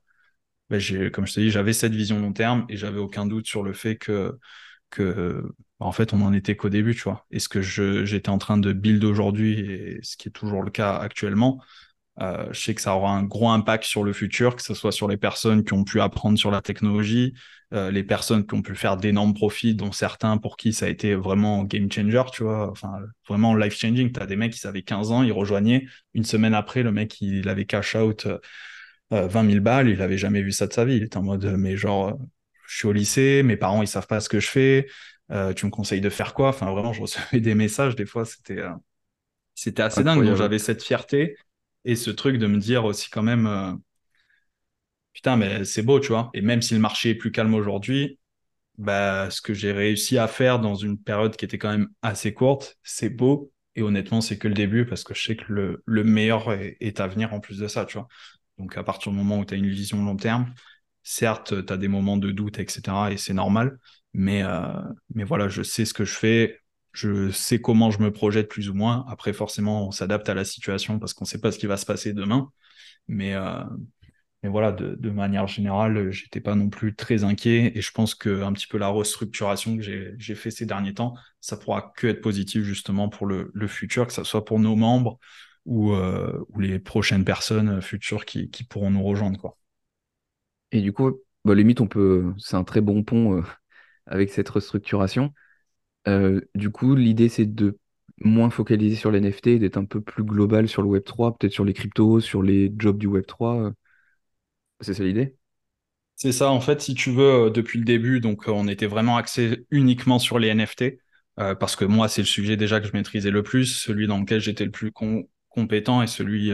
ben, 0.69 1.09
comme 1.11 1.27
je 1.27 1.33
te 1.33 1.39
dis, 1.39 1.51
j'avais 1.51 1.73
cette 1.73 1.93
vision 1.93 2.19
long 2.19 2.33
terme 2.33 2.65
et 2.69 2.77
j'avais 2.77 2.99
aucun 2.99 3.25
doute 3.25 3.47
sur 3.47 3.63
le 3.63 3.73
fait 3.73 3.97
que, 3.97 4.37
que 4.89 5.43
en 5.79 5.91
fait, 5.91 6.13
on 6.13 6.21
en 6.21 6.33
était 6.33 6.55
qu'au 6.55 6.69
début, 6.69 6.93
tu 6.93 7.03
vois. 7.03 7.25
Et 7.31 7.39
ce 7.39 7.47
que 7.49 7.61
j'étais 7.61 8.29
en 8.29 8.37
train 8.37 8.57
de 8.57 8.73
build 8.73 9.03
aujourd'hui 9.03 9.59
et 9.59 9.99
ce 10.03 10.17
qui 10.17 10.27
est 10.27 10.31
toujours 10.31 10.61
le 10.61 10.71
cas 10.71 10.97
actuellement, 10.97 11.61
euh, 12.21 12.47
je 12.51 12.59
sais 12.59 12.75
que 12.75 12.81
ça 12.81 12.95
aura 12.95 13.11
un 13.11 13.23
gros 13.23 13.49
impact 13.49 13.85
sur 13.85 14.03
le 14.03 14.11
futur, 14.11 14.55
que 14.55 14.61
ce 14.61 14.73
soit 14.73 14.91
sur 14.91 15.07
les 15.07 15.15
personnes 15.15 15.63
qui 15.63 15.73
ont 15.73 15.85
pu 15.85 16.01
apprendre 16.01 16.37
sur 16.37 16.51
la 16.51 16.61
technologie, 16.61 17.33
euh, 17.73 17.91
les 17.91 18.03
personnes 18.03 18.45
qui 18.45 18.55
ont 18.55 18.61
pu 18.61 18.75
faire 18.75 18.97
d'énormes 18.97 19.33
profits, 19.33 19.73
dont 19.73 19.93
certains 19.93 20.37
pour 20.37 20.57
qui 20.57 20.73
ça 20.73 20.87
a 20.87 20.89
été 20.89 21.15
vraiment 21.15 21.63
game 21.63 21.89
changer, 21.89 22.23
tu 22.33 22.43
vois, 22.43 22.69
enfin 22.71 22.91
vraiment 23.27 23.55
life 23.55 23.77
changing. 23.77 24.11
Tu 24.11 24.19
as 24.19 24.25
des 24.25 24.35
mecs 24.35 24.53
qui 24.53 24.67
avaient 24.67 24.81
15 24.81 25.11
ans, 25.11 25.23
ils 25.23 25.31
rejoignaient. 25.31 25.85
Une 26.13 26.25
semaine 26.25 26.53
après, 26.53 26.83
le 26.83 26.91
mec, 26.91 27.21
il 27.21 27.47
avait 27.47 27.65
cash 27.65 27.95
out 27.95 28.27
20 29.11 29.45
euh, 29.45 29.51
000 29.51 29.63
balles, 29.63 29.89
il 29.89 30.01
avait 30.01 30.17
jamais 30.17 30.41
vu 30.41 30.51
ça 30.51 30.67
de 30.67 30.73
sa 30.73 30.85
vie. 30.85 30.97
Il 30.97 31.03
était 31.03 31.17
en 31.17 31.23
mode, 31.23 31.45
mais 31.57 31.77
genre, 31.77 32.19
je 32.67 32.77
suis 32.77 32.87
au 32.87 32.93
lycée, 32.93 33.43
mes 33.43 33.57
parents, 33.57 33.81
ils 33.81 33.87
savent 33.87 34.07
pas 34.07 34.19
ce 34.19 34.29
que 34.29 34.39
je 34.39 34.47
fais, 34.47 34.87
tu 35.55 35.65
me 35.65 35.69
conseilles 35.71 36.01
de 36.01 36.09
faire 36.09 36.33
quoi? 36.33 36.49
Enfin, 36.49 36.71
vraiment, 36.71 36.93
je 36.93 37.01
recevais 37.01 37.39
des 37.41 37.55
messages, 37.55 37.95
des 37.95 38.05
fois, 38.05 38.25
c'était 38.25 38.63
c'était 39.59 39.81
assez 39.81 40.03
dingue. 40.05 40.23
Donc, 40.23 40.37
j'avais 40.37 40.57
cette 40.57 40.81
fierté 40.81 41.35
et 41.83 41.95
ce 41.95 42.11
truc 42.11 42.37
de 42.37 42.47
me 42.47 42.57
dire 42.57 42.85
aussi 42.85 43.09
quand 43.09 43.23
même, 43.23 43.45
euh, 43.45 43.73
putain, 45.11 45.35
mais 45.35 45.65
c'est 45.65 45.81
beau, 45.81 45.99
tu 45.99 46.09
vois. 46.09 46.29
Et 46.33 46.41
même 46.41 46.61
si 46.61 46.73
le 46.73 46.79
marché 46.79 47.09
est 47.09 47.15
plus 47.15 47.31
calme 47.31 47.53
aujourd'hui, 47.53 48.19
bah, 48.77 49.29
ce 49.29 49.41
que 49.41 49.53
j'ai 49.53 49.73
réussi 49.73 50.17
à 50.17 50.27
faire 50.27 50.59
dans 50.59 50.75
une 50.75 50.97
période 50.97 51.35
qui 51.35 51.43
était 51.43 51.57
quand 51.57 51.71
même 51.71 51.89
assez 52.01 52.33
courte, 52.33 52.77
c'est 52.83 53.09
beau. 53.09 53.51
Et 53.75 53.81
honnêtement, 53.81 54.21
c'est 54.21 54.37
que 54.37 54.47
le 54.47 54.53
début 54.53 54.85
parce 54.85 55.03
que 55.03 55.13
je 55.13 55.23
sais 55.23 55.35
que 55.35 55.51
le, 55.51 55.83
le 55.85 56.03
meilleur 56.05 56.53
est, 56.53 56.99
à 57.01 57.07
venir 57.07 57.33
en 57.33 57.41
plus 57.41 57.59
de 57.59 57.67
ça, 57.67 57.85
tu 57.85 57.97
vois. 57.97 58.07
Donc, 58.59 58.77
à 58.77 58.83
partir 58.83 59.11
du 59.11 59.17
moment 59.17 59.39
où 59.39 59.45
tu 59.45 59.53
as 59.53 59.57
une 59.57 59.69
vision 59.69 60.03
long 60.03 60.17
terme, 60.17 60.53
certes, 61.03 61.65
tu 61.65 61.73
as 61.73 61.77
des 61.77 61.87
moments 61.87 62.17
de 62.17 62.31
doute, 62.31 62.59
etc. 62.59 63.11
Et 63.11 63.17
c'est 63.17 63.33
normal. 63.33 63.79
Mais, 64.13 64.43
euh, 64.43 64.73
mais 65.15 65.23
voilà, 65.23 65.49
je 65.49 65.63
sais 65.63 65.85
ce 65.85 65.93
que 65.93 66.05
je 66.05 66.13
fais 66.13 66.59
je 66.91 67.31
sais 67.31 67.61
comment 67.61 67.91
je 67.91 68.01
me 68.01 68.11
projette 68.11 68.49
plus 68.49 68.69
ou 68.69 68.73
moins. 68.73 69.05
Après, 69.09 69.33
forcément, 69.33 69.87
on 69.87 69.91
s'adapte 69.91 70.29
à 70.29 70.33
la 70.33 70.45
situation 70.45 70.99
parce 70.99 71.13
qu'on 71.13 71.25
ne 71.25 71.29
sait 71.29 71.39
pas 71.39 71.51
ce 71.51 71.59
qui 71.59 71.67
va 71.67 71.77
se 71.77 71.85
passer 71.85 72.13
demain. 72.13 72.51
Mais, 73.07 73.33
euh, 73.35 73.63
voilà, 74.43 74.71
de, 74.71 75.09
manière 75.09 75.47
générale, 75.47 76.11
j'étais 76.11 76.41
pas 76.41 76.55
non 76.55 76.69
plus 76.69 76.95
très 76.95 77.23
inquiet. 77.23 77.73
Et 77.75 77.81
je 77.81 77.91
pense 77.91 78.15
que 78.15 78.43
un 78.43 78.53
petit 78.53 78.67
peu 78.67 78.77
la 78.77 78.87
restructuration 78.87 79.77
que 79.77 79.83
j'ai 80.17 80.35
fait 80.35 80.51
ces 80.51 80.65
derniers 80.65 80.93
temps, 80.93 81.13
ça 81.41 81.57
pourra 81.57 81.93
que 81.95 82.07
être 82.07 82.21
positif 82.21 82.63
justement 82.63 83.09
pour 83.09 83.27
le, 83.27 83.51
futur, 83.67 84.07
que 84.07 84.13
ce 84.13 84.23
soit 84.23 84.45
pour 84.45 84.59
nos 84.59 84.75
membres 84.75 85.19
ou, 85.65 85.93
euh, 85.93 86.45
ou 86.49 86.59
les 86.59 86.79
prochaines 86.79 87.25
personnes 87.25 87.81
futures 87.81 88.25
qui, 88.25 88.49
qui, 88.49 88.63
pourront 88.63 88.91
nous 88.91 89.03
rejoindre. 89.03 89.39
Quoi. 89.39 89.57
Et 90.71 90.81
du 90.81 90.93
coup, 90.93 91.19
bah, 91.45 91.55
limite, 91.55 91.81
on 91.81 91.87
peut, 91.87 92.33
c'est 92.37 92.55
un 92.55 92.63
très 92.63 92.81
bon 92.81 93.03
pont 93.03 93.37
euh, 93.37 93.43
avec 94.05 94.29
cette 94.31 94.49
restructuration. 94.49 95.33
Euh, 96.07 96.41
du 96.55 96.71
coup, 96.71 96.95
l'idée, 96.95 97.29
c'est 97.29 97.45
de 97.45 97.79
moins 98.21 98.49
focaliser 98.49 98.95
sur 98.95 99.11
les 99.11 99.19
NFT 99.19 99.59
d'être 99.59 99.77
un 99.77 99.85
peu 99.85 100.01
plus 100.01 100.23
global 100.23 100.67
sur 100.67 100.81
le 100.81 100.89
Web3, 100.89 101.37
peut-être 101.37 101.53
sur 101.53 101.65
les 101.65 101.73
cryptos, 101.73 102.19
sur 102.19 102.43
les 102.43 102.71
jobs 102.77 102.97
du 102.97 103.07
Web3. 103.07 103.67
Euh. 103.67 103.71
C'est 104.81 104.93
ça 104.93 105.03
l'idée? 105.03 105.35
C'est 106.15 106.31
ça, 106.33 106.51
en 106.51 106.59
fait, 106.59 106.81
si 106.81 106.95
tu 106.95 107.11
veux, 107.11 107.47
euh, 107.47 107.49
depuis 107.49 107.79
le 107.79 107.85
début, 107.85 108.19
donc 108.19 108.47
on 108.47 108.67
était 108.67 108.87
vraiment 108.87 109.17
axé 109.17 109.65
uniquement 109.71 110.19
sur 110.19 110.39
les 110.39 110.49
NFT, 110.49 110.99
parce 111.59 111.77
que 111.77 111.85
moi, 111.85 112.09
c'est 112.09 112.21
le 112.21 112.27
sujet 112.27 112.57
déjà 112.57 112.81
que 112.81 112.87
je 112.87 112.91
maîtrisais 112.91 113.31
le 113.31 113.43
plus, 113.43 113.65
celui 113.65 114.07
dans 114.07 114.19
lequel 114.19 114.41
j'étais 114.41 114.65
le 114.65 114.71
plus 114.71 114.91
compétent 115.49 116.01
et 116.01 116.07
celui 116.07 116.51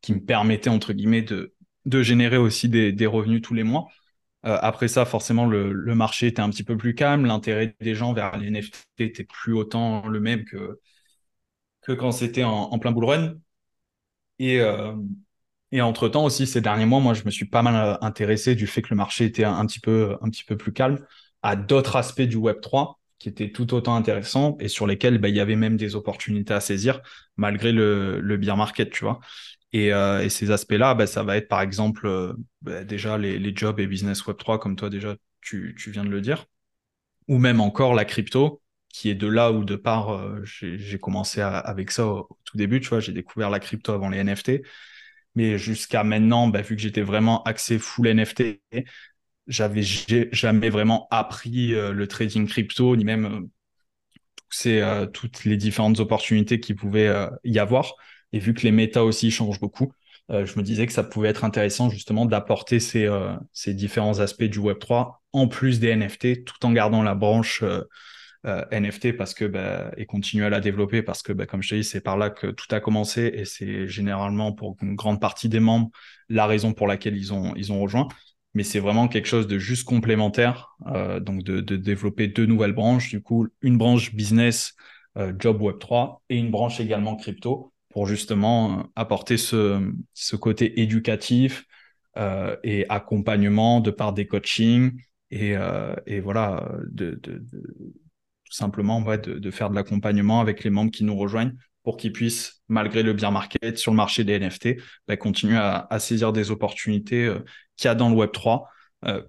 qui 0.00 0.14
me 0.14 0.20
permettait, 0.20 0.70
entre 0.70 0.92
guillemets, 0.92 1.22
de, 1.22 1.52
générer 2.02 2.36
aussi 2.36 2.68
des 2.68 3.06
revenus 3.06 3.42
tous 3.42 3.54
les 3.54 3.64
mois. 3.64 3.88
Euh, 4.46 4.58
après 4.62 4.88
ça, 4.88 5.04
forcément, 5.04 5.46
le, 5.46 5.94
marché 5.94 6.28
était 6.28 6.40
un 6.40 6.50
petit 6.50 6.62
peu 6.62 6.76
plus 6.76 6.94
calme. 6.94 7.26
L'intérêt 7.26 7.74
des 7.80 7.94
gens 7.94 8.12
vers 8.12 8.36
les 8.36 8.48
NFT 8.48 9.00
était 9.00 9.24
plus 9.24 9.52
autant 9.54 10.06
le 10.06 10.20
même 10.20 10.44
que, 10.44 10.78
quand 11.94 12.12
c'était 12.12 12.44
en, 12.44 12.78
plein 12.78 12.92
bull 12.92 13.40
euh, 14.42 14.94
et 15.72 15.80
entre-temps 15.80 16.24
aussi, 16.24 16.46
ces 16.46 16.60
derniers 16.60 16.86
mois, 16.86 17.00
moi, 17.00 17.14
je 17.14 17.24
me 17.24 17.30
suis 17.30 17.46
pas 17.46 17.62
mal 17.62 17.74
euh, 17.74 17.96
intéressé 18.02 18.54
du 18.54 18.66
fait 18.66 18.82
que 18.82 18.88
le 18.90 18.96
marché 18.96 19.24
était 19.24 19.44
un, 19.44 19.66
petit, 19.66 19.80
peu, 19.80 20.16
un 20.20 20.30
petit 20.30 20.44
peu 20.44 20.56
plus 20.56 20.72
calme 20.72 21.04
à 21.42 21.56
d'autres 21.56 21.96
aspects 21.96 22.22
du 22.22 22.36
Web 22.36 22.60
3 22.60 23.00
qui 23.18 23.28
étaient 23.28 23.50
tout 23.50 23.72
autant 23.74 23.96
intéressants 23.96 24.56
et 24.60 24.68
sur 24.68 24.86
lesquels 24.86 25.18
bah, 25.18 25.28
il 25.28 25.36
y 25.36 25.40
avait 25.40 25.56
même 25.56 25.76
des 25.76 25.96
opportunités 25.96 26.54
à 26.54 26.60
saisir 26.60 27.00
malgré 27.36 27.72
le, 27.72 28.20
le 28.20 28.36
bear 28.36 28.56
market, 28.56 28.90
tu 28.90 29.04
vois. 29.04 29.20
Euh, 29.74 30.20
et, 30.20 30.28
ces 30.28 30.50
aspects-là, 30.50 30.94
bah, 30.94 31.06
ça 31.06 31.22
va 31.22 31.36
être 31.36 31.48
par 31.48 31.60
exemple 31.60 32.06
euh, 32.06 32.34
bah, 32.62 32.84
déjà 32.84 33.18
les, 33.18 33.54
jobs 33.56 33.80
et 33.80 33.86
business 33.86 34.22
Web3, 34.24 34.58
comme 34.58 34.76
toi 34.76 34.90
déjà 34.90 35.16
tu, 35.40 35.74
viens 35.88 36.04
de 36.04 36.10
le 36.10 36.20
dire, 36.20 36.46
ou 37.28 37.38
même 37.38 37.60
encore 37.60 37.94
la 37.94 38.04
crypto, 38.04 38.62
qui 38.88 39.10
est 39.10 39.14
de 39.14 39.26
là 39.28 39.52
où 39.52 39.64
de 39.64 39.76
part 39.76 40.10
euh, 40.14 40.40
j'ai 40.44 40.98
commencé 40.98 41.40
avec 41.40 41.90
ça 41.90 42.06
au, 42.06 42.28
tout 42.44 42.56
début, 42.56 42.80
tu 42.80 42.88
vois, 42.88 43.00
j'ai 43.00 43.12
découvert 43.12 43.50
la 43.50 43.60
crypto 43.60 43.92
avant 43.92 44.08
les 44.08 44.18
NFT, 44.18 44.62
mais 45.34 45.58
jusqu'à 45.58 46.04
maintenant, 46.04 46.50
vu 46.50 46.76
que 46.76 46.82
j'étais 46.82 47.02
vraiment 47.02 47.42
axé 47.44 47.78
full 47.78 48.08
NFT, 48.08 48.60
j'avais 49.46 49.82
jamais 50.32 50.70
vraiment 50.70 51.06
appris 51.10 51.68
le 51.68 52.06
trading 52.06 52.46
crypto, 52.46 52.96
ni 52.96 53.04
même 53.04 53.48
toutes 55.12 55.44
les 55.44 55.56
différentes 55.56 56.00
opportunités 56.00 56.60
qu'il 56.60 56.76
pouvait 56.76 57.12
y 57.44 57.58
avoir. 57.58 57.94
Et 58.32 58.38
vu 58.38 58.54
que 58.54 58.62
les 58.62 58.72
méta 58.72 59.04
aussi 59.04 59.30
changent 59.30 59.60
beaucoup, 59.60 59.92
euh, 60.30 60.44
je 60.44 60.58
me 60.58 60.64
disais 60.64 60.86
que 60.86 60.92
ça 60.92 61.04
pouvait 61.04 61.28
être 61.28 61.44
intéressant 61.44 61.88
justement 61.88 62.26
d'apporter 62.26 62.80
ces, 62.80 63.06
euh, 63.06 63.36
différents 63.68 64.18
aspects 64.20 64.44
du 64.44 64.58
Web3 64.58 65.22
en 65.32 65.48
plus 65.48 65.78
des 65.78 65.88
NFT, 65.90 66.44
tout 66.44 66.66
en 66.66 66.72
gardant 66.72 67.02
la 67.02 67.14
branche 67.14 67.62
euh, 67.62 68.64
NFT 68.70 69.16
parce 69.16 69.34
que 69.34 69.44
bah, 69.44 69.92
et 69.96 70.06
continuer 70.06 70.46
à 70.46 70.50
la 70.50 70.60
développer 70.60 71.02
parce 71.02 71.22
que 71.22 71.32
bah, 71.32 71.46
comme 71.46 71.62
je 71.62 71.70
te 71.70 71.74
dis, 71.76 71.84
c'est 71.84 72.00
par 72.00 72.16
là 72.16 72.30
que 72.30 72.48
tout 72.48 72.72
a 72.74 72.80
commencé 72.80 73.30
et 73.34 73.44
c'est 73.44 73.86
généralement 73.88 74.52
pour 74.52 74.76
une 74.82 74.94
grande 74.94 75.20
partie 75.20 75.48
des 75.48 75.60
membres 75.60 75.90
la 76.28 76.46
raison 76.46 76.72
pour 76.72 76.86
laquelle 76.86 77.16
ils 77.16 77.32
ont, 77.32 77.54
ils 77.56 77.72
ont 77.72 77.80
rejoint. 77.80 78.08
Mais 78.56 78.62
c'est 78.62 78.80
vraiment 78.80 79.06
quelque 79.06 79.28
chose 79.28 79.46
de 79.46 79.58
juste 79.58 79.84
complémentaire, 79.84 80.76
donc 81.20 81.42
de, 81.42 81.60
développer 81.60 82.26
deux 82.26 82.46
nouvelles 82.46 82.72
branches. 82.72 83.10
Du 83.10 83.20
coup, 83.20 83.46
une 83.60 83.76
branche 83.76 84.14
business, 84.14 84.74
job 85.38 85.60
Web3 85.60 86.20
et 86.30 86.38
une 86.38 86.50
branche 86.50 86.80
également 86.80 87.16
crypto 87.16 87.72
pour 87.96 88.06
justement 88.06 88.78
euh, 88.78 88.82
apporter 88.94 89.38
ce, 89.38 90.36
côté 90.38 90.82
éducatif 90.82 91.64
euh, 92.18 92.54
et 92.62 92.84
accompagnement 92.90 93.80
de 93.80 93.90
par 93.90 94.12
des 94.12 94.26
coachings 94.26 95.00
et, 95.30 95.56
euh, 95.56 95.94
voilà, 96.22 96.72
tout 96.94 97.32
simplement 98.50 99.02
ouais, 99.02 99.16
de, 99.16 99.50
faire 99.50 99.70
de 99.70 99.74
l'accompagnement 99.74 100.42
avec 100.42 100.62
les 100.62 100.68
membres 100.68 100.90
qui 100.90 101.04
nous 101.04 101.16
rejoignent 101.16 101.54
pour 101.84 101.96
qu'ils 101.96 102.12
puissent, 102.12 102.62
malgré 102.68 103.02
le 103.02 103.14
bien 103.14 103.30
market 103.30 103.78
sur 103.78 103.92
le 103.92 103.96
marché 103.96 104.24
des 104.24 104.38
NFT, 104.38 104.76
bah, 105.08 105.16
continuer 105.16 105.56
à, 105.56 105.98
saisir 105.98 106.34
des 106.34 106.50
opportunités 106.50 107.34
qu'il 107.76 107.88
y 107.88 107.90
a 107.90 107.94
dans 107.94 108.08
le 108.08 108.16
Web3, 108.16 108.64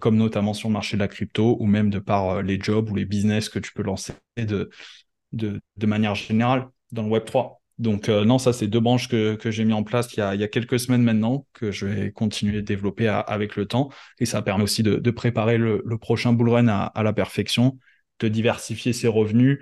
comme 0.00 0.16
notamment 0.16 0.54
sur 0.54 0.68
le 0.68 0.72
marché 0.72 0.96
de 0.96 1.00
la 1.00 1.08
crypto 1.08 1.56
ou 1.60 1.66
même 1.66 1.90
de 1.90 1.98
par 1.98 2.42
les 2.42 2.58
jobs 2.60 2.90
ou 2.90 2.96
les 2.96 3.04
business 3.04 3.48
que 3.48 3.58
tu 3.58 3.72
peux 3.72 3.82
lancer 3.82 4.12
de, 4.36 4.70
de, 5.32 5.86
manière 5.86 6.14
générale 6.14 6.68
dans 6.92 7.02
le 7.02 7.10
Web3. 7.10 7.58
Donc 7.78 8.08
euh, 8.08 8.24
non, 8.24 8.38
ça 8.38 8.52
c'est 8.52 8.66
deux 8.66 8.80
branches 8.80 9.08
que, 9.08 9.36
que 9.36 9.50
j'ai 9.50 9.64
mis 9.64 9.72
en 9.72 9.84
place 9.84 10.12
il 10.12 10.18
y, 10.18 10.22
a, 10.22 10.48
quelques 10.48 10.80
semaines 10.80 11.02
maintenant, 11.02 11.46
que 11.52 11.70
je 11.70 11.86
vais 11.86 12.10
continuer 12.10 12.56
de 12.56 12.60
développer 12.60 13.06
avec 13.06 13.54
le 13.54 13.66
temps. 13.66 13.90
Et 14.18 14.26
ça 14.26 14.42
permet 14.42 14.64
aussi 14.64 14.82
de, 14.82 15.10
préparer 15.10 15.58
le, 15.58 15.82
prochain 15.98 16.32
bull 16.32 16.48
run 16.48 16.68
à, 16.68 17.02
la 17.02 17.12
perfection, 17.12 17.78
de 18.18 18.28
diversifier 18.28 18.92
ses 18.92 19.06
revenus 19.06 19.60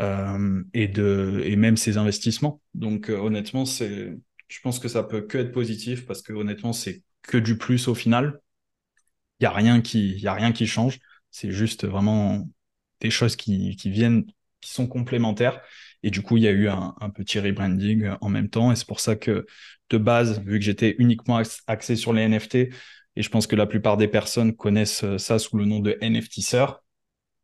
euh, 0.00 0.62
et, 0.72 0.88
de, 0.88 1.42
et 1.44 1.56
même 1.56 1.76
ses 1.76 1.98
investissements. 1.98 2.62
Donc 2.72 3.10
euh, 3.10 3.18
honnêtement, 3.18 3.66
c'est, 3.66 4.16
je 4.48 4.60
pense 4.62 4.78
que 4.78 4.88
ça 4.88 5.02
peut 5.02 5.20
que 5.20 5.36
être 5.36 5.52
positif 5.52 6.06
parce 6.06 6.22
que 6.22 6.32
honnêtement, 6.32 6.72
c'est 6.72 7.02
que 7.22 7.38
du 7.38 7.58
plus 7.58 7.88
au 7.88 7.94
final. 7.94 8.40
Il 9.40 9.44
n'y 9.44 9.46
a, 9.46 9.52
rien 9.52 9.80
qui, 9.80 10.18
y 10.18 10.26
a 10.26 10.34
rien 10.34 10.52
qui 10.52 10.66
change. 10.66 10.98
C'est 11.30 11.52
juste 11.52 11.86
vraiment 11.86 12.48
des 13.00 13.10
choses 13.10 13.36
qui, 13.36 13.76
qui 13.76 13.90
viennent, 13.90 14.24
qui 14.60 14.72
sont 14.72 14.86
complémentaires 14.86 15.60
et 16.02 16.10
du 16.10 16.22
coup, 16.22 16.36
il 16.36 16.44
y 16.44 16.48
a 16.48 16.52
eu 16.52 16.68
un, 16.68 16.94
petit 17.14 17.40
rebranding 17.40 18.10
en 18.20 18.28
même 18.28 18.48
temps. 18.48 18.72
Et 18.72 18.76
c'est 18.76 18.86
pour 18.86 19.00
ça 19.00 19.16
que, 19.16 19.46
de 19.90 19.98
base, 19.98 20.40
vu 20.44 20.58
que 20.58 20.64
j'étais 20.64 20.94
uniquement 20.98 21.40
axé 21.66 21.96
sur 21.96 22.12
les 22.12 22.22
NFT, 22.28 22.54
et 23.16 23.22
je 23.22 23.28
pense 23.30 23.46
que 23.46 23.56
la 23.56 23.66
plupart 23.66 23.96
des 23.96 24.08
personnes 24.08 24.54
connaissent 24.54 25.04
ça 25.16 25.38
sous 25.38 25.56
le 25.56 25.64
nom 25.64 25.80
de 25.80 25.98
NFTisseur, 26.00 26.84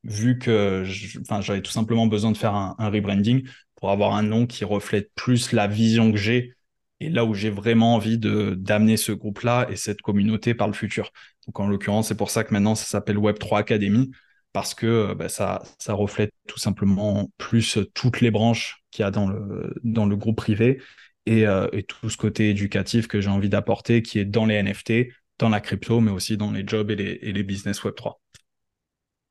vu 0.05 0.39
que 0.39 0.85
j'avais 0.85 1.63
tout 1.63 1.73
simplement 1.73 2.07
besoin 2.07 2.31
de 2.31 2.37
faire 2.37 2.55
un, 2.55 2.77
rebranding 2.79 3.49
pour 3.75 3.91
avoir 3.91 4.15
un 4.15 4.23
nom 4.23 4.47
qui 4.47 4.65
reflète 4.65 5.11
plus 5.15 5.53
la 5.53 5.67
vision 5.67 6.13
que 6.13 6.19
j'ai 6.19 6.54
et 7.01 7.09
là 7.11 7.25
où 7.25 7.35
j'ai 7.35 7.51
vraiment 7.51 7.95
envie 7.95 8.19
de 8.19 8.55
d'amener 8.57 8.97
ce 8.97 9.13
groupe-là 9.13 9.67
et 9.71 9.77
cette 9.77 10.01
communauté 10.03 10.55
par 10.55 10.69
le 10.69 10.75
futur. 10.75 11.11
Donc 11.47 11.61
en 11.61 11.67
l'occurrence, 11.69 12.09
c'est 12.09 12.17
pour 12.17 12.31
ça 12.31 12.45
que 12.45 12.53
maintenant 12.53 12.75
ça 12.75 12.85
s'appelle 12.85 13.19
Web3 13.19 13.59
Academy 13.59 14.11
parce 14.53 14.75
que 14.75 15.15
bah, 15.15 15.29
ça, 15.29 15.63
ça 15.79 15.95
reflète 15.95 16.31
tout 16.47 16.59
simplement 16.59 17.31
plus 17.39 17.79
toutes 17.95 18.21
les 18.21 18.31
branches 18.31 18.83
qu'il 18.91 19.03
y 19.03 19.07
a 19.07 19.11
dans 19.11 19.27
le, 19.29 19.75
dans 19.83 20.07
le 20.07 20.17
groupe 20.17 20.37
privé 20.37 20.81
et, 21.27 21.45
et 21.73 21.83
tout 21.83 22.11
ce 22.11 22.17
côté 22.17 22.51
éducatif 22.51 23.09
que 23.09 23.21
j'ai 23.21 23.31
envie 23.31 23.49
d'apporter 23.49 24.03
qui 24.03 24.19
est 24.19 24.25
dans 24.25 24.47
les 24.47 24.57
NFT, 24.57 25.09
dans 25.39 25.49
la 25.49 25.61
crypto, 25.61 26.01
mais 26.01 26.11
aussi 26.11 26.37
dans 26.37 26.53
les 26.53 26.65
jobs 26.67 26.91
et 26.91 26.97
les, 26.97 27.19
et 27.23 27.33
les 27.33 27.43
business 27.43 27.83
Web3. 27.83 28.21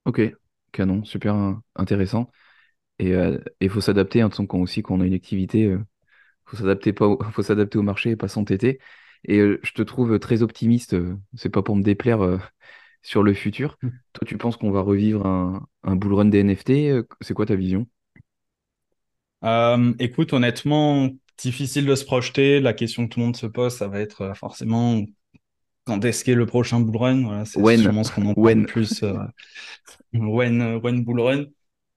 Ok, 0.05 0.21
canon, 0.71 1.03
super 1.05 1.61
intéressant. 1.75 2.29
Et 2.99 3.13
il 3.61 3.69
faut 3.69 3.81
s'adapter, 3.81 4.21
hein, 4.21 4.29
aussi 4.53 4.81
quand 4.83 4.95
on 4.95 5.01
a 5.01 5.05
une 5.05 5.13
activité, 5.13 5.75
faut 6.53 6.63
s'adapter 6.63 6.93
pas 6.93 7.15
faut 7.31 7.43
s'adapter 7.43 7.77
au 7.77 7.83
marché 7.83 8.11
et 8.11 8.15
pas 8.15 8.27
s'entêter. 8.27 8.79
Et 9.25 9.39
je 9.39 9.71
te 9.73 9.81
trouve 9.81 10.19
très 10.19 10.43
optimiste, 10.43 10.95
c'est 11.35 11.49
pas 11.49 11.63
pour 11.63 11.75
me 11.75 11.83
déplaire 11.83 12.51
sur 13.01 13.23
le 13.23 13.33
futur. 13.33 13.77
Mmh. 13.81 13.89
Toi, 14.13 14.27
tu 14.27 14.37
penses 14.37 14.57
qu'on 14.57 14.71
va 14.71 14.81
revivre 14.81 15.25
un, 15.25 15.65
un 15.83 15.95
bull 15.95 16.13
run 16.13 16.25
des 16.25 16.39
NFT? 16.39 17.05
C'est 17.21 17.33
quoi 17.33 17.45
ta 17.45 17.55
vision? 17.55 17.87
écoute, 19.99 20.33
honnêtement, 20.33 21.09
difficile 21.37 21.85
de 21.85 21.95
se 21.95 22.05
projeter. 22.05 22.59
La 22.59 22.73
question 22.73 23.07
que 23.07 23.13
tout 23.13 23.19
le 23.19 23.25
monde 23.25 23.35
se 23.35 23.45
pose, 23.45 23.73
ça 23.75 23.87
va 23.87 23.99
être 23.99 24.33
forcément 24.35 25.03
quand 25.85 26.03
est-ce 26.05 26.23
qu'est 26.23 26.35
le 26.35 26.45
prochain 26.45 26.79
bull 26.79 26.97
run? 26.97 27.23
Voilà, 27.23 27.45
c'est 27.45 27.77
sûrement 27.77 28.03
ce 28.03 28.11
qu'on 28.11 28.25
en 28.27 28.33
parle 28.33 28.65
plus. 28.65 29.03
when, 30.13 30.79
when 30.81 31.03
bull 31.03 31.19
run. 31.19 31.45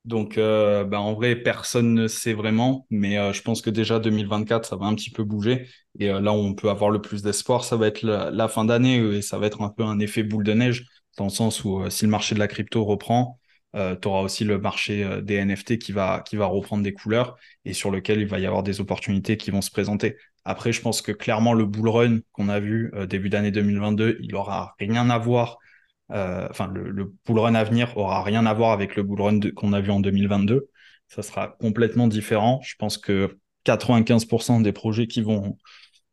Donc, 0.07 0.39
euh, 0.39 0.85
bah, 0.85 1.01
en 1.01 1.15
vrai, 1.15 1.35
personne 1.35 1.93
ne 1.93 2.07
sait 2.07 2.33
vraiment, 2.33 2.87
mais 2.91 3.19
euh, 3.19 3.33
je 3.33 3.43
pense 3.43 3.61
que 3.61 3.71
déjà 3.71 3.99
2024, 3.99 4.65
ça 4.65 4.77
va 4.77 4.87
un 4.87 4.95
petit 4.95 5.11
peu 5.11 5.25
bouger. 5.25 5.67
Et 5.99 6.11
euh, 6.11 6.21
là 6.21 6.33
on 6.33 6.55
peut 6.55 6.71
avoir 6.71 6.91
le 6.91 7.01
plus 7.01 7.23
d'espoir, 7.23 7.65
ça 7.65 7.77
va 7.77 7.89
être 7.89 8.03
la, 8.03 8.49
fin 8.49 8.65
d'année 8.65 8.99
et 8.99 9.23
ça 9.23 9.37
va 9.39 9.47
être 9.47 9.63
un 9.63 9.69
peu 9.69 9.83
un 9.83 9.99
effet 9.99 10.23
boule 10.23 10.45
de 10.45 10.53
neige, 10.53 10.87
dans 11.19 11.25
le 11.25 11.31
sens 11.31 11.65
où 11.65 11.91
si 11.91 12.05
le 12.05 12.11
marché 12.11 12.37
de 12.37 12.41
la 12.41 12.47
crypto 12.47 12.85
reprend, 12.85 13.41
tu 13.75 14.09
auras 14.09 14.21
aussi 14.23 14.45
le 14.45 14.59
marché 14.59 15.21
des 15.23 15.37
NFT 15.37 15.79
qui 15.79 15.93
va, 15.93 16.23
reprendre 16.33 16.83
des 16.83 16.93
couleurs 16.93 17.37
et 17.65 17.73
sur 17.73 17.91
lequel 17.91 18.21
il 18.21 18.27
va 18.27 18.39
y 18.39 18.47
avoir 18.47 18.63
des 18.63 18.81
opportunités 18.81 19.37
qui 19.37 19.51
vont 19.51 19.63
se 19.63 19.71
présenter. 19.71 20.17
Après, 20.45 20.73
je 20.73 20.81
pense 20.81 21.03
que 21.03 21.13
clairement, 21.13 21.53
le 21.53 21.65
bull 21.65 21.89
run 21.89 22.19
qu'on 22.33 22.49
a 22.49 22.61
vu 22.61 22.93
début 23.09 23.29
d'année 23.31 23.51
2022, 23.51 24.19
il 24.21 24.35
aura 24.35 24.75
rien 24.79 25.11
à 25.11 25.19
voir 25.19 25.59
euh, 25.59 25.66
enfin, 26.11 26.69
le, 26.69 26.91
le 26.91 27.13
bull 27.27 27.39
run 27.39 27.55
à 27.55 27.65
venir 27.65 27.97
aura 27.97 28.23
rien 28.23 28.47
à 28.47 28.55
voir 28.55 28.73
avec 28.73 28.97
le 28.97 29.03
bull 29.03 29.21
run 29.21 29.41
qu'on 29.55 29.73
a 29.73 29.81
vu 29.81 29.91
en 29.91 30.01
2022. 30.01 30.69
Ça 31.09 31.23
sera 31.23 31.57
complètement 31.61 32.09
différent. 32.09 32.61
Je 32.63 32.75
pense 32.79 32.99
que 32.99 33.39
95% 33.65 34.61
des 34.61 34.73
projets 34.73 35.07
qui 35.07 35.23
vont, 35.23 35.57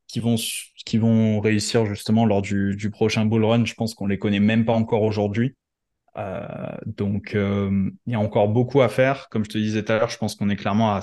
qui 0.07 0.19
vont, 0.19 0.35
qui 0.85 0.97
vont 0.97 1.39
réussir 1.39 1.85
justement 1.85 2.25
lors 2.25 2.41
du, 2.41 2.75
du 2.75 2.89
prochain 2.89 3.25
bull 3.25 3.45
run, 3.45 3.65
je 3.65 3.73
pense 3.73 3.93
qu'on 3.93 4.07
les 4.07 4.19
connaît 4.19 4.39
même 4.39 4.65
pas 4.65 4.73
encore 4.73 5.03
aujourd'hui. 5.03 5.55
Euh, 6.17 6.45
donc, 6.85 7.35
euh, 7.35 7.89
il 8.05 8.13
y 8.13 8.15
a 8.15 8.19
encore 8.19 8.49
beaucoup 8.49 8.81
à 8.81 8.89
faire. 8.89 9.29
Comme 9.29 9.43
je 9.45 9.49
te 9.49 9.57
disais 9.57 9.83
tout 9.83 9.91
à 9.91 9.97
l'heure, 9.97 10.09
je 10.09 10.17
pense 10.17 10.35
qu'on 10.35 10.49
est 10.49 10.55
clairement 10.55 10.93
à 10.93 11.01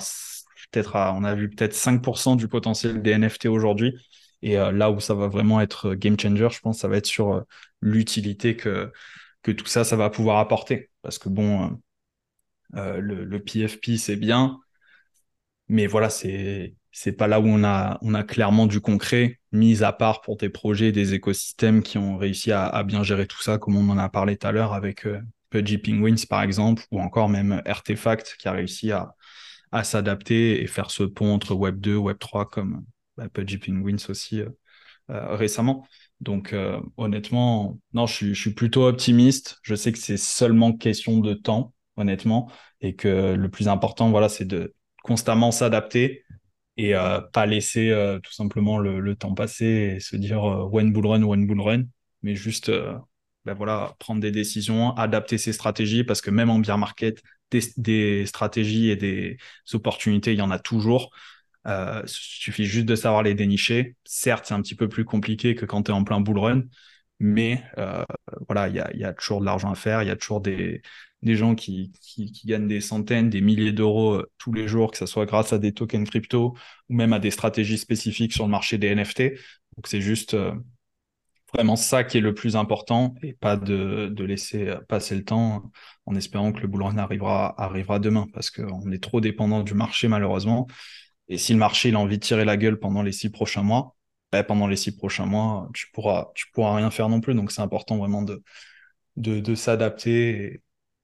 peut-être 0.71 0.95
on 0.95 1.23
a 1.23 1.35
vu 1.35 1.49
peut-être 1.49 1.73
5% 1.73 2.37
du 2.37 2.47
potentiel 2.47 3.01
des 3.01 3.11
NFT 3.11 3.47
aujourd'hui. 3.47 3.93
Et 4.41 4.57
euh, 4.57 4.71
là 4.71 4.91
où 4.91 4.99
ça 4.99 5.13
va 5.13 5.27
vraiment 5.27 5.61
être 5.61 5.93
game 5.95 6.19
changer, 6.19 6.47
je 6.51 6.59
pense, 6.59 6.79
ça 6.79 6.87
va 6.87 6.97
être 6.97 7.05
sur 7.05 7.33
euh, 7.33 7.41
l'utilité 7.81 8.55
que, 8.55 8.91
que 9.43 9.51
tout 9.51 9.65
ça, 9.67 9.83
ça 9.83 9.95
va 9.95 10.09
pouvoir 10.09 10.39
apporter. 10.39 10.89
Parce 11.01 11.17
que 11.19 11.29
bon, 11.29 11.79
euh, 12.75 12.99
le, 12.99 13.39
PFP, 13.43 13.97
c'est 13.97 14.15
bien, 14.15 14.59
mais 15.67 15.87
voilà, 15.87 16.09
c'est 16.09 16.75
c'est 16.93 17.13
pas 17.13 17.27
là 17.27 17.39
où 17.39 17.45
on 17.47 17.63
a, 17.63 17.97
on 18.01 18.13
a 18.13 18.23
clairement 18.23 18.67
du 18.67 18.81
concret, 18.81 19.39
mis 19.53 19.81
à 19.83 19.93
part 19.93 20.21
pour 20.21 20.35
des 20.37 20.49
projets, 20.49 20.91
des 20.91 21.13
écosystèmes 21.13 21.83
qui 21.83 21.97
ont 21.97 22.17
réussi 22.17 22.51
à, 22.51 22.83
bien 22.83 23.01
gérer 23.03 23.27
tout 23.27 23.41
ça, 23.41 23.57
comme 23.57 23.77
on 23.77 23.89
en 23.89 23.97
a 23.97 24.09
parlé 24.09 24.35
tout 24.35 24.47
à 24.47 24.51
l'heure 24.51 24.73
avec 24.73 25.05
euh, 25.05 25.21
Pudgy 25.49 25.77
Penguins, 25.77 26.15
par 26.29 26.41
exemple, 26.43 26.83
ou 26.91 26.99
encore 26.99 27.29
même 27.29 27.61
Artefact, 27.65 28.35
qui 28.39 28.47
a 28.49 28.51
réussi 28.51 28.91
à, 28.91 29.15
à 29.71 29.83
s'adapter 29.85 30.61
et 30.61 30.67
faire 30.67 30.91
ce 30.91 31.03
pont 31.03 31.33
entre 31.33 31.55
Web 31.55 31.79
2, 31.79 31.95
Web 31.95 32.17
3, 32.19 32.49
comme, 32.49 32.83
Pudgy 33.29 33.57
Penguins 33.57 33.97
aussi 34.09 34.41
euh, 34.41 34.49
euh, 35.09 35.35
récemment. 35.35 35.87
Donc 36.19 36.53
euh, 36.53 36.79
honnêtement, 36.97 37.79
non, 37.93 38.05
je 38.05 38.33
suis, 38.33 38.53
plutôt 38.53 38.85
optimiste. 38.87 39.59
Je 39.63 39.75
sais 39.75 39.91
que 39.91 39.97
c'est 39.97 40.17
seulement 40.17 40.73
question 40.73 41.19
de 41.19 41.33
temps, 41.33 41.73
honnêtement, 41.97 42.51
et 42.81 42.95
que 42.95 43.33
le 43.33 43.49
plus 43.49 43.67
important, 43.67 44.09
voilà, 44.11 44.29
c'est 44.29 44.45
de 44.45 44.73
constamment 45.03 45.51
s'adapter 45.51 46.23
et 46.77 46.93
pas 47.33 47.45
laisser 47.45 47.93
tout 48.23 48.31
simplement 48.31 48.79
le, 48.79 49.15
temps 49.15 49.33
passer 49.33 49.95
et 49.95 49.99
se 49.99 50.15
dire 50.15 50.43
when 50.71 50.93
bull 50.93 51.05
run, 51.05 51.23
when 51.23 51.45
bull 51.45 51.61
run, 51.61 51.83
mais 52.23 52.35
juste 52.35 52.71
ben 53.45 53.53
voilà, 53.53 53.95
prendre 53.99 54.21
des 54.21 54.31
décisions, 54.31 54.95
adapter 54.95 55.37
ses 55.37 55.53
stratégies, 55.53 56.03
parce 56.03 56.21
que 56.21 56.29
même 56.31 56.49
en 56.49 56.59
bear 56.59 56.77
market, 56.77 57.21
des 57.77 58.25
stratégies 58.25 58.89
et 58.89 58.95
des 58.95 59.37
opportunités, 59.73 60.33
il 60.33 60.39
y 60.39 60.41
en 60.41 60.51
a 60.51 60.59
toujours. 60.59 61.11
Euh, 61.67 62.01
suffit 62.07 62.65
juste 62.65 62.87
de 62.87 62.95
savoir 62.95 63.21
les 63.23 63.35
dénicher. 63.35 63.95
Certes, 64.03 64.45
c'est 64.47 64.53
un 64.53 64.61
petit 64.61 64.75
peu 64.75 64.89
plus 64.89 65.05
compliqué 65.05 65.53
que 65.53 65.65
quand 65.65 65.83
tu 65.83 65.91
es 65.91 65.93
en 65.93 66.03
plein 66.03 66.19
bull 66.19 66.39
run, 66.39 66.63
mais 67.19 67.63
euh, 67.77 68.03
voilà, 68.47 68.67
il 68.67 68.75
y 68.75 68.79
a, 68.79 68.89
y 68.95 69.03
a, 69.03 69.13
toujours 69.13 69.41
de 69.41 69.45
l'argent 69.45 69.71
à 69.71 69.75
faire, 69.75 70.01
il 70.01 70.07
y 70.07 70.11
a 70.11 70.15
toujours 70.15 70.41
des, 70.41 70.81
des 71.21 71.35
gens 71.35 71.53
qui, 71.53 71.91
qui, 72.01 72.31
qui, 72.31 72.47
gagnent 72.47 72.67
des 72.67 72.81
centaines, 72.81 73.29
des 73.29 73.41
milliers 73.41 73.73
d'euros 73.73 74.15
euh, 74.15 74.31
tous 74.39 74.51
les 74.53 74.67
jours, 74.67 74.91
que 74.91 74.97
ce 74.97 75.05
soit 75.05 75.27
grâce 75.27 75.53
à 75.53 75.59
des 75.59 75.71
tokens 75.71 76.09
crypto 76.09 76.55
ou 76.89 76.95
même 76.95 77.13
à 77.13 77.19
des 77.19 77.29
stratégies 77.29 77.77
spécifiques 77.77 78.33
sur 78.33 78.45
le 78.45 78.51
marché 78.51 78.79
des 78.79 78.87
NFT. 78.87 79.33
Donc 79.77 79.85
c'est 79.85 80.01
juste 80.01 80.33
euh, 80.33 80.51
vraiment 81.53 81.75
ça 81.75 82.03
qui 82.03 82.17
est 82.17 82.21
le 82.21 82.33
plus 82.33 82.55
important 82.55 83.13
et 83.21 83.33
pas 83.33 83.55
de, 83.55 84.07
de 84.11 84.23
laisser 84.23 84.73
passer 84.87 85.15
le 85.15 85.23
temps 85.23 85.71
en 86.07 86.15
espérant 86.15 86.51
que 86.51 86.61
le 86.61 86.67
bull 86.67 86.81
run 86.81 86.97
arrivera, 86.97 87.53
arrivera 87.61 87.99
demain 87.99 88.27
parce 88.33 88.49
qu'on 88.49 88.91
est 88.91 89.03
trop 89.03 89.21
dépendant 89.21 89.61
du 89.61 89.75
marché 89.75 90.07
malheureusement. 90.07 90.67
Et 91.31 91.37
si 91.37 91.53
le 91.53 91.59
marché 91.59 91.93
a 91.93 91.97
envie 91.97 92.17
de 92.17 92.23
tirer 92.23 92.43
la 92.43 92.57
gueule 92.57 92.77
pendant 92.77 93.01
les 93.01 93.13
six 93.13 93.29
prochains 93.29 93.63
mois, 93.63 93.95
ben, 94.33 94.43
pendant 94.43 94.67
les 94.67 94.75
six 94.75 94.95
prochains 94.95 95.25
mois, 95.25 95.69
tu 95.73 95.87
pourras, 95.93 96.31
tu 96.35 96.47
pourras 96.51 96.75
rien 96.75 96.91
faire 96.91 97.07
non 97.07 97.21
plus. 97.21 97.33
Donc 97.33 97.53
c'est 97.53 97.61
important 97.61 97.97
vraiment 97.97 98.21
de, 98.21 98.43
de, 99.15 99.55
s'adapter 99.55 100.61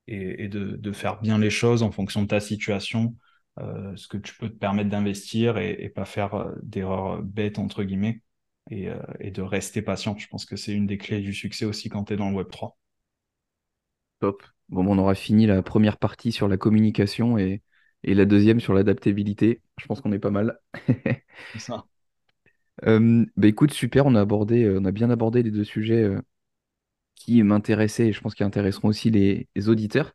et, 0.07 0.49
de, 0.49 0.91
faire 0.91 1.21
bien 1.21 1.37
les 1.39 1.49
choses 1.49 1.81
en 1.81 1.91
fonction 1.91 2.21
de 2.23 2.27
ta 2.27 2.41
situation, 2.41 3.15
euh, 3.59 3.95
ce 3.95 4.09
que 4.09 4.17
tu 4.17 4.35
peux 4.35 4.49
te 4.49 4.57
permettre 4.57 4.89
d'investir 4.89 5.57
et, 5.57 5.77
et, 5.79 5.87
pas 5.87 6.03
faire 6.03 6.33
euh, 6.33 6.51
d'erreurs 6.61 7.23
bêtes 7.23 7.57
entre 7.57 7.85
guillemets 7.85 8.21
et, 8.69 8.89
euh, 8.89 8.99
et, 9.21 9.31
de 9.31 9.41
rester 9.41 9.81
patient. 9.81 10.17
Je 10.17 10.27
pense 10.27 10.45
que 10.45 10.57
c'est 10.57 10.73
une 10.73 10.87
des 10.87 10.97
clés 10.97 11.21
du 11.21 11.33
succès 11.33 11.63
aussi 11.63 11.87
quand 11.87 12.03
tu 12.03 12.13
es 12.13 12.17
dans 12.17 12.29
le 12.29 12.35
Web 12.35 12.49
3. 12.51 12.77
Top. 14.19 14.43
Bon, 14.67 14.85
on 14.85 14.97
aura 14.97 15.15
fini 15.15 15.45
la 15.45 15.61
première 15.61 15.97
partie 15.97 16.33
sur 16.33 16.49
la 16.49 16.57
communication 16.57 17.37
et 17.37 17.61
et 18.03 18.13
la 18.13 18.25
deuxième 18.25 18.59
sur 18.59 18.73
l'adaptabilité. 18.73 19.61
Je 19.79 19.85
pense 19.85 20.01
qu'on 20.01 20.11
est 20.11 20.19
pas 20.19 20.31
mal. 20.31 20.59
C'est 21.53 21.59
ça. 21.59 21.85
Euh, 22.85 23.25
bah 23.35 23.47
écoute, 23.47 23.71
super, 23.71 24.05
on 24.05 24.13
a 24.13 24.21
abordé, 24.21 24.63
euh, 24.63 24.79
on 24.79 24.85
a 24.85 24.91
bien 24.91 25.09
abordé 25.09 25.41
les 25.41 25.49
deux 25.49 25.63
sujets 25.63 26.03
euh, 26.03 26.21
qui 27.15 27.41
m'intéressaient 27.41 28.09
et 28.09 28.13
je 28.13 28.21
pense 28.21 28.35
qu'ils 28.35 28.45
intéresseront 28.45 28.89
aussi 28.89 29.09
les, 29.09 29.47
auditeurs. 29.67 30.13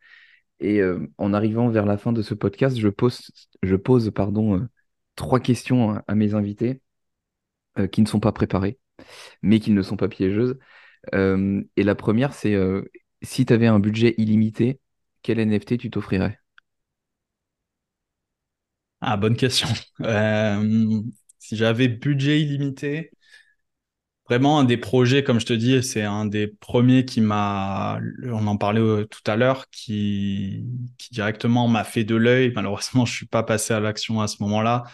Et 0.60 0.80
en 1.18 1.34
arrivant 1.34 1.70
vers 1.70 1.86
la 1.86 1.98
fin 1.98 2.12
de 2.12 2.22
ce 2.22 2.34
podcast, 2.34 2.78
je 2.78 2.88
pose, 2.88 3.32
je 3.64 3.74
pose 3.74 4.12
pardon, 4.12 4.68
trois 5.16 5.40
questions 5.40 6.00
à, 6.06 6.14
mes 6.14 6.34
invités 6.34 6.80
qui 7.90 8.00
ne 8.00 8.06
sont 8.06 8.20
pas 8.20 8.30
préparées, 8.30 8.78
mais 9.42 9.58
qui 9.58 9.72
ne 9.72 9.82
sont 9.82 9.96
pas 9.96 10.06
piégeuses. 10.06 10.56
et 11.12 11.82
la 11.82 11.94
première, 11.96 12.32
c'est 12.32 12.56
si 13.22 13.44
tu 13.44 13.52
avais 13.52 13.66
un 13.66 13.80
budget 13.80 14.14
illimité, 14.18 14.78
quel 15.22 15.40
NFT 15.40 15.78
tu 15.78 15.90
t'offrirais? 15.90 16.38
Ah, 19.04 19.16
bonne 19.16 19.36
question. 19.36 19.68
Euh, 20.00 21.00
si 21.38 21.56
j'avais 21.56 21.88
budget 21.88 22.40
illimité, 22.40 23.10
vraiment 24.28 24.60
un 24.60 24.64
des 24.64 24.76
projets, 24.76 25.24
comme 25.24 25.40
je 25.40 25.46
te 25.46 25.52
dis, 25.52 25.82
c'est 25.82 26.02
un 26.02 26.24
des 26.24 26.46
premiers 26.46 27.04
qui 27.04 27.20
m'a, 27.20 27.98
on 28.24 28.46
en 28.46 28.56
parlait 28.56 28.80
euh, 28.80 29.04
tout 29.04 29.20
à 29.26 29.36
l'heure, 29.36 29.68
qui, 29.70 30.64
qui 30.98 31.12
directement 31.12 31.68
m'a 31.68 31.84
fait 31.84 32.04
de 32.04 32.14
l'œil. 32.14 32.52
Malheureusement, 32.54 33.04
je 33.04 33.12
suis 33.14 33.26
pas 33.26 33.42
passé 33.42 33.74
à 33.74 33.80
l'action 33.80 34.20
à 34.20 34.28
ce 34.28 34.36
moment-là. 34.42 34.84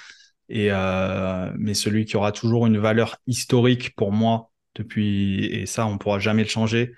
Et 0.48 0.68
euh, 0.72 1.52
mais 1.58 1.74
celui 1.74 2.06
qui 2.06 2.16
aura 2.16 2.32
toujours 2.32 2.66
une 2.66 2.78
valeur 2.78 3.18
historique 3.26 3.94
pour 3.94 4.12
moi 4.12 4.50
depuis, 4.74 5.44
et 5.44 5.66
ça, 5.66 5.86
on 5.86 5.98
pourra 5.98 6.18
jamais 6.18 6.42
le 6.42 6.48
changer, 6.48 6.94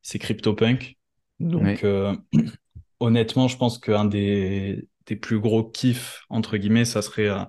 c'est 0.00 0.18
CryptoPunk. 0.18 0.96
Donc, 1.38 1.84
honnêtement, 3.00 3.48
je 3.48 3.56
pense 3.58 3.78
qu'un 3.78 4.06
des 4.06 4.88
tes 5.06 5.16
plus 5.16 5.40
gros 5.40 5.64
kiffs, 5.64 6.24
entre 6.28 6.58
guillemets, 6.58 6.84
ça 6.84 7.00
serait 7.00 7.28
euh, 7.28 7.42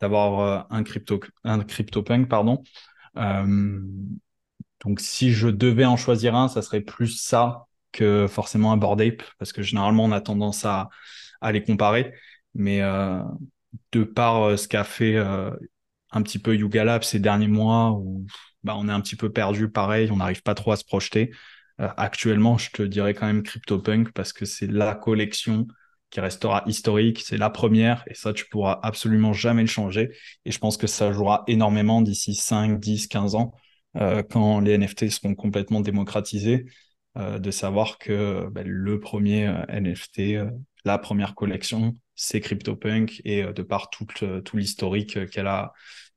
d'avoir 0.00 0.40
euh, 0.40 0.62
un 0.76 0.82
crypto 0.82 1.20
un 1.44 1.64
CryptoPunk, 1.64 2.28
pardon. 2.28 2.62
Euh, 3.16 3.80
donc 4.84 5.00
si 5.00 5.32
je 5.32 5.48
devais 5.48 5.86
en 5.86 5.96
choisir 5.96 6.34
un, 6.34 6.48
ça 6.48 6.60
serait 6.60 6.82
plus 6.82 7.20
ça 7.20 7.66
que 7.92 8.26
forcément 8.28 8.72
un 8.72 8.76
Bored 8.76 9.00
Ape, 9.00 9.22
parce 9.38 9.52
que 9.52 9.62
généralement 9.62 10.04
on 10.04 10.12
a 10.12 10.20
tendance 10.20 10.64
à, 10.64 10.90
à 11.40 11.52
les 11.52 11.62
comparer. 11.62 12.12
Mais 12.54 12.80
de 13.92 14.04
par 14.04 14.58
ce 14.58 14.66
qu'a 14.68 14.84
fait 14.84 15.16
un 15.16 16.22
petit 16.22 16.38
peu 16.38 16.56
Yuga 16.56 16.84
Lab 16.84 17.02
ces 17.02 17.18
derniers 17.18 17.48
mois, 17.48 17.92
où 17.92 18.26
bah, 18.62 18.74
on 18.76 18.88
est 18.88 18.92
un 18.92 19.00
petit 19.00 19.16
peu 19.16 19.30
perdu, 19.32 19.70
pareil, 19.70 20.10
on 20.10 20.16
n'arrive 20.16 20.42
pas 20.42 20.54
trop 20.54 20.72
à 20.72 20.76
se 20.76 20.84
projeter. 20.84 21.32
actuellement, 21.78 22.58
je 22.58 22.70
te 22.70 22.82
dirais 22.82 23.14
quand 23.14 23.26
même 23.26 23.42
CryptoPunk 23.42 24.12
parce 24.12 24.32
que 24.32 24.44
c'est 24.44 24.66
la 24.66 24.94
collection 24.94 25.66
qui 26.10 26.20
restera 26.20 26.62
historique, 26.66 27.22
c'est 27.24 27.36
la 27.36 27.50
première, 27.50 28.04
et 28.06 28.14
ça, 28.14 28.32
tu 28.32 28.46
pourras 28.48 28.80
absolument 28.82 29.32
jamais 29.32 29.62
le 29.62 29.68
changer. 29.68 30.10
Et 30.44 30.50
je 30.50 30.58
pense 30.58 30.76
que 30.76 30.86
ça 30.86 31.12
jouera 31.12 31.44
énormément 31.46 32.00
d'ici 32.00 32.34
5, 32.34 32.80
10, 32.80 33.08
15 33.08 33.34
ans, 33.34 33.52
euh, 33.96 34.22
quand 34.22 34.60
les 34.60 34.72
NFT 34.78 35.10
seront 35.10 35.34
complètement 35.34 35.80
démocratisés, 35.80 36.66
euh, 37.16 37.38
de 37.38 37.50
savoir 37.50 37.98
que 37.98 38.48
ben, 38.50 38.66
le 38.66 39.00
premier 39.00 39.46
euh, 39.46 39.64
NFT, 39.68 40.38
la 40.84 40.98
première 40.98 41.34
collection, 41.34 41.96
c'est 42.14 42.40
CryptoPunk, 42.40 43.20
et 43.24 43.44
de 43.44 43.62
par 43.62 43.90
tout, 43.90 44.06
l'historique 44.54 45.28
qu'elle 45.30 45.46
a, 45.46 45.72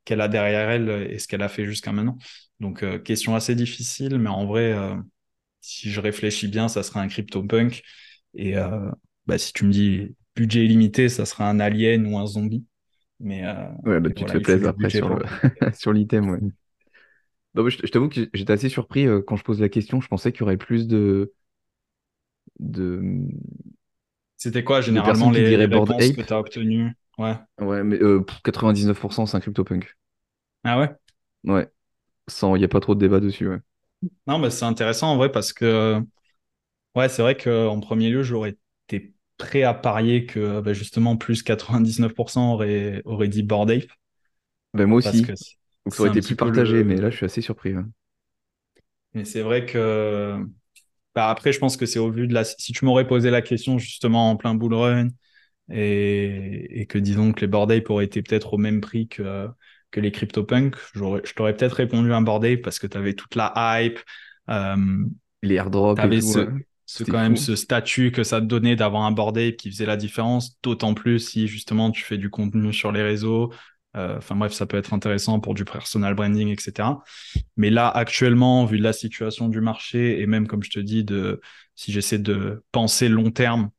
qu'elle 0.06 0.22
a 0.22 0.28
derrière 0.28 0.70
elle 0.70 0.90
et 1.12 1.20
ce 1.20 1.28
qu'elle 1.28 1.42
a 1.42 1.50
fait 1.50 1.66
jusqu'à 1.66 1.92
maintenant. 1.92 2.18
Donc, 2.60 2.86
question 3.04 3.36
assez 3.36 3.56
difficile, 3.56 4.18
mais 4.20 4.30
en 4.30 4.46
vrai, 4.46 4.76
si 5.62 5.92
je 5.92 6.00
réfléchis 6.00 6.48
bien, 6.48 6.68
ça 6.68 6.84
serait 6.84 7.00
un 7.00 7.08
CryptoPunk. 7.08 7.84
Et 8.36 8.56
bah, 9.26 9.38
si 9.38 9.54
tu 9.54 9.66
me 9.66 9.72
dis 9.72 10.16
budget 10.36 10.66
illimité, 10.66 11.10
ça 11.10 11.26
sera 11.26 11.50
un 11.50 11.60
alien 11.60 12.06
ou 12.08 12.18
un 12.18 12.26
zombie. 12.26 12.66
Mais, 13.20 13.46
euh, 13.46 13.68
ouais, 13.86 14.00
bah, 14.00 14.10
tu 14.10 14.26
te 14.26 14.32
fais 14.32 14.40
plaisir 14.40 14.70
après 14.70 14.90
sur, 15.74 15.94
l'item. 15.94 16.30
Ouais. 16.30 17.70
je, 17.70 17.92
t'avoue 17.92 18.10
que 18.10 18.30
j'étais 18.34 18.54
assez 18.54 18.70
surpris 18.70 19.06
euh, 19.06 19.22
quand 19.22 19.36
je 19.36 19.44
pose 19.44 19.62
la 19.62 19.70
question. 19.70 20.02
Je 20.02 20.08
pensais 20.08 20.32
qu'il 20.32 20.42
y 20.42 20.44
aurait 20.44 20.58
plus 20.58 20.88
de. 20.88 21.34
de... 22.60 23.02
C'était 24.38 24.64
quoi 24.64 24.82
généralement 24.82 25.30
les, 25.30 25.56
les 25.56 25.66
réponses 25.66 26.12
que 26.12 26.22
tu 26.22 26.34
as 26.34 26.40
obtenues? 26.40 26.92
Ouais. 27.18 27.36
Ouais, 27.60 27.84
mais 27.84 28.02
euh, 28.02 28.26
99% 28.44 29.28
c'est 29.28 29.38
un 29.38 29.40
CryptoPunk. 29.40 29.96
Ah 30.64 30.80
ouais? 30.80 30.90
Ouais. 31.44 31.70
Il 32.42 32.54
n'y 32.54 32.64
a 32.64 32.68
pas 32.68 32.80
trop 32.80 32.96
de 32.96 33.00
débat 33.00 33.20
dessus. 33.20 33.48
Ouais. 33.48 33.60
Non, 34.26 34.40
mais 34.40 34.50
c'est 34.50 34.66
intéressant 34.66 35.12
en 35.12 35.18
vrai 35.18 35.32
parce 35.32 35.54
que. 35.54 36.02
Ouais, 36.96 37.08
c'est 37.08 37.22
vrai 37.22 37.38
qu'en 37.38 37.80
premier 37.80 38.10
lieu, 38.10 38.24
j'aurais 38.24 38.58
été 38.96 39.14
prêt 39.38 39.64
à 39.64 39.74
parier 39.74 40.26
que 40.26 40.62
bah, 40.62 40.74
justement 40.74 41.18
plus 41.18 41.44
99% 41.44 42.54
auraient 42.54 43.02
aurait 43.06 43.28
dit 43.28 43.44
Bored 43.44 43.72
Ape. 43.72 43.92
Ben 44.74 44.86
moi 44.86 45.00
aussi. 45.00 45.24
Donc 45.24 45.96
ça 45.96 46.04
aurait 46.04 46.12
été 46.12 46.22
plus 46.22 46.36
partagé, 46.36 46.84
mais 46.84 46.96
là 46.96 47.10
je 47.10 47.18
suis 47.18 47.26
assez 47.26 47.42
surpris. 47.42 47.74
Mais 49.14 49.26
c'est 49.26 49.42
vrai 49.42 49.66
que 49.66 50.38
bah, 51.16 51.30
après, 51.30 51.52
je 51.52 51.60
pense 51.60 51.76
que 51.76 51.86
c'est 51.86 52.00
au 52.00 52.10
vu 52.10 52.28
de 52.28 52.34
la. 52.34 52.44
Si 52.44 52.72
tu 52.72 52.86
m'aurais 52.86 53.08
posé 53.08 53.30
la 53.30 53.42
question 53.42 53.78
justement 53.78 54.32
en 54.32 54.38
plein 54.38 54.56
bull 54.56 54.74
run 54.74 55.08
et, 55.70 56.82
et 56.82 56.86
que 56.86 56.98
disons 56.98 57.34
que 57.34 57.42
les 57.42 57.48
Bored 57.48 57.72
Ape 57.72 57.90
auraient 57.90 58.06
été 58.06 58.22
peut-être 58.22 58.54
au 58.54 58.58
même 58.58 58.80
prix 58.82 59.08
que, 59.08 59.48
que 59.92 60.00
les 60.00 60.12
CryptoPunk, 60.12 60.76
je 60.94 61.34
t'aurais 61.34 61.56
peut-être 61.56 61.74
répondu 61.74 62.14
un 62.14 62.22
Bored 62.22 62.46
Ape 62.46 62.62
parce 62.62 62.80
que 62.80 62.88
tu 62.88 62.98
avais 62.98 63.14
toute 63.14 63.36
la 63.36 63.54
hype. 63.58 64.00
Euh, 64.50 65.06
les 65.44 65.56
airdrops 65.56 66.00
et 66.04 66.20
tout 66.20 66.48
c'est 66.94 67.06
quand 67.06 67.22
même 67.22 67.38
ce 67.38 67.56
statut 67.56 68.12
que 68.12 68.24
ça 68.24 68.42
te 68.42 68.46
donnait 68.46 68.76
d'avoir 68.76 69.04
un 69.04 69.12
board 69.12 69.56
qui 69.56 69.72
faisait 69.72 69.86
la 69.86 69.96
différence, 69.96 70.60
d'autant 70.62 70.94
plus 70.94 71.20
si 71.20 71.48
justement 71.48 71.90
tu 71.90 72.04
fais 72.04 72.18
du 72.18 72.30
contenu 72.30 72.74
sur 72.74 72.92
les 72.92 73.02
réseaux. 73.02 73.54
Euh, 73.96 74.18
enfin 74.18 74.36
bref, 74.36 74.52
ça 74.52 74.66
peut 74.66 74.76
être 74.76 74.94
intéressant 74.94 75.40
pour 75.40 75.54
du 75.54 75.64
personal 75.64 76.16
branding, 76.16 76.50
etc. 76.50 76.90
Mais 77.56 77.70
là, 77.70 77.88
actuellement, 77.88 78.66
vu 78.66 78.78
la 78.78 78.92
situation 78.92 79.48
du 79.48 79.62
marché, 79.62 80.20
et 80.20 80.26
même 80.28 80.48
comme 80.48 80.64
je 80.64 80.70
te 80.70 80.80
dis, 80.82 81.06
de, 81.06 81.40
si 81.76 81.94
j'essaie 81.94 82.20
de 82.20 82.62
penser 82.74 83.08
long 83.08 83.32
terme 83.32 83.70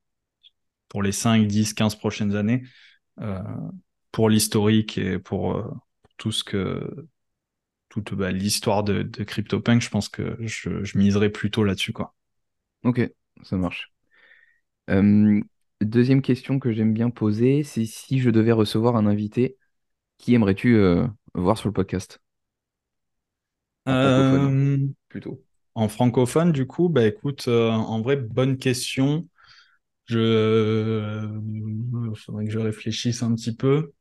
pour 0.89 1.03
les 1.03 1.13
5, 1.13 1.47
10, 1.47 1.75
15 1.75 1.97
prochaines 1.97 2.35
années, 2.35 2.63
euh, 3.21 3.43
pour 4.11 4.31
l'historique 4.31 4.97
et 4.97 5.19
pour, 5.19 5.55
euh, 5.55 5.71
tout 6.17 6.33
ce 6.33 6.45
que 6.45 7.09
toute 7.91 8.15
bah, 8.15 8.33
l'histoire 8.33 8.85
de, 8.85 9.03
de 9.03 9.23
CryptoPunk, 9.23 9.83
je 9.83 9.91
pense 9.91 10.09
que 10.09 10.37
je, 10.41 10.83
je 10.83 10.99
miserais 10.99 11.29
plutôt 11.31 11.63
là-dessus. 11.63 11.93
quoi. 11.93 12.15
Ok, 12.85 13.01
ça 13.43 13.57
marche. 13.57 13.93
Euh, 14.91 15.41
deuxième 15.81 16.23
question 16.23 16.59
que 16.59 16.73
j'aime 16.73 16.93
bien 16.95 17.11
poser, 17.11 17.63
c'est 17.65 17.87
si 17.87 18.21
je 18.21 18.31
devais 18.31 18.53
recevoir 18.53 18.97
un 18.97 19.07
invité, 19.07 19.59
qui 20.19 20.35
aimerais-tu 20.35 20.77
euh, 20.77 21.07
voir 21.35 21.59
sur 21.59 21.69
le 21.69 21.75
podcast? 21.75 22.21
En 23.87 23.95
francophone, 23.95 24.51
Euh, 24.51 24.89
plutôt. 25.09 25.45
en 25.75 25.89
francophone, 25.89 26.53
du 26.53 26.67
coup, 26.67 26.89
bah 26.89 27.07
écoute, 27.07 27.49
en 27.49 28.01
vrai, 28.03 28.17
bonne 28.17 28.59
question. 28.59 29.29
Je, 30.07 31.27
il 32.11 32.17
faudrait 32.19 32.47
que 32.47 32.53
je 32.53 32.61
réfléchisse 32.61 33.23
un 33.25 33.35
petit 33.37 33.57
peu. 33.57 33.93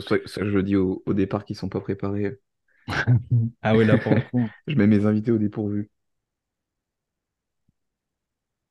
Ça 0.00 0.16
ça 0.26 0.44
je 0.44 0.50
le 0.50 0.62
dis 0.62 0.76
au, 0.76 1.02
au 1.06 1.14
départ 1.14 1.46
qui 1.46 1.54
sont 1.54 1.70
pas 1.70 1.80
préparés. 1.80 2.38
Ah 3.62 3.76
oui, 3.76 3.84
là 3.86 3.98
pour 3.98 4.14
le 4.14 4.22
coup. 4.22 4.54
Je 4.66 4.76
mets 4.76 4.86
mes 4.88 5.06
invités 5.06 5.32
au 5.32 5.38
dépourvu. 5.38 5.90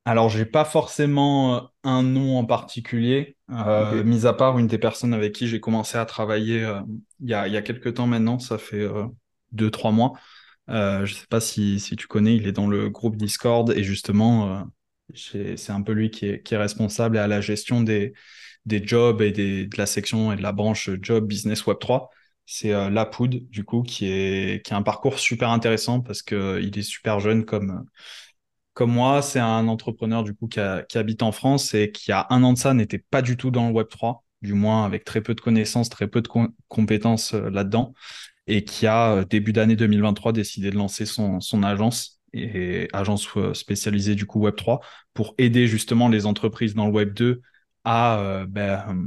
Alors, 0.05 0.29
j'ai 0.29 0.45
pas 0.45 0.65
forcément 0.65 1.55
euh, 1.57 1.61
un 1.83 2.01
nom 2.03 2.37
en 2.39 2.45
particulier, 2.45 3.37
euh, 3.51 4.03
Ok. 4.03 4.03
mis 4.03 4.25
à 4.25 4.33
part 4.33 4.57
une 4.57 4.65
des 4.67 4.79
personnes 4.79 5.13
avec 5.13 5.33
qui 5.33 5.47
j'ai 5.47 5.59
commencé 5.59 5.97
à 5.97 6.05
travailler 6.05 6.63
euh, 6.63 6.81
il 7.19 7.29
y 7.29 7.33
a, 7.35 7.47
il 7.47 7.53
y 7.53 7.57
a 7.57 7.61
quelques 7.61 7.93
temps 7.95 8.07
maintenant, 8.07 8.39
ça 8.39 8.57
fait 8.57 8.79
euh, 8.81 9.05
deux, 9.51 9.69
trois 9.69 9.91
mois. 9.91 10.13
Je 10.67 11.13
sais 11.13 11.27
pas 11.29 11.41
si, 11.41 11.79
si 11.79 11.95
tu 11.97 12.07
connais, 12.07 12.35
il 12.35 12.47
est 12.47 12.51
dans 12.53 12.67
le 12.67 12.89
groupe 12.89 13.17
Discord 13.17 13.71
et 13.71 13.83
justement, 13.83 14.65
c'est 15.13 15.69
un 15.71 15.81
peu 15.81 15.91
lui 15.91 16.09
qui 16.11 16.27
est, 16.27 16.41
qui 16.43 16.53
est 16.53 16.57
responsable 16.57 17.17
à 17.17 17.27
la 17.27 17.41
gestion 17.41 17.81
des, 17.81 18.13
des 18.65 18.85
jobs 18.85 19.21
et 19.21 19.31
des, 19.31 19.65
de 19.67 19.77
la 19.77 19.85
section 19.85 20.31
et 20.31 20.37
de 20.37 20.41
la 20.41 20.53
branche 20.53 20.89
Job 21.01 21.27
Business 21.27 21.65
Web 21.65 21.79
3. 21.79 22.09
C'est 22.45 22.73
euh, 22.73 22.89
Lapoud, 22.89 23.49
du 23.49 23.65
coup, 23.65 23.83
qui 23.83 24.07
est, 24.11 24.65
qui 24.65 24.73
a 24.73 24.77
un 24.77 24.83
parcours 24.83 25.19
super 25.19 25.49
intéressant 25.49 26.01
parce 26.01 26.21
que 26.23 26.61
il 26.61 26.77
est 26.77 26.81
super 26.83 27.19
jeune 27.19 27.45
comme 27.45 27.85
comme 28.73 28.91
moi, 28.91 29.21
c'est 29.21 29.39
un 29.39 29.67
entrepreneur 29.67 30.23
du 30.23 30.33
coup 30.33 30.47
qui, 30.47 30.59
habite 30.59 31.23
en 31.23 31.31
France 31.31 31.73
et 31.73 31.91
qui 31.91 32.11
a 32.11 32.27
un 32.29 32.43
an 32.43 32.53
de 32.53 32.57
ça 32.57 32.73
n'était 32.73 32.99
pas 32.99 33.21
du 33.21 33.37
tout 33.37 33.51
dans 33.51 33.67
le 33.67 33.73
Web3, 33.73 34.23
du 34.41 34.53
moins 34.53 34.85
avec 34.85 35.03
très 35.03 35.21
peu 35.21 35.35
de 35.35 35.41
connaissances, 35.41 35.89
très 35.89 36.07
peu 36.07 36.21
de 36.21 36.27
com- 36.27 36.53
compétences 36.67 37.33
euh, 37.33 37.49
là-dedans, 37.49 37.93
et 38.47 38.63
qui 38.63 38.87
a 38.87 39.13
euh, 39.13 39.25
début 39.25 39.53
d'année 39.53 39.75
2023 39.75 40.31
décidé 40.33 40.71
de 40.71 40.77
lancer 40.77 41.05
son, 41.05 41.39
agence 41.63 42.19
agence 42.93 43.27
euh, 43.35 43.53
spécialisée 43.53 44.15
du 44.15 44.25
coup 44.25 44.39
Web3 44.47 44.79
pour 45.13 45.35
aider 45.37 45.67
justement 45.67 46.07
les 46.07 46.25
entreprises 46.25 46.75
dans 46.75 46.87
le 46.87 46.93
Web2 46.93 47.41
à 47.83 48.19
euh, 48.19 48.45
ben, 48.47 48.97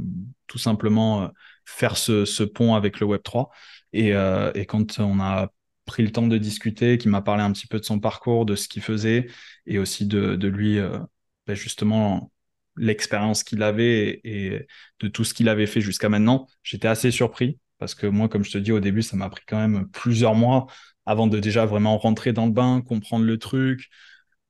tout 0.47 0.59
simplement 0.59 1.31
faire 1.65 1.97
ce, 1.97 2.43
pont 2.43 2.75
avec 2.75 2.99
le 2.99 3.07
Web3. 3.07 3.49
Et, 3.93 4.13
euh, 4.13 4.51
et 4.53 4.65
quand 4.65 4.99
on 4.99 5.19
a 5.19 5.49
pris 5.85 6.03
le 6.03 6.11
temps 6.11 6.27
de 6.27 6.37
discuter, 6.37 6.97
qui 6.97 7.09
m'a 7.09 7.21
parlé 7.21 7.43
un 7.43 7.51
petit 7.51 7.67
peu 7.67 7.79
de 7.79 7.85
son 7.85 7.99
parcours, 7.99 8.45
de 8.45 8.55
ce 8.55 8.67
qu'il 8.67 8.81
faisait, 8.81 9.27
et 9.65 9.79
aussi 9.79 10.05
de, 10.07 10.47
lui, 10.47 10.79
euh, 10.79 10.99
ben 11.47 11.55
justement, 11.55 12.31
l'expérience 12.75 13.43
qu'il 13.43 13.63
avait 13.63 14.21
et, 14.23 14.67
de 14.99 15.07
tout 15.07 15.23
ce 15.23 15.33
qu'il 15.33 15.49
avait 15.49 15.67
fait 15.67 15.81
jusqu'à 15.81 16.09
maintenant. 16.09 16.47
J'étais 16.63 16.87
assez 16.87 17.11
surpris 17.11 17.59
parce 17.77 17.95
que 17.95 18.07
moi, 18.07 18.29
comme 18.29 18.43
je 18.43 18.51
te 18.51 18.57
dis 18.57 18.71
au 18.71 18.79
début, 18.79 19.01
ça 19.01 19.15
m'a 19.17 19.29
pris 19.29 19.43
quand 19.47 19.57
même 19.59 19.87
plusieurs 19.89 20.35
mois 20.35 20.67
avant 21.05 21.27
de 21.27 21.39
déjà 21.39 21.65
vraiment 21.65 21.97
rentrer 21.97 22.33
dans 22.33 22.45
le 22.45 22.51
bain, 22.51 22.81
comprendre 22.81 23.25
le 23.25 23.37
truc, 23.37 23.89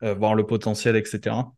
euh, 0.04 0.14
voir 0.14 0.36
le 0.36 0.46
potentiel, 0.46 0.96
etc. 0.96 1.54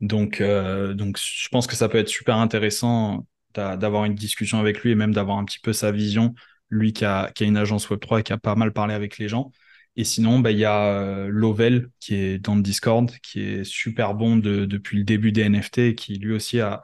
Donc, 0.00 0.40
euh, 0.40 0.94
donc, 0.94 1.18
je 1.18 1.48
pense 1.48 1.66
que 1.66 1.74
ça 1.76 1.88
peut 1.88 1.98
être 1.98 2.08
super 2.08 2.36
intéressant 2.36 3.26
d'a- 3.54 3.76
d'avoir 3.76 4.04
une 4.04 4.14
discussion 4.14 4.58
avec 4.60 4.80
lui 4.82 4.90
et 4.92 4.94
même 4.94 5.14
d'avoir 5.14 5.38
un 5.38 5.44
petit 5.44 5.60
peu 5.60 5.72
sa 5.72 5.90
vision, 5.92 6.34
lui 6.70 6.92
qui 6.92 7.04
a, 7.04 7.32
une 7.40 7.56
agence 7.56 7.88
Web3 7.90 8.20
et 8.20 8.22
qui 8.22 8.32
a 8.32 8.38
pas 8.38 8.54
mal 8.54 8.72
parlé 8.72 8.94
avec 8.94 9.18
les 9.18 9.28
gens. 9.28 9.50
Et 9.96 10.04
sinon, 10.04 10.40
bah, 10.40 10.50
il 10.50 10.58
y 10.58 10.64
a 10.64 10.86
euh, 11.00 11.28
Lovell 11.28 11.90
qui 12.00 12.14
est 12.14 12.38
dans 12.38 12.54
le 12.54 12.62
Discord, 12.62 13.10
qui 13.22 13.40
est 13.40 13.64
super 13.64 14.14
bon 14.14 14.36
de- 14.36 14.66
depuis 14.66 14.98
le 14.98 15.04
début 15.04 15.32
des 15.32 15.42
NFT 15.42 15.94
qui 15.94 16.18
lui 16.18 16.34
aussi 16.34 16.60
a, 16.60 16.82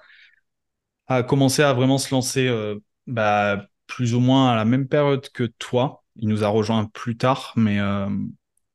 commencé 1.29 1.63
à 1.63 1.73
vraiment 1.75 1.99
se 1.99 2.15
lancer 2.15 2.49
euh, 2.49 2.77
bah, 3.07 3.67
plus 3.87 4.15
ou 4.15 4.21
moins 4.21 4.53
à 4.53 4.57
la 4.57 4.65
même 4.65 4.89
période 4.89 5.29
que 5.31 5.45
toi. 5.45 6.05
Il 6.17 6.29
nous 6.29 6.45
a 6.45 6.49
rejoint 6.49 6.87
plus 6.87 7.17
tard, 7.17 7.53
mais 7.57 7.79
euh, 7.81 8.09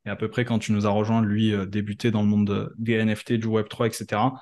et 0.05 0.09
à 0.09 0.15
peu 0.15 0.29
près 0.29 0.45
quand 0.45 0.59
tu 0.59 0.71
nous 0.71 0.85
as 0.85 0.89
rejoint, 0.89 1.21
lui 1.21 1.53
euh, 1.53 1.65
débutait 1.65 2.11
dans 2.11 2.21
le 2.21 2.27
monde 2.27 2.47
de- 2.47 2.73
des 2.77 2.93
NFT, 2.93 3.33
du 3.33 3.47
Web3, 3.47 3.87
etc. 3.87 4.33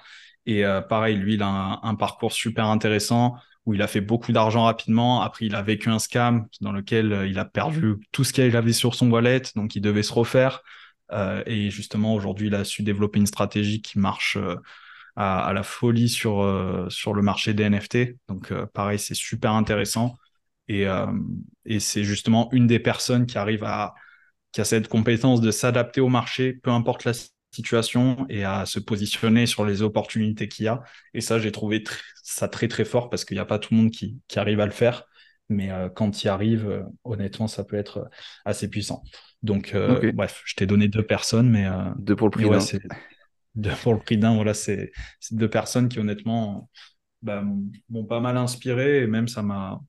Et 0.46 0.64
pareil, 0.90 1.16
lui, 1.18 1.34
il 1.36 1.42
a 1.42 1.80
un 1.82 1.96
parcours 1.96 2.32
super 2.32 2.68
intéressant 2.68 3.36
où 3.66 3.74
il 3.74 3.82
a 3.82 3.88
fait 3.88 4.02
beaucoup 4.02 4.32
d'argent 4.32 4.66
rapidement. 4.66 5.22
Après, 5.22 5.46
il 5.46 5.56
a 5.56 5.62
vécu 5.62 5.90
un 5.90 6.00
scam 6.00 6.48
dans 6.62 6.72
lequel 6.72 7.12
euh, 7.14 7.28
il 7.28 7.40
a 7.40 7.46
perdu 7.46 7.96
tout 8.12 8.24
ce 8.24 8.34
qu'il 8.34 8.56
avait 8.56 8.74
sur 8.74 8.96
son 8.96 9.10
wallet, 9.10 9.42
donc 9.56 9.76
il 9.76 9.82
devait 9.82 10.04
se 10.04 10.14
refaire. 10.14 10.62
Euh, 11.12 11.44
et 11.46 11.70
justement, 11.70 12.14
aujourd'hui, 12.14 12.48
il 12.48 12.56
a 12.56 12.64
su 12.64 12.84
développer 12.84 13.20
une 13.20 13.28
stratégie 13.28 13.82
qui 13.82 14.00
marche 14.00 14.38
euh, 14.38 14.56
à, 15.16 15.54
la 15.54 15.64
folie 15.64 16.10
sur, 16.10 16.44
sur 16.90 17.14
le 17.14 17.22
marché 17.22 17.54
des 17.54 17.70
NFT. 17.70 18.18
Donc, 18.28 18.54
pareil, 18.74 19.00
c'est 19.00 19.16
super 19.16 19.54
intéressant. 19.54 20.18
Et, 20.68 20.86
et 21.64 21.80
c'est 21.80 22.04
justement 22.04 22.50
une 22.52 22.68
des 22.68 22.80
personnes 22.80 23.26
qui 23.26 23.38
arrive 23.38 23.64
à, 23.64 23.94
qui 24.52 24.60
a 24.60 24.66
cette 24.66 24.90
compétence 24.90 25.40
de 25.40 25.52
s'adapter 25.52 26.02
au 26.02 26.10
marché, 26.10 26.52
peu 26.52 26.70
importe 26.70 27.06
la 27.06 27.14
situation, 27.56 28.26
et 28.30 28.44
à 28.44 28.66
se 28.66 28.80
positionner 28.80 29.46
sur 29.46 29.66
les 29.66 29.82
opportunités 29.82 30.48
qu'il 30.48 30.66
y 30.66 30.68
a. 30.68 30.84
Et 31.14 31.22
ça, 31.22 31.40
j'ai 31.40 31.52
trouvé 31.52 31.80
tr- 31.80 32.00
ça 32.24 32.48
très, 32.48 32.68
très 32.68 32.86
fort 32.86 33.10
parce 33.10 33.26
qu'il 33.26 33.36
n'y 33.36 33.42
a 33.42 33.46
pas 33.46 33.60
tout 33.60 33.74
le 33.74 33.80
monde 33.80 33.92
qui, 33.92 34.20
qui 34.28 34.40
arrive 34.40 34.60
à 34.60 34.66
le 34.66 34.72
faire. 34.72 35.06
Mais 35.50 35.70
quand 35.96 36.24
il 36.24 36.28
arrive, 36.28 36.86
honnêtement, 37.04 37.48
ça 37.48 37.64
peut 37.64 37.76
être 37.76 38.10
assez 38.46 38.68
puissant. 38.68 39.04
Donc, 39.44 39.76
bref, 40.12 40.42
je 40.44 40.56
t'ai 40.56 40.66
donné 40.66 40.88
deux 40.88 41.06
personnes, 41.06 41.50
mais 41.50 41.68
deux 42.00 42.16
pour 42.16 42.28
le 42.28 42.32
prix 42.32 42.50
d'un. 42.50 42.60
deux 43.56 43.72
pour 43.84 43.94
le 43.94 44.00
prix 44.00 44.18
d'un. 44.18 44.36
Voilà, 44.36 44.54
c'est 44.54 44.92
deux 45.32 45.50
personnes 45.50 45.88
qui 45.88 46.00
honnêtement 46.00 46.70
bah, 47.22 47.44
m'ont 47.90 48.06
pas 48.06 48.20
mal 48.20 48.38
inspiré 48.38 49.02
et 49.04 49.08
même 49.08 49.28
ça 49.28 49.42
m'a 49.42 49.80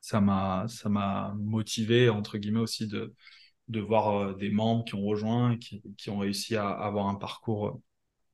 ça 0.00 0.20
m'a 0.20 0.66
ça 0.68 0.88
m'a 0.88 1.34
motivé 1.38 2.08
entre 2.08 2.38
guillemets 2.38 2.60
aussi 2.60 2.86
de 2.86 3.14
de 3.68 3.80
voir 3.80 4.16
euh, 4.16 4.34
des 4.34 4.50
membres 4.50 4.84
qui 4.84 4.94
ont 4.94 5.04
rejoint 5.04 5.52
et 5.52 5.58
qui, 5.58 5.82
qui, 5.96 6.10
ont 6.10 6.18
réussi 6.18 6.56
à 6.56 6.68
avoir 6.68 7.08
un 7.08 7.14
parcours 7.14 7.80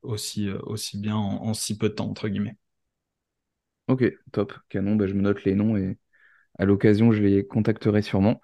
aussi 0.02 0.48
euh, 0.48 0.58
aussi 0.62 0.98
bien 0.98 1.16
en, 1.16 1.54
si 1.54 1.78
peu 1.78 1.88
de 1.88 1.94
temps 1.94 2.08
entre 2.08 2.28
guillemets. 2.28 2.56
Ok, 3.88 4.04
top, 4.32 4.52
canon. 4.68 4.96
Bah, 4.96 5.06
je 5.06 5.14
me 5.14 5.22
note 5.22 5.44
les 5.44 5.54
noms 5.54 5.76
et 5.76 5.98
à 6.58 6.64
l'occasion 6.64 7.12
je 7.12 7.22
les 7.22 7.46
contacterai 7.46 8.02
sûrement. 8.02 8.40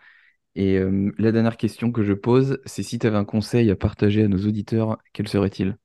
Et 0.54 0.76
euh, 0.78 1.12
la 1.18 1.30
dernière 1.30 1.56
question 1.56 1.92
que 1.92 2.02
je 2.02 2.12
pose, 2.12 2.60
c'est 2.64 2.82
si 2.82 2.98
tu 2.98 3.06
avais 3.06 3.16
un 3.16 3.24
conseil 3.24 3.70
à 3.70 3.76
partager 3.76 4.24
à 4.24 4.28
nos 4.28 4.44
auditeurs, 4.46 4.98
quel 5.12 5.28
serait-il? 5.28 5.76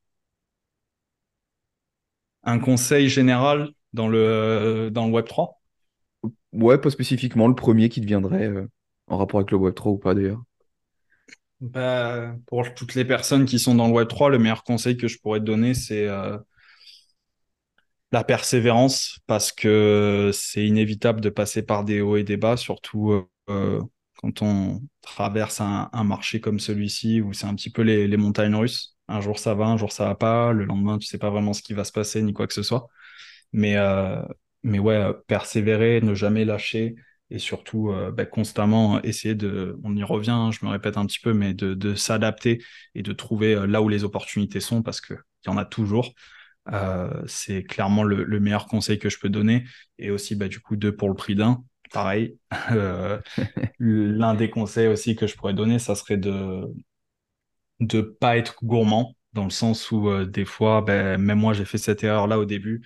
Un 2.43 2.59
conseil 2.59 3.07
général 3.07 3.69
dans 3.93 4.07
le, 4.07 4.89
dans 4.91 5.05
le 5.05 5.13
Web 5.13 5.25
3 5.25 5.61
Ouais, 6.53 6.77
pas 6.77 6.89
spécifiquement 6.89 7.47
le 7.47 7.55
premier 7.55 7.89
qui 7.89 8.01
te 8.01 8.05
viendrait 8.05 8.47
euh, 8.47 8.67
en 9.07 9.17
rapport 9.17 9.39
avec 9.39 9.51
le 9.51 9.57
Web3 9.57 9.91
ou 9.91 9.97
pas 9.97 10.13
d'ailleurs. 10.13 10.41
Bah, 11.64 12.35
pour 12.48 12.73
toutes 12.73 12.94
les 12.94 13.06
personnes 13.06 13.45
qui 13.45 13.57
sont 13.57 13.73
dans 13.73 13.88
le 13.88 13.94
Web3, 13.94 14.30
le 14.30 14.38
meilleur 14.38 14.65
conseil 14.65 14.98
que 14.98 15.07
je 15.07 15.18
pourrais 15.18 15.40
te 15.40 15.45
donner, 15.45 15.73
c'est 15.73 16.07
euh, 16.10 16.38
la 18.11 18.26
persévérance, 18.26 19.19
parce 19.27 19.53
que 19.53 20.31
c'est 20.34 20.65
inévitable 20.65 21.22
de 21.22 21.30
passer 21.30 21.64
par 21.64 21.85
des 21.85 22.02
hauts 22.02 22.18
et 22.18 22.23
des 22.23 22.35
bas, 22.35 22.57
surtout 22.57 23.26
euh, 23.49 23.81
quand 24.18 24.41
on 24.41 24.81
traverse 25.02 25.61
un, 25.61 25.90
marché 26.03 26.41
comme 26.41 26.60
celui-ci, 26.60 27.22
où 27.22 27.31
c'est 27.31 27.48
un 27.48 27.56
petit 27.56 27.69
peu 27.69 27.81
les, 27.81 28.18
montagnes 28.18 28.56
russes. 28.56 28.98
Un 29.07 29.22
jour 29.22 29.40
ça 29.40 29.53
va, 29.53 29.65
un 29.65 29.77
jour 29.77 29.94
ça 29.94 30.06
va 30.06 30.15
pas, 30.15 30.52
le 30.52 30.65
lendemain 30.65 30.98
tu 30.98 31.07
sais 31.07 31.18
pas 31.18 31.30
vraiment 31.30 31.53
ce 31.53 31.61
qui 31.61 31.73
va 31.73 31.85
se 31.85 31.91
passer 31.94 32.22
ni 32.22 32.34
quoi 32.34 32.45
que 32.48 32.53
ce 32.53 32.64
soit. 32.64 32.90
Mais 33.53 33.77
mais 34.64 34.80
ouais, 34.80 34.95
euh, 34.95 35.14
persévérer, 35.27 36.02
ne 36.02 36.15
jamais 36.15 36.45
lâcher 36.45 36.95
et 37.29 37.39
surtout 37.39 37.89
euh, 37.89 38.11
bah, 38.11 38.25
constamment 38.25 39.01
essayer 39.01 39.35
de, 39.35 39.79
on 39.83 39.95
y 39.95 40.03
revient, 40.03 40.31
hein, 40.31 40.51
je 40.51 40.65
me 40.65 40.71
répète 40.71 40.97
un 40.97 41.05
petit 41.05 41.19
peu, 41.19 41.33
mais 41.33 41.53
de, 41.53 41.73
de 41.73 41.95
s'adapter 41.95 42.63
et 42.95 43.01
de 43.01 43.13
trouver 43.13 43.55
euh, 43.55 43.65
là 43.65 43.81
où 43.81 43.89
les 43.89 44.03
opportunités 44.03 44.59
sont 44.59 44.83
parce 44.83 45.01
qu'il 45.01 45.17
y 45.47 45.49
en 45.49 45.57
a 45.57 45.65
toujours. 45.65 46.13
Euh, 46.71 47.09
c'est 47.27 47.63
clairement 47.63 48.03
le, 48.03 48.23
le, 48.23 48.39
meilleur 48.39 48.67
conseil 48.67 48.99
que 48.99 49.09
je 49.09 49.19
peux 49.19 49.29
donner. 49.29 49.65
Et 49.97 50.11
aussi, 50.11 50.35
bah, 50.35 50.47
du 50.47 50.59
coup, 50.59 50.75
deux 50.75 50.95
pour 50.95 51.09
le 51.09 51.15
prix 51.15 51.35
d'un. 51.35 51.63
Pareil. 51.91 52.37
L'un 53.79 54.35
des 54.35 54.49
conseils 54.49 54.87
aussi 54.87 55.15
que 55.15 55.27
je 55.27 55.35
pourrais 55.35 55.53
donner, 55.53 55.79
ça 55.79 55.95
serait 55.95 56.17
de 56.17 56.65
ne 57.79 58.01
pas 58.01 58.37
être 58.37 58.63
gourmand, 58.63 59.15
dans 59.33 59.43
le 59.43 59.49
sens 59.49 59.91
où 59.91 60.23
des 60.25 60.45
fois, 60.45 60.81
bah, 60.81 61.17
même 61.17 61.39
moi, 61.39 61.53
j'ai 61.53 61.65
fait 61.65 61.77
cette 61.77 62.03
erreur-là 62.03 62.39
au 62.39 62.45
début 62.45 62.81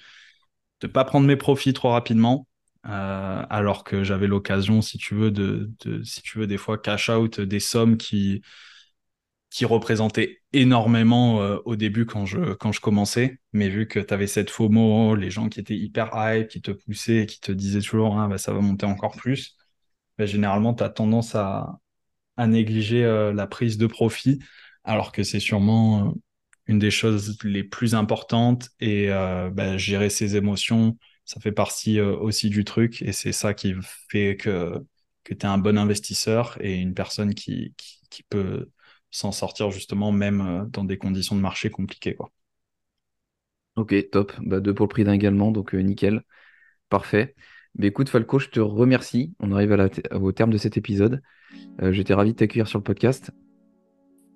de 0.82 0.88
pas 0.88 1.06
prendre 1.06 1.28
mes 1.28 1.36
profits 1.36 1.74
trop 1.74 1.90
rapidement, 1.90 2.47
euh, 2.88 3.44
alors 3.50 3.84
que 3.84 4.04
j'avais 4.04 4.28
l'occasion, 4.28 4.82
si 4.82 4.98
tu 4.98 5.16
veux, 5.16 5.32
de, 5.32 5.72
si 6.04 6.22
tu 6.22 6.40
veux, 6.40 6.48
des 6.48 6.58
fois 6.58 6.78
cash 6.78 7.10
out 7.10 7.40
des 7.42 7.60
sommes 7.60 7.98
qui 7.98 8.42
qui 9.50 9.66
représentaient 9.66 10.40
énormément 10.54 11.42
euh, 11.42 11.58
au 11.66 11.76
début 11.76 12.06
quand 12.06 12.26
je 12.26 12.54
quand 12.54 12.72
je 12.72 12.82
commençais, 12.82 13.40
mais 13.54 13.70
vu 13.70 13.88
que 13.88 14.00
tu 14.00 14.14
avais 14.14 14.28
cette 14.28 14.50
FOMO, 14.50 15.16
les 15.16 15.32
gens 15.32 15.50
qui 15.50 15.60
étaient 15.60 15.76
hyper 15.78 16.12
hype, 16.14 16.50
qui 16.50 16.62
te 16.62 16.72
poussaient, 16.72 17.26
qui 17.26 17.40
te 17.40 17.52
disaient 17.52 17.80
toujours 17.82 18.20
ah, 18.20 18.28
bah, 18.28 18.38
ça 18.38 18.54
va 18.54 18.60
monter 18.62 18.86
encore 18.86 19.16
plus, 19.16 19.56
bah, 20.18 20.26
généralement 20.26 20.74
tu 20.74 20.84
as 20.84 20.90
tendance 20.90 21.36
à, 21.36 21.80
à 22.38 22.48
négliger 22.48 23.06
euh, 23.06 23.34
la 23.34 23.48
prise 23.48 23.78
de 23.78 23.88
profit, 23.88 24.40
alors 24.84 25.12
que 25.12 25.24
c'est 25.24 25.40
sûrement 25.40 26.16
une 26.68 26.80
des 26.80 26.92
choses 26.92 27.38
les 27.44 27.64
plus 27.64 27.96
importantes 27.96 28.70
et 28.82 29.08
bah, 29.10 29.78
gérer 29.78 30.10
ses 30.10 30.36
émotions, 30.36 30.98
ça 31.28 31.40
fait 31.40 31.52
partie 31.52 32.00
euh, 32.00 32.16
aussi 32.18 32.50
du 32.50 32.66
truc 32.66 33.04
et 33.04 33.12
c'est 33.12 33.32
ça 33.32 33.54
qui 33.54 33.76
fait 34.10 34.36
que, 34.36 34.74
que 35.24 35.34
tu 35.36 35.46
es 35.46 35.46
un 35.46 35.60
bon 35.60 35.78
investisseur 35.78 36.58
et 36.60 36.76
une 36.76 36.96
personne 36.96 37.36
qui, 37.36 37.76
peut 38.30 38.72
s'en 39.12 39.32
sortir 39.32 39.70
justement 39.70 40.12
même 40.12 40.42
euh, 40.42 40.66
dans 40.66 40.84
des 40.84 40.98
conditions 40.98 41.36
de 41.36 41.42
marché 41.42 41.70
compliquées. 41.70 42.16
Quoi. 42.16 42.32
Ok, 43.76 43.94
top. 44.10 44.34
Bah, 44.42 44.60
deux 44.60 44.74
pour 44.74 44.86
le 44.86 44.90
prix 44.90 45.04
d'un 45.04 45.14
également, 45.14 45.52
donc 45.52 45.74
nickel. 45.76 46.24
Parfait. 46.90 47.36
Mais 47.76 47.88
écoute, 47.88 48.10
Falco, 48.10 48.40
je 48.40 48.50
te 48.50 48.60
remercie. 48.60 49.36
On 49.40 49.52
arrive 49.52 49.76
au 50.14 50.32
terme 50.32 50.50
de 50.50 50.58
cet 50.58 50.78
épisode. 50.78 51.22
J'étais 51.80 52.16
ravi 52.16 52.32
de 52.32 52.38
t'accueillir 52.38 52.68
sur 52.68 52.80
le 52.80 52.84
podcast. 52.84 53.32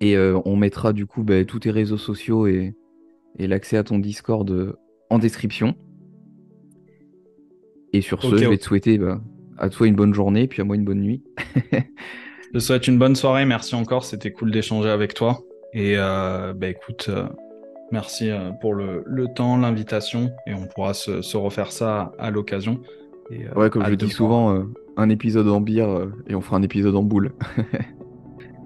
Et 0.02 0.16
euh, 0.16 0.36
on 0.44 0.56
mettra 0.56 0.92
du 0.92 1.06
coup 1.06 1.22
bah, 1.22 1.44
tous 1.44 1.60
tes 1.60 1.70
réseaux 1.70 1.96
sociaux 1.96 2.48
et, 2.48 2.74
l'accès 3.38 3.76
à 3.76 3.84
ton 3.84 4.00
Discord 4.00 4.50
euh, 4.50 4.76
en 5.10 5.20
description. 5.20 5.76
Et 7.92 8.00
sur 8.00 8.22
ce, 8.22 8.36
je 8.36 8.48
vais 8.48 8.58
te 8.58 8.64
souhaiter 8.64 8.98
bah, 8.98 9.20
à 9.58 9.68
toi 9.68 9.86
une 9.86 9.94
bonne 9.94 10.14
journée, 10.14 10.46
puis 10.46 10.62
à 10.62 10.64
moi 10.64 10.76
une 10.76 10.84
bonne 10.84 11.00
nuit. 11.00 11.22
je 11.72 12.52
te 12.54 12.58
souhaite 12.58 12.88
une 12.88 12.98
bonne 12.98 13.16
soirée. 13.16 13.44
Merci 13.44 13.74
encore. 13.74 14.04
C'était 14.04 14.32
cool 14.32 14.50
d'échanger 14.50 14.88
avec 14.88 15.14
toi. 15.14 15.40
Et 15.74 15.94
euh, 15.96 16.52
bah, 16.54 16.68
écoute, 16.68 17.10
merci 17.90 18.30
pour 18.60 18.74
le, 18.74 19.04
temps, 19.34 19.56
l'invitation. 19.58 20.32
Et 20.46 20.54
on 20.54 20.66
pourra 20.66 20.94
se, 20.94 21.36
refaire 21.36 21.72
ça 21.72 22.12
à, 22.18 22.30
l'occasion. 22.30 22.80
ouais, 23.30 23.70
comme 23.70 23.84
je 23.86 23.94
dis 23.94 24.10
souvent, 24.10 24.64
un 24.96 25.08
épisode 25.08 25.48
en 25.48 25.60
bière 25.60 26.06
et 26.28 26.34
on 26.34 26.40
fera 26.40 26.56
un 26.56 26.62
épisode 26.62 26.96
en 26.96 27.02
boule. 27.02 27.32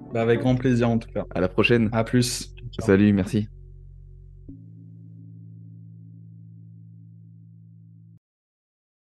Bah, 0.13 0.21
avec 0.21 0.39
grand 0.39 0.55
plaisir 0.55 0.89
en 0.89 0.97
tout 0.97 1.09
cas. 1.13 1.25
À 1.35 1.41
la 1.41 1.47
prochaine. 1.47 1.89
À 1.91 2.03
plus. 2.03 2.53
Salut, 2.79 3.11
merci. 3.13 3.47